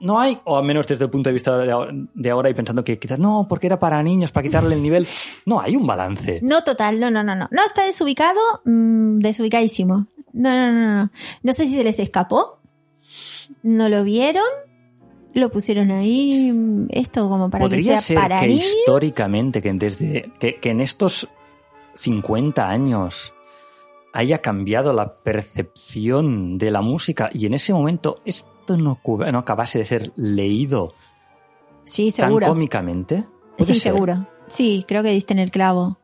No 0.00 0.18
hay, 0.18 0.38
o 0.44 0.56
al 0.58 0.64
menos 0.64 0.88
desde 0.88 1.04
el 1.04 1.10
punto 1.10 1.28
de 1.28 1.34
vista 1.34 1.56
de 1.56 2.30
ahora- 2.30 2.50
y 2.50 2.54
pensando 2.54 2.82
que 2.82 2.98
quizás 2.98 3.20
no, 3.20 3.46
porque 3.48 3.68
era 3.68 3.78
para 3.78 4.02
niños, 4.02 4.32
para 4.32 4.42
quitarle 4.42 4.74
el 4.74 4.82
nivel. 4.82 5.06
No, 5.46 5.60
hay 5.60 5.76
un 5.76 5.86
balance. 5.86 6.40
No, 6.42 6.64
total, 6.64 6.98
no, 6.98 7.08
no, 7.10 7.22
no, 7.22 7.36
no. 7.36 7.46
No, 7.52 7.64
está 7.64 7.84
desubicado, 7.84 8.40
mm, 8.64 9.18
desubicadísimo. 9.20 10.06
No, 10.32 10.50
no, 10.50 10.72
no, 10.72 10.96
no. 11.04 11.10
No 11.42 11.52
sé 11.52 11.66
si 11.66 11.74
se 11.74 11.84
les 11.84 11.98
escapó. 12.00 12.58
No 13.62 13.88
lo 13.88 14.02
vieron. 14.02 14.42
Lo 15.34 15.50
pusieron 15.50 15.90
ahí, 15.90 16.52
esto 16.90 17.28
como 17.28 17.48
para 17.48 17.68
que 17.68 17.82
sea 17.82 17.98
ser 18.02 18.16
para 18.18 18.40
que 18.40 18.48
niños. 18.48 18.64
históricamente, 18.66 19.62
que 19.62 19.72
desde 19.72 20.30
que, 20.38 20.56
que 20.56 20.70
en 20.70 20.80
estos 20.80 21.28
50 21.94 22.68
años 22.68 23.32
haya 24.12 24.38
cambiado 24.42 24.92
la 24.92 25.14
percepción 25.16 26.58
de 26.58 26.70
la 26.70 26.82
música 26.82 27.30
y 27.32 27.46
en 27.46 27.54
ese 27.54 27.72
momento 27.72 28.20
esto 28.26 28.76
no, 28.76 29.00
no 29.32 29.38
acabase 29.38 29.78
de 29.78 29.84
ser 29.86 30.12
leído 30.16 30.92
Sí, 31.84 32.12
tan 32.12 32.26
seguro. 32.28 32.46
cómicamente. 32.48 33.24
¿Puede 33.56 33.72
Sí, 33.74 33.80
ser? 33.80 33.92
seguro. 33.94 34.26
Sí, 34.48 34.84
creo 34.86 35.02
que 35.02 35.10
diste 35.10 35.32
en 35.32 35.38
el 35.40 35.50
clavo. 35.50 35.98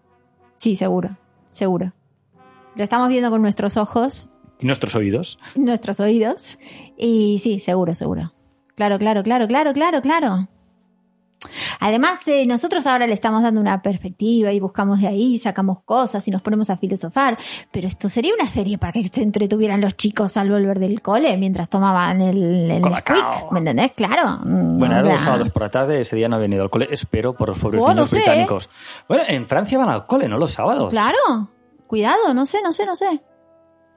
Sí, 0.56 0.74
seguro. 0.74 1.16
Seguro. 1.50 1.92
Lo 2.74 2.82
estamos 2.82 3.08
viendo 3.10 3.30
con 3.30 3.42
nuestros 3.42 3.76
ojos, 3.76 4.30
¿Y 4.60 4.66
nuestros 4.66 4.94
oídos? 4.96 5.38
nuestros 5.54 6.00
oídos. 6.00 6.58
Y 6.96 7.38
sí, 7.40 7.58
seguro, 7.60 7.94
seguro. 7.94 8.32
Claro, 8.78 8.96
claro, 8.96 9.24
claro, 9.24 9.48
claro, 9.48 9.72
claro, 9.72 10.00
claro. 10.00 10.48
Además, 11.80 12.26
eh, 12.28 12.46
nosotros 12.46 12.86
ahora 12.86 13.08
le 13.08 13.14
estamos 13.14 13.42
dando 13.42 13.60
una 13.60 13.82
perspectiva 13.82 14.52
y 14.52 14.60
buscamos 14.60 15.00
de 15.00 15.08
ahí, 15.08 15.36
sacamos 15.40 15.78
cosas 15.84 16.26
y 16.28 16.30
nos 16.30 16.42
ponemos 16.42 16.70
a 16.70 16.76
filosofar. 16.76 17.36
Pero 17.72 17.88
esto 17.88 18.08
sería 18.08 18.32
una 18.38 18.46
serie 18.46 18.78
para 18.78 18.92
que 18.92 19.02
se 19.08 19.22
entretuvieran 19.24 19.80
los 19.80 19.96
chicos 19.96 20.36
al 20.36 20.48
volver 20.48 20.78
del 20.78 21.02
cole 21.02 21.36
mientras 21.36 21.68
tomaban 21.68 22.20
el, 22.22 22.70
el. 22.70 22.80
Nesquik, 22.82 23.50
¿Me 23.50 23.58
entendés? 23.58 23.92
Claro. 23.96 24.38
Mm, 24.44 24.78
Bueno, 24.78 25.02
sea, 25.02 25.12
los 25.12 25.20
sábados 25.22 25.50
por 25.50 25.62
la 25.62 25.70
tarde, 25.70 26.00
ese 26.02 26.14
día 26.14 26.28
no 26.28 26.36
he 26.36 26.40
venido 26.40 26.62
al 26.62 26.70
cole, 26.70 26.86
espero 26.88 27.34
por 27.34 27.48
los 27.48 27.58
pobres 27.58 27.82
Oh, 27.82 27.88
no 27.88 27.94
niños 27.94 28.10
sé. 28.10 28.16
británicos. 28.18 28.70
Bueno, 29.08 29.24
en 29.26 29.44
Francia 29.48 29.76
van 29.76 29.88
al 29.88 30.06
cole, 30.06 30.28
no 30.28 30.38
los 30.38 30.52
sábados. 30.52 30.90
Claro. 30.90 31.50
Cuidado, 31.88 32.32
no 32.32 32.46
sé, 32.46 32.58
no 32.62 32.72
sé, 32.72 32.86
no 32.86 32.94
sé. 32.94 33.20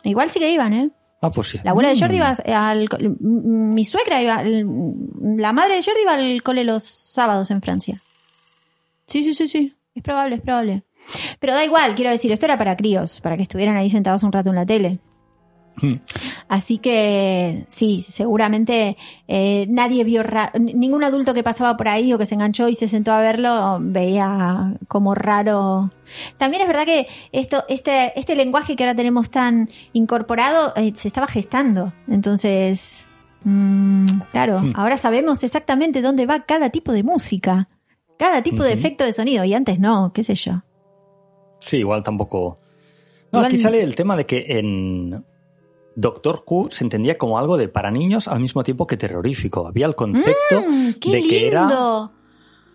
Igual 0.04 0.32
sí 0.32 0.40
que 0.40 0.52
iban, 0.52 0.74
¿eh? 0.74 0.90
Ah, 1.22 1.30
pues 1.30 1.50
sí. 1.50 1.60
La 1.64 1.72
abuela 1.72 1.90
de 1.90 2.00
Jordi 2.00 2.16
Mm. 2.16 2.18
iba 2.18 2.70
al... 2.70 2.90
co- 2.90 2.98
m- 2.98 3.16
Mi 3.22 3.86
suegra 3.86 4.22
iba... 4.22 4.36
al- 4.36 4.66
La 5.38 5.54
madre 5.54 5.76
de 5.76 5.84
Jordi 5.84 6.02
iba 6.02 6.14
al 6.14 6.42
cole 6.44 6.64
los 6.64 6.84
sábados 6.84 7.52
en 7.52 7.62
Francia. 7.62 8.02
Sí, 9.06 9.24
sí, 9.24 9.34
sí, 9.36 9.48
sí. 9.48 9.76
Es 9.94 10.02
probable, 10.04 10.36
es 10.36 10.42
probable. 10.42 10.84
Pero 11.40 11.54
da 11.54 11.64
igual, 11.64 11.96
quiero 11.96 12.12
decir, 12.12 12.32
esto 12.32 12.46
era 12.46 12.58
para 12.58 12.76
críos, 12.78 13.22
para 13.22 13.36
que 13.38 13.44
estuvieran 13.44 13.76
ahí 13.76 13.90
sentados 13.90 14.24
un 14.24 14.32
rato 14.32 14.50
en 14.50 14.56
la 14.56 14.66
tele. 14.66 15.00
Mm. 15.82 15.94
Así 16.48 16.78
que 16.80 17.66
sí, 17.70 18.02
seguramente 18.02 18.98
eh, 19.28 19.66
nadie 19.70 20.04
vio, 20.04 20.22
ra- 20.22 20.52
ningún 20.60 21.04
adulto 21.04 21.34
que 21.34 21.44
pasaba 21.44 21.78
por 21.78 21.88
ahí 21.88 22.12
o 22.14 22.18
que 22.18 22.26
se 22.26 22.36
enganchó 22.36 22.68
y 22.68 22.76
se 22.76 22.88
sentó 22.88 23.12
a 23.14 23.22
verlo 23.22 23.78
veía 23.80 24.74
como 24.88 25.16
raro. 25.16 25.90
También 26.38 26.62
es 26.62 26.68
verdad 26.68 26.86
que 26.86 27.08
esto, 27.32 27.64
este, 27.70 28.18
este 28.20 28.36
lenguaje 28.36 28.76
que 28.76 28.84
ahora 28.84 28.96
tenemos 28.96 29.32
tan 29.32 29.70
incorporado 29.94 30.74
eh, 30.76 30.92
se 30.96 31.08
estaba 31.08 31.28
gestando. 31.28 31.94
Entonces, 32.10 33.08
mm, 33.44 34.06
claro, 34.32 34.60
Hmm. 34.62 34.74
ahora 34.76 34.98
sabemos 34.98 35.44
exactamente 35.44 36.02
dónde 36.02 36.26
va 36.26 36.42
cada 36.46 36.70
tipo 36.70 36.92
de 36.92 37.04
música, 37.04 37.70
cada 38.20 38.44
tipo 38.44 38.64
de 38.64 38.74
efecto 38.74 39.04
de 39.06 39.14
sonido 39.14 39.44
y 39.46 39.54
antes 39.54 39.80
no, 39.80 40.12
qué 40.14 40.22
sé 40.22 40.36
yo. 40.36 40.62
Sí, 41.60 41.78
igual 41.78 42.04
tampoco. 42.04 42.60
No, 43.32 43.40
Igual- 43.40 43.46
aquí 43.46 43.58
sale 43.58 43.82
el 43.82 43.96
tema 43.96 44.18
de 44.18 44.26
que 44.26 44.46
en 44.50 45.24
Doctor 45.96 46.44
Who 46.46 46.70
se 46.72 46.84
entendía 46.84 47.18
como 47.18 47.38
algo 47.38 47.58
de 47.58 47.68
para 47.68 47.92
niños 47.92 48.28
al 48.28 48.40
mismo 48.40 48.64
tiempo 48.64 48.88
que 48.88 48.98
terrorífico. 48.98 49.68
Había 49.68 49.86
el 49.86 49.96
concepto 49.96 50.62
Mm, 50.68 50.94
¡Qué 51.00 51.12
de 51.12 51.24
que 51.24 51.48
era 51.48 52.12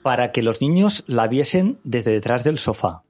para 0.02 0.30
que 0.30 0.42
los 0.42 0.60
niños 0.60 1.02
la 1.08 1.26
viesen 1.26 1.80
desde 1.82 2.12
detrás 2.12 2.44
del 2.44 2.58
sofá. 2.58 3.02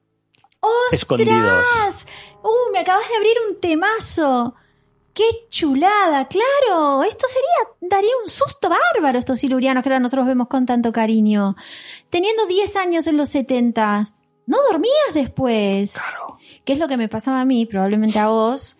¡Ostras! 0.59 0.93
Escondidos. 0.93 2.05
¡Uh, 2.41 2.71
me 2.73 2.79
acabas 2.79 3.07
de 3.07 3.15
abrir 3.15 3.35
un 3.47 3.59
temazo! 3.59 4.55
¡Qué 5.13 5.47
chulada! 5.49 6.27
¡Claro! 6.27 7.03
Esto 7.03 7.27
sería, 7.27 7.75
daría 7.81 8.09
un 8.23 8.27
susto 8.27 8.69
bárbaro 8.69 9.19
estos 9.19 9.37
silurianos 9.39 9.83
que 9.83 9.89
ahora 9.89 9.99
nosotros 9.99 10.25
vemos 10.25 10.47
con 10.47 10.65
tanto 10.65 10.91
cariño. 10.91 11.55
Teniendo 12.09 12.47
10 12.47 12.75
años 12.77 13.05
en 13.05 13.17
los 13.17 13.29
70, 13.29 14.07
no 14.47 14.57
dormías 14.71 15.13
después. 15.13 15.93
Claro. 15.93 16.39
¿Qué 16.65 16.73
es 16.73 16.79
lo 16.79 16.87
que 16.87 16.97
me 16.97 17.09
pasaba 17.09 17.41
a 17.41 17.45
mí, 17.45 17.67
probablemente 17.67 18.17
a 18.17 18.29
vos, 18.29 18.77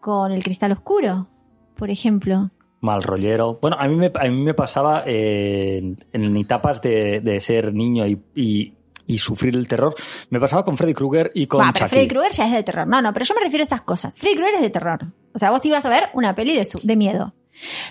con 0.00 0.32
el 0.32 0.42
cristal 0.42 0.72
oscuro, 0.72 1.28
por 1.76 1.90
ejemplo? 1.90 2.50
Mal 2.80 3.02
rollero. 3.02 3.58
Bueno, 3.60 3.76
a 3.78 3.88
mí 3.88 3.96
me, 3.96 4.12
a 4.14 4.24
mí 4.30 4.42
me 4.42 4.54
pasaba 4.54 5.02
eh, 5.06 5.78
en, 5.78 5.96
en 6.12 6.36
etapas 6.36 6.80
de, 6.80 7.20
de 7.20 7.40
ser 7.40 7.74
niño 7.74 8.06
y, 8.06 8.20
y- 8.34 8.74
y 9.10 9.16
sufrir 9.16 9.56
el 9.56 9.66
terror. 9.66 9.94
Me 10.28 10.38
pasaba 10.38 10.62
con 10.64 10.76
Freddy 10.76 10.92
Krueger 10.92 11.30
y 11.34 11.46
con 11.46 11.60
pero 11.60 11.72
Chucky. 11.72 11.88
Freddy 11.88 12.08
Krueger 12.08 12.32
ya 12.32 12.44
es 12.46 12.52
de 12.52 12.62
terror. 12.62 12.86
No, 12.86 13.00
no, 13.00 13.10
pero 13.14 13.24
yo 13.24 13.34
me 13.34 13.40
refiero 13.40 13.62
a 13.62 13.64
estas 13.64 13.80
cosas. 13.80 14.14
Freddy 14.14 14.34
Krueger 14.36 14.56
es 14.56 14.60
de 14.60 14.68
terror. 14.70 15.06
O 15.34 15.38
sea, 15.38 15.50
vos 15.50 15.64
ibas 15.64 15.82
a 15.86 15.88
ver 15.88 16.10
una 16.12 16.34
peli 16.34 16.54
de, 16.54 16.66
su- 16.66 16.86
de 16.86 16.94
miedo. 16.94 17.34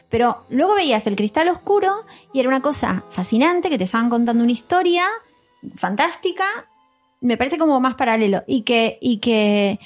Pero 0.10 0.46
luego 0.52 0.76
veías 0.76 1.08
el 1.08 1.16
cristal 1.16 1.48
oscuro 1.50 2.06
y 2.34 2.40
era 2.40 2.48
una 2.50 2.62
cosa 2.62 3.04
fascinante 3.10 3.70
que 3.72 3.80
te 3.80 3.86
estaban 3.86 4.12
contando 4.12 4.44
una 4.44 4.52
historia 4.54 5.06
fantástica. 5.74 6.46
Me 7.20 7.36
parece 7.36 7.58
como 7.58 7.80
más 7.80 7.96
paralelo. 7.96 8.44
Y 8.48 8.62
que, 8.62 8.98
y 9.02 9.18
que, 9.20 9.80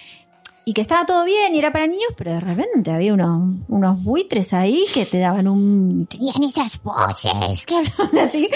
y 0.72 0.74
que 0.74 0.80
estaba 0.80 1.06
todo 1.06 1.26
bien 1.26 1.54
y 1.54 1.60
era 1.60 1.74
para 1.74 1.86
niños, 1.86 2.14
pero 2.16 2.32
de 2.32 2.40
repente 2.40 2.92
había 2.92 3.14
unos, 3.14 3.58
unos 3.68 4.02
buitres 4.02 4.54
ahí 4.54 4.86
que 4.94 5.06
te 5.06 5.20
daban 5.20 5.50
un, 5.50 6.06
tenían 6.06 6.42
esas 6.44 6.82
voces 6.82 7.66
que 7.66 7.76
hablaban 7.76 8.18
así 8.18 8.50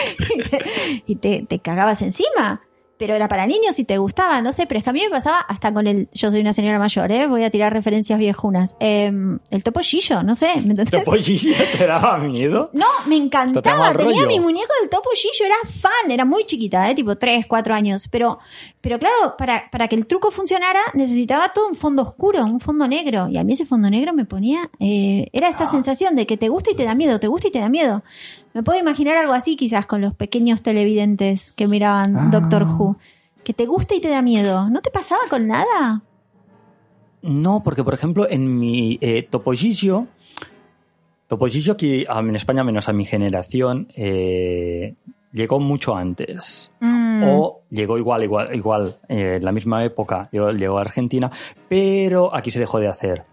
y 1.06 1.12
y 1.12 1.16
te, 1.18 1.46
te 1.46 1.60
cagabas 1.60 2.02
encima. 2.02 2.65
Pero 2.98 3.14
era 3.16 3.28
para 3.28 3.46
niños 3.46 3.78
y 3.80 3.84
te 3.86 3.98
gustaba, 3.98 4.40
no 4.42 4.52
sé, 4.54 4.68
pero 4.68 4.78
es 4.78 4.84
que 4.84 4.90
a 4.90 4.94
mí 4.94 5.02
me 5.04 5.10
pasaba 5.10 5.40
hasta 5.40 5.74
con 5.74 5.86
el, 5.86 6.08
yo 6.14 6.32
soy 6.32 6.40
una 6.40 6.54
señora 6.54 6.80
mayor, 6.80 7.12
eh, 7.12 7.28
voy 7.28 7.44
a 7.44 7.50
tirar 7.50 7.74
referencias 7.74 8.18
viejunas. 8.18 8.76
Eh, 8.80 9.12
el 9.52 9.64
topo 9.64 9.82
Gillo, 9.82 10.24
no 10.24 10.34
sé, 10.34 10.48
¿me 10.62 10.70
entendés? 10.70 10.92
¿Topo 10.92 11.12
Gigi 11.18 11.54
te 11.78 11.88
daba 11.88 12.18
miedo? 12.20 12.70
No, 12.74 12.86
me 13.08 13.18
encantaba. 13.18 13.94
Tenía 13.94 14.26
mi 14.26 14.40
muñeco 14.40 14.72
del 14.80 14.90
Topo 14.90 15.10
Gillo, 15.14 15.46
era 15.46 15.56
fan, 15.82 16.10
era 16.10 16.24
muy 16.26 16.46
chiquita, 16.46 16.90
eh, 16.90 16.96
tipo 16.96 17.18
3, 17.18 17.46
4 17.48 17.74
años. 17.74 18.08
Pero, 18.10 18.40
pero 18.80 18.98
claro, 18.98 19.36
para, 19.38 19.70
para 19.72 19.88
que 19.88 19.96
el 19.96 20.08
truco 20.08 20.32
funcionara, 20.32 20.80
necesitaba 20.94 21.50
todo 21.50 21.68
un 21.68 21.76
fondo 21.76 22.02
oscuro, 22.02 22.44
un 22.46 22.60
fondo 22.60 22.88
negro. 22.88 23.28
Y 23.30 23.38
a 23.38 23.44
mí 23.44 23.54
ese 23.54 23.66
fondo 23.66 23.90
negro 23.90 24.14
me 24.14 24.26
ponía, 24.26 24.70
eh, 24.80 25.28
era 25.34 25.48
Ah. 25.48 25.52
esta 25.52 25.70
sensación 25.70 26.16
de 26.16 26.26
que 26.26 26.38
te 26.38 26.48
gusta 26.50 26.72
y 26.72 26.76
te 26.76 26.86
da 26.86 26.96
miedo, 26.96 27.20
te 27.20 27.28
gusta 27.28 27.48
y 27.50 27.52
te 27.52 27.60
da 27.60 27.70
miedo. 27.70 28.04
Me 28.56 28.64
puedo 28.64 28.80
imaginar 28.80 29.18
algo 29.18 29.34
así 29.34 29.56
quizás 29.56 29.86
con 29.86 30.02
los 30.02 30.16
pequeños 30.16 30.64
televidentes 30.64 31.52
que 31.54 31.68
miraban 31.68 32.16
Ah. 32.18 32.30
Doctor 32.32 32.64
Who. 32.64 32.98
Que 33.44 33.54
te 33.54 33.66
gusta 33.68 33.94
y 33.94 34.00
te 34.02 34.10
da 34.10 34.22
miedo. 34.24 34.70
¿No 34.70 34.82
te 34.82 34.90
pasaba 34.90 35.22
con 35.30 35.46
nada? 35.48 36.02
No, 37.22 37.62
porque 37.64 37.84
por 37.84 37.94
ejemplo 37.94 38.28
en 38.30 38.58
mi 38.58 38.98
eh, 39.02 39.24
Topollillo, 39.30 40.08
Topollillo 41.28 41.74
aquí 41.74 42.06
ah, 42.08 42.20
en 42.20 42.36
España, 42.36 42.64
menos 42.64 42.88
a 42.88 42.94
mi 42.94 43.04
generación, 43.06 43.88
eh, 43.96 44.96
llegó 45.32 45.60
mucho 45.60 45.96
antes. 45.96 46.72
Mm. 46.80 47.24
O 47.28 47.62
llegó 47.72 47.98
igual, 47.98 48.24
igual, 48.24 48.56
igual, 48.56 48.96
eh, 49.10 49.36
en 49.38 49.44
la 49.46 49.52
misma 49.52 49.84
época, 49.84 50.30
llegó, 50.32 50.52
llegó 50.52 50.78
a 50.78 50.82
Argentina, 50.82 51.32
pero 51.68 52.34
aquí 52.34 52.52
se 52.52 52.60
dejó 52.60 52.80
de 52.80 52.88
hacer. 52.88 53.24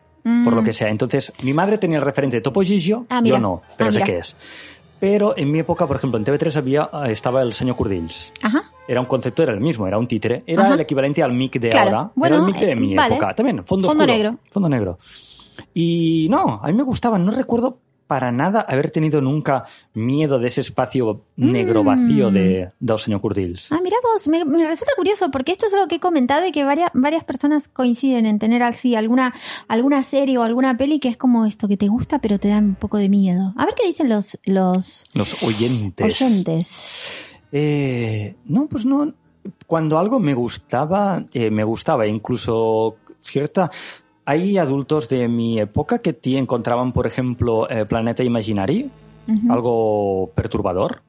Por 0.45 0.53
lo 0.55 0.63
que 0.63 0.73
sea. 0.73 0.89
Entonces, 0.89 1.33
mi 1.43 1.53
madre 1.53 1.79
tenía 1.79 1.99
el 1.99 2.05
referente 2.05 2.37
de 2.37 2.43
Topollillo, 2.43 3.01
Mm. 3.01 3.07
Ah, 3.11 3.21
yo 3.25 3.41
no, 3.41 3.63
pero 3.77 3.91
Ah, 3.91 3.93
sé 3.93 4.03
qué 4.03 4.19
es. 4.19 4.37
Pero 5.03 5.37
en 5.37 5.51
mi 5.51 5.59
época, 5.59 5.85
por 5.89 5.97
ejemplo, 5.97 6.17
en 6.17 6.25
TV3 6.25 6.55
había, 6.55 6.89
estaba 7.09 7.43
el 7.43 7.53
señor 7.55 7.75
Curdills. 7.75 8.33
Ajá. 8.41 8.71
Era 8.87 9.01
un 9.01 9.07
concepto, 9.07 9.43
era 9.43 9.53
el 9.53 9.61
mismo, 9.61 9.85
era 9.89 9.99
un 9.99 10.07
títere. 10.07 10.45
Era 10.47 10.63
Ajá. 10.67 10.75
el 10.75 10.81
equivalente 10.81 11.25
al 11.25 11.33
mic 11.33 11.59
de 11.59 11.71
Claro. 11.71 11.91
ahora. 11.99 12.13
Bueno, 12.15 12.37
era 12.37 12.45
el 12.47 12.53
mic 12.53 12.61
de 12.61 12.71
eh, 12.71 12.77
mi 12.77 12.95
vale. 12.95 13.17
época. 13.17 13.35
También, 13.35 13.57
fondo, 13.65 13.89
Fondo 13.89 14.05
oscuro. 14.05 14.07
negro. 14.07 14.39
Fondo 14.53 14.69
negro. 14.69 14.99
Y 15.75 16.29
no, 16.31 16.61
a 16.63 16.69
mí 16.69 16.73
me 16.75 16.85
gustaba. 16.85 17.19
No 17.19 17.33
recuerdo 17.33 17.79
para 18.07 18.31
nada 18.33 18.61
haber 18.61 18.91
tenido 18.91 19.21
nunca 19.21 19.65
miedo 19.95 20.39
de 20.39 20.49
ese 20.49 20.61
espacio 20.61 21.23
negro 21.37 21.83
vacío 21.85 22.31
de, 22.31 22.71
del 22.79 22.99
señor 22.99 23.21
Curdills. 23.21 23.73
Ah, 23.73 23.81
mira 23.83 23.97
vos, 24.03 24.29
me, 24.29 24.45
me 24.45 24.67
resulta 24.67 24.93
curioso 24.97 25.31
porque 25.31 25.53
esto 25.53 25.67
es 25.67 25.75
algo 25.75 25.89
que 25.89 25.97
he 25.97 26.01
comentado 26.01 26.47
y 26.47 26.53
que 26.53 26.65
varias, 26.65 26.91
varias 26.95 27.25
personas 27.25 27.69
coinciden 27.69 28.27
en 28.27 28.39
tener 28.39 28.63
así 28.63 28.95
alguna, 28.95 29.35
alguna 29.69 30.03
serie 30.03 30.39
o 30.39 30.43
alguna 30.43 30.77
peli 30.77 31.01
que 31.01 31.09
es 31.09 31.17
como 31.17 31.47
esto 31.47 31.69
que 31.69 31.77
te 31.77 31.89
gusta 31.89 32.19
pero 32.19 32.39
te 32.39 32.49
da 32.49 32.59
un 32.59 32.75
poco 32.75 32.99
de 32.99 33.09
miedo. 33.09 33.55
A 33.57 33.65
ver 33.65 33.75
qué 33.75 33.87
dicen 33.87 34.09
los, 34.09 34.39
los 34.45 35.05
Los 35.15 35.43
oyentes. 35.43 36.21
oyentes. 36.21 37.25
Eh, 37.53 38.35
no, 38.45 38.67
pues 38.67 38.85
no. 38.85 39.13
Cuando 39.67 39.99
algo 39.99 40.21
me 40.21 40.35
gustaba, 40.35 41.25
eh, 41.33 41.51
me 41.51 41.65
gustaba. 41.65 42.07
Incluso 42.07 42.97
cierta. 43.21 43.71
Hay 44.25 44.57
adultos 44.59 45.09
de 45.09 45.27
mi 45.29 45.59
época 45.59 45.99
que 45.99 46.13
te 46.13 46.39
encontraban, 46.39 46.93
por 46.93 47.07
ejemplo, 47.07 47.69
eh, 47.69 47.85
Planeta 47.87 48.23
Imaginary, 48.23 48.91
algo 49.49 50.31
perturbador 50.35 51.03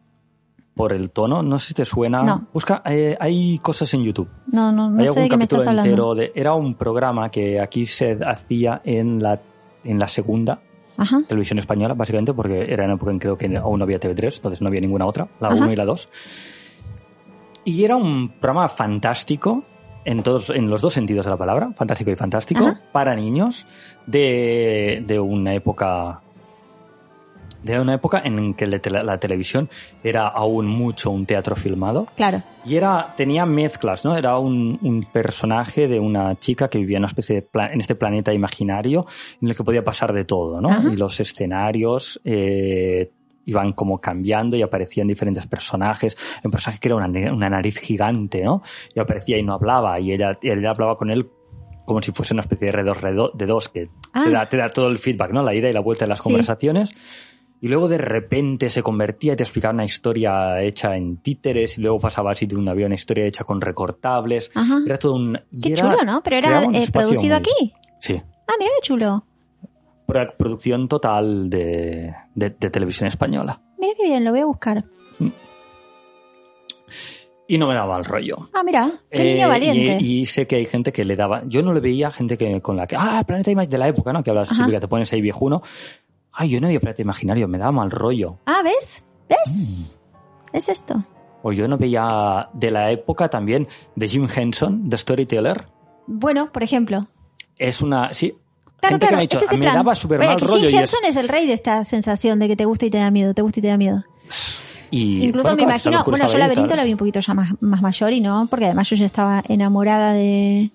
por 0.73 0.93
el 0.93 1.11
tono. 1.11 1.43
No 1.43 1.59
sé 1.59 1.69
si 1.69 1.73
te 1.75 1.85
suena. 1.85 2.23
No. 2.23 2.47
Busca, 2.51 2.81
eh, 2.85 3.15
hay 3.19 3.59
cosas 3.59 3.93
en 3.93 4.03
YouTube. 4.03 4.29
No, 4.47 4.71
no, 4.71 4.89
no 4.89 4.99
hay 4.99 5.05
sé 5.07 5.09
algún 5.09 5.23
de 5.23 5.29
qué 5.29 5.37
me 5.37 5.43
capítulo 5.43 5.61
estás 5.61 5.69
hablando. 5.69 5.89
entero 5.89 6.15
de. 6.15 6.31
Era 6.35 6.53
un 6.55 6.73
programa 6.75 7.29
que 7.29 7.59
aquí 7.59 7.85
se 7.85 8.17
hacía 8.25 8.81
en 8.83 9.21
la 9.21 9.39
en 9.83 9.99
la 9.99 10.07
segunda 10.07 10.61
Ajá. 10.97 11.19
televisión 11.27 11.59
española, 11.59 11.93
básicamente, 11.93 12.33
porque 12.33 12.65
era 12.71 12.85
en 12.85 12.91
época 12.91 13.11
en 13.11 13.19
creo 13.19 13.37
que 13.37 13.55
aún 13.57 13.79
no 13.79 13.83
había 13.83 13.99
TV3, 13.99 14.37
entonces 14.37 14.61
no 14.61 14.69
había 14.69 14.81
ninguna 14.81 15.05
otra, 15.05 15.27
la 15.39 15.49
Ajá. 15.49 15.57
1 15.57 15.71
y 15.71 15.75
la 15.75 15.85
2. 15.85 16.09
Y 17.65 17.83
era 17.83 17.95
un 17.95 18.29
programa 18.39 18.67
fantástico, 18.67 19.63
en, 20.05 20.23
todos, 20.23 20.49
en 20.49 20.69
los 20.69 20.81
dos 20.81 20.93
sentidos 20.93 21.25
de 21.25 21.31
la 21.31 21.37
palabra, 21.37 21.71
fantástico 21.75 22.11
y 22.11 22.15
fantástico, 22.15 22.65
Ajá. 22.65 22.81
para 22.91 23.15
niños 23.15 23.65
de, 24.05 25.03
de 25.05 25.19
una 25.19 25.53
época 25.53 26.19
de 27.61 27.79
una 27.79 27.93
época 27.93 28.21
en 28.25 28.55
que 28.55 28.67
la, 28.67 28.79
tele- 28.81 29.03
la 29.05 29.17
televisión 29.21 29.69
era 30.03 30.27
aún 30.27 30.67
mucho 30.67 31.11
un 31.11 31.25
teatro 31.25 31.55
filmado 31.55 32.07
Claro. 32.17 32.43
y 32.65 32.75
era, 32.75 33.13
tenía 33.15 33.45
mezclas, 33.45 34.03
¿no? 34.03 34.17
Era 34.17 34.37
un, 34.37 34.77
un 34.81 35.05
personaje 35.05 35.87
de 35.87 35.97
una 35.97 36.37
chica 36.37 36.67
que 36.69 36.79
vivía 36.79 36.97
en 36.97 37.03
una 37.03 37.07
especie 37.07 37.35
de 37.39 37.47
en 37.71 37.79
este 37.79 37.95
planeta 37.95 38.33
imaginario 38.33 39.05
en 39.41 39.47
el 39.49 39.55
que 39.55 39.63
podía 39.63 39.81
pasar 39.81 40.11
de 40.11 40.25
todo, 40.25 40.59
¿no? 40.59 40.69
Ajá. 40.71 40.89
Y 40.91 40.97
los 40.97 41.17
escenarios 41.21 42.19
eh, 42.25 43.11
iban 43.45 43.73
como 43.73 43.99
cambiando 43.99 44.55
y 44.57 44.61
aparecían 44.61 45.07
diferentes 45.07 45.47
personajes. 45.47 46.17
Un 46.43 46.51
personaje 46.51 46.79
que 46.79 46.87
era 46.87 46.95
una, 46.95 47.49
nariz 47.49 47.77
gigante, 47.77 48.43
¿no? 48.43 48.61
Y 48.95 48.99
aparecía 48.99 49.37
y 49.37 49.43
no 49.43 49.53
hablaba 49.53 49.99
y 49.99 50.11
ella, 50.13 50.37
ella 50.41 50.69
hablaba 50.69 50.95
con 50.95 51.09
él 51.11 51.27
como 51.85 52.01
si 52.01 52.11
fuese 52.13 52.33
una 52.33 52.41
especie 52.41 52.67
de 52.67 52.71
redos 52.71 53.01
redo- 53.01 53.33
de 53.33 53.45
dos 53.45 53.67
que 53.69 53.89
Ah. 54.13 54.23
te, 54.23 54.29
da, 54.31 54.47
te 54.47 54.57
da 54.57 54.69
todo 54.69 54.87
el 54.87 54.99
feedback, 54.99 55.31
¿no? 55.33 55.43
La 55.43 55.53
ida 55.53 55.69
y 55.69 55.73
la 55.73 55.81
vuelta 55.81 56.05
de 56.05 56.09
las 56.09 56.19
Sí. 56.19 56.23
conversaciones. 56.23 56.93
Y 57.59 57.67
luego 57.69 57.87
de 57.87 57.97
repente 57.97 58.69
se 58.69 58.83
convertía 58.83 59.33
y 59.33 59.35
te 59.37 59.43
explicaba 59.43 59.73
una 59.73 59.85
historia 59.85 60.61
hecha 60.61 60.95
en 60.97 61.17
títeres 61.17 61.77
y 61.77 61.81
luego 61.81 61.97
pasaba 61.99 62.31
así 62.31 62.45
de 62.45 62.55
un 62.57 62.67
avión 62.67 62.87
una 62.87 62.95
historia 62.95 63.25
hecha 63.25 63.43
con 63.45 63.61
recortables. 63.61 64.51
Ajá. 64.53 64.79
Era 64.85 64.97
todo 64.97 65.15
un... 65.15 65.39
Qué 65.61 65.73
era- 65.73 65.81
chulo, 65.91 66.03
¿no? 66.05 66.21
Pero 66.23 66.37
era 66.37 66.63
eh, 66.63 66.87
producido 66.91 67.21
muy- 67.23 67.31
aquí. 67.31 67.73
Sí. 67.99 68.21
Ah, 68.47 68.53
mira 68.59 68.71
qué 68.75 68.81
chulo. 68.87 69.25
Pro- 70.13 70.37
Producción 70.37 70.87
total 70.87 71.49
de, 71.49 72.13
de- 72.35 72.49
de 72.51 72.69
televisión 72.69 73.07
española. 73.07 73.61
Mira 73.77 73.93
qué 73.97 74.03
bien, 74.03 74.23
lo 74.23 74.31
voy 74.31 74.39
a 74.39 74.45
buscar. 74.45 74.83
Y 77.47 77.57
no 77.57 77.67
me 77.67 77.75
daba 77.75 77.97
el 77.97 78.05
rollo. 78.05 78.49
Ah, 78.53 78.63
mira, 78.63 78.89
qué 79.11 79.31
Eh, 79.31 79.33
niño 79.35 79.47
valiente. 79.49 79.97
Y, 80.01 80.21
y 80.21 80.25
sé 80.25 80.47
que 80.47 80.55
hay 80.55 80.65
gente 80.65 80.93
que 80.93 81.03
le 81.03 81.15
daba. 81.15 81.43
Yo 81.45 81.61
no 81.61 81.73
le 81.73 81.81
veía 81.81 82.09
gente 82.09 82.37
que 82.37 82.61
con 82.61 82.77
la 82.77 82.87
que. 82.87 82.95
Ah, 82.97 83.21
Planeta 83.27 83.51
Imaginario 83.51 83.71
de 83.71 83.77
la 83.79 83.87
época, 83.89 84.13
¿no? 84.13 84.23
Que 84.23 84.29
hablas 84.29 84.49
típica, 84.49 84.79
te 84.79 84.87
pones 84.87 85.11
ahí 85.11 85.21
viejuno. 85.21 85.61
Ay, 86.31 86.49
yo 86.49 86.61
no 86.61 86.67
veía 86.67 86.79
Planeta 86.79 87.01
Imaginario, 87.01 87.47
me 87.47 87.57
daba 87.57 87.71
mal 87.73 87.91
rollo. 87.91 88.39
Ah, 88.45 88.61
¿ves? 88.63 89.03
¿Ves? 89.29 89.99
Mm. 90.53 90.55
Es 90.57 90.69
esto. 90.69 91.03
O 91.43 91.51
yo 91.51 91.67
no 91.67 91.77
veía 91.77 92.47
de 92.53 92.71
la 92.71 92.89
época 92.91 93.27
también 93.29 93.67
de 93.95 94.07
Jim 94.07 94.27
Henson, 94.33 94.87
de 94.89 94.97
Storyteller. 94.97 95.65
Bueno, 96.07 96.49
por 96.51 96.63
ejemplo. 96.63 97.07
Es 97.57 97.81
una. 97.81 98.13
Sí. 98.13 98.33
Claro, 98.83 98.93
gente 98.95 99.07
claro, 99.07 99.09
que 99.09 99.15
me 99.15 99.17
ha 99.17 99.21
dicho, 99.21 99.37
es 99.37 99.43
ese 99.43 99.57
me 99.57 99.61
plan. 99.65 99.75
daba 99.75 99.95
súper 99.95 100.19
mal 100.19 100.39
rollo. 100.39 100.55
Jim 100.69 100.79
es- 100.79 100.81
Henson 100.81 100.99
es... 101.05 101.15
el 101.15 101.27
rey 101.29 101.47
de 101.47 101.53
esta 101.53 101.83
sensación 101.85 102.39
de 102.39 102.47
que 102.47 102.55
te 102.55 102.65
gusta 102.65 102.85
y 102.85 102.89
te 102.89 102.97
da 102.97 103.09
miedo, 103.11 103.33
te 103.33 103.41
gusta 103.41 103.59
y 103.59 103.61
te 103.61 103.67
da 103.69 103.77
miedo. 103.77 104.03
y, 104.91 105.23
Incluso 105.25 105.49
bueno, 105.49 105.57
me 105.57 105.63
imagino, 105.63 106.03
bueno, 106.05 106.27
yo 106.27 106.37
Laberinto 106.37 106.69
tal. 106.69 106.77
la 106.77 106.83
vi 106.83 106.91
un 106.91 106.97
poquito 106.97 107.19
ya 107.19 107.33
más, 107.33 107.53
más 107.61 107.81
mayor 107.81 108.13
y 108.13 108.19
no, 108.21 108.47
porque 108.49 108.65
además 108.65 108.89
yo 108.89 108.95
ya 108.95 109.05
estaba 109.05 109.41
enamorada 109.47 110.13
de, 110.13 110.71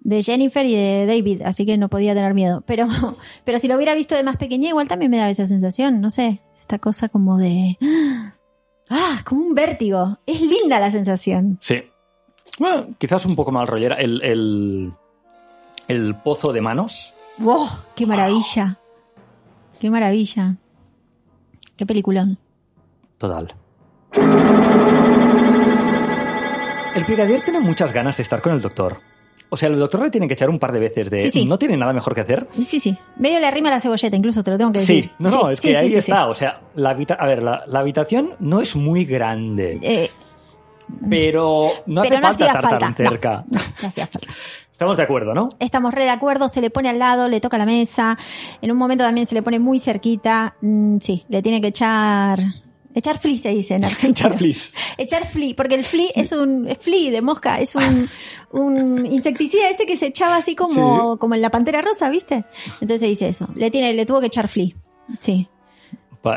de 0.00 0.22
Jennifer 0.22 0.64
y 0.66 0.74
de 0.74 1.06
David, 1.06 1.42
así 1.42 1.64
que 1.66 1.76
no 1.78 1.88
podía 1.88 2.14
tener 2.14 2.34
miedo. 2.34 2.62
Pero, 2.66 2.88
pero 3.44 3.58
si 3.58 3.68
lo 3.68 3.76
hubiera 3.76 3.94
visto 3.94 4.14
de 4.14 4.22
más 4.22 4.36
pequeña, 4.36 4.68
igual 4.70 4.88
también 4.88 5.10
me 5.10 5.18
daba 5.18 5.30
esa 5.30 5.46
sensación, 5.46 6.00
no 6.00 6.10
sé, 6.10 6.40
esta 6.60 6.78
cosa 6.78 7.08
como 7.08 7.36
de, 7.38 7.76
ah, 8.90 9.22
como 9.24 9.42
un 9.42 9.54
vértigo. 9.54 10.18
Es 10.26 10.40
linda 10.40 10.78
la 10.78 10.90
sensación. 10.90 11.56
Sí. 11.60 11.76
Bueno, 12.58 12.86
quizás 12.98 13.24
un 13.26 13.34
poco 13.36 13.50
mal 13.52 13.66
rollera. 13.66 13.94
El, 13.96 14.22
el, 14.22 14.92
el 15.88 16.14
pozo 16.16 16.52
de 16.52 16.60
manos. 16.60 17.11
¡Wow! 17.38 17.68
¡Qué 17.94 18.06
maravilla! 18.06 18.78
¡Qué 19.80 19.90
maravilla! 19.90 20.56
¡Qué 21.76 21.86
peliculón! 21.86 22.38
Total. 23.18 23.54
El 26.94 27.04
brigadier 27.04 27.40
tiene 27.42 27.60
muchas 27.60 27.92
ganas 27.92 28.16
de 28.18 28.22
estar 28.22 28.40
con 28.42 28.52
el 28.52 28.60
doctor. 28.60 28.98
O 29.48 29.56
sea, 29.56 29.68
el 29.68 29.78
doctor 29.78 30.00
le 30.02 30.10
tiene 30.10 30.28
que 30.28 30.34
echar 30.34 30.48
un 30.50 30.58
par 30.58 30.72
de 30.72 30.78
veces 30.78 31.10
de... 31.10 31.20
Sí, 31.20 31.30
sí. 31.30 31.44
No 31.44 31.58
tiene 31.58 31.76
nada 31.76 31.92
mejor 31.92 32.14
que 32.14 32.22
hacer. 32.22 32.48
Sí, 32.60 32.80
sí. 32.80 32.96
Medio 33.16 33.38
le 33.38 33.46
arrima 33.46 33.70
la 33.70 33.80
cebolleta, 33.80 34.16
incluso 34.16 34.42
te 34.42 34.50
lo 34.50 34.58
tengo 34.58 34.72
que 34.72 34.78
decir. 34.80 35.04
Sí, 35.04 35.10
no, 35.18 35.30
no, 35.30 35.50
es 35.50 35.60
sí, 35.60 35.68
que 35.68 35.74
sí, 35.74 35.80
ahí 35.80 35.88
sí, 35.88 35.92
sí. 35.94 35.98
está. 35.98 36.26
O 36.28 36.34
sea, 36.34 36.60
la 36.74 36.90
habita 36.90 37.14
a 37.14 37.26
ver, 37.26 37.42
la, 37.42 37.64
la 37.66 37.80
habitación 37.80 38.30
no 38.40 38.60
es 38.60 38.76
muy 38.76 39.04
grande, 39.04 39.78
Eh, 39.82 40.10
pero 41.08 41.70
no 41.86 42.02
pero 42.02 42.16
hace 42.16 42.20
no 42.20 42.28
falta 42.28 42.46
estar 42.46 42.62
falta. 42.62 42.78
tan 42.78 42.94
cerca. 42.94 43.44
No, 43.50 43.58
no, 43.58 43.64
no 43.82 43.88
hacía 43.88 44.06
falta. 44.06 44.28
Estamos 44.82 44.96
de 44.96 45.02
acuerdo, 45.04 45.34
¿no? 45.34 45.48
Estamos 45.58 45.94
re 45.94 46.04
de 46.04 46.10
acuerdo, 46.10 46.48
se 46.48 46.60
le 46.60 46.70
pone 46.70 46.88
al 46.88 46.98
lado, 46.98 47.28
le 47.28 47.40
toca 47.40 47.56
la 47.58 47.66
mesa. 47.66 48.18
En 48.60 48.70
un 48.70 48.76
momento 48.76 49.04
también 49.04 49.26
se 49.26 49.34
le 49.34 49.42
pone 49.42 49.58
muy 49.58 49.78
cerquita. 49.78 50.56
Mm, 50.60 50.98
sí, 51.00 51.24
le 51.28 51.40
tiene 51.42 51.60
que 51.60 51.68
echar. 51.68 52.40
Echar 52.94 53.18
flea 53.18 53.38
se 53.38 53.48
dice 53.54 53.74
en 53.76 53.84
Argentina. 53.86 54.10
Echar 54.28 54.38
flis. 54.38 54.72
Echar 54.98 55.26
flea, 55.30 55.54
porque 55.56 55.76
el 55.76 55.84
flea 55.84 56.10
es 56.14 56.32
un 56.32 56.68
es 56.68 56.78
de 56.84 57.22
mosca, 57.22 57.58
es 57.60 57.74
un, 57.74 58.08
un 58.52 59.06
insecticida 59.06 59.70
este 59.70 59.86
que 59.86 59.96
se 59.96 60.06
echaba 60.06 60.36
así 60.36 60.54
como, 60.54 61.16
como 61.18 61.34
en 61.34 61.40
la 61.42 61.50
pantera 61.50 61.80
rosa, 61.80 62.10
¿viste? 62.10 62.44
Entonces 62.80 63.00
se 63.00 63.06
dice 63.06 63.28
eso. 63.28 63.48
Le 63.54 63.70
tiene, 63.70 63.94
le 63.94 64.04
tuvo 64.04 64.20
que 64.20 64.26
echar 64.26 64.48
flea. 64.48 64.68
Sí. 65.20 65.48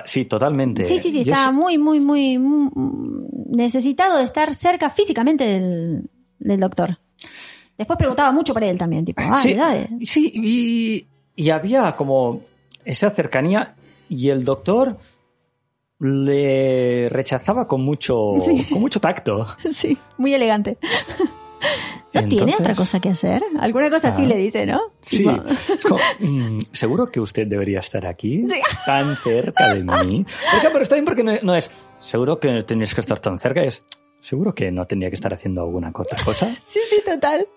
Sí, 0.05 0.25
totalmente. 0.25 0.83
Sí, 0.83 0.97
sí, 0.97 1.11
sí, 1.11 1.21
estaba 1.21 1.47
es- 1.47 1.53
muy, 1.53 1.77
muy, 1.77 1.99
muy, 1.99 2.37
mm, 2.39 3.25
necesitado 3.55 4.17
de 4.17 4.23
estar 4.23 4.53
cerca 4.55 4.89
físicamente 4.89 5.45
del, 5.45 6.09
del 6.39 6.59
doctor. 6.59 6.97
Después 7.77 7.97
preguntaba 7.97 8.31
mucho 8.31 8.53
por 8.53 8.63
él 8.63 8.77
también, 8.77 9.03
tipo, 9.05 9.21
ah, 9.25 9.39
sí, 9.41 9.53
dale. 9.53 9.89
sí, 10.03 10.31
y, 10.33 11.07
y 11.35 11.49
había 11.49 11.95
como 11.95 12.41
esa 12.85 13.09
cercanía 13.09 13.75
y 14.09 14.29
el 14.29 14.45
doctor 14.45 14.97
le 15.99 17.09
rechazaba 17.09 17.67
con 17.67 17.81
mucho, 17.83 18.35
Sí. 18.43 18.65
con 18.69 18.81
mucho 18.81 18.99
tacto. 18.99 19.47
Sí, 19.73 19.97
muy 20.17 20.33
elegante. 20.33 20.77
¿No 22.13 22.27
tiene 22.29 22.53
otra 22.57 22.75
cosa 22.75 22.99
que 23.01 23.09
hacer? 23.09 23.43
Alguna 23.59 23.89
cosa 23.89 24.09
así 24.09 24.23
Ah. 24.23 24.27
le 24.27 24.37
dice, 24.37 24.65
¿no? 24.65 24.79
Sí, 25.01 25.25
como, 25.83 25.99
mm, 26.19 26.59
seguro 26.71 27.07
que 27.07 27.19
usted 27.19 27.45
debería 27.47 27.79
estar 27.79 28.05
aquí, 28.05 28.45
Sí. 28.47 28.55
tan 28.85 29.15
cerca 29.17 29.73
de 29.73 29.83
mí. 29.83 30.25
Porque, 30.51 30.69
pero 30.71 30.81
está 30.83 30.95
bien 30.95 31.05
porque 31.05 31.23
no, 31.23 31.33
no 31.43 31.55
es, 31.55 31.69
seguro 31.99 32.39
que 32.39 32.63
tenías 32.63 32.93
que 32.95 33.01
estar 33.01 33.19
tan 33.19 33.37
cerca, 33.39 33.63
es, 33.63 33.83
seguro 34.25 34.55
que 34.55 34.71
no 34.71 34.87
tendría 34.87 35.09
que 35.09 35.15
estar 35.15 35.33
haciendo 35.33 35.61
alguna 35.61 35.91
otra 35.93 36.23
cosa. 36.23 36.47
Sí, 36.65 36.79
sí, 36.89 37.01
total. 37.05 37.47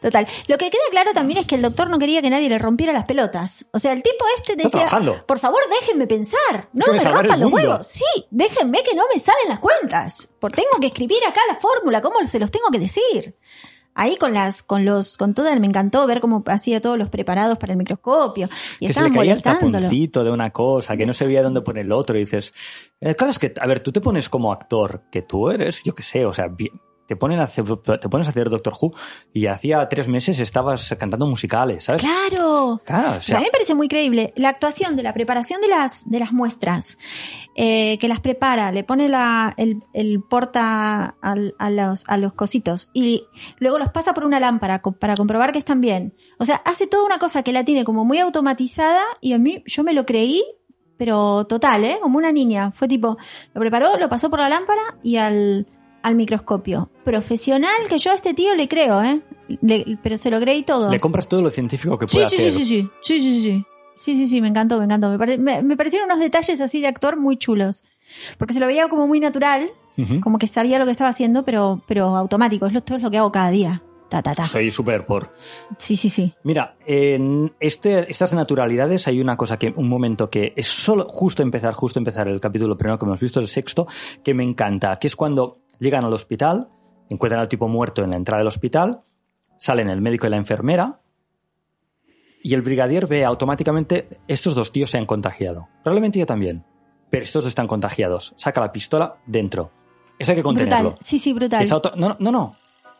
Total. 0.00 0.26
Lo 0.46 0.56
que 0.56 0.70
queda 0.70 0.82
claro 0.90 1.12
también 1.12 1.40
es 1.40 1.46
que 1.46 1.56
el 1.56 1.62
doctor 1.62 1.90
no 1.90 1.98
quería 1.98 2.22
que 2.22 2.30
nadie 2.30 2.48
le 2.48 2.58
rompiera 2.58 2.92
las 2.92 3.04
pelotas. 3.04 3.66
O 3.72 3.78
sea, 3.78 3.92
el 3.92 4.02
tipo 4.02 4.24
este 4.36 4.54
decía, 4.54 4.70
trabajando. 4.70 5.26
por 5.26 5.38
favor, 5.38 5.60
déjenme 5.80 6.06
pensar. 6.06 6.68
No 6.72 6.92
me 6.92 6.98
rompan 6.98 7.40
los 7.40 7.50
mundo". 7.50 7.56
huevos. 7.56 7.86
Sí, 7.86 8.04
déjenme 8.30 8.82
que 8.82 8.94
no 8.94 9.04
me 9.12 9.20
salen 9.20 9.48
las 9.48 9.58
cuentas. 9.58 10.28
Por 10.38 10.52
tengo 10.52 10.78
que 10.80 10.86
escribir 10.86 11.18
acá 11.26 11.40
la 11.48 11.56
fórmula, 11.56 12.00
cómo 12.00 12.16
se 12.26 12.38
los 12.38 12.50
tengo 12.50 12.68
que 12.70 12.78
decir. 12.78 13.36
Ahí 13.98 14.16
con 14.16 14.32
las, 14.32 14.62
con 14.62 14.84
los, 14.84 15.16
con 15.16 15.34
todo, 15.34 15.54
me 15.58 15.66
encantó 15.66 16.06
ver 16.06 16.20
cómo 16.20 16.42
hacía 16.46 16.80
todos 16.80 16.96
los 16.96 17.08
preparados 17.08 17.58
para 17.58 17.72
el 17.72 17.78
microscopio. 17.78 18.48
Y 18.78 18.86
que 18.86 18.92
se 18.94 19.00
le 19.00 19.06
estaban 19.08 19.12
caía 19.12 19.32
el 19.32 19.42
taponcito 19.82 20.24
de 20.24 20.30
una 20.30 20.50
cosa, 20.50 20.96
que 20.96 21.04
no 21.04 21.12
se 21.12 21.26
veía 21.26 21.42
dónde 21.42 21.60
poner 21.60 21.84
el 21.84 21.92
otro, 21.92 22.16
y 22.16 22.20
dices, 22.20 22.54
eh, 23.00 23.14
claro, 23.14 23.32
es 23.32 23.38
que, 23.38 23.52
a 23.60 23.66
ver, 23.66 23.80
tú 23.80 23.90
te 23.92 24.00
pones 24.00 24.28
como 24.28 24.52
actor, 24.52 25.02
que 25.10 25.22
tú 25.22 25.50
eres, 25.50 25.82
yo 25.84 25.94
qué 25.94 26.02
sé, 26.04 26.24
o 26.24 26.32
sea, 26.32 26.46
bien- 26.48 26.80
te, 27.08 27.16
ponen 27.16 27.40
a 27.40 27.44
hacer, 27.44 27.64
te 27.64 28.08
pones 28.10 28.26
a 28.26 28.30
hacer 28.30 28.50
Doctor 28.50 28.74
Who 28.80 28.92
y 29.32 29.46
hacía 29.46 29.88
tres 29.88 30.06
meses 30.08 30.38
estabas 30.38 30.94
cantando 30.98 31.26
musicales, 31.26 31.84
¿sabes? 31.86 32.02
Claro. 32.02 32.80
Claro, 32.84 33.16
o 33.16 33.20
sea, 33.20 33.36
a 33.36 33.40
mí 33.40 33.46
me 33.46 33.50
parece 33.50 33.74
muy 33.74 33.88
creíble 33.88 34.34
la 34.36 34.50
actuación 34.50 34.94
de 34.94 35.02
la 35.02 35.14
preparación 35.14 35.60
de 35.62 35.68
las, 35.68 36.08
de 36.08 36.20
las 36.20 36.32
muestras, 36.32 36.98
eh, 37.56 37.96
que 37.98 38.08
las 38.08 38.20
prepara, 38.20 38.70
le 38.72 38.84
pone 38.84 39.08
la, 39.08 39.54
el, 39.56 39.82
el 39.94 40.22
porta 40.22 41.16
al- 41.22 41.54
a, 41.58 41.70
los, 41.70 42.04
a 42.06 42.18
los 42.18 42.34
cositos 42.34 42.90
y 42.92 43.24
luego 43.58 43.78
los 43.78 43.88
pasa 43.88 44.12
por 44.12 44.24
una 44.24 44.38
lámpara 44.38 44.82
para 44.82 45.16
comprobar 45.16 45.50
que 45.52 45.58
están 45.58 45.80
bien. 45.80 46.14
O 46.38 46.44
sea, 46.44 46.56
hace 46.66 46.86
toda 46.86 47.04
una 47.06 47.18
cosa 47.18 47.42
que 47.42 47.52
la 47.54 47.64
tiene 47.64 47.84
como 47.84 48.04
muy 48.04 48.18
automatizada 48.18 49.02
y 49.22 49.32
a 49.32 49.38
mí 49.38 49.62
yo 49.66 49.82
me 49.82 49.94
lo 49.94 50.04
creí, 50.06 50.44
pero 50.98 51.46
total, 51.46 51.84
¿eh? 51.84 51.98
Como 52.02 52.18
una 52.18 52.32
niña. 52.32 52.72
Fue 52.72 52.86
tipo, 52.88 53.16
lo 53.54 53.60
preparó, 53.60 53.96
lo 53.98 54.08
pasó 54.08 54.30
por 54.30 54.40
la 54.40 54.48
lámpara 54.48 54.82
y 55.02 55.16
al, 55.16 55.66
al 56.02 56.14
microscopio. 56.14 56.90
Profesional 57.04 57.70
que 57.88 57.98
yo 57.98 58.10
a 58.12 58.14
este 58.14 58.34
tío 58.34 58.54
le 58.54 58.68
creo, 58.68 59.02
¿eh? 59.02 59.20
Le- 59.62 59.98
pero 60.02 60.18
se 60.18 60.30
lo 60.30 60.38
creí 60.40 60.62
todo. 60.62 60.90
le 60.90 61.00
compras 61.00 61.26
todo 61.28 61.42
lo 61.42 61.50
científico 61.50 61.98
que 61.98 62.06
Sí, 62.08 62.16
puede 62.16 62.28
sí, 62.30 62.36
hacer. 62.36 62.52
sí, 62.52 62.64
sí, 62.64 62.64
sí, 62.64 63.20
sí, 63.20 63.20
sí, 63.20 63.40
sí. 63.42 63.64
Sí, 64.00 64.14
sí, 64.14 64.26
sí, 64.28 64.40
me 64.40 64.46
encantó, 64.48 64.78
me 64.78 64.84
encantó. 64.84 65.10
Me, 65.10 65.18
pare- 65.18 65.38
me- 65.38 65.62
me 65.62 65.76
parecieron 65.76 66.06
unos 66.06 66.20
detalles 66.20 66.60
así 66.60 66.80
de 66.80 66.86
actor 66.86 67.16
muy 67.16 67.36
chulos. 67.36 67.82
Porque 68.38 68.54
se 68.54 68.60
lo 68.60 68.66
veía 68.66 68.88
como 68.88 69.06
muy 69.08 69.18
natural, 69.20 69.70
como 70.22 70.38
que 70.38 70.46
sabía 70.46 70.78
lo 70.78 70.84
que 70.84 70.92
estaba 70.92 71.10
haciendo, 71.10 71.44
pero, 71.44 71.82
pero 71.88 72.14
automático. 72.16 72.66
Es 72.66 72.72
lo, 72.72 72.78
esto 72.78 72.94
es 72.94 73.02
lo 73.02 73.10
que 73.10 73.18
hago 73.18 73.32
cada 73.32 73.50
día. 73.50 73.82
Ta, 74.08 74.22
ta, 74.22 74.34
ta. 74.34 74.46
Soy 74.46 74.70
súper 74.70 75.04
por. 75.04 75.34
Sí, 75.76 75.96
sí, 75.96 76.08
sí. 76.08 76.32
Mira, 76.44 76.76
en 76.86 77.52
este, 77.60 78.08
estas 78.10 78.32
naturalidades 78.32 79.06
hay 79.08 79.20
una 79.20 79.36
cosa 79.36 79.58
que, 79.58 79.74
un 79.76 79.88
momento 79.88 80.30
que 80.30 80.52
es 80.56 80.66
solo 80.68 81.04
justo 81.08 81.42
empezar, 81.42 81.74
justo 81.74 81.98
empezar 81.98 82.28
el 82.28 82.40
capítulo 82.40 82.78
primero 82.78 82.98
que 82.98 83.04
hemos 83.04 83.18
visto, 83.20 83.40
el 83.40 83.48
sexto, 83.48 83.86
que 84.22 84.32
me 84.32 84.44
encanta, 84.44 84.98
que 84.98 85.08
es 85.08 85.16
cuando 85.16 85.58
llegan 85.78 86.04
al 86.04 86.12
hospital, 86.12 86.68
encuentran 87.08 87.40
al 87.40 87.48
tipo 87.48 87.68
muerto 87.68 88.02
en 88.02 88.10
la 88.10 88.16
entrada 88.16 88.38
del 88.40 88.48
hospital, 88.48 89.02
salen 89.58 89.88
el 89.88 90.00
médico 90.00 90.26
y 90.26 90.30
la 90.30 90.36
enfermera, 90.36 91.00
y 92.42 92.54
el 92.54 92.62
brigadier 92.62 93.06
ve 93.06 93.24
automáticamente, 93.24 94.20
estos 94.28 94.54
dos 94.54 94.70
tíos 94.72 94.90
se 94.90 94.98
han 94.98 95.06
contagiado. 95.06 95.68
Probablemente 95.82 96.18
yo 96.18 96.26
también, 96.26 96.64
pero 97.10 97.24
estos 97.24 97.44
dos 97.44 97.48
están 97.48 97.66
contagiados. 97.66 98.34
Saca 98.36 98.60
la 98.60 98.72
pistola 98.72 99.16
dentro. 99.26 99.72
Eso 100.18 100.30
hay 100.32 100.36
que 100.36 100.42
contenerlo. 100.42 100.90
Brutal. 100.90 100.98
Sí, 101.04 101.18
sí, 101.18 101.32
brutal. 101.32 101.66
Auto- 101.70 101.92
no, 101.96 102.16
no, 102.20 102.32
no, 102.32 102.56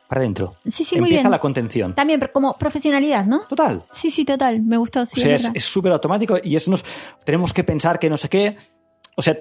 para 0.08 0.20
adentro. 0.22 0.54
Sí, 0.66 0.84
sí, 0.84 0.96
muy 0.96 1.08
Empieza 1.08 1.22
bien. 1.22 1.30
la 1.30 1.38
contención. 1.40 1.94
También 1.94 2.20
como 2.32 2.56
profesionalidad, 2.58 3.26
¿no? 3.26 3.46
Total. 3.46 3.84
Sí, 3.92 4.10
sí, 4.10 4.24
total. 4.24 4.60
Me 4.62 4.76
gustó. 4.76 5.06
Sí, 5.06 5.20
o 5.20 5.38
sea, 5.38 5.50
es 5.54 5.64
súper 5.64 5.92
automático 5.92 6.36
y 6.42 6.56
eso 6.56 6.70
nos 6.70 6.84
tenemos 7.24 7.52
que 7.52 7.62
pensar 7.64 7.98
que 7.98 8.10
no 8.10 8.16
sé 8.16 8.28
qué. 8.28 8.56
O 9.16 9.22
sea, 9.22 9.36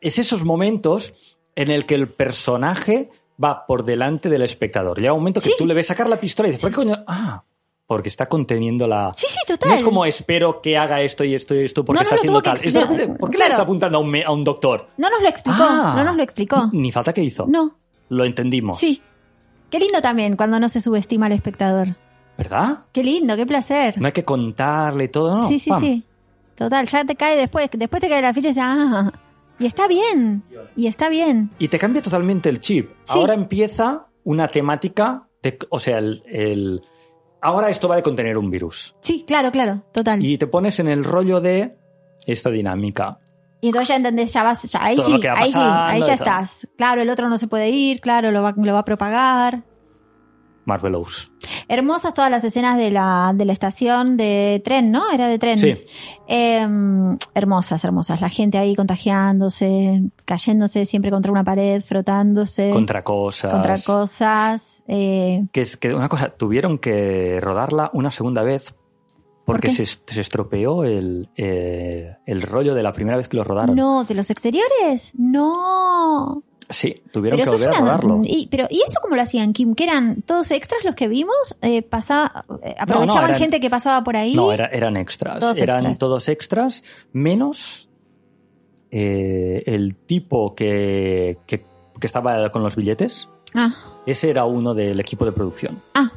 es 0.00 0.18
esos 0.18 0.44
momentos 0.44 1.14
en 1.58 1.70
el 1.70 1.84
que 1.86 1.94
el 1.96 2.08
personaje 2.08 3.10
va 3.42 3.66
por 3.66 3.84
delante 3.84 4.28
del 4.28 4.42
espectador. 4.42 4.98
Llega 5.00 5.12
un 5.12 5.20
momento 5.20 5.40
que 5.40 5.46
Sí. 5.48 5.54
tú 5.58 5.66
le 5.66 5.74
ves 5.74 5.86
sacar 5.86 6.08
la 6.08 6.18
pistola 6.20 6.48
y 6.48 6.52
dices, 6.52 6.62
¿por 6.62 6.70
qué 6.70 6.76
coño? 6.76 7.04
Ah, 7.06 7.42
porque 7.86 8.08
está 8.08 8.26
conteniendo 8.26 8.86
la. 8.86 9.12
Sí, 9.16 9.26
sí, 9.28 9.38
total. 9.46 9.70
No 9.70 9.76
es 9.76 9.82
como 9.82 10.04
espero 10.04 10.60
que 10.60 10.76
haga 10.76 11.00
esto 11.00 11.24
y 11.24 11.34
esto 11.34 11.54
y 11.54 11.64
esto 11.64 11.84
porque 11.84 11.98
No, 11.98 12.00
no 12.02 12.04
está 12.04 12.16
haciendo 12.16 12.42
tal. 12.42 12.56
Es 12.56 12.62
de 12.62 12.68
explicar. 12.68 12.90
repente, 12.90 13.18
¿Por 13.18 13.30
qué 13.30 13.36
Claro. 13.36 13.48
le 13.48 13.52
está 13.54 13.62
apuntando 13.62 13.98
a 13.98 14.00
un, 14.00 14.16
a 14.24 14.30
un 14.30 14.44
doctor? 14.44 14.88
No 14.98 15.10
nos 15.10 15.20
lo 15.22 15.28
explicó, 15.28 15.58
Ah. 15.62 15.94
no 15.96 16.04
nos 16.04 16.16
lo 16.16 16.22
explicó. 16.22 16.68
Ni 16.72 16.92
falta 16.92 17.12
que 17.12 17.22
hizo. 17.22 17.46
No, 17.48 17.76
Lo 18.10 18.24
entendimos. 18.24 18.78
sí. 18.78 19.02
Qué 19.70 19.78
lindo 19.78 20.00
también 20.00 20.34
cuando 20.36 20.58
no 20.58 20.68
se 20.70 20.80
subestima 20.80 21.26
al 21.26 21.32
espectador. 21.32 21.88
¿Verdad? 22.38 22.80
Qué 22.92 23.02
lindo, 23.04 23.36
qué 23.36 23.44
placer. 23.46 24.00
No 24.00 24.06
hay 24.06 24.12
que 24.12 24.22
contarle 24.24 25.08
todo, 25.08 25.36
¿no? 25.38 25.48
sí, 25.48 25.58
sí, 25.58 25.68
Pam. 25.70 25.80
sí. 25.80 26.04
Total, 26.54 26.86
ya 26.86 27.04
te 27.04 27.16
cae 27.16 27.36
después, 27.36 27.68
después 27.72 28.00
te 28.00 28.08
cae 28.08 28.22
la 28.22 28.32
ficha 28.32 28.48
y 28.48 28.50
dices, 28.52 28.62
ah, 28.66 29.12
y 29.58 29.66
está 29.66 29.88
bien, 29.88 30.42
y 30.76 30.86
está 30.86 31.08
bien. 31.08 31.50
Y 31.58 31.68
te 31.68 31.78
cambia 31.78 32.02
totalmente 32.02 32.48
el 32.48 32.60
chip. 32.60 32.90
Sí. 33.04 33.18
Ahora 33.18 33.34
empieza 33.34 34.06
una 34.24 34.48
temática, 34.48 35.28
de, 35.42 35.58
o 35.70 35.78
sea, 35.80 35.98
el, 35.98 36.22
el- 36.26 36.80
ahora 37.40 37.68
esto 37.70 37.88
va 37.88 37.96
de 37.96 38.02
contener 38.02 38.36
un 38.38 38.50
virus. 38.50 38.94
Sí, 39.00 39.24
claro, 39.26 39.50
claro, 39.52 39.82
total. 39.92 40.22
Y, 40.24 40.34
Y 40.34 40.38
te 40.38 40.46
pones 40.46 40.78
en 40.80 40.88
el 40.88 41.04
rollo 41.04 41.40
de 41.40 41.76
esta 42.26 42.50
dinámica. 42.50 43.18
entonces 43.62 43.88
ya 43.88 43.96
entendés, 43.96 44.32
ya 44.32 44.42
vas, 44.42 44.62
ya, 44.64 44.84
ahí 44.84 44.96
Todo 44.96 45.06
sí, 45.06 45.26
ahí 45.28 45.52
sí, 45.52 45.58
ahí 45.60 46.00
y 46.00 46.02
ya 46.04 46.14
estás. 46.14 46.68
Claro, 46.76 47.02
el 47.02 47.10
otro 47.10 47.28
no 47.28 47.38
se 47.38 47.46
puede 47.48 47.70
ir, 47.70 48.00
claro, 48.00 48.30
lo 48.30 48.42
va, 48.42 48.54
lo 48.56 48.72
va 48.72 48.80
a 48.80 48.84
propagar. 48.84 49.62
Marvelous. 50.68 51.32
Hermosas 51.66 52.12
todas 52.14 52.30
las 52.30 52.44
escenas 52.44 52.76
de 52.76 52.90
la, 52.90 53.32
de 53.34 53.44
la 53.46 53.52
estación 53.52 54.16
de 54.18 54.60
tren, 54.64 54.90
¿no? 54.90 55.10
Era 55.10 55.26
de 55.26 55.38
tren. 55.38 55.56
Sí. 55.58 55.74
Eh, 56.28 56.68
hermosas, 57.34 57.82
hermosas. 57.84 58.20
La 58.20 58.28
gente 58.28 58.58
ahí 58.58 58.76
contagiándose, 58.76 60.02
cayéndose 60.26 60.84
siempre 60.86 61.10
contra 61.10 61.32
una 61.32 61.42
pared, 61.42 61.82
frotándose. 61.82 62.70
Contra 62.70 63.02
cosas. 63.02 63.50
contra 63.52 63.76
cosas. 63.82 64.84
eh, 64.86 65.44
Que 65.52 65.62
es 65.62 65.76
que 65.78 65.94
una 65.94 66.08
cosa, 66.08 66.28
tuvieron 66.28 66.78
que 66.78 67.40
rodarla 67.40 67.90
una 67.94 68.10
segunda 68.10 68.42
vez 68.42 68.74
porque 69.46 69.70
se, 69.70 69.86
se 69.86 70.20
estropeó 70.20 70.84
el, 70.84 71.30
eh, 71.34 72.16
el 72.26 72.42
rollo 72.42 72.74
de 72.74 72.82
la 72.82 72.92
primera 72.92 73.16
vez 73.16 73.28
que 73.28 73.38
lo 73.38 73.44
rodaron. 73.44 73.74
no, 73.74 74.04
de 74.04 74.14
los 74.14 74.28
exteriores. 74.28 75.12
No. 75.14 76.42
Sí, 76.70 76.96
tuvieron 77.12 77.38
Pero 77.38 77.50
que 77.52 77.56
eso 77.56 77.64
es 77.64 77.70
volver 77.70 77.76
a 77.76 77.80
rodarlo. 77.96 78.20
Y, 78.24 78.46
pero, 78.50 78.66
¿Y 78.68 78.82
eso 78.86 78.98
cómo 79.02 79.16
lo 79.16 79.22
hacían, 79.22 79.52
Kim? 79.54 79.74
¿Que 79.74 79.84
eran 79.84 80.20
todos 80.22 80.50
extras 80.50 80.84
los 80.84 80.94
que 80.94 81.08
vimos? 81.08 81.56
Eh, 81.62 81.80
pasaba, 81.82 82.44
eh, 82.62 82.74
¿Aprovechaban 82.78 83.30
eran- 83.30 83.38
gente 83.40 83.58
que 83.60 83.70
pasaba 83.70 84.04
por 84.04 84.16
ahí? 84.16 84.34
No, 84.34 84.52
era- 84.52 84.66
eran 84.66 84.96
extras. 84.98 85.40
Todos 85.40 85.56
eran 85.58 85.78
extras. 85.78 85.98
todos 85.98 86.28
extras, 86.28 86.84
menos 87.12 87.88
eh, 88.90 89.62
el 89.66 89.94
tipo 89.96 90.54
que, 90.54 91.38
que, 91.46 91.60
que 92.00 92.06
estaba 92.06 92.50
con 92.50 92.62
los 92.62 92.76
billetes. 92.76 93.28
Ah, 93.54 93.74
Ese 94.06 94.30
era 94.30 94.44
uno 94.44 94.74
del 94.74 95.00
equipo 95.00 95.24
de 95.24 95.32
producción, 95.32 95.80
ah, 95.94 96.10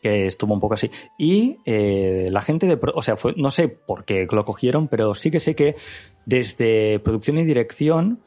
que 0.00 0.26
estuvo 0.26 0.54
un 0.54 0.60
poco 0.60 0.74
así. 0.74 0.90
Y 1.18 1.58
la 1.66 2.40
gente 2.40 2.66
de... 2.66 2.78
O 2.94 3.02
sea, 3.02 3.16
fue, 3.16 3.34
no 3.36 3.50
sé 3.50 3.68
por 3.68 4.04
qué 4.04 4.26
lo 4.32 4.44
cogieron, 4.46 4.88
pero 4.88 5.14
sí 5.14 5.30
que 5.30 5.40
sé 5.40 5.54
que 5.54 5.76
desde 6.24 6.98
producción 7.00 7.36
y 7.38 7.44
dirección 7.44 8.20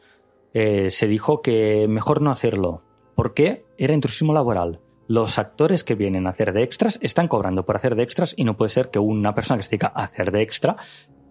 eh, 0.54 0.90
se 0.92 1.08
dijo 1.08 1.42
que 1.42 1.88
mejor 1.90 2.22
no 2.22 2.32
hacerlo, 2.32 2.82
porque 3.16 3.66
era 3.78 3.94
intrusismo 3.94 4.34
laboral. 4.34 4.80
Los 5.08 5.38
actores 5.38 5.84
que 5.84 5.96
vienen 5.96 6.28
a 6.28 6.30
hacer 6.30 6.54
de 6.54 6.64
extras 6.64 6.98
están 7.02 7.28
cobrando 7.28 7.66
por 7.66 7.76
hacer 7.76 7.96
de 7.96 8.04
extras 8.04 8.34
y 8.38 8.46
no 8.46 8.56
puede 8.56 8.70
ser 8.70 8.90
que 8.90 9.00
una 9.00 9.36
persona 9.36 9.58
que 9.58 9.64
se 9.64 9.70
dedica 9.72 9.92
a 9.94 10.04
hacer 10.04 10.32
de 10.32 10.42
extra 10.42 10.78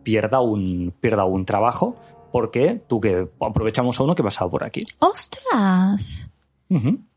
pierda 0.02 0.40
un, 0.40 0.92
pierda 1.00 1.24
un 1.24 1.44
trabajo 1.46 1.96
porque 2.32 2.82
tú 2.88 3.00
que 3.00 3.28
aprovechamos 3.40 3.98
a 3.98 4.02
uno 4.04 4.14
que 4.14 4.22
pasaba 4.22 4.50
por 4.50 4.64
aquí. 4.64 4.82
¡Ostras! 5.00 6.28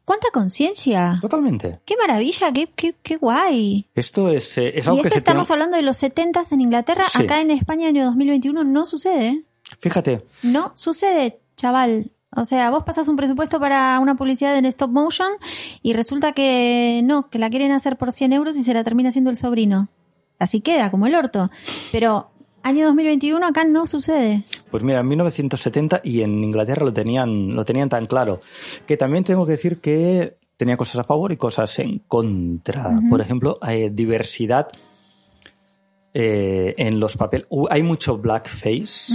¡Cuánta 0.06 0.28
conciencia! 0.32 1.18
Totalmente. 1.22 1.80
¡Qué 1.86 1.96
maravilla! 1.98 2.52
¡Qué, 2.54 2.70
qué, 2.76 2.96
qué 3.02 3.18
guay! 3.18 3.88
Esto 3.96 4.30
es, 4.30 4.58
eh, 4.58 4.78
es 4.78 4.86
Y 4.86 4.90
algo 4.90 5.02
esto 5.02 5.18
estamos 5.18 5.48
tiene- 5.48 5.56
hablando 5.64 5.78
de 5.78 5.84
los 5.84 5.98
70 5.98 6.44
en 6.52 6.62
Inglaterra. 6.62 7.04
Sí. 7.12 7.24
Acá 7.24 7.42
en 7.42 7.52
España, 7.52 7.88
año 7.88 8.06
2021, 8.06 8.64
no 8.64 8.86
sucede. 8.86 9.44
Fíjate, 9.80 10.24
No 10.44 10.74
sucede, 10.76 11.40
chaval. 11.56 12.12
O 12.36 12.44
sea, 12.44 12.70
vos 12.70 12.84
pasas 12.84 13.08
un 13.08 13.16
presupuesto 13.16 13.60
para 13.60 13.98
una 14.00 14.16
publicidad 14.16 14.58
en 14.58 14.66
stop 14.66 14.92
motion 14.92 15.30
y 15.82 15.94
resulta 15.94 16.34
que 16.34 17.02
no, 17.04 17.30
que 17.30 17.40
la 17.40 17.50
quieren 17.50 17.72
hacer 17.72 17.98
por 17.98 18.12
100 18.12 18.34
euros 18.34 18.58
y 18.58 18.64
se 18.64 18.74
la 18.74 18.84
termina 18.84 19.10
haciendo 19.10 19.30
el 19.30 19.38
sobrino. 19.38 19.88
Así 20.38 20.60
queda, 20.60 20.92
como 20.92 21.08
el 21.08 21.16
orto. 21.16 21.50
Pero 21.94 22.30
año 22.62 22.88
2021 22.88 23.46
acá 23.46 23.64
no 23.64 23.88
sucede. 23.88 24.44
Pues 24.70 24.84
mira, 24.84 25.00
en 25.00 25.08
1970 25.08 26.02
y 26.04 26.24
en 26.24 26.44
Inglaterra 26.44 26.84
lo 26.86 26.92
tenían, 26.92 27.56
lo 27.56 27.64
tenían 27.64 27.88
tan 27.88 28.06
claro. 28.06 28.42
Que 28.86 28.98
también 28.98 29.24
tengo 29.24 29.46
que 29.46 29.54
decir 29.54 29.80
que 29.80 30.38
tenía 30.58 30.76
cosas 30.76 30.98
a 31.00 31.04
favor 31.06 31.32
y 31.32 31.38
cosas 31.38 31.80
en 31.80 32.00
contra. 32.00 33.00
Por 33.10 33.22
ejemplo, 33.22 33.58
hay 33.62 33.90
diversidad 33.90 34.68
eh, 36.14 36.76
en 36.78 37.00
los 37.00 37.16
papeles. 37.16 37.48
Uh, 37.50 37.68
hay 37.70 37.82
mucho 37.82 38.18
blackface 38.18 39.14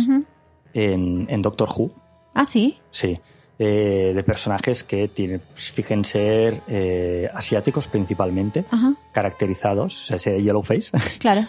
en 0.73 1.43
Doctor 1.43 1.69
Who. 1.69 1.99
Ah, 2.35 2.44
sí. 2.47 2.78
Sí. 2.90 3.19
Eh, 3.59 4.12
de 4.15 4.23
personajes 4.23 4.85
que 4.85 5.09
tienen, 5.09 5.43
fijen 5.55 6.05
ser 6.05 6.62
eh, 6.66 7.28
asiáticos 7.35 7.89
principalmente, 7.89 8.65
Ajá, 8.70 8.94
caracterizados, 9.12 10.01
o 10.02 10.05
sea, 10.07 10.16
ese 10.16 10.43
yellow 10.43 10.62
face. 10.62 10.90
claro. 11.19 11.47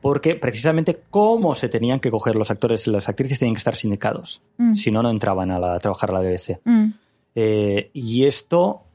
porque 0.00 0.36
precisamente 0.36 1.02
cómo 1.10 1.56
se 1.56 1.68
tenían 1.68 1.98
que 1.98 2.12
coger 2.12 2.36
los 2.36 2.50
actores 2.52 2.86
y 2.86 2.90
las 2.90 3.08
actrices 3.08 3.40
tenían 3.40 3.54
que 3.56 3.58
estar 3.58 3.74
sindicados. 3.74 4.40
Mm. 4.56 4.74
Si 4.74 4.92
no, 4.92 5.02
no 5.02 5.10
entraban 5.10 5.50
a, 5.50 5.58
la- 5.58 5.74
a 5.74 5.78
trabajar 5.80 6.10
a 6.10 6.12
la 6.14 6.20
BBC. 6.20 6.60
Mm. 6.64 6.90
Eh, 7.34 7.90
y 7.92 8.24
esto 8.24 8.85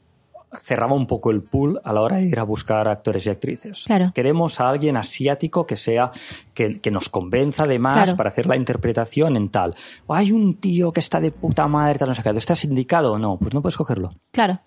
cerraba 0.60 0.94
un 0.94 1.08
poco 1.08 1.32
el 1.32 1.42
pool 1.44 1.80
a 1.84 1.94
la 1.94 2.02
hora 2.02 2.18
de 2.18 2.24
ir 2.26 2.40
a 2.40 2.44
buscar 2.44 2.88
actores 2.88 3.26
y 3.26 3.30
actrices. 3.30 3.84
Claro. 3.86 4.12
Queremos 4.14 4.60
a 4.60 4.70
alguien 4.70 4.98
asiático 4.98 5.66
que 5.66 5.78
sea, 5.78 6.12
que, 6.54 6.80
que 6.82 6.92
nos 6.92 7.08
convenza 7.10 7.64
además 7.64 8.04
Claro. 8.04 8.18
para 8.18 8.30
hacer 8.30 8.48
la 8.48 8.58
interpretación 8.58 9.36
en 9.38 9.50
tal. 9.50 9.76
O 10.08 10.14
hay 10.14 10.32
un 10.32 10.56
tío 10.56 10.92
que 10.92 11.00
está 11.00 11.20
de 11.22 11.32
puta 11.32 11.68
madre, 11.68 12.00
tal, 12.00 12.10
no 12.10 12.16
sé 12.16 12.24
qué. 12.24 12.30
¿Está 12.32 12.56
sindicado? 12.56 13.18
No, 13.18 13.38
pues 13.38 13.54
no 13.54 13.62
puedes 13.62 13.78
cogerlo. 13.78 14.12
Claro. 14.32 14.60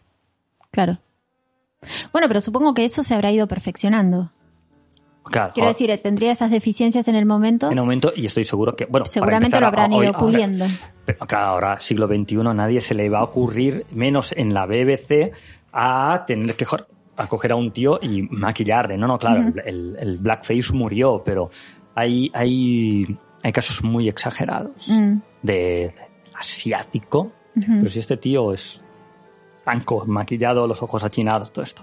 Claro. 0.70 0.98
Bueno, 2.12 2.28
pero 2.28 2.40
supongo 2.40 2.73
que 2.73 2.85
eso 2.85 3.02
se 3.02 3.15
habrá 3.15 3.31
ido 3.31 3.47
perfeccionando. 3.47 4.32
Claro, 5.31 5.52
Quiero 5.55 5.66
ahora- 5.69 5.78
decir, 5.78 6.01
tendría 6.02 6.32
esas 6.32 6.51
deficiencias 6.51 7.09
en 7.09 7.15
el 7.15 7.24
momento. 7.24 7.66
en 7.70 7.78
un 7.78 7.85
momento, 7.86 8.12
y 8.15 8.27
estoy 8.27 8.44
seguro 8.44 8.77
que, 8.77 8.85
bueno, 8.85 9.06
Seguramente 9.06 9.59
lo 9.59 9.66
habrán 9.66 9.93
hoy- 9.93 10.05
ido 10.05 10.15
ahora- 10.15 10.19
puliendo. 10.19 10.66
pero 11.06 11.19
claro, 11.20 11.47
ahora, 11.48 11.81
siglo 11.81 12.06
XXI, 12.06 12.52
nadie 12.55 12.82
se 12.82 12.94
le 12.94 13.09
va 13.09 13.20
a 13.20 13.24
ocurrir, 13.24 13.86
menos 13.90 14.32
en 14.36 14.52
la 14.52 14.66
BBC, 14.66 15.32
a 15.77 16.25
tener 16.27 16.55
que 16.57 16.65
a 17.17 17.27
coger 17.27 17.53
a 17.53 17.57
un 17.57 17.71
tío 17.73 17.99
y 18.01 18.23
maquillarle. 18.23 18.97
No, 18.97 19.07
no, 19.09 19.19
claro, 19.19 19.41
el, 19.43 19.63
el- 19.67 19.97
el 20.01 20.17
blackface 20.19 20.73
murió, 20.73 21.23
pero 21.25 21.51
hay, 21.95 22.31
hay, 22.35 23.19
hay 23.43 23.53
casos 23.53 23.83
muy 23.83 24.09
exagerados 24.09 24.89
Mm. 24.89 25.19
de, 25.43 25.55
de 25.55 25.95
asiático. 26.39 27.33
Pero 27.55 27.89
si 27.89 27.99
este 28.01 28.17
tío 28.17 28.53
es 28.53 28.83
blanco, 29.65 30.05
maquillado, 30.07 30.67
los 30.67 30.83
ojos 30.83 31.05
achinados, 31.05 31.53
todo 31.53 31.65
esto. 31.65 31.83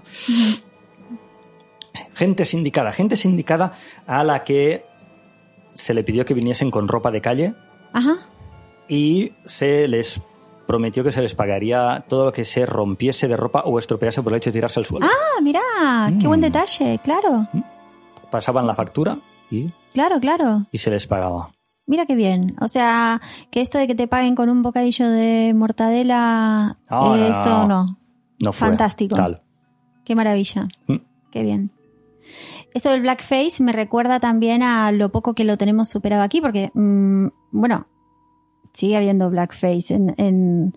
Gente 2.14 2.44
sindicada, 2.44 2.92
gente 2.92 3.16
sindicada 3.16 3.72
a 4.06 4.22
la 4.24 4.44
que 4.44 4.84
se 5.74 5.94
le 5.94 6.04
pidió 6.04 6.24
que 6.24 6.34
viniesen 6.34 6.70
con 6.70 6.88
ropa 6.88 7.10
de 7.10 7.20
calle 7.20 7.54
Ajá. 7.92 8.18
y 8.88 9.32
se 9.46 9.88
les 9.88 10.20
prometió 10.72 11.04
que 11.04 11.12
se 11.12 11.20
les 11.20 11.34
pagaría 11.34 12.02
todo 12.08 12.24
lo 12.24 12.32
que 12.32 12.46
se 12.46 12.64
rompiese 12.64 13.28
de 13.28 13.36
ropa 13.36 13.60
o 13.66 13.78
estropease 13.78 14.22
por 14.22 14.32
el 14.32 14.38
hecho 14.38 14.48
de 14.48 14.54
tirarse 14.54 14.80
al 14.80 14.86
suelo. 14.86 15.06
Ah, 15.06 15.42
mirá, 15.42 15.60
qué 16.18 16.26
buen 16.26 16.40
detalle, 16.40 16.98
claro, 17.04 17.46
Pasaban 18.30 18.66
la 18.66 18.74
factura 18.74 19.18
y, 19.50 19.68
claro, 19.92 20.18
claro. 20.18 20.64
y 20.72 20.78
se 20.78 20.90
les 20.90 21.06
pagaba. 21.06 21.50
Mira 21.86 22.06
qué 22.06 22.14
bien. 22.14 22.56
O 22.62 22.68
sea, 22.68 23.20
que 23.50 23.60
esto 23.60 23.76
de 23.76 23.86
que 23.86 23.94
te 23.94 24.08
paguen 24.08 24.34
con 24.34 24.48
un 24.48 24.62
bocadillo 24.62 25.10
de 25.10 25.52
mortadela, 25.54 26.78
eh, 26.80 26.86
no, 26.90 27.16
esto 27.16 27.66
no. 27.68 27.98
no. 28.42 28.52
Fue 28.54 28.68
Fantástico. 28.68 29.14
tal. 29.14 29.42
Qué 30.06 30.14
maravilla. 30.14 30.68
Mm. 30.86 30.96
Qué 31.30 31.42
bien. 31.42 31.70
Esto 32.72 32.88
del 32.88 33.02
blackface 33.02 33.62
me 33.62 33.72
recuerda 33.72 34.20
también 34.20 34.62
a 34.62 34.90
lo 34.90 35.12
poco 35.12 35.34
que 35.34 35.44
lo 35.44 35.58
tenemos 35.58 35.90
superado 35.90 36.22
aquí, 36.22 36.40
porque, 36.40 36.70
mm, 36.72 37.26
bueno, 37.50 37.88
sigue 38.72 38.96
habiendo 38.96 39.28
blackface 39.30 39.94
en, 39.94 40.14
en, 40.18 40.76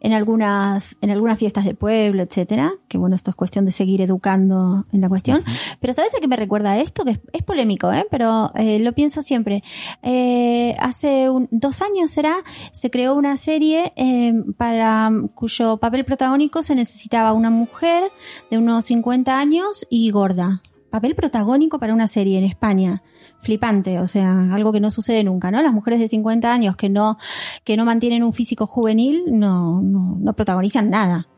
en 0.00 0.12
algunas, 0.12 0.96
en 1.00 1.10
algunas 1.10 1.38
fiestas 1.38 1.64
de 1.64 1.74
pueblo, 1.74 2.22
etcétera. 2.22 2.72
Que 2.88 2.98
bueno, 2.98 3.16
esto 3.16 3.30
es 3.30 3.34
cuestión 3.36 3.64
de 3.64 3.72
seguir 3.72 4.00
educando 4.02 4.86
en 4.92 5.00
la 5.00 5.08
cuestión. 5.08 5.42
Pero 5.80 5.92
¿sabes 5.92 6.14
a 6.14 6.20
qué 6.20 6.28
me 6.28 6.36
recuerda 6.36 6.78
esto? 6.78 7.04
Que 7.04 7.12
es, 7.12 7.20
es 7.32 7.42
polémico, 7.42 7.92
¿eh? 7.92 8.06
Pero 8.10 8.52
eh, 8.54 8.78
lo 8.78 8.92
pienso 8.92 9.22
siempre. 9.22 9.62
Eh, 10.02 10.74
hace 10.78 11.28
un- 11.30 11.48
dos 11.50 11.82
años 11.82 12.10
será, 12.10 12.36
se 12.72 12.90
creó 12.90 13.14
una 13.14 13.36
serie 13.36 13.92
eh, 13.96 14.32
para 14.56 15.10
cuyo 15.34 15.78
papel 15.78 16.04
protagónico 16.04 16.62
se 16.62 16.74
necesitaba 16.74 17.32
una 17.32 17.50
mujer 17.50 18.04
de 18.50 18.58
unos 18.58 18.84
50 18.86 19.38
años 19.38 19.86
y 19.90 20.10
gorda. 20.10 20.62
Papel 20.90 21.14
protagónico 21.14 21.78
para 21.78 21.92
una 21.92 22.06
serie 22.06 22.38
en 22.38 22.44
España. 22.44 23.02
Flipante, 23.40 24.00
o 24.00 24.06
sea, 24.06 24.52
algo 24.52 24.72
que 24.72 24.80
no 24.80 24.90
sucede 24.90 25.22
nunca, 25.22 25.50
¿no? 25.50 25.62
Las 25.62 25.72
mujeres 25.72 26.00
de 26.00 26.08
50 26.08 26.52
años 26.52 26.76
que 26.76 26.88
no, 26.88 27.16
que 27.64 27.76
no 27.76 27.84
mantienen 27.84 28.22
un 28.24 28.32
físico 28.32 28.66
juvenil 28.66 29.24
no, 29.28 29.80
no, 29.82 30.16
no 30.18 30.32
protagonizan 30.34 30.90
nada. 30.90 31.28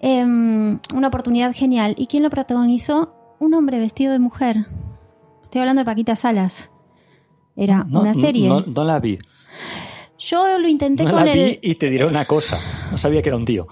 Em, 0.00 0.78
una 0.94 1.08
oportunidad 1.08 1.52
genial. 1.52 1.94
¿Y 1.98 2.06
quién 2.06 2.22
lo 2.22 2.30
protagonizó? 2.30 3.14
Un 3.40 3.54
hombre 3.54 3.78
vestido 3.78 4.12
de 4.12 4.18
mujer. 4.18 4.66
Estoy 5.42 5.60
hablando 5.62 5.80
de 5.80 5.86
Paquita 5.86 6.14
Salas. 6.16 6.70
Era 7.56 7.84
No, 7.88 8.00
una 8.02 8.14
serie. 8.14 8.48
No, 8.48 8.60
no 8.60 8.84
la 8.84 9.00
vi. 9.00 9.18
Yo 10.18 10.58
lo 10.58 10.68
intenté 10.68 11.02
No 11.04 11.10
con 11.10 11.24
la 11.24 11.32
vi 11.32 11.40
el. 11.40 11.58
y 11.62 11.74
te 11.74 11.90
diré 11.90 12.06
una 12.06 12.24
cosa. 12.26 12.58
No 12.90 12.96
sabía 12.96 13.22
que 13.22 13.28
era 13.30 13.36
un 13.36 13.44
tío. 13.44 13.66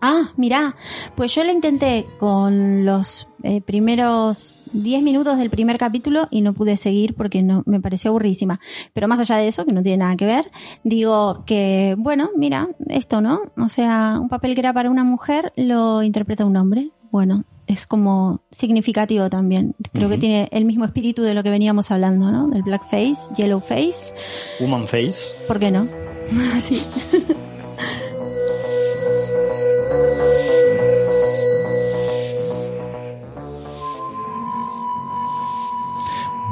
Ah, 0.00 0.30
mirá. 0.36 0.74
Pues 1.14 1.34
yo 1.34 1.44
lo 1.44 1.52
intenté 1.52 2.06
con 2.18 2.84
los 2.86 3.28
eh, 3.42 3.60
primeros 3.60 4.56
10 4.72 5.02
minutos 5.02 5.38
del 5.38 5.50
primer 5.50 5.78
capítulo 5.78 6.28
y 6.30 6.42
no 6.42 6.52
pude 6.52 6.76
seguir 6.76 7.14
porque 7.14 7.42
no 7.42 7.62
me 7.66 7.80
pareció 7.80 8.10
aburrísima. 8.10 8.60
Pero 8.92 9.08
más 9.08 9.20
allá 9.20 9.36
de 9.36 9.48
eso, 9.48 9.64
que 9.64 9.72
no 9.72 9.82
tiene 9.82 9.98
nada 9.98 10.16
que 10.16 10.26
ver, 10.26 10.50
digo 10.84 11.44
que, 11.46 11.94
bueno, 11.98 12.30
mira, 12.36 12.68
esto, 12.88 13.20
¿no? 13.20 13.42
O 13.56 13.68
sea, 13.68 14.18
un 14.20 14.28
papel 14.28 14.54
que 14.54 14.60
era 14.60 14.72
para 14.72 14.90
una 14.90 15.04
mujer 15.04 15.52
lo 15.56 16.02
interpreta 16.02 16.44
un 16.44 16.56
hombre. 16.56 16.90
Bueno, 17.10 17.44
es 17.66 17.86
como 17.86 18.40
significativo 18.50 19.30
también. 19.30 19.74
Creo 19.92 20.08
que 20.08 20.18
tiene 20.18 20.48
el 20.52 20.64
mismo 20.64 20.84
espíritu 20.84 21.22
de 21.22 21.34
lo 21.34 21.42
que 21.42 21.50
veníamos 21.50 21.90
hablando, 21.90 22.30
¿no? 22.30 22.48
Del 22.48 22.62
blackface, 22.62 23.32
yellowface. 23.36 24.12
Woman 24.60 24.86
Face. 24.86 25.36
¿Por 25.46 25.58
qué 25.58 25.70
no? 25.70 25.86
Así. 26.54 26.82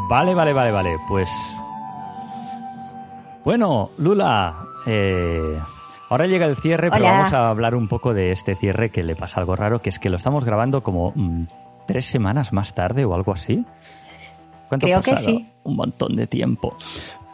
Vale, 0.09 0.35
vale, 0.35 0.53
vale, 0.53 0.73
vale. 0.73 0.97
Pues. 1.09 1.29
Bueno, 3.45 3.91
Lula. 3.99 4.55
eh, 4.87 5.59
ahora 6.09 6.27
llega 6.27 6.47
el 6.47 6.57
cierre, 6.57 6.91
pero 6.91 7.05
vamos 7.05 7.33
a 7.33 7.49
hablar 7.51 7.75
un 7.75 7.89
poco 7.89 8.15
de 8.15 8.33
este 8.33 8.57
cierre 8.57 8.91
que 8.91 9.03
le 9.03 9.17
pasa 9.17 9.41
algo 9.41 9.57
raro, 9.57 9.81
que 9.81 9.89
es 9.91 9.99
que 9.99 10.11
lo 10.11 10.17
estamos 10.17 10.45
grabando 10.45 10.83
como 10.83 11.13
mm, 11.15 11.45
tres 11.87 12.07
semanas 12.07 12.53
más 12.53 12.75
tarde 12.75 13.05
o 13.05 13.15
algo 13.15 13.33
así. 13.33 13.65
¿Cuánto 14.69 14.87
ha 14.87 14.89
Creo 14.89 15.01
que 15.03 15.11
pasado? 15.13 15.27
sí. 15.39 15.49
Un 15.65 15.77
montón 15.77 16.17
de 16.17 16.27
tiempo. 16.27 16.77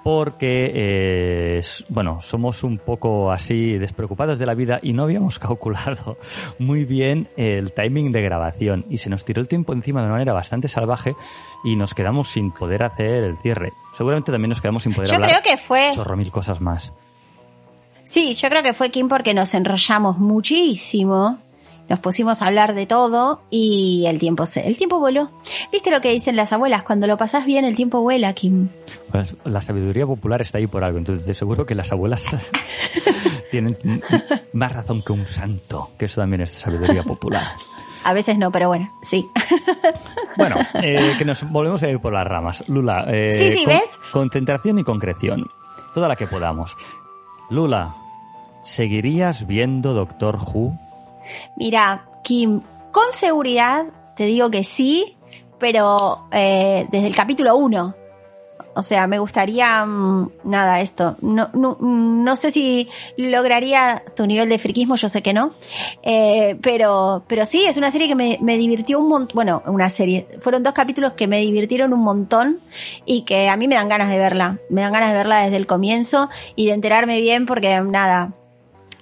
Porque, 0.04 0.70
eh, 0.74 1.62
bueno, 1.88 2.20
somos 2.20 2.62
un 2.62 2.78
poco 2.78 3.32
así 3.32 3.78
despreocupados 3.78 4.38
de 4.38 4.44
la 4.46 4.54
vida 4.54 4.78
y 4.82 4.92
no 4.92 5.04
habíamos 5.04 5.38
calculado 5.40 6.18
muy 6.58 6.84
bien 6.84 7.28
el 7.36 7.72
timing 7.72 8.12
de 8.12 8.20
grabación 8.22 8.84
y 8.90 8.98
se 8.98 9.08
nos 9.08 9.24
tiró 9.24 9.40
el 9.40 9.48
tiempo 9.48 9.72
encima 9.72 10.00
de 10.00 10.06
una 10.06 10.14
manera 10.14 10.34
bastante 10.34 10.68
salvaje 10.68 11.16
y 11.64 11.74
nos 11.76 11.94
quedamos 11.94 12.28
sin 12.28 12.52
poder 12.52 12.82
hacer 12.82 13.24
el 13.24 13.38
cierre. 13.38 13.72
Seguramente 13.94 14.30
también 14.30 14.50
nos 14.50 14.60
quedamos 14.60 14.82
sin 14.82 14.92
poder 14.92 15.08
Yo 15.08 15.16
hablar 15.16 15.30
creo 15.30 15.42
que 15.42 15.56
fue. 15.60 15.90
chorro 15.94 16.16
mil 16.16 16.30
cosas 16.30 16.60
más. 16.60 16.92
Sí, 18.04 18.34
yo 18.34 18.50
creo 18.50 18.62
que 18.62 18.74
fue 18.74 18.90
Kim 18.90 19.08
porque 19.08 19.32
nos 19.32 19.54
enrollamos 19.54 20.18
muchísimo. 20.18 21.38
Nos 21.88 22.00
pusimos 22.00 22.40
a 22.40 22.46
hablar 22.46 22.74
de 22.74 22.86
todo 22.86 23.42
y 23.50 24.04
el 24.06 24.18
tiempo 24.18 24.46
se, 24.46 24.66
el 24.66 24.76
tiempo 24.76 24.98
voló. 24.98 25.30
¿Viste 25.70 25.90
lo 25.90 26.00
que 26.00 26.10
dicen 26.10 26.34
las 26.36 26.52
abuelas? 26.52 26.82
Cuando 26.82 27.06
lo 27.06 27.16
pasás 27.16 27.44
bien, 27.44 27.64
el 27.64 27.76
tiempo 27.76 28.00
vuela, 28.00 28.32
Kim. 28.32 28.68
Pues 29.12 29.36
la 29.44 29.60
sabiduría 29.60 30.06
popular 30.06 30.40
está 30.40 30.58
ahí 30.58 30.66
por 30.66 30.82
algo, 30.82 30.98
entonces 30.98 31.26
de 31.26 31.34
seguro 31.34 31.66
que 31.66 31.74
las 31.74 31.92
abuelas 31.92 32.22
tienen 33.50 33.76
más 34.52 34.72
razón 34.72 35.02
que 35.02 35.12
un 35.12 35.26
santo, 35.26 35.90
que 35.98 36.06
eso 36.06 36.20
también 36.20 36.42
es 36.42 36.50
sabiduría 36.52 37.02
popular. 37.02 37.56
A 38.04 38.12
veces 38.12 38.36
no, 38.36 38.50
pero 38.50 38.68
bueno, 38.68 38.92
sí. 39.02 39.26
Bueno, 40.36 40.56
eh, 40.82 41.14
que 41.16 41.24
nos 41.24 41.48
volvemos 41.48 41.80
a 41.84 41.88
ir 41.88 42.00
por 42.00 42.12
las 42.12 42.26
ramas. 42.26 42.64
Lula, 42.68 43.04
eh, 43.06 43.30
Sí, 43.32 43.56
sí, 43.56 43.66
¿ves? 43.66 44.00
concentración 44.10 44.80
y 44.80 44.82
concreción. 44.82 45.46
Toda 45.94 46.08
la 46.08 46.16
que 46.16 46.26
podamos. 46.26 46.76
Lula, 47.50 47.94
¿seguirías 48.62 49.46
viendo 49.46 49.94
Doctor 49.94 50.36
Who? 50.36 50.76
Mira, 51.56 52.06
Kim, 52.22 52.60
con 52.92 53.12
seguridad 53.12 53.86
te 54.16 54.24
digo 54.24 54.50
que 54.50 54.64
sí, 54.64 55.16
pero 55.58 56.26
eh, 56.30 56.86
desde 56.90 57.06
el 57.06 57.14
capítulo 57.14 57.56
1. 57.56 57.94
O 58.76 58.82
sea, 58.82 59.06
me 59.06 59.20
gustaría, 59.20 59.84
mm, 59.86 60.30
nada, 60.44 60.80
esto. 60.80 61.16
No, 61.20 61.48
no, 61.52 61.76
no 61.80 62.36
sé 62.36 62.50
si 62.50 62.88
lograría 63.16 64.02
tu 64.16 64.26
nivel 64.26 64.48
de 64.48 64.58
friquismo, 64.58 64.96
yo 64.96 65.08
sé 65.08 65.22
que 65.22 65.32
no. 65.32 65.54
Eh, 66.02 66.58
pero, 66.60 67.24
pero 67.28 67.46
sí, 67.46 67.64
es 67.66 67.76
una 67.76 67.92
serie 67.92 68.08
que 68.08 68.16
me, 68.16 68.38
me 68.40 68.58
divirtió 68.58 68.98
un 68.98 69.08
montón. 69.08 69.34
Bueno, 69.34 69.62
una 69.66 69.88
serie. 69.90 70.26
Fueron 70.40 70.64
dos 70.64 70.72
capítulos 70.72 71.12
que 71.12 71.28
me 71.28 71.40
divirtieron 71.40 71.92
un 71.92 72.00
montón 72.00 72.60
y 73.04 73.22
que 73.22 73.48
a 73.48 73.56
mí 73.56 73.68
me 73.68 73.76
dan 73.76 73.88
ganas 73.88 74.10
de 74.10 74.18
verla. 74.18 74.58
Me 74.70 74.80
dan 74.80 74.92
ganas 74.92 75.10
de 75.10 75.16
verla 75.16 75.44
desde 75.44 75.56
el 75.56 75.66
comienzo 75.68 76.28
y 76.56 76.66
de 76.66 76.72
enterarme 76.72 77.20
bien 77.20 77.46
porque, 77.46 77.80
nada, 77.80 78.32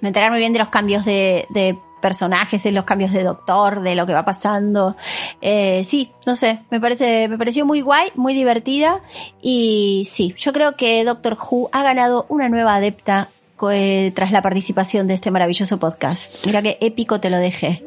de 0.02 0.08
enterarme 0.08 0.38
bien 0.38 0.52
de 0.52 0.58
los 0.58 0.68
cambios 0.68 1.06
de, 1.06 1.46
de 1.50 1.78
personajes, 2.02 2.62
de 2.62 2.72
los 2.72 2.84
cambios 2.84 3.12
de 3.12 3.22
doctor, 3.22 3.80
de 3.80 3.94
lo 3.94 4.04
que 4.06 4.12
va 4.12 4.26
pasando. 4.26 4.96
Eh, 5.40 5.82
sí, 5.84 6.12
no 6.26 6.36
sé, 6.36 6.60
me 6.70 6.78
parece, 6.78 7.28
me 7.28 7.38
pareció 7.38 7.64
muy 7.64 7.80
guay, 7.80 8.10
muy 8.14 8.34
divertida 8.34 9.00
y 9.40 10.06
sí, 10.06 10.34
yo 10.36 10.52
creo 10.52 10.76
que 10.76 11.02
Doctor 11.04 11.38
Who 11.38 11.70
ha 11.72 11.82
ganado 11.82 12.26
una 12.28 12.50
nueva 12.50 12.74
adepta 12.74 13.30
eh, 13.70 14.10
tras 14.14 14.32
la 14.32 14.42
participación 14.42 15.06
de 15.06 15.14
este 15.14 15.30
maravilloso 15.30 15.78
podcast. 15.78 16.34
Mira 16.44 16.62
qué 16.62 16.78
épico 16.80 17.20
te 17.20 17.30
lo 17.30 17.38
dejé. 17.38 17.84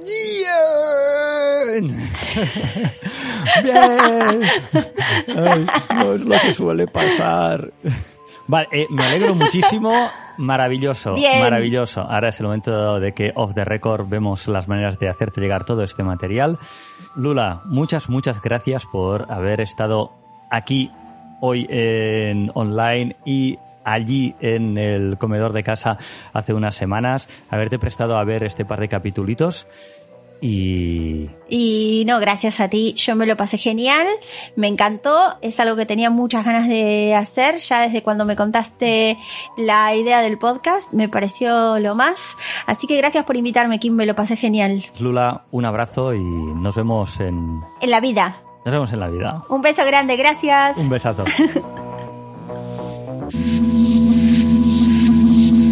¡Bien! 1.74 1.88
¡Bien! 3.64 4.42
Ay, 5.38 5.68
no 5.96 6.16
es 6.16 6.22
lo 6.22 6.40
que 6.40 6.54
suele 6.54 6.88
pasar. 6.88 7.74
Vale, 8.48 8.68
eh, 8.72 8.88
me 8.90 9.04
alegro 9.04 9.36
muchísimo. 9.36 10.10
Maravilloso, 10.38 11.16
Bien. 11.16 11.40
maravilloso. 11.40 12.02
Ahora 12.02 12.30
es 12.30 12.40
el 12.40 12.46
momento 12.48 13.00
de 13.00 13.14
que 13.14 13.32
off 13.36 13.54
the 13.54 13.66
record 13.66 14.08
vemos 14.08 14.48
las 14.48 14.68
maneras 14.68 15.00
de 15.00 15.10
hacerte 15.10 15.42
llegar 15.42 15.66
todo 15.66 15.84
este 15.84 16.04
material. 16.04 16.58
Lula, 17.16 17.62
muchas, 17.66 18.10
muchas 18.10 18.42
gracias 18.42 18.86
por 18.86 19.32
haber 19.32 19.62
estado 19.62 20.12
aquí 20.50 20.92
hoy 21.42 21.68
en 21.70 22.52
online 22.54 23.16
y 23.26 23.58
allí 23.84 24.36
en 24.42 24.78
el 24.78 25.18
comedor 25.18 25.54
de 25.54 25.64
casa 25.64 25.98
hace 26.34 26.54
unas 26.54 26.76
semanas, 26.76 27.30
haberte 27.50 27.80
prestado 27.80 28.18
a 28.18 28.24
ver 28.24 28.44
este 28.44 28.66
par 28.66 28.80
de 28.80 28.90
capitulitos. 28.90 29.68
Y 30.42 31.30
Y 31.50 32.04
no, 32.06 32.20
gracias 32.20 32.60
a 32.60 32.70
ti, 32.70 32.94
yo 32.94 33.16
me 33.16 33.26
lo 33.26 33.38
pasé 33.38 33.58
genial, 33.58 34.06
me 34.56 34.68
encantó, 34.68 35.38
es 35.42 35.60
algo 35.60 35.76
que 35.76 35.86
tenía 35.86 36.10
muchas 36.10 36.44
ganas 36.46 36.68
de 36.68 37.16
hacer 37.16 37.58
ya 37.60 37.82
desde 37.82 38.04
cuando 38.04 38.26
me 38.26 38.36
contaste 38.36 39.18
la 39.58 39.96
idea 39.96 40.22
del 40.22 40.38
podcast, 40.38 40.92
me 40.92 41.08
pareció 41.10 41.80
lo 41.80 41.96
más, 41.96 42.36
así 42.66 42.88
que 42.88 42.98
gracias 42.98 43.26
por 43.26 43.38
invitarme, 43.38 43.80
Kim, 43.80 43.94
me 43.94 44.06
lo 44.06 44.16
pasé 44.16 44.36
genial. 44.36 44.86
Lula, 45.00 45.46
un 45.52 45.66
abrazo 45.66 46.14
y 46.14 46.20
nos 46.20 46.76
vemos 46.76 47.20
en 47.20 47.62
En 47.82 47.92
la 47.92 48.00
vida. 48.00 48.42
nos 48.66 48.74
vemos 48.74 48.92
en 48.92 49.00
la 49.00 49.08
vida. 49.10 49.44
Un 49.50 49.62
beso 49.62 49.86
grande, 49.86 50.16
gracias. 50.18 50.78
Un 50.78 50.90
besazo. 50.90 51.26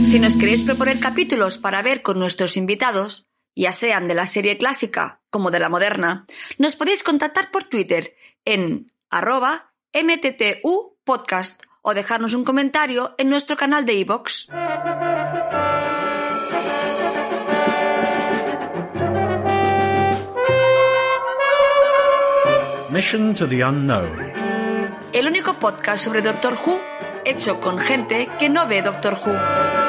Si 0.08 0.20
nos 0.20 0.36
queréis 0.36 0.64
proponer 0.64 1.00
capítulos 1.00 1.58
para 1.58 1.82
ver 1.82 2.04
con 2.04 2.20
nuestros 2.20 2.56
invitados, 2.56 3.26
ya 3.56 3.72
sean 3.72 4.08
de 4.08 4.16
la 4.16 4.28
serie 4.28 4.58
clásica 4.58 5.22
como 5.30 5.52
de 5.52 5.60
la 5.60 5.70
moderna, 5.70 6.26
nos 6.58 6.76
podéis 6.76 7.04
contactar 7.04 7.52
por 7.52 7.64
Twitter 7.66 8.16
en 8.46 8.88
arroba 9.10 9.74
mttu 9.94 10.98
podcast 11.04 11.64
o 11.82 11.94
dejarnos 11.94 12.34
un 12.34 12.46
comentario 12.46 13.16
en 13.18 13.30
nuestro 13.30 13.56
canal 13.56 13.86
de 13.86 13.94
iVoox. 13.94 14.48
Mission 22.90 23.34
to 23.34 23.48
the 23.48 23.66
Unknown. 23.66 24.32
El 25.12 25.28
único 25.28 25.54
podcast 25.56 26.06
sobre 26.06 26.22
Doctor 26.22 26.54
Who 26.64 26.80
hecho 27.26 27.60
con 27.60 27.80
gente 27.80 28.30
que 28.40 28.50
no 28.50 28.68
ve 28.68 28.82
Doctor 28.82 29.14
Who. 29.14 29.83